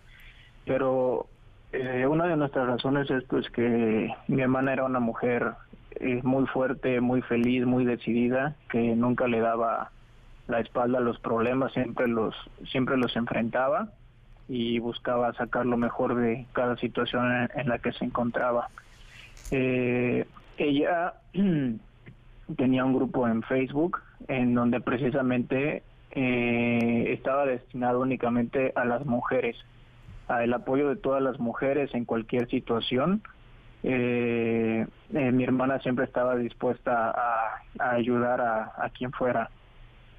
pero 0.64 1.26
eh, 1.72 2.06
una 2.06 2.26
de 2.26 2.36
nuestras 2.36 2.66
razones 2.66 3.10
es 3.10 3.24
pues 3.24 3.50
que 3.50 4.14
mi 4.28 4.42
hermana 4.42 4.72
era 4.72 4.84
una 4.84 5.00
mujer 5.00 5.52
eh, 5.96 6.20
muy 6.22 6.46
fuerte, 6.46 7.00
muy 7.00 7.22
feliz, 7.22 7.66
muy 7.66 7.84
decidida, 7.84 8.54
que 8.70 8.94
nunca 8.94 9.26
le 9.26 9.40
daba 9.40 9.90
la 10.46 10.60
espalda 10.60 10.98
a 10.98 11.02
los 11.02 11.18
problemas, 11.18 11.72
siempre 11.72 12.06
los 12.06 12.34
siempre 12.70 12.96
los 12.96 13.14
enfrentaba 13.16 13.88
y 14.52 14.78
buscaba 14.80 15.32
sacar 15.32 15.64
lo 15.64 15.78
mejor 15.78 16.14
de 16.14 16.44
cada 16.52 16.76
situación 16.76 17.48
en, 17.54 17.68
la 17.70 17.78
que 17.78 17.90
se 17.92 18.04
encontraba. 18.04 18.68
Eh, 19.50 20.26
ella 20.58 21.14
tenía 22.56 22.84
un 22.84 22.92
grupo 22.92 23.26
en 23.26 23.42
Facebook 23.42 24.00
en 24.28 24.52
donde 24.52 24.80
precisamente 24.80 25.82
eh, 26.10 27.04
estaba 27.08 27.46
destinado 27.46 28.00
únicamente 28.00 28.74
a 28.76 28.84
las 28.84 29.06
mujeres, 29.06 29.56
al 30.28 30.52
apoyo 30.52 30.90
de 30.90 30.96
todas 30.96 31.22
las 31.22 31.40
mujeres 31.40 31.94
en 31.94 32.04
cualquier 32.04 32.46
situación. 32.50 33.22
Eh, 33.82 34.86
eh, 35.14 35.32
mi 35.32 35.44
hermana 35.44 35.78
siempre 35.78 36.04
estaba 36.04 36.36
dispuesta 36.36 37.10
a, 37.10 37.62
ayudar 37.78 38.42
a, 38.42 38.90
quien 38.90 39.12
fuera. 39.12 39.48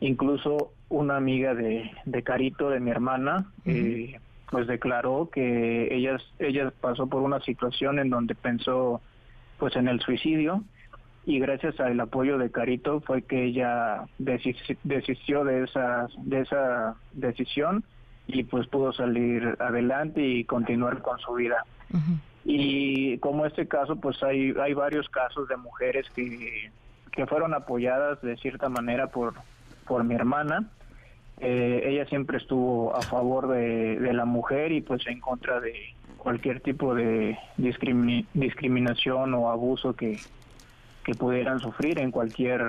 Incluso 0.03 0.73
una 0.89 1.15
amiga 1.15 1.55
de, 1.55 1.89
Carito, 2.25 2.69
de 2.69 2.81
mi 2.81 2.91
hermana, 2.91 3.45
pues 4.51 4.67
declaró 4.67 5.29
que 5.31 5.95
ella, 5.95 6.17
ella 6.39 6.73
pasó 6.81 7.07
por 7.07 7.21
una 7.21 7.39
situación 7.39 7.99
en 7.99 8.09
donde 8.09 8.35
pensó 8.35 8.99
pues 9.57 9.77
en 9.77 9.87
el 9.87 10.01
suicidio 10.01 10.61
y 11.25 11.39
gracias 11.39 11.79
al 11.79 11.97
apoyo 12.01 12.37
de 12.37 12.51
Carito 12.51 12.99
fue 12.99 13.21
que 13.21 13.45
ella 13.45 14.03
desistió 14.17 15.45
de 15.45 15.63
esa, 15.63 16.07
de 16.17 16.41
esa 16.41 16.95
decisión 17.13 17.85
y 18.27 18.43
pues 18.43 18.67
pudo 18.67 18.91
salir 18.91 19.55
adelante 19.59 20.21
y 20.21 20.43
continuar 20.43 21.01
con 21.01 21.17
su 21.19 21.35
vida. 21.35 21.63
Y 22.43 23.19
como 23.19 23.45
este 23.45 23.69
caso, 23.69 23.95
pues 23.95 24.21
hay, 24.21 24.53
hay 24.61 24.73
varios 24.73 25.07
casos 25.07 25.47
de 25.47 25.55
mujeres 25.55 26.09
que, 26.09 26.69
que 27.13 27.25
fueron 27.25 27.53
apoyadas 27.53 28.21
de 28.21 28.35
cierta 28.35 28.67
manera 28.67 29.07
por, 29.07 29.35
por 29.87 30.03
mi 30.03 30.15
hermana. 30.15 30.69
Eh, 31.39 31.83
ella 31.85 32.05
siempre 32.05 32.37
estuvo 32.37 32.95
a 32.95 33.01
favor 33.01 33.47
de, 33.49 33.99
de, 33.99 34.13
la 34.13 34.25
mujer 34.25 34.71
y 34.71 34.81
pues 34.81 35.05
en 35.07 35.19
contra 35.19 35.59
de 35.59 35.73
cualquier 36.17 36.61
tipo 36.61 36.95
de 36.95 37.37
discriminación 37.57 39.33
o 39.33 39.49
abuso 39.49 39.93
que, 39.93 40.19
que 41.03 41.13
pudieran 41.15 41.59
sufrir 41.59 41.99
en 41.99 42.11
cualquier 42.11 42.61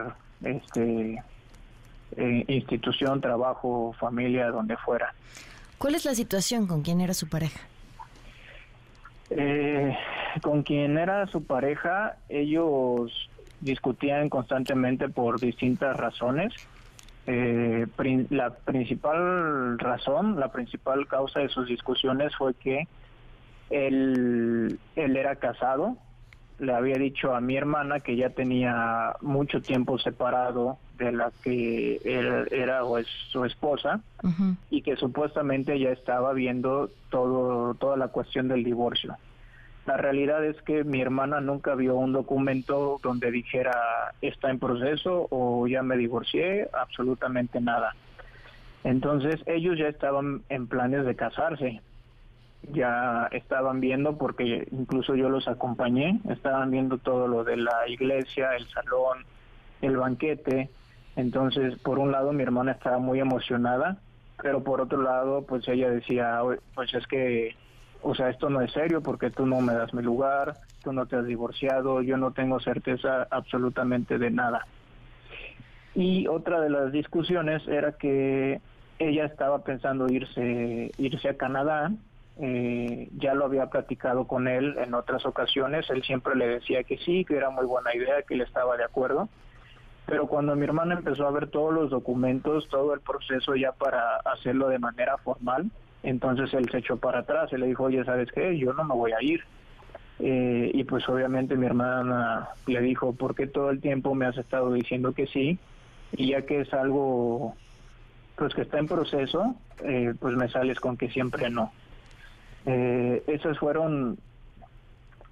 este, 0.43 1.23
eh, 2.17 2.45
institución, 2.49 3.21
trabajo, 3.21 3.95
familia, 3.99 4.51
donde 4.51 4.77
fuera. 4.77 5.15
¿Cuál 5.79 5.95
es 5.95 6.05
la 6.05 6.15
situación 6.15 6.67
con 6.67 6.83
quién 6.83 7.01
era 7.01 7.15
su 7.15 7.29
pareja? 7.29 7.61
Eh, 9.31 9.97
con 10.43 10.63
quien 10.63 10.99
era 10.99 11.27
su 11.27 11.45
pareja, 11.45 12.17
ellos 12.29 13.31
discutían 13.61 14.29
constantemente 14.29 15.09
por 15.09 15.41
distintas 15.41 15.97
razones. 15.97 16.53
Eh, 17.27 17.87
la 18.31 18.51
principal 18.51 19.79
razón, 19.79 20.39
la 20.39 20.53
principal 20.53 21.07
causa 21.07 21.41
de 21.41 21.49
sus 21.49 21.67
discusiones 21.67 22.35
fue 22.37 22.55
que 22.55 22.87
él, 23.71 24.79
él 24.95 25.17
era 25.17 25.37
casado, 25.37 25.97
le 26.59 26.73
había 26.73 26.97
dicho 26.97 27.35
a 27.35 27.41
mi 27.41 27.57
hermana 27.57 28.01
que 28.01 28.17
ya 28.17 28.31
tenía 28.31 29.15
mucho 29.21 29.61
tiempo 29.61 29.99
separado 29.99 30.79
de 30.99 31.13
la 31.13 31.33
que 31.43 31.97
él 32.05 32.49
era 32.53 32.85
o 32.85 32.99
es 32.99 33.07
su 33.31 33.45
esposa 33.45 34.01
y 34.71 34.83
que 34.83 34.97
supuestamente 34.97 35.79
ya 35.79 35.91
estaba 35.91 36.33
viendo 36.33 36.91
todo 37.11 37.75
toda 37.75 37.97
la 37.97 38.09
cuestión 38.09 38.49
del 38.49 38.63
divorcio. 38.63 39.17
La 39.87 39.97
realidad 39.97 40.45
es 40.45 40.61
que 40.63 40.83
mi 40.85 41.01
hermana 41.01 41.41
nunca 41.41 41.75
vio 41.75 41.97
un 41.97 42.13
documento 42.13 42.99
donde 43.03 43.31
dijera 43.31 44.15
está 44.23 44.51
en 44.51 44.59
proceso 44.59 45.27
o 45.31 45.67
ya 45.67 45.83
me 45.83 45.97
divorcié, 45.97 46.69
absolutamente 46.73 47.61
nada. 47.61 47.95
Entonces 48.83 49.43
ellos 49.47 49.79
ya 49.79 49.89
estaban 49.89 50.43
en 50.49 50.67
planes 50.67 51.05
de 51.05 51.15
casarse 51.15 51.81
ya 52.73 53.29
estaban 53.33 53.81
viendo, 53.81 54.17
porque 54.17 54.67
incluso 54.71 55.15
yo 55.15 55.29
los 55.29 55.49
acompañé, 55.49 56.21
estaban 56.29 56.71
viendo 56.71 56.99
todo 56.99 57.29
lo 57.29 57.45
de 57.45 57.57
la 57.57 57.89
iglesia, 57.89 58.57
el 58.57 58.67
salón, 58.69 59.25
el 59.83 59.97
banquete. 59.97 60.71
Entonces, 61.17 61.79
por 61.79 61.99
un 61.99 62.13
lado, 62.13 62.33
mi 62.33 62.43
hermana 62.43 62.73
estaba 62.73 62.99
muy 62.99 63.21
emocionada, 63.21 63.99
pero 64.43 64.65
por 64.65 64.81
otro 64.81 65.03
lado, 65.03 65.43
pues 65.43 65.67
ella 65.69 65.91
decía, 65.91 66.41
pues 66.75 66.95
es 66.95 67.07
que, 67.07 67.57
o 68.05 68.15
sea, 68.15 68.31
esto 68.31 68.51
no 68.51 68.61
es 68.61 68.73
serio 68.73 69.03
porque 69.03 69.31
tú 69.31 69.47
no 69.47 69.61
me 69.61 69.75
das 69.75 69.93
mi 69.95 70.03
lugar, 70.03 70.55
tú 70.83 70.93
no 70.93 71.07
te 71.07 71.17
has 71.17 71.27
divorciado, 71.27 72.03
yo 72.03 72.17
no 72.17 72.33
tengo 72.33 72.61
certeza 72.61 73.27
absolutamente 73.31 74.19
de 74.19 74.31
nada. 74.31 74.67
Y 75.95 76.27
otra 76.27 76.61
de 76.61 76.71
las 76.71 76.93
discusiones 76.93 77.67
era 77.67 77.93
que 77.93 78.61
ella 78.99 79.25
estaba 79.25 79.65
pensando 79.65 80.09
irse 80.09 80.93
irse 80.99 81.29
a 81.29 81.37
Canadá 81.37 81.91
eh, 82.37 83.09
ya 83.17 83.35
lo 83.35 83.45
había 83.45 83.67
platicado 83.67 84.27
con 84.27 84.49
él 84.49 84.77
en 84.79 84.95
otras 84.95 85.25
ocasiones, 85.25 85.89
él 85.91 86.03
siempre 86.03 86.35
le 86.35 86.49
decía 86.49 86.83
que 86.83 86.99
sí, 86.99 87.25
que 87.25 87.37
era 87.37 87.51
muy 87.51 87.65
buena 87.65 87.95
idea, 87.95 88.23
que 88.23 88.35
él 88.35 88.41
estaba 88.41 88.77
de 88.77 88.85
acuerdo. 88.85 89.29
Pero 90.07 90.27
cuando 90.27 90.55
mi 90.57 90.65
hermana 90.65 90.95
empezó 90.95 91.27
a 91.27 91.31
ver 91.31 91.49
todos 91.49 91.73
los 91.73 91.91
documentos, 91.91 92.69
todo 92.69 92.93
el 92.93 93.01
proceso 93.01 93.55
ya 93.55 93.73
para 93.73 94.17
hacerlo 94.17 94.69
de 94.69 94.79
manera 94.79 95.17
formal, 95.19 95.71
entonces 96.05 96.53
él 96.53 96.69
se 96.71 96.79
echó 96.79 96.99
para 96.99 97.21
atrás 97.21 97.51
y 97.53 97.57
le 97.57 97.67
dijo, 97.67 97.85
oye, 97.85 98.05
¿sabes 98.05 98.31
qué? 98.31 98.57
Yo 98.59 98.75
no 98.75 98.85
me 98.85 98.95
voy 98.95 99.13
a 99.13 99.23
ir. 99.23 99.43
Eh, 100.21 100.71
y 100.73 100.85
pues 100.85 101.09
obviamente 101.09 101.57
mi 101.57 101.67
hermana 101.67 102.49
le 102.67 102.81
dijo, 102.83 103.15
¿por 103.15 103.35
qué 103.35 103.47
todo 103.47 103.71
el 103.71 103.81
tiempo 103.81 104.15
me 104.15 104.27
has 104.27 104.37
estado 104.37 104.73
diciendo 104.73 105.13
que 105.13 105.27
sí? 105.27 105.59
Y 106.13 106.29
ya 106.29 106.43
que 106.43 106.61
es 106.61 106.73
algo 106.75 107.57
pues 108.37 108.55
que 108.55 108.63
está 108.63 108.79
en 108.79 108.87
proceso, 108.87 109.55
eh, 109.83 110.13
pues 110.21 110.37
me 110.37 110.49
sales 110.49 110.79
con 110.79 110.97
que 110.97 111.09
siempre 111.09 111.49
no. 111.51 111.73
Eh, 112.67 113.23
esas 113.27 113.59
fueron 113.59 114.19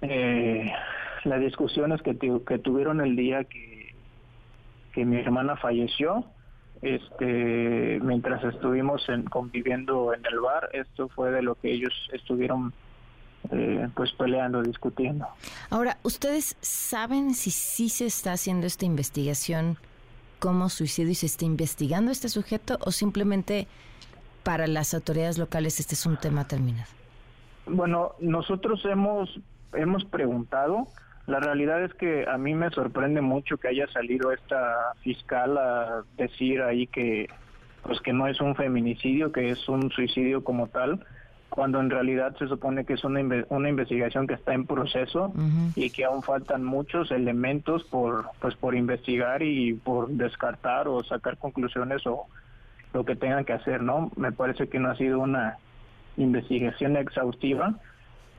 las 0.01 1.39
discusiones 1.39 2.01
que, 2.01 2.13
tuvieron 2.13 2.99
el 2.99 3.15
día 3.15 3.45
que 3.45 5.05
mi 5.05 5.17
hermana 5.17 5.55
falleció. 5.55 6.25
Este, 6.83 7.99
mientras 8.03 8.43
estuvimos 8.43 9.07
en, 9.07 9.23
conviviendo 9.23 10.13
en 10.13 10.25
el 10.25 10.39
bar, 10.39 10.69
esto 10.73 11.07
fue 11.07 11.31
de 11.31 11.41
lo 11.41 11.55
que 11.55 11.71
ellos 11.71 11.93
estuvieron 12.11 12.73
eh, 13.51 13.87
pues 13.95 14.11
peleando, 14.11 14.61
discutiendo. 14.61 15.25
Ahora, 15.69 15.97
¿ustedes 16.03 16.57
saben 16.59 17.33
si 17.35 17.51
sí 17.51 17.89
se 17.89 18.05
está 18.05 18.33
haciendo 18.33 18.67
esta 18.67 18.85
investigación 18.85 19.77
como 20.39 20.67
suicidio 20.67 21.11
y 21.11 21.15
se 21.15 21.25
está 21.25 21.45
investigando 21.45 22.11
este 22.11 22.27
sujeto 22.27 22.77
o 22.81 22.91
simplemente 22.91 23.67
para 24.43 24.67
las 24.67 24.93
autoridades 24.93 25.37
locales 25.37 25.79
este 25.79 25.95
es 25.95 26.05
un 26.05 26.17
tema 26.17 26.45
terminado? 26.47 26.89
Bueno, 27.65 28.11
nosotros 28.19 28.83
hemos 28.83 29.39
hemos 29.73 30.03
preguntado. 30.05 30.87
La 31.25 31.39
realidad 31.39 31.83
es 31.83 31.93
que 31.93 32.25
a 32.27 32.37
mí 32.37 32.53
me 32.53 32.69
sorprende 32.69 33.21
mucho 33.21 33.57
que 33.57 33.69
haya 33.69 33.87
salido 33.87 34.31
esta 34.31 34.93
fiscal 35.01 35.57
a 35.57 36.03
decir 36.17 36.61
ahí 36.61 36.87
que 36.87 37.29
pues 37.83 37.99
que 38.01 38.13
no 38.13 38.27
es 38.27 38.39
un 38.39 38.55
feminicidio, 38.55 39.31
que 39.31 39.49
es 39.49 39.67
un 39.67 39.91
suicidio 39.91 40.43
como 40.43 40.67
tal, 40.67 41.05
cuando 41.49 41.79
en 41.81 41.89
realidad 41.89 42.35
se 42.37 42.47
supone 42.47 42.85
que 42.85 42.93
es 42.93 43.03
una, 43.03 43.21
una 43.49 43.69
investigación 43.69 44.25
que 44.25 44.33
está 44.33 44.53
en 44.53 44.65
proceso 44.65 45.33
y 45.75 45.89
que 45.91 46.05
aún 46.05 46.23
faltan 46.23 46.63
muchos 46.63 47.11
elementos 47.11 47.83
por 47.83 48.25
pues 48.39 48.55
por 48.55 48.73
investigar 48.73 49.43
y 49.43 49.73
por 49.73 50.09
descartar 50.09 50.87
o 50.87 51.03
sacar 51.03 51.37
conclusiones 51.37 52.07
o 52.07 52.25
lo 52.93 53.05
que 53.05 53.15
tengan 53.15 53.45
que 53.45 53.53
hacer, 53.53 53.81
¿no? 53.81 54.11
Me 54.15 54.31
parece 54.31 54.67
que 54.67 54.79
no 54.79 54.89
ha 54.89 54.95
sido 54.95 55.19
una 55.19 55.57
investigación 56.17 56.95
exhaustiva 56.97 57.75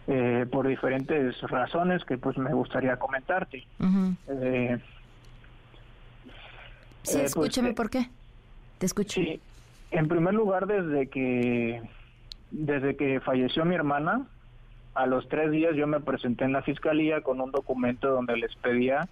eh, 0.07 0.47
por 0.51 0.67
diferentes 0.67 1.41
razones 1.43 2.05
que 2.05 2.19
pues 2.19 2.37
me 2.37 2.53
gustaría 2.53 2.97
comentarte. 2.97 3.67
eh, 4.29 4.79
sí, 7.03 7.19
eh, 7.19 7.25
escúchame 7.25 7.69
pues, 7.69 7.77
por 7.77 7.91
qué. 7.91 8.11
Te 8.79 8.87
escucho. 8.87 9.21
Sí, 9.21 9.41
en 9.91 10.09
primer 10.09 10.35
lugar 10.35 10.67
desde 10.67 11.09
que 11.09 11.83
desde 12.51 12.97
que 12.97 13.21
falleció 13.21 13.65
mi 13.65 13.75
hermana, 13.75 14.27
a 14.95 15.07
los 15.07 15.29
tres 15.29 15.51
días 15.51 15.75
yo 15.75 15.87
me 15.87 16.01
presenté 16.01 16.45
en 16.45 16.53
la 16.53 16.63
fiscalía 16.63 17.23
con 17.23 17.41
un 17.41 17.51
documento 17.51 18.09
donde 18.11 18.37
les 18.37 18.55
pedía 18.57 19.09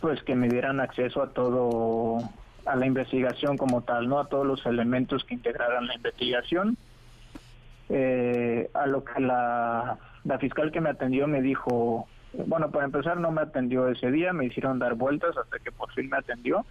pues 0.00 0.22
que 0.22 0.34
me 0.34 0.48
dieran 0.48 0.80
acceso 0.80 1.22
a 1.22 1.30
todo 1.30 2.18
a 2.66 2.76
la 2.76 2.86
investigación 2.86 3.56
como 3.56 3.82
tal, 3.82 4.08
no 4.08 4.18
a 4.18 4.26
todos 4.26 4.46
los 4.46 4.64
elementos 4.66 5.24
que 5.24 5.34
integraran 5.34 5.86
la 5.86 5.94
investigación. 5.94 6.76
Eh, 7.88 8.68
a 8.74 8.86
lo 8.86 9.02
que 9.02 9.18
la, 9.20 9.96
la 10.24 10.38
fiscal 10.38 10.70
que 10.72 10.80
me 10.80 10.90
atendió 10.90 11.26
me 11.26 11.42
dijo, 11.42 12.08
bueno, 12.46 12.70
para 12.70 12.84
empezar 12.84 13.18
no 13.18 13.30
me 13.30 13.42
atendió 13.42 13.88
ese 13.88 14.10
día, 14.10 14.32
me 14.32 14.46
hicieron 14.46 14.78
dar 14.78 14.94
vueltas 14.94 15.36
hasta 15.36 15.58
que 15.58 15.72
por 15.72 15.92
fin 15.92 16.08
me 16.08 16.18
atendió 16.18 16.64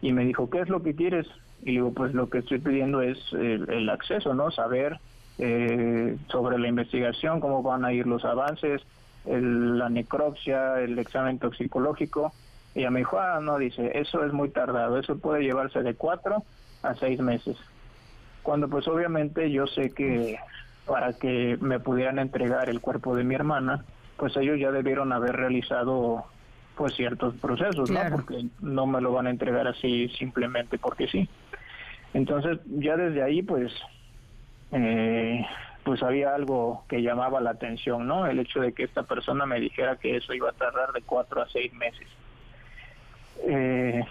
y 0.00 0.12
me 0.12 0.24
dijo, 0.24 0.48
¿qué 0.50 0.60
es 0.60 0.68
lo 0.68 0.82
que 0.82 0.94
quieres? 0.94 1.26
Y 1.62 1.72
digo, 1.72 1.92
pues 1.92 2.14
lo 2.14 2.30
que 2.30 2.38
estoy 2.38 2.58
pidiendo 2.58 3.02
es 3.02 3.18
el, 3.32 3.88
acceso, 3.88 4.34
¿no? 4.34 4.50
Saber 4.50 4.98
eh, 5.38 6.16
sobre 6.28 6.58
la 6.58 6.68
investigación, 6.68 7.40
cómo 7.40 7.62
van 7.62 7.84
a 7.84 7.92
ir 7.92 8.06
los 8.06 8.24
avances, 8.24 8.82
la 9.24 9.88
necropsia, 9.88 10.80
el 10.80 10.98
examen 10.98 11.38
toxicológico. 11.38 12.32
Y 12.74 12.80
ella 12.80 12.90
me 12.90 13.00
dijo, 13.00 13.18
ah, 13.18 13.40
no, 13.42 13.58
dice, 13.58 13.90
eso 13.98 14.24
es 14.24 14.32
muy 14.32 14.50
tardado, 14.50 14.98
eso 14.98 15.18
puede 15.18 15.42
llevarse 15.42 15.82
de 15.82 15.94
cuatro 15.94 16.44
a 16.82 16.94
seis 16.94 17.18
meses. 17.20 17.56
Cuando 18.42 18.68
pues 18.68 18.86
obviamente 18.86 19.50
yo 19.50 19.66
sé 19.66 19.90
que 19.90 20.38
para 20.88 21.12
que 21.12 21.58
me 21.60 21.78
pudieran 21.78 22.18
entregar 22.18 22.68
el 22.68 22.80
cuerpo 22.80 23.14
de 23.14 23.22
mi 23.22 23.34
hermana, 23.34 23.84
pues 24.16 24.36
ellos 24.36 24.58
ya 24.58 24.72
debieron 24.72 25.12
haber 25.12 25.36
realizado 25.36 26.24
pues 26.76 26.94
ciertos 26.94 27.34
procesos, 27.36 27.90
¿no? 27.90 28.00
Porque 28.10 28.46
no 28.60 28.86
me 28.86 29.00
lo 29.00 29.12
van 29.12 29.26
a 29.26 29.30
entregar 29.30 29.66
así 29.66 30.08
simplemente 30.18 30.78
porque 30.78 31.06
sí. 31.08 31.28
Entonces 32.14 32.58
ya 32.66 32.96
desde 32.96 33.22
ahí 33.22 33.42
pues 33.42 33.72
eh, 34.72 35.44
pues 35.84 36.02
había 36.02 36.34
algo 36.34 36.84
que 36.88 37.02
llamaba 37.02 37.40
la 37.40 37.50
atención, 37.50 38.06
¿no? 38.06 38.26
El 38.26 38.38
hecho 38.38 38.60
de 38.60 38.72
que 38.72 38.84
esta 38.84 39.02
persona 39.02 39.46
me 39.46 39.60
dijera 39.60 39.96
que 39.96 40.16
eso 40.16 40.32
iba 40.34 40.50
a 40.50 40.52
tardar 40.52 40.92
de 40.92 41.02
cuatro 41.02 41.42
a 41.42 41.48
seis 41.48 41.72
meses. 41.74 42.06
Eh, 43.44 44.02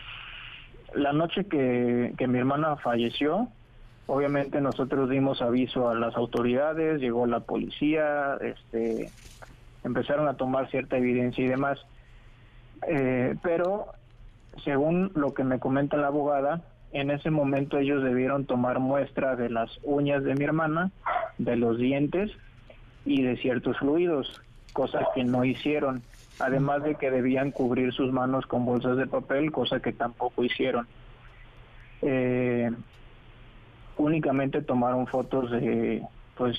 la 0.93 1.13
noche 1.13 1.45
que, 1.45 2.13
que 2.17 2.27
mi 2.27 2.39
hermana 2.39 2.77
falleció, 2.77 3.49
obviamente 4.07 4.59
nosotros 4.61 5.09
dimos 5.09 5.41
aviso 5.41 5.89
a 5.89 5.95
las 5.95 6.15
autoridades, 6.15 6.99
llegó 6.99 7.27
la 7.27 7.41
policía, 7.41 8.37
este, 8.41 9.11
empezaron 9.83 10.27
a 10.27 10.35
tomar 10.35 10.69
cierta 10.71 10.97
evidencia 10.97 11.45
y 11.45 11.47
demás. 11.47 11.79
Eh, 12.87 13.35
pero 13.43 13.87
según 14.63 15.11
lo 15.15 15.33
que 15.33 15.43
me 15.43 15.59
comenta 15.59 15.97
la 15.97 16.07
abogada, 16.07 16.61
en 16.93 17.11
ese 17.11 17.29
momento 17.29 17.77
ellos 17.77 18.03
debieron 18.03 18.45
tomar 18.45 18.79
muestra 18.79 19.35
de 19.35 19.49
las 19.49 19.77
uñas 19.83 20.23
de 20.23 20.35
mi 20.35 20.45
hermana, 20.45 20.91
de 21.37 21.57
los 21.57 21.77
dientes 21.77 22.31
y 23.05 23.23
de 23.23 23.37
ciertos 23.37 23.77
fluidos, 23.77 24.41
cosas 24.73 25.05
que 25.13 25.23
no 25.23 25.43
hicieron, 25.43 26.01
además 26.39 26.83
de 26.83 26.95
que 26.95 27.11
debían 27.11 27.51
cubrir 27.51 27.93
sus 27.93 28.11
manos 28.13 28.45
con 28.45 28.65
bolsas 28.65 28.95
de 28.97 29.05
papel, 29.05 29.51
cosa 29.51 29.81
que 29.81 29.91
tampoco 29.91 30.43
hicieron. 30.43 30.87
Eh, 32.01 32.71
únicamente 33.97 34.61
tomaron 34.61 35.07
fotos 35.07 35.51
de, 35.51 36.03
pues, 36.37 36.57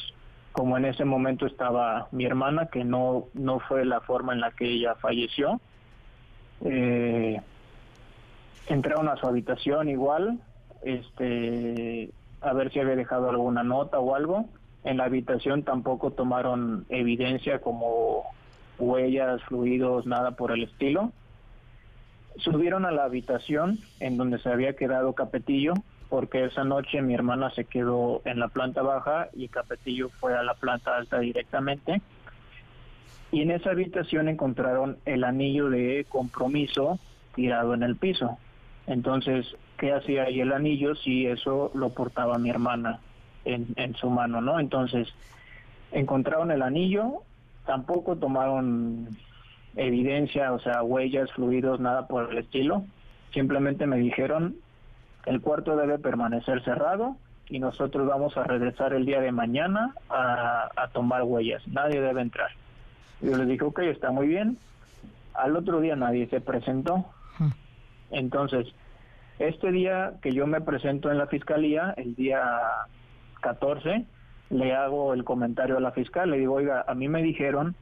como 0.52 0.76
en 0.76 0.86
ese 0.86 1.04
momento 1.04 1.46
estaba 1.46 2.08
mi 2.10 2.24
hermana, 2.24 2.66
que 2.66 2.84
no, 2.84 3.26
no 3.34 3.60
fue 3.60 3.84
la 3.84 4.00
forma 4.00 4.32
en 4.32 4.40
la 4.40 4.50
que 4.50 4.66
ella 4.66 4.94
falleció, 4.96 5.60
eh, 6.64 7.40
entraron 8.66 9.08
a 9.08 9.16
su 9.16 9.26
habitación 9.26 9.88
igual, 9.88 10.40
este, 10.82 12.10
a 12.40 12.52
ver 12.52 12.72
si 12.72 12.80
había 12.80 12.96
dejado 12.96 13.30
alguna 13.30 13.62
nota 13.62 13.98
o 13.98 14.14
algo. 14.14 14.46
En 14.84 14.96
la 14.96 15.04
habitación 15.04 15.62
tampoco 15.64 16.12
tomaron 16.12 16.86
evidencia 16.88 17.60
como 17.60 18.24
huellas, 18.78 19.42
fluidos, 19.44 20.06
nada 20.06 20.32
por 20.32 20.52
el 20.52 20.64
estilo. 20.64 21.12
Subieron 22.36 22.84
a 22.84 22.92
la 22.92 23.04
habitación 23.04 23.80
en 23.98 24.16
donde 24.16 24.38
se 24.38 24.48
había 24.48 24.76
quedado 24.76 25.14
Capetillo, 25.14 25.74
porque 26.08 26.44
esa 26.44 26.64
noche 26.64 27.02
mi 27.02 27.14
hermana 27.14 27.50
se 27.50 27.64
quedó 27.64 28.22
en 28.24 28.38
la 28.38 28.48
planta 28.48 28.82
baja 28.82 29.28
y 29.34 29.48
Capetillo 29.48 30.08
fue 30.08 30.36
a 30.36 30.42
la 30.42 30.54
planta 30.54 30.96
alta 30.96 31.18
directamente 31.18 32.00
y 33.30 33.42
en 33.42 33.50
esa 33.50 33.70
habitación 33.70 34.28
encontraron 34.28 34.98
el 35.04 35.24
anillo 35.24 35.68
de 35.68 36.06
compromiso 36.08 36.98
tirado 37.34 37.74
en 37.74 37.82
el 37.82 37.96
piso. 37.96 38.38
Entonces, 38.86 39.46
¿qué 39.76 39.92
hacía 39.92 40.24
ahí 40.24 40.40
el 40.40 40.52
anillo 40.52 40.94
si 40.94 41.26
eso 41.26 41.70
lo 41.74 41.90
portaba 41.90 42.38
mi 42.38 42.48
hermana 42.50 43.00
en, 43.44 43.94
su 43.96 44.10
mano, 44.10 44.40
no? 44.40 44.60
Entonces, 44.60 45.08
encontraron 45.92 46.50
el 46.50 46.62
anillo, 46.62 47.22
tampoco 47.66 48.16
tomaron 48.16 49.08
evidencia, 49.76 50.52
o 50.52 50.58
sea, 50.58 50.82
huellas, 50.82 51.30
fluidos, 51.32 51.80
nada 51.80 52.06
por 52.06 52.32
el 52.32 52.38
estilo. 52.38 52.84
Simplemente 53.32 53.86
me 53.86 53.98
dijeron, 53.98 54.56
el 55.28 55.42
cuarto 55.42 55.76
debe 55.76 55.98
permanecer 55.98 56.62
cerrado 56.64 57.16
y 57.48 57.58
nosotros 57.58 58.06
vamos 58.06 58.36
a 58.36 58.44
regresar 58.44 58.94
el 58.94 59.04
día 59.04 59.20
de 59.20 59.30
mañana 59.30 59.94
a, 60.08 60.70
a 60.74 60.88
tomar 60.88 61.22
huellas. 61.22 61.66
Nadie 61.68 62.00
debe 62.00 62.22
entrar. 62.22 62.50
Yo 63.20 63.36
les 63.36 63.46
dije, 63.46 63.64
ok, 63.64 63.80
está 63.80 64.10
muy 64.10 64.26
bien. 64.26 64.56
Al 65.34 65.54
otro 65.54 65.80
día 65.80 65.96
nadie 65.96 66.28
se 66.28 66.40
presentó. 66.40 67.04
Entonces, 68.10 68.66
este 69.38 69.70
día 69.70 70.14
que 70.22 70.32
yo 70.32 70.46
me 70.46 70.62
presento 70.62 71.10
en 71.10 71.18
la 71.18 71.26
fiscalía, 71.26 71.92
el 71.96 72.14
día 72.14 72.42
14, 73.40 74.06
le 74.50 74.74
hago 74.74 75.12
el 75.12 75.24
comentario 75.24 75.76
a 75.76 75.80
la 75.80 75.92
fiscal, 75.92 76.30
le 76.30 76.38
digo, 76.38 76.54
oiga, 76.54 76.84
a 76.88 76.94
mí 76.94 77.06
me 77.08 77.22
dijeron 77.22 77.74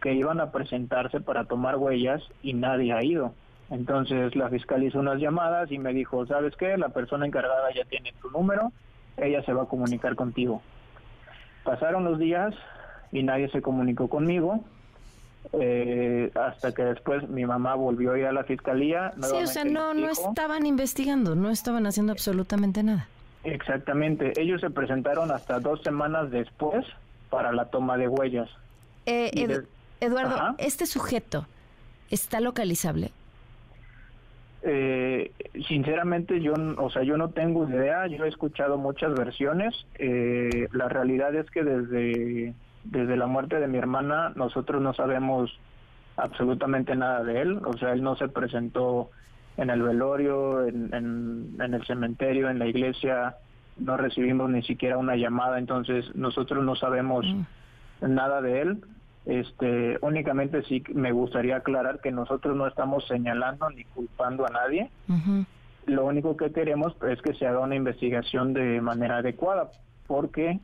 que 0.00 0.14
iban 0.14 0.40
a 0.40 0.52
presentarse 0.52 1.20
para 1.20 1.44
tomar 1.46 1.76
huellas 1.76 2.22
y 2.42 2.54
nadie 2.54 2.92
ha 2.92 3.02
ido. 3.02 3.34
Entonces 3.70 4.36
la 4.36 4.48
fiscal 4.50 4.82
hizo 4.82 4.98
unas 4.98 5.18
llamadas 5.20 5.70
y 5.70 5.78
me 5.78 5.94
dijo, 5.94 6.26
¿sabes 6.26 6.54
qué? 6.56 6.76
La 6.76 6.90
persona 6.90 7.26
encargada 7.26 7.72
ya 7.74 7.84
tiene 7.84 8.12
tu 8.20 8.30
número, 8.30 8.72
ella 9.16 9.42
se 9.44 9.52
va 9.52 9.62
a 9.62 9.66
comunicar 9.66 10.14
contigo. 10.14 10.62
Pasaron 11.64 12.04
los 12.04 12.18
días 12.18 12.54
y 13.12 13.22
nadie 13.22 13.48
se 13.50 13.62
comunicó 13.62 14.08
conmigo 14.08 14.64
eh, 15.52 16.30
hasta 16.34 16.72
que 16.72 16.82
después 16.84 17.28
mi 17.28 17.44
mamá 17.44 17.74
volvió 17.74 18.12
a 18.12 18.18
ir 18.18 18.26
a 18.26 18.32
la 18.32 18.44
fiscalía. 18.44 19.12
Sí, 19.22 19.36
o 19.36 19.46
sea, 19.46 19.64
no, 19.64 19.94
no 19.94 20.08
estaban 20.08 20.66
investigando, 20.66 21.34
no 21.34 21.50
estaban 21.50 21.86
haciendo 21.86 22.12
absolutamente 22.12 22.82
nada. 22.82 23.08
Exactamente, 23.44 24.32
ellos 24.40 24.60
se 24.60 24.70
presentaron 24.70 25.30
hasta 25.32 25.58
dos 25.58 25.82
semanas 25.82 26.30
después 26.30 26.86
para 27.28 27.52
la 27.52 27.66
toma 27.66 27.96
de 27.96 28.06
huellas. 28.06 28.48
Eh, 29.06 29.64
Eduardo, 30.00 30.54
¿este 30.58 30.86
sujeto 30.86 31.46
está 32.10 32.40
localizable? 32.40 33.10
Eh, 34.64 35.32
sinceramente 35.66 36.40
yo, 36.40 36.54
o 36.76 36.88
sea, 36.90 37.02
yo 37.02 37.16
no 37.16 37.30
tengo 37.30 37.68
idea, 37.68 38.06
yo 38.06 38.24
he 38.24 38.28
escuchado 38.28 38.78
muchas 38.78 39.12
versiones, 39.14 39.74
eh, 39.98 40.68
la 40.72 40.88
realidad 40.88 41.34
es 41.34 41.50
que 41.50 41.64
desde 41.64 42.54
desde 42.84 43.16
la 43.16 43.26
muerte 43.26 43.60
de 43.60 43.68
mi 43.68 43.78
hermana 43.78 44.32
nosotros 44.34 44.82
no 44.82 44.92
sabemos 44.94 45.50
absolutamente 46.16 46.94
nada 46.94 47.22
de 47.24 47.40
él, 47.40 47.60
o 47.64 47.76
sea, 47.76 47.92
él 47.92 48.02
no 48.02 48.16
se 48.16 48.28
presentó 48.28 49.10
en 49.56 49.70
el 49.70 49.82
velorio, 49.82 50.66
en, 50.66 50.92
en, 50.92 51.74
el 51.74 51.84
cementerio, 51.86 52.48
en 52.48 52.58
la 52.58 52.66
iglesia, 52.66 53.36
no 53.78 53.96
recibimos 53.96 54.50
ni 54.50 54.62
siquiera 54.62 54.98
una 54.98 55.16
llamada, 55.16 55.58
entonces 55.58 56.14
nosotros 56.14 56.64
no 56.64 56.74
sabemos 56.74 57.24
mm. 57.26 58.14
nada 58.14 58.40
de 58.40 58.62
él. 58.62 58.84
Este, 59.24 59.98
únicamente 60.00 60.62
sí 60.64 60.82
me 60.94 61.12
gustaría 61.12 61.56
aclarar 61.56 62.00
que 62.00 62.10
nosotros 62.10 62.56
no 62.56 62.66
estamos 62.66 63.06
señalando 63.06 63.70
ni 63.70 63.84
culpando 63.84 64.46
a 64.46 64.50
nadie. 64.50 64.90
Lo 65.86 66.06
único 66.06 66.36
que 66.36 66.52
queremos 66.52 66.94
es 67.08 67.20
que 67.22 67.34
se 67.34 67.46
haga 67.46 67.60
una 67.60 67.76
investigación 67.76 68.52
de 68.52 68.80
manera 68.80 69.18
adecuada, 69.18 69.70
porque 70.06 70.58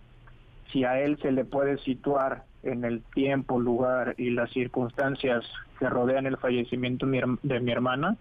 si 0.73 0.85
a 0.85 1.01
él 1.01 1.19
se 1.23 1.33
le 1.33 1.45
puede 1.45 1.79
situar 1.79 2.45
en 2.63 2.85
el 2.85 3.03
tiempo, 3.15 3.61
lugar 3.61 4.15
y 4.19 4.31
las 4.31 4.51
circunstancias 4.51 5.45
que 5.79 5.89
rodean 5.89 6.27
el 6.27 6.37
fallecimiento 6.37 7.07
de 7.07 7.61
mi 7.61 7.73
hermana, 7.73 8.17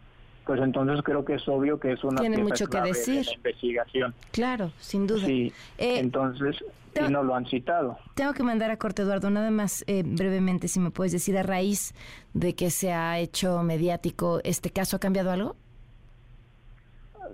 pues 0.48 0.60
entonces 0.62 1.04
creo 1.04 1.24
que 1.26 1.36
es 1.36 1.48
obvio 1.48 1.80
que 1.80 1.92
es 1.92 2.04
una 2.04 2.22
Tiene 2.22 2.38
mucho 2.40 2.66
que 2.68 2.82
decir. 2.82 3.26
De 3.26 3.34
investigación. 3.36 4.16
Claro, 4.32 4.72
sin 4.80 5.06
duda. 5.06 5.26
Sí, 5.28 5.54
Eh, 5.78 6.00
entonces, 6.00 6.64
y 6.96 7.12
no 7.12 7.22
lo 7.22 7.36
han 7.36 7.46
citado. 7.46 7.98
Tengo 8.16 8.34
que 8.34 8.42
mandar 8.42 8.72
a 8.72 8.78
corte, 8.78 9.04
Eduardo, 9.04 9.30
nada 9.30 9.52
más 9.52 9.84
eh, 9.86 10.02
brevemente, 10.04 10.68
si 10.68 10.80
me 10.80 10.90
puedes 10.90 11.12
decir, 11.12 11.38
a 11.38 11.44
raíz 11.44 11.94
de 12.34 12.56
que 12.56 12.72
se 12.72 12.92
ha 12.94 13.20
hecho 13.20 13.62
mediático, 13.62 14.40
¿este 14.44 14.72
caso 14.72 14.96
ha 14.96 15.00
cambiado 15.00 15.30
algo? 15.32 15.56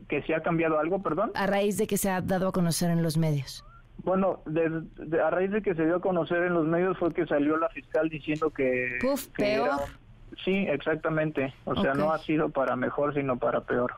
¿Que 0.10 0.22
se 0.24 0.34
ha 0.36 0.42
cambiado 0.42 0.80
algo, 0.80 1.02
perdón? 1.02 1.32
A 1.36 1.46
raíz 1.48 1.78
de 1.78 1.88
que 1.88 1.98
se 1.98 2.10
ha 2.10 2.20
dado 2.22 2.48
a 2.48 2.52
conocer 2.52 2.90
en 2.90 3.04
los 3.04 3.18
medios. 3.18 3.64
Bueno, 4.04 4.42
de- 4.46 4.82
de- 4.98 5.22
a 5.22 5.30
raíz 5.30 5.52
de 5.52 5.62
que 5.62 5.76
se 5.76 5.86
dio 5.86 5.98
a 5.98 6.02
conocer 6.02 6.44
en 6.44 6.54
los 6.54 6.66
medios 6.66 6.98
fue 6.98 7.14
que 7.14 7.26
salió 7.26 7.56
la 7.58 7.70
fiscal 7.70 8.10
diciendo 8.10 8.50
que... 8.50 8.98
Puf, 9.00 9.28
que 9.28 9.44
peor. 9.44 9.68
era 9.68 9.78
un- 9.78 10.03
Sí, 10.44 10.66
exactamente. 10.70 11.54
O 11.66 11.80
sea, 11.82 11.94
no 11.94 12.12
ha 12.12 12.20
sido 12.20 12.50
para 12.50 12.76
mejor, 12.76 13.14
sino 13.14 13.38
para 13.38 13.62
peor. 13.62 13.94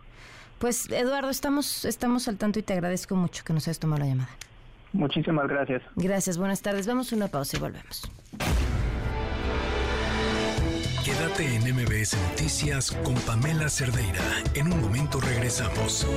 Pues, 0.59 0.89
Eduardo, 0.89 1.29
estamos, 1.29 1.85
estamos 1.85 2.27
al 2.27 2.37
tanto 2.37 2.59
y 2.59 2.63
te 2.63 2.73
agradezco 2.73 3.15
mucho 3.15 3.43
que 3.43 3.53
nos 3.53 3.67
hayas 3.67 3.79
tomado 3.79 4.01
la 4.01 4.07
llamada. 4.07 4.29
Muchísimas 4.93 5.47
gracias. 5.47 5.81
Gracias, 5.95 6.37
buenas 6.37 6.61
tardes. 6.61 6.87
Vamos 6.87 7.11
a 7.11 7.15
una 7.15 7.27
pausa 7.27 7.57
y 7.57 7.59
volvemos. 7.59 8.09
Quédate 11.03 11.55
en 11.55 11.75
MBS 11.75 12.17
Noticias 12.29 12.91
con 13.03 13.13
Pamela 13.15 13.69
Cerdeira. 13.69 14.23
En 14.55 14.71
un 14.71 14.81
momento 14.81 15.19
regresamos. 15.19 16.07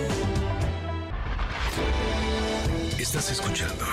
Estás 2.99 3.31
escuchando 3.31 3.85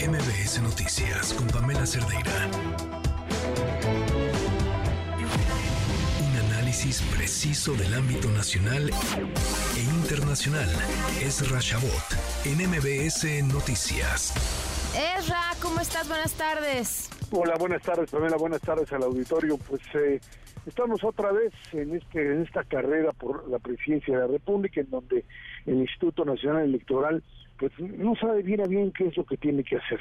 MBS 0.00 0.62
Noticias 0.62 1.34
con 1.34 1.46
Pamela 1.48 1.84
Cerdeira. 1.84 2.48
Análisis 6.84 7.16
preciso 7.16 7.72
del 7.74 7.94
ámbito 7.94 8.28
nacional 8.28 8.90
e 8.90 9.82
internacional. 10.04 10.68
Es 11.22 11.50
Rashabot 11.50 12.06
en 12.44 12.58
MBS 12.68 13.24
Noticias. 13.50 14.34
Ezra, 14.92 15.40
¿cómo 15.62 15.80
estás? 15.80 16.06
Buenas 16.08 16.34
tardes. 16.34 17.10
Hola, 17.30 17.54
buenas 17.58 17.80
tardes, 17.80 18.10
Pamela, 18.10 18.36
buenas 18.36 18.60
tardes 18.60 18.92
al 18.92 19.02
auditorio. 19.02 19.56
Pues 19.56 19.80
eh, 19.94 20.20
estamos 20.66 21.02
otra 21.04 21.32
vez 21.32 21.54
en 21.72 21.96
este 21.96 22.20
en 22.20 22.42
esta 22.42 22.64
carrera 22.64 23.12
por 23.12 23.48
la 23.48 23.58
presidencia 23.58 24.14
de 24.14 24.20
la 24.20 24.26
República, 24.26 24.82
en 24.82 24.90
donde 24.90 25.24
el 25.64 25.76
Instituto 25.76 26.26
Nacional 26.26 26.64
Electoral 26.64 27.22
pues 27.58 27.72
no 27.78 28.14
sabe 28.16 28.42
bien 28.42 28.60
a 28.60 28.66
bien 28.66 28.92
qué 28.92 29.06
es 29.06 29.16
lo 29.16 29.24
que 29.24 29.38
tiene 29.38 29.64
que 29.64 29.76
hacer. 29.76 30.00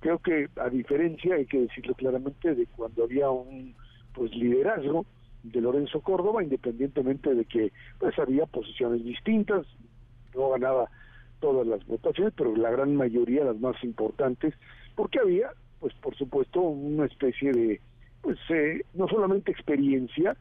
Creo 0.00 0.18
que 0.18 0.48
a 0.56 0.70
diferencia, 0.70 1.34
hay 1.34 1.44
que 1.44 1.60
decirlo 1.60 1.94
claramente, 1.94 2.54
de 2.54 2.66
cuando 2.74 3.04
había 3.04 3.28
un 3.28 3.74
pues 4.14 4.30
liderazgo 4.34 5.04
de 5.42 5.60
Lorenzo 5.60 6.00
Córdoba, 6.00 6.42
independientemente 6.42 7.34
de 7.34 7.44
que 7.44 7.72
pues 7.98 8.18
había 8.18 8.46
posiciones 8.46 9.04
distintas, 9.04 9.66
no 10.34 10.50
ganaba 10.50 10.88
todas 11.40 11.66
las 11.66 11.84
votaciones, 11.86 12.32
pero 12.36 12.56
la 12.56 12.70
gran 12.70 12.94
mayoría, 12.94 13.44
las 13.44 13.58
más 13.58 13.82
importantes, 13.82 14.54
porque 14.94 15.18
había, 15.18 15.50
pues 15.80 15.92
por 15.94 16.16
supuesto, 16.16 16.60
una 16.60 17.06
especie 17.06 17.52
de, 17.52 17.80
pues 18.22 18.38
eh, 18.50 18.84
no 18.94 19.08
solamente 19.08 19.50
experiencia, 19.50 20.36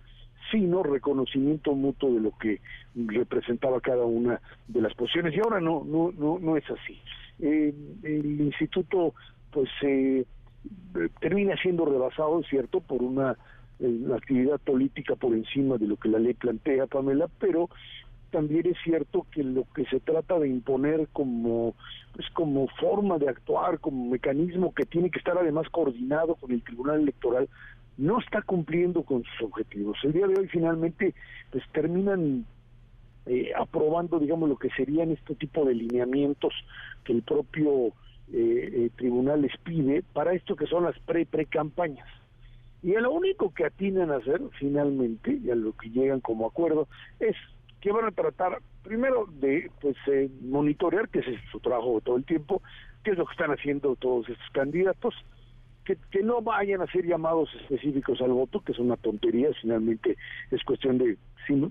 sino 0.52 0.84
reconocimiento 0.84 1.73
mutuo 1.73 2.14
de 2.14 2.19
lo 2.19 2.38
que 2.38 2.60
representaba 2.95 3.80
cada 3.82 4.06
una 4.06 4.41
de 4.68 4.82
las 4.82 4.94
posiciones. 4.94 5.36
Y 5.36 5.40
ahora 5.40 5.60
no, 5.60 5.84
no, 5.84 6.11
no, 6.18 6.40
no 6.40 6.57
es 6.57 6.65
así. 6.69 6.99
Eh, 7.40 7.73
el 8.03 8.41
instituto, 8.41 9.14
pues, 9.52 9.69
eh, 9.84 10.26
termina 11.19 11.56
siendo 11.57 11.86
rebasado, 11.86 12.44
cierto, 12.44 12.82
por 12.82 13.02
una, 13.02 13.38
eh, 13.81 13.87
una 13.87 14.15
actividad 14.15 14.59
política 14.59 15.15
por 15.15 15.33
encima 15.33 15.77
de 15.77 15.87
lo 15.87 15.97
que 15.97 16.09
la 16.09 16.19
ley 16.19 16.33
plantea, 16.33 16.87
Pamela, 16.87 17.27
pero 17.39 17.69
también 18.31 18.65
es 18.67 18.77
cierto 18.83 19.27
que 19.31 19.43
lo 19.43 19.65
que 19.75 19.85
se 19.85 19.99
trata 19.99 20.39
de 20.39 20.47
imponer 20.47 21.07
como 21.11 21.75
pues 22.13 22.29
como 22.31 22.67
forma 22.79 23.17
de 23.17 23.29
actuar, 23.29 23.79
como 23.79 24.09
mecanismo 24.09 24.73
que 24.73 24.85
tiene 24.85 25.09
que 25.09 25.19
estar 25.19 25.37
además 25.37 25.67
coordinado 25.69 26.35
con 26.35 26.51
el 26.51 26.61
Tribunal 26.63 27.01
Electoral, 27.01 27.49
no 27.97 28.19
está 28.19 28.41
cumpliendo 28.41 29.03
con 29.03 29.23
sus 29.23 29.47
objetivos. 29.47 29.97
El 30.03 30.13
día 30.13 30.27
de 30.27 30.37
hoy 30.37 30.47
finalmente 30.47 31.13
pues 31.51 31.63
terminan 31.71 32.45
eh, 33.25 33.51
aprobando, 33.55 34.19
digamos, 34.19 34.49
lo 34.49 34.57
que 34.57 34.69
serían 34.71 35.11
este 35.11 35.35
tipo 35.35 35.63
de 35.65 35.75
lineamientos 35.75 36.53
que 37.03 37.13
el 37.13 37.21
propio 37.21 37.87
eh, 37.87 37.91
eh, 38.33 38.89
tribunal 38.95 39.41
les 39.41 39.55
pide 39.57 40.03
para 40.13 40.33
esto 40.33 40.55
que 40.55 40.65
son 40.65 40.83
las 40.83 40.97
pre-pre-campañas. 40.99 42.07
Y 42.83 42.93
lo 42.93 43.11
único 43.11 43.53
que 43.53 43.65
atinan 43.65 44.11
a 44.11 44.17
hacer 44.17 44.41
finalmente, 44.59 45.39
y 45.43 45.51
a 45.51 45.55
lo 45.55 45.73
que 45.73 45.89
llegan 45.89 46.19
como 46.19 46.47
acuerdo, 46.47 46.87
es 47.19 47.35
que 47.79 47.91
van 47.91 48.05
a 48.05 48.11
tratar 48.11 48.59
primero 48.83 49.27
de 49.39 49.69
pues 49.81 49.95
eh, 50.07 50.29
monitorear, 50.41 51.09
que 51.09 51.19
ese 51.19 51.33
es 51.33 51.41
su 51.51 51.59
trabajo 51.59 52.01
todo 52.01 52.17
el 52.17 52.25
tiempo, 52.25 52.61
qué 53.03 53.11
es 53.11 53.17
lo 53.17 53.25
que 53.25 53.33
están 53.33 53.51
haciendo 53.51 53.95
todos 53.95 54.29
estos 54.29 54.49
candidatos, 54.51 55.13
que, 55.85 55.97
que 56.11 56.21
no 56.23 56.41
vayan 56.41 56.81
a 56.81 56.91
ser 56.91 57.05
llamados 57.05 57.49
específicos 57.61 58.21
al 58.21 58.31
voto, 58.31 58.61
que 58.61 58.71
es 58.71 58.79
una 58.79 58.97
tontería, 58.97 59.49
finalmente 59.61 60.17
es 60.51 60.63
cuestión 60.63 60.97
de 60.97 61.17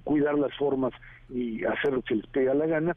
cuidar 0.05 0.39
las 0.39 0.55
formas 0.57 0.93
y 1.29 1.65
hacer 1.65 1.93
lo 1.93 2.03
que 2.03 2.17
les 2.17 2.27
pega 2.27 2.55
la 2.55 2.67
gana. 2.67 2.97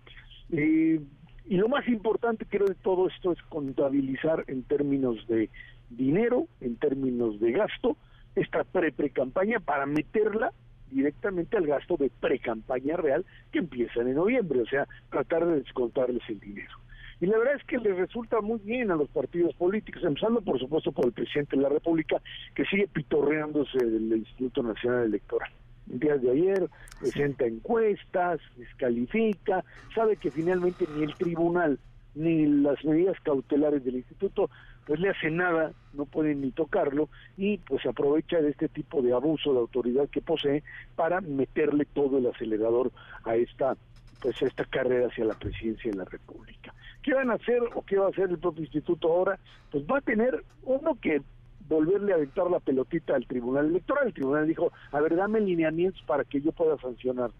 Eh, 0.52 1.00
y 1.46 1.58
lo 1.58 1.68
más 1.68 1.88
importante 1.88 2.46
creo 2.46 2.68
de 2.68 2.76
todo 2.76 3.08
esto 3.08 3.32
es 3.32 3.42
contabilizar 3.44 4.44
en 4.48 4.64
términos 4.64 5.28
de 5.28 5.50
dinero, 5.98 6.48
en 6.62 6.76
términos 6.76 7.40
de 7.40 7.52
gasto, 7.52 7.98
esta 8.36 8.64
pre-pre-campaña 8.64 9.60
para 9.60 9.86
meterla 9.86 10.52
directamente 10.92 11.58
al 11.58 11.68
gasto 11.68 11.98
de 11.98 12.10
pre-campaña 12.10 12.98
real 12.98 13.26
que 13.52 13.60
empieza 13.60 14.02
en 14.02 14.14
noviembre, 14.14 14.62
o 14.62 14.66
sea, 14.66 14.88
tratar 15.10 15.46
de 15.46 15.62
descontarles 15.62 16.22
el 16.30 16.40
dinero. 16.40 16.78
Y 17.20 17.26
la 17.26 17.38
verdad 17.38 17.56
es 17.56 17.64
que 17.64 17.78
les 17.78 17.96
resulta 17.96 18.42
muy 18.42 18.60
bien 18.60 18.92
a 18.92 18.96
los 18.96 19.10
partidos 19.10 19.56
políticos, 19.56 20.04
empezando 20.04 20.42
por 20.42 20.60
supuesto 20.60 20.92
por 20.92 21.06
el 21.06 21.14
presidente 21.14 21.56
de 21.56 21.62
la 21.62 21.70
República, 21.70 22.22
que 22.54 22.66
sigue 22.66 22.88
pitorreándose 22.88 23.78
del 23.78 24.18
Instituto 24.18 24.62
Nacional 24.62 25.06
Electoral. 25.06 25.50
El 25.92 26.00
día 26.00 26.18
de 26.18 26.32
ayer 26.32 26.70
presenta 27.00 27.46
encuestas, 27.46 28.40
descalifica, 28.58 29.64
sabe 29.94 30.18
que 30.18 30.32
finalmente 30.32 30.86
ni 30.96 31.04
el 31.04 31.16
tribunal 31.16 31.80
ni 32.16 32.46
las 32.46 32.84
medidas 32.86 33.20
cautelares 33.22 33.84
del 33.84 33.96
instituto 33.96 34.50
pues 34.86 35.00
le 35.00 35.10
hace 35.10 35.32
nada, 35.32 35.72
no 35.94 36.06
pueden 36.06 36.42
ni 36.42 36.52
tocarlo 36.52 37.10
y 37.38 37.58
pues 37.60 37.86
aprovecha 37.86 38.42
de 38.42 38.50
este 38.50 38.68
tipo 38.68 39.02
de 39.02 39.14
abuso 39.14 39.54
de 39.54 39.60
autoridad 39.60 40.10
que 40.10 40.22
posee 40.22 40.64
para 40.96 41.22
meterle 41.22 41.86
todo 41.86 42.18
el 42.18 42.28
acelerador 42.28 42.92
a 43.24 43.36
esta 43.36 43.76
pues 44.22 44.42
a 44.42 44.46
esta 44.46 44.64
carrera 44.66 45.08
hacia 45.08 45.26
la 45.26 45.34
presidencia 45.34 45.92
de 45.92 45.98
la 45.98 46.06
República. 46.06 46.74
¿Qué 47.02 47.14
van 47.14 47.30
a 47.30 47.34
hacer 47.34 47.62
o 47.76 47.82
qué 47.82 47.98
va 47.98 48.06
a 48.06 48.10
hacer 48.10 48.30
el 48.30 48.40
propio 48.40 48.64
instituto 48.64 49.12
ahora? 49.12 49.38
Pues 49.70 49.84
va 49.84 49.98
a 49.98 50.02
tener 50.02 50.44
uno 50.64 50.98
que 51.02 51.22
volverle 51.68 52.14
a 52.14 52.16
aventar 52.16 52.50
la 52.50 52.62
pelotita 52.62 53.16
al 53.16 53.28
Tribunal 53.28 53.68
Electoral. 53.68 54.08
El 54.08 54.14
Tribunal 54.14 54.48
dijo, 54.48 54.72
a 54.92 55.02
ver, 55.02 55.16
dame 55.18 55.42
lineamientos 55.42 56.02
para 56.04 56.24
que 56.24 56.40
yo 56.40 56.54
pueda 56.54 56.78
sancionar. 56.78 57.32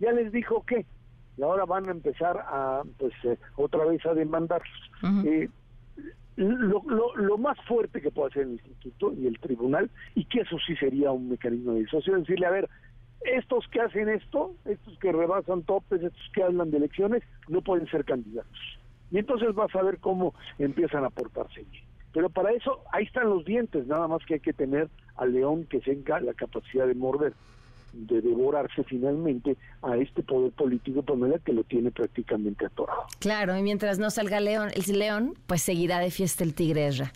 Ya 0.00 0.12
les 0.12 0.32
dijo 0.32 0.64
que, 0.66 0.86
y 1.36 1.42
ahora 1.42 1.66
van 1.66 1.88
a 1.88 1.92
empezar 1.92 2.38
a, 2.38 2.82
pues, 2.98 3.12
eh, 3.24 3.38
otra 3.56 3.84
vez 3.84 4.04
a 4.06 4.14
demandarlos. 4.14 4.90
Eh, 5.26 5.50
lo, 6.36 6.82
lo, 6.86 7.16
lo 7.16 7.38
más 7.38 7.58
fuerte 7.66 8.00
que 8.00 8.10
puede 8.10 8.30
hacer 8.30 8.42
el 8.42 8.52
instituto 8.52 9.12
y 9.12 9.26
el 9.26 9.38
tribunal, 9.38 9.90
y 10.14 10.24
que 10.24 10.40
eso 10.40 10.56
sí 10.66 10.74
sería 10.76 11.10
un 11.10 11.28
mecanismo 11.28 11.72
de 11.72 11.80
disuasión, 11.80 12.20
decirle, 12.20 12.46
a 12.46 12.50
ver, 12.50 12.68
estos 13.24 13.66
que 13.68 13.80
hacen 13.80 14.08
esto, 14.08 14.54
estos 14.64 14.98
que 14.98 15.12
rebasan 15.12 15.62
topes, 15.62 16.02
estos 16.02 16.30
que 16.34 16.42
hablan 16.42 16.70
de 16.70 16.78
elecciones, 16.78 17.22
no 17.48 17.62
pueden 17.62 17.86
ser 17.88 18.04
candidatos. 18.04 18.78
Y 19.10 19.18
entonces 19.18 19.54
vas 19.54 19.74
a 19.74 19.82
ver 19.82 19.98
cómo 19.98 20.34
empiezan 20.58 21.04
a 21.04 21.10
portarse 21.10 21.64
bien. 21.70 21.84
Pero 22.12 22.30
para 22.30 22.52
eso, 22.52 22.80
ahí 22.92 23.04
están 23.04 23.28
los 23.28 23.44
dientes, 23.44 23.86
nada 23.86 24.08
más 24.08 24.24
que 24.26 24.34
hay 24.34 24.40
que 24.40 24.52
tener 24.52 24.88
al 25.16 25.32
león 25.32 25.66
que 25.66 25.80
tenga 25.80 26.20
la 26.20 26.34
capacidad 26.34 26.86
de 26.86 26.94
morder, 26.94 27.32
de 27.92 28.20
devorarse 28.20 28.82
finalmente 28.84 29.56
a 29.82 29.96
este 29.96 30.22
poder 30.22 30.52
político 30.52 31.02
Pamela 31.02 31.38
que 31.38 31.52
lo 31.52 31.64
tiene 31.64 31.90
prácticamente 31.90 32.66
atorado. 32.66 33.04
Claro, 33.18 33.56
y 33.56 33.62
mientras 33.62 33.98
no 33.98 34.10
salga 34.10 34.40
león, 34.40 34.70
el 34.74 34.98
león, 34.98 35.34
pues 35.46 35.62
seguirá 35.62 35.98
de 35.98 36.10
fiesta 36.10 36.44
el 36.44 36.54
tigre, 36.54 36.86
Ezra. 36.86 37.12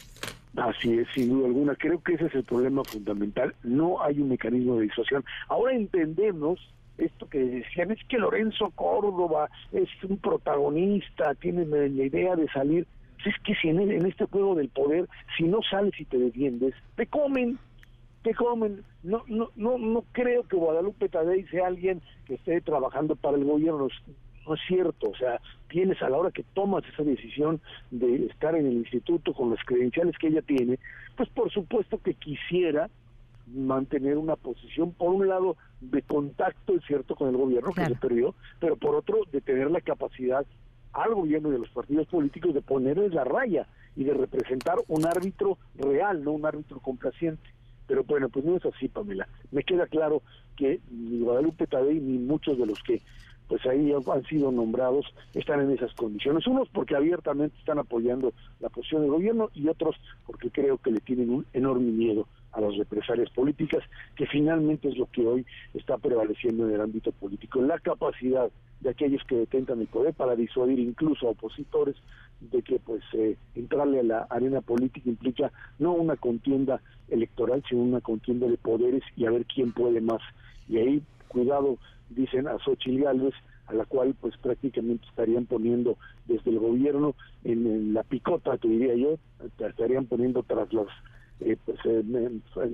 Así 0.56 0.98
es, 0.98 1.06
sin 1.14 1.28
duda 1.28 1.46
alguna. 1.48 1.74
Creo 1.74 2.02
que 2.02 2.14
ese 2.14 2.26
es 2.26 2.34
el 2.34 2.44
problema 2.44 2.82
fundamental. 2.84 3.54
No 3.62 4.02
hay 4.02 4.20
un 4.20 4.30
mecanismo 4.30 4.76
de 4.76 4.84
disuasión. 4.84 5.24
Ahora 5.48 5.74
entendemos 5.74 6.58
esto 6.98 7.28
que 7.28 7.38
decían, 7.38 7.90
es 7.90 7.98
que 8.08 8.18
Lorenzo 8.18 8.70
Córdoba 8.74 9.50
es 9.72 9.88
un 10.08 10.16
protagonista, 10.16 11.34
tiene 11.34 11.66
la 11.66 11.86
idea 11.86 12.36
de 12.36 12.48
salir. 12.48 12.86
Es 13.24 13.34
que 13.44 13.54
si 13.56 13.68
en, 13.68 13.80
en 13.80 14.06
este 14.06 14.24
juego 14.26 14.54
del 14.54 14.68
poder, 14.68 15.08
si 15.36 15.44
no 15.44 15.60
sales 15.68 15.92
y 15.98 16.04
te 16.04 16.16
defiendes, 16.16 16.74
te 16.94 17.06
comen, 17.06 17.58
comen. 18.34 18.84
No, 19.02 19.22
no, 19.28 19.50
no, 19.56 19.78
no 19.78 20.04
creo 20.12 20.44
que 20.44 20.56
Guadalupe 20.56 21.08
Tadei 21.08 21.44
sea 21.48 21.66
alguien 21.66 22.02
que 22.26 22.34
esté 22.34 22.60
trabajando 22.60 23.16
para 23.16 23.36
el 23.36 23.44
gobierno. 23.44 23.88
no 24.46 24.54
es 24.54 24.60
cierto, 24.66 25.10
o 25.10 25.16
sea, 25.16 25.40
tienes 25.68 26.00
a 26.02 26.08
la 26.08 26.18
hora 26.18 26.30
que 26.30 26.44
tomas 26.54 26.84
esa 26.92 27.02
decisión 27.02 27.60
de 27.90 28.26
estar 28.26 28.54
en 28.54 28.66
el 28.66 28.74
instituto 28.74 29.32
con 29.32 29.50
las 29.50 29.64
credenciales 29.64 30.16
que 30.18 30.28
ella 30.28 30.42
tiene, 30.42 30.78
pues 31.16 31.28
por 31.30 31.50
supuesto 31.50 31.98
que 31.98 32.14
quisiera 32.14 32.88
mantener 33.46 34.18
una 34.18 34.36
posición, 34.36 34.92
por 34.92 35.10
un 35.10 35.28
lado, 35.28 35.56
de 35.80 36.02
contacto, 36.02 36.74
es 36.74 36.84
cierto, 36.84 37.14
con 37.14 37.28
el 37.28 37.36
gobierno, 37.36 37.72
que 37.72 37.84
se 37.84 37.94
perdió, 37.94 38.34
pero 38.60 38.76
por 38.76 38.94
otro, 38.94 39.20
de 39.30 39.40
tener 39.40 39.70
la 39.70 39.80
capacidad 39.80 40.44
al 40.92 41.14
gobierno 41.14 41.52
y 41.52 41.56
a 41.56 41.58
los 41.58 41.70
partidos 41.70 42.06
políticos 42.08 42.54
de 42.54 42.62
ponerles 42.62 43.12
la 43.12 43.24
raya 43.24 43.66
y 43.94 44.04
de 44.04 44.14
representar 44.14 44.76
un 44.88 45.06
árbitro 45.06 45.58
real, 45.74 46.24
no 46.24 46.32
un 46.32 46.46
árbitro 46.46 46.80
complaciente. 46.80 47.55
Pero 47.86 48.04
bueno, 48.04 48.28
pues 48.28 48.44
no 48.44 48.56
es 48.56 48.64
así, 48.64 48.88
Pamela. 48.88 49.28
Me 49.50 49.62
queda 49.62 49.86
claro 49.86 50.22
que 50.56 50.80
ni 50.90 51.20
Guadalupe 51.20 51.66
Tadei 51.66 52.00
ni 52.00 52.18
muchos 52.18 52.58
de 52.58 52.66
los 52.66 52.82
que 52.82 53.02
pues 53.48 53.64
ahí 53.66 53.92
han 53.92 54.24
sido 54.24 54.50
nombrados 54.50 55.06
están 55.34 55.60
en 55.60 55.70
esas 55.70 55.92
condiciones. 55.94 56.46
Unos 56.46 56.68
porque 56.70 56.96
abiertamente 56.96 57.56
están 57.58 57.78
apoyando 57.78 58.32
la 58.60 58.68
posición 58.68 59.02
del 59.02 59.12
gobierno 59.12 59.50
y 59.54 59.68
otros 59.68 59.96
porque 60.26 60.50
creo 60.50 60.78
que 60.78 60.90
le 60.90 61.00
tienen 61.00 61.30
un 61.30 61.46
enorme 61.52 61.92
miedo 61.92 62.26
a 62.56 62.60
las 62.60 62.76
represalias 62.76 63.30
políticas, 63.30 63.84
que 64.16 64.26
finalmente 64.26 64.88
es 64.88 64.96
lo 64.96 65.06
que 65.10 65.26
hoy 65.26 65.46
está 65.74 65.98
prevaleciendo 65.98 66.66
en 66.66 66.74
el 66.74 66.80
ámbito 66.80 67.12
político, 67.12 67.60
la 67.60 67.78
capacidad 67.78 68.50
de 68.80 68.90
aquellos 68.90 69.22
que 69.24 69.36
detentan 69.36 69.80
el 69.80 69.86
poder 69.86 70.14
para 70.14 70.34
disuadir 70.34 70.78
incluso 70.78 71.28
a 71.28 71.30
opositores 71.30 71.96
de 72.40 72.62
que 72.62 72.78
pues 72.78 73.02
eh, 73.12 73.36
entrarle 73.54 74.00
a 74.00 74.04
la 74.04 74.26
arena 74.30 74.60
política 74.62 75.08
implica 75.08 75.52
no 75.78 75.92
una 75.92 76.16
contienda 76.16 76.80
electoral, 77.08 77.62
sino 77.68 77.82
una 77.82 78.00
contienda 78.00 78.46
de 78.46 78.56
poderes 78.56 79.02
y 79.16 79.26
a 79.26 79.30
ver 79.30 79.44
quién 79.46 79.72
puede 79.72 80.00
más. 80.00 80.22
Y 80.68 80.78
ahí, 80.78 81.02
cuidado, 81.28 81.78
dicen 82.10 82.48
a 82.48 82.58
Xochitl 82.58 83.02
Gálvez, 83.02 83.34
a 83.66 83.74
la 83.74 83.84
cual 83.84 84.14
pues 84.20 84.36
prácticamente 84.38 85.06
estarían 85.08 85.44
poniendo 85.46 85.96
desde 86.26 86.50
el 86.50 86.58
gobierno 86.58 87.14
en, 87.44 87.92
la 87.92 88.02
picota, 88.02 88.58
que 88.58 88.68
diría 88.68 88.94
yo, 88.94 89.18
estarían 89.58 90.06
poniendo 90.06 90.42
tras 90.42 90.72
las 90.72 90.86
eh, 91.40 91.56
pues, 91.64 91.78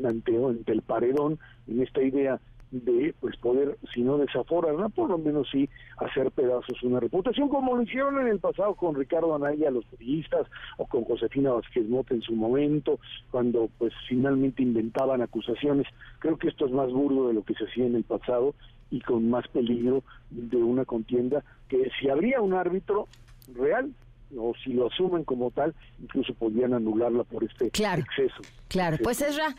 ante, 0.04 0.72
el 0.72 0.82
paredón 0.82 1.38
en 1.66 1.82
esta 1.82 2.02
idea 2.02 2.40
de 2.72 3.14
pues 3.20 3.36
poder, 3.36 3.76
si 3.92 4.00
no 4.00 4.16
desaforar, 4.16 4.74
por 4.92 5.10
lo 5.10 5.18
menos 5.18 5.48
sí 5.52 5.68
hacer 5.98 6.30
pedazos 6.30 6.82
una 6.82 7.00
reputación, 7.00 7.48
como 7.50 7.76
lo 7.76 7.82
hicieron 7.82 8.18
en 8.20 8.28
el 8.28 8.40
pasado 8.40 8.74
con 8.74 8.94
Ricardo 8.94 9.34
Anaya, 9.34 9.70
los 9.70 9.84
periodistas, 9.84 10.46
o 10.78 10.86
con 10.86 11.04
Josefina 11.04 11.52
Vázquez 11.52 11.86
Mota 11.86 12.14
en 12.14 12.22
su 12.22 12.34
momento, 12.34 12.98
cuando 13.30 13.68
pues 13.78 13.92
finalmente 14.08 14.62
inventaban 14.62 15.20
acusaciones. 15.20 15.86
Creo 16.18 16.38
que 16.38 16.48
esto 16.48 16.64
es 16.64 16.72
más 16.72 16.90
burdo 16.90 17.28
de 17.28 17.34
lo 17.34 17.44
que 17.44 17.54
se 17.54 17.64
hacía 17.64 17.84
en 17.84 17.94
el 17.94 18.04
pasado 18.04 18.54
y 18.90 19.00
con 19.00 19.28
más 19.28 19.46
peligro 19.48 20.02
de 20.30 20.56
una 20.56 20.86
contienda 20.86 21.44
que 21.68 21.90
si 22.00 22.08
habría 22.08 22.40
un 22.40 22.54
árbitro 22.54 23.06
real, 23.54 23.92
o 24.38 24.52
si 24.62 24.72
lo 24.72 24.88
asumen 24.88 25.24
como 25.24 25.50
tal, 25.50 25.74
incluso 26.00 26.34
podrían 26.34 26.74
anularla 26.74 27.24
por 27.24 27.44
este 27.44 27.66
exceso. 27.66 28.42
Claro, 28.68 28.96
pues 29.02 29.20
Ezra, 29.20 29.54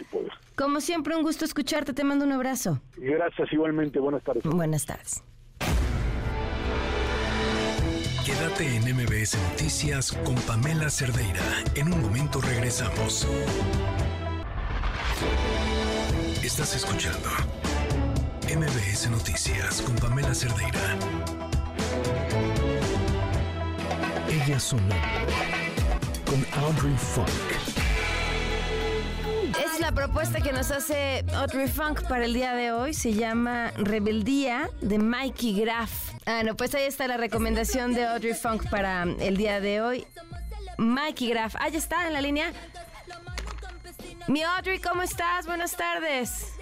como 0.55 0.81
siempre 0.81 1.15
un 1.15 1.23
gusto 1.23 1.45
escucharte, 1.45 1.93
te 1.93 2.03
mando 2.03 2.25
un 2.25 2.31
abrazo. 2.31 2.81
Gracias 2.97 3.51
igualmente, 3.51 3.99
buenas 3.99 4.23
tardes. 4.23 4.43
Buenas 4.43 4.85
tardes. 4.85 5.23
Quédate 8.25 8.77
en 8.77 8.83
MBS 8.95 9.37
Noticias 9.51 10.11
con 10.11 10.35
Pamela 10.47 10.89
Cerdeira. 10.89 11.43
En 11.75 11.93
un 11.93 12.01
momento 12.01 12.39
regresamos. 12.41 13.27
Estás 16.43 16.75
escuchando 16.75 17.29
MBS 18.47 19.09
Noticias 19.09 19.81
con 19.81 19.95
Pamela 19.95 20.33
Cerdeira. 20.33 21.42
Ella 24.33 24.57
con 26.25 26.43
Audrey 26.63 26.95
Funk. 26.97 27.29
Es 29.63 29.79
la 29.79 29.91
propuesta 29.91 30.41
que 30.41 30.51
nos 30.51 30.71
hace 30.71 31.23
Audrey 31.35 31.67
Funk 31.67 32.07
para 32.07 32.25
el 32.25 32.33
día 32.33 32.55
de 32.55 32.71
hoy. 32.71 32.95
Se 32.95 33.13
llama 33.13 33.71
Rebeldía 33.77 34.71
de 34.81 34.97
Mikey 34.97 35.61
Graff. 35.61 36.13
Ah, 36.25 36.41
no, 36.41 36.55
pues 36.55 36.73
ahí 36.73 36.85
está 36.85 37.07
la 37.07 37.17
recomendación 37.17 37.93
de 37.93 38.07
Audrey 38.07 38.33
Funk 38.33 38.71
para 38.71 39.03
el 39.03 39.37
día 39.37 39.61
de 39.61 39.81
hoy. 39.83 40.07
Mikey 40.79 41.29
Graff. 41.29 41.55
Ahí 41.59 41.75
está 41.75 42.07
en 42.07 42.13
la 42.13 42.21
línea. 42.21 42.51
Mi 44.27 44.41
Audrey, 44.41 44.79
¿cómo 44.79 45.03
estás? 45.03 45.45
Buenas 45.45 45.77
tardes. 45.77 46.53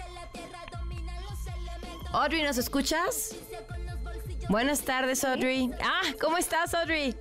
Audrey, 2.12 2.42
¿nos 2.42 2.58
escuchas? 2.58 3.34
Buenas 4.50 4.82
tardes, 4.82 5.24
Audrey. 5.24 5.70
Ah, 5.82 6.02
¿cómo 6.20 6.36
estás, 6.36 6.74
Audrey? 6.74 7.16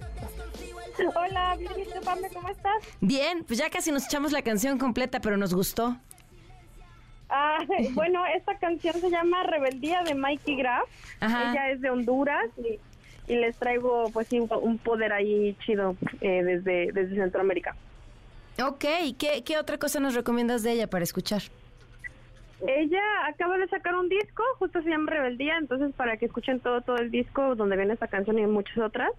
Hola, 1.16 1.56
bien, 1.58 1.72
Pame, 2.04 2.30
¿cómo 2.34 2.50
estás? 2.50 2.84
Bien, 3.00 3.44
pues 3.44 3.60
ya 3.60 3.70
casi 3.70 3.92
nos 3.92 4.06
echamos 4.06 4.32
la 4.32 4.42
canción 4.42 4.78
completa, 4.78 5.20
pero 5.22 5.38
nos 5.38 5.54
gustó. 5.54 5.98
Ah, 7.30 7.60
bueno, 7.94 8.26
esta 8.26 8.58
canción 8.58 8.96
se 9.00 9.10
llama 9.10 9.44
Rebeldía 9.44 10.04
de 10.04 10.16
Mikey 10.16 10.56
Graff. 10.58 10.90
Ella 11.22 11.72
es 11.72 11.82
de 11.82 11.90
Honduras 11.90 12.48
y, 12.58 12.80
les 13.28 13.56
traigo 13.56 14.10
pues 14.12 14.28
un 14.34 14.78
poder 14.80 15.14
ahí 15.14 15.56
chido 15.66 15.96
eh, 16.20 16.44
desde, 16.44 16.92
desde 16.92 17.16
Centroamérica. 17.16 17.78
Ok, 18.62 18.84
¿Qué, 19.18 19.44
¿qué 19.46 19.58
otra 19.58 19.78
cosa 19.78 20.02
nos 20.02 20.16
recomiendas 20.16 20.64
de 20.64 20.74
ella 20.74 20.88
para 20.88 21.04
escuchar? 21.06 21.42
Ella 22.68 23.02
acaba 23.28 23.58
de 23.58 23.68
sacar 23.68 23.96
un 23.96 24.08
disco, 24.08 24.44
justo 24.60 24.82
se 24.82 24.90
llama 24.90 25.12
Rebeldía, 25.12 25.58
entonces 25.58 25.94
para 25.96 26.18
que 26.18 26.26
escuchen 26.26 26.60
todo 26.60 26.82
todo 26.82 26.98
el 26.98 27.10
disco 27.10 27.56
donde 27.56 27.76
viene 27.76 27.94
esta 27.94 28.08
canción 28.08 28.38
y 28.38 28.46
muchas 28.46 28.78
otras. 28.78 29.12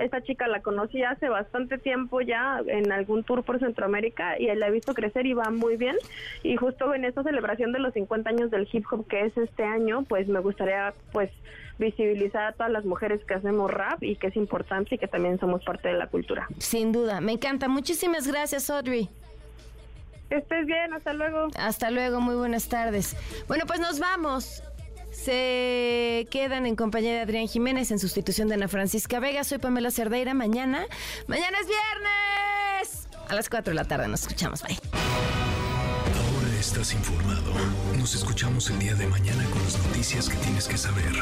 Esta 0.00 0.22
chica 0.22 0.46
la 0.46 0.60
conocí 0.60 1.02
hace 1.02 1.28
bastante 1.28 1.78
tiempo 1.78 2.20
ya 2.20 2.60
en 2.66 2.92
algún 2.92 3.24
tour 3.24 3.42
por 3.42 3.58
Centroamérica 3.58 4.38
y 4.38 4.46
la 4.54 4.68
he 4.68 4.70
visto 4.70 4.94
crecer 4.94 5.26
y 5.26 5.34
va 5.34 5.50
muy 5.50 5.76
bien. 5.76 5.96
Y 6.42 6.56
justo 6.56 6.94
en 6.94 7.04
esta 7.04 7.22
celebración 7.22 7.72
de 7.72 7.80
los 7.80 7.94
50 7.94 8.30
años 8.30 8.50
del 8.50 8.68
hip 8.70 8.84
hop 8.90 9.06
que 9.08 9.22
es 9.26 9.36
este 9.36 9.64
año, 9.64 10.04
pues 10.04 10.28
me 10.28 10.40
gustaría 10.40 10.92
pues 11.12 11.30
visibilizar 11.78 12.44
a 12.44 12.52
todas 12.52 12.70
las 12.70 12.84
mujeres 12.84 13.24
que 13.24 13.34
hacemos 13.34 13.70
rap 13.70 14.02
y 14.02 14.16
que 14.16 14.28
es 14.28 14.36
importante 14.36 14.94
y 14.94 14.98
que 14.98 15.08
también 15.08 15.38
somos 15.40 15.64
parte 15.64 15.88
de 15.88 15.94
la 15.94 16.06
cultura. 16.06 16.46
Sin 16.58 16.92
duda, 16.92 17.20
me 17.20 17.32
encanta. 17.32 17.68
Muchísimas 17.68 18.28
gracias, 18.28 18.70
Audrey. 18.70 19.08
Que 20.34 20.40
estés 20.40 20.66
bien, 20.66 20.92
hasta 20.92 21.12
luego. 21.12 21.46
Hasta 21.56 21.90
luego, 21.92 22.20
muy 22.20 22.34
buenas 22.34 22.66
tardes. 22.66 23.14
Bueno, 23.46 23.66
pues 23.68 23.78
nos 23.78 24.00
vamos. 24.00 24.64
Se 25.12 26.26
quedan 26.28 26.66
en 26.66 26.74
compañía 26.74 27.12
de 27.12 27.20
Adrián 27.20 27.46
Jiménez 27.46 27.92
en 27.92 28.00
sustitución 28.00 28.48
de 28.48 28.54
Ana 28.54 28.66
Francisca 28.66 29.20
Vega. 29.20 29.44
Soy 29.44 29.58
Pamela 29.58 29.92
Cerdeira. 29.92 30.34
Mañana, 30.34 30.86
mañana 31.28 31.56
es 31.60 31.68
viernes. 31.68 33.08
A 33.28 33.34
las 33.36 33.48
4 33.48 33.70
de 33.70 33.74
la 33.76 33.84
tarde 33.84 34.08
nos 34.08 34.22
escuchamos. 34.22 34.64
Bye. 34.64 34.76
Ahora 34.92 36.58
estás 36.58 36.92
informado. 36.94 37.52
Nos 37.96 38.16
escuchamos 38.16 38.68
el 38.70 38.80
día 38.80 38.96
de 38.96 39.06
mañana 39.06 39.44
con 39.52 39.62
las 39.62 39.78
noticias 39.86 40.28
que 40.28 40.36
tienes 40.38 40.66
que 40.66 40.76
saber. 40.76 41.12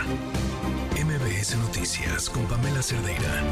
MBS 1.04 1.58
Noticias 1.58 2.30
con 2.30 2.46
Pamela 2.46 2.82
Cerdeira. 2.82 3.42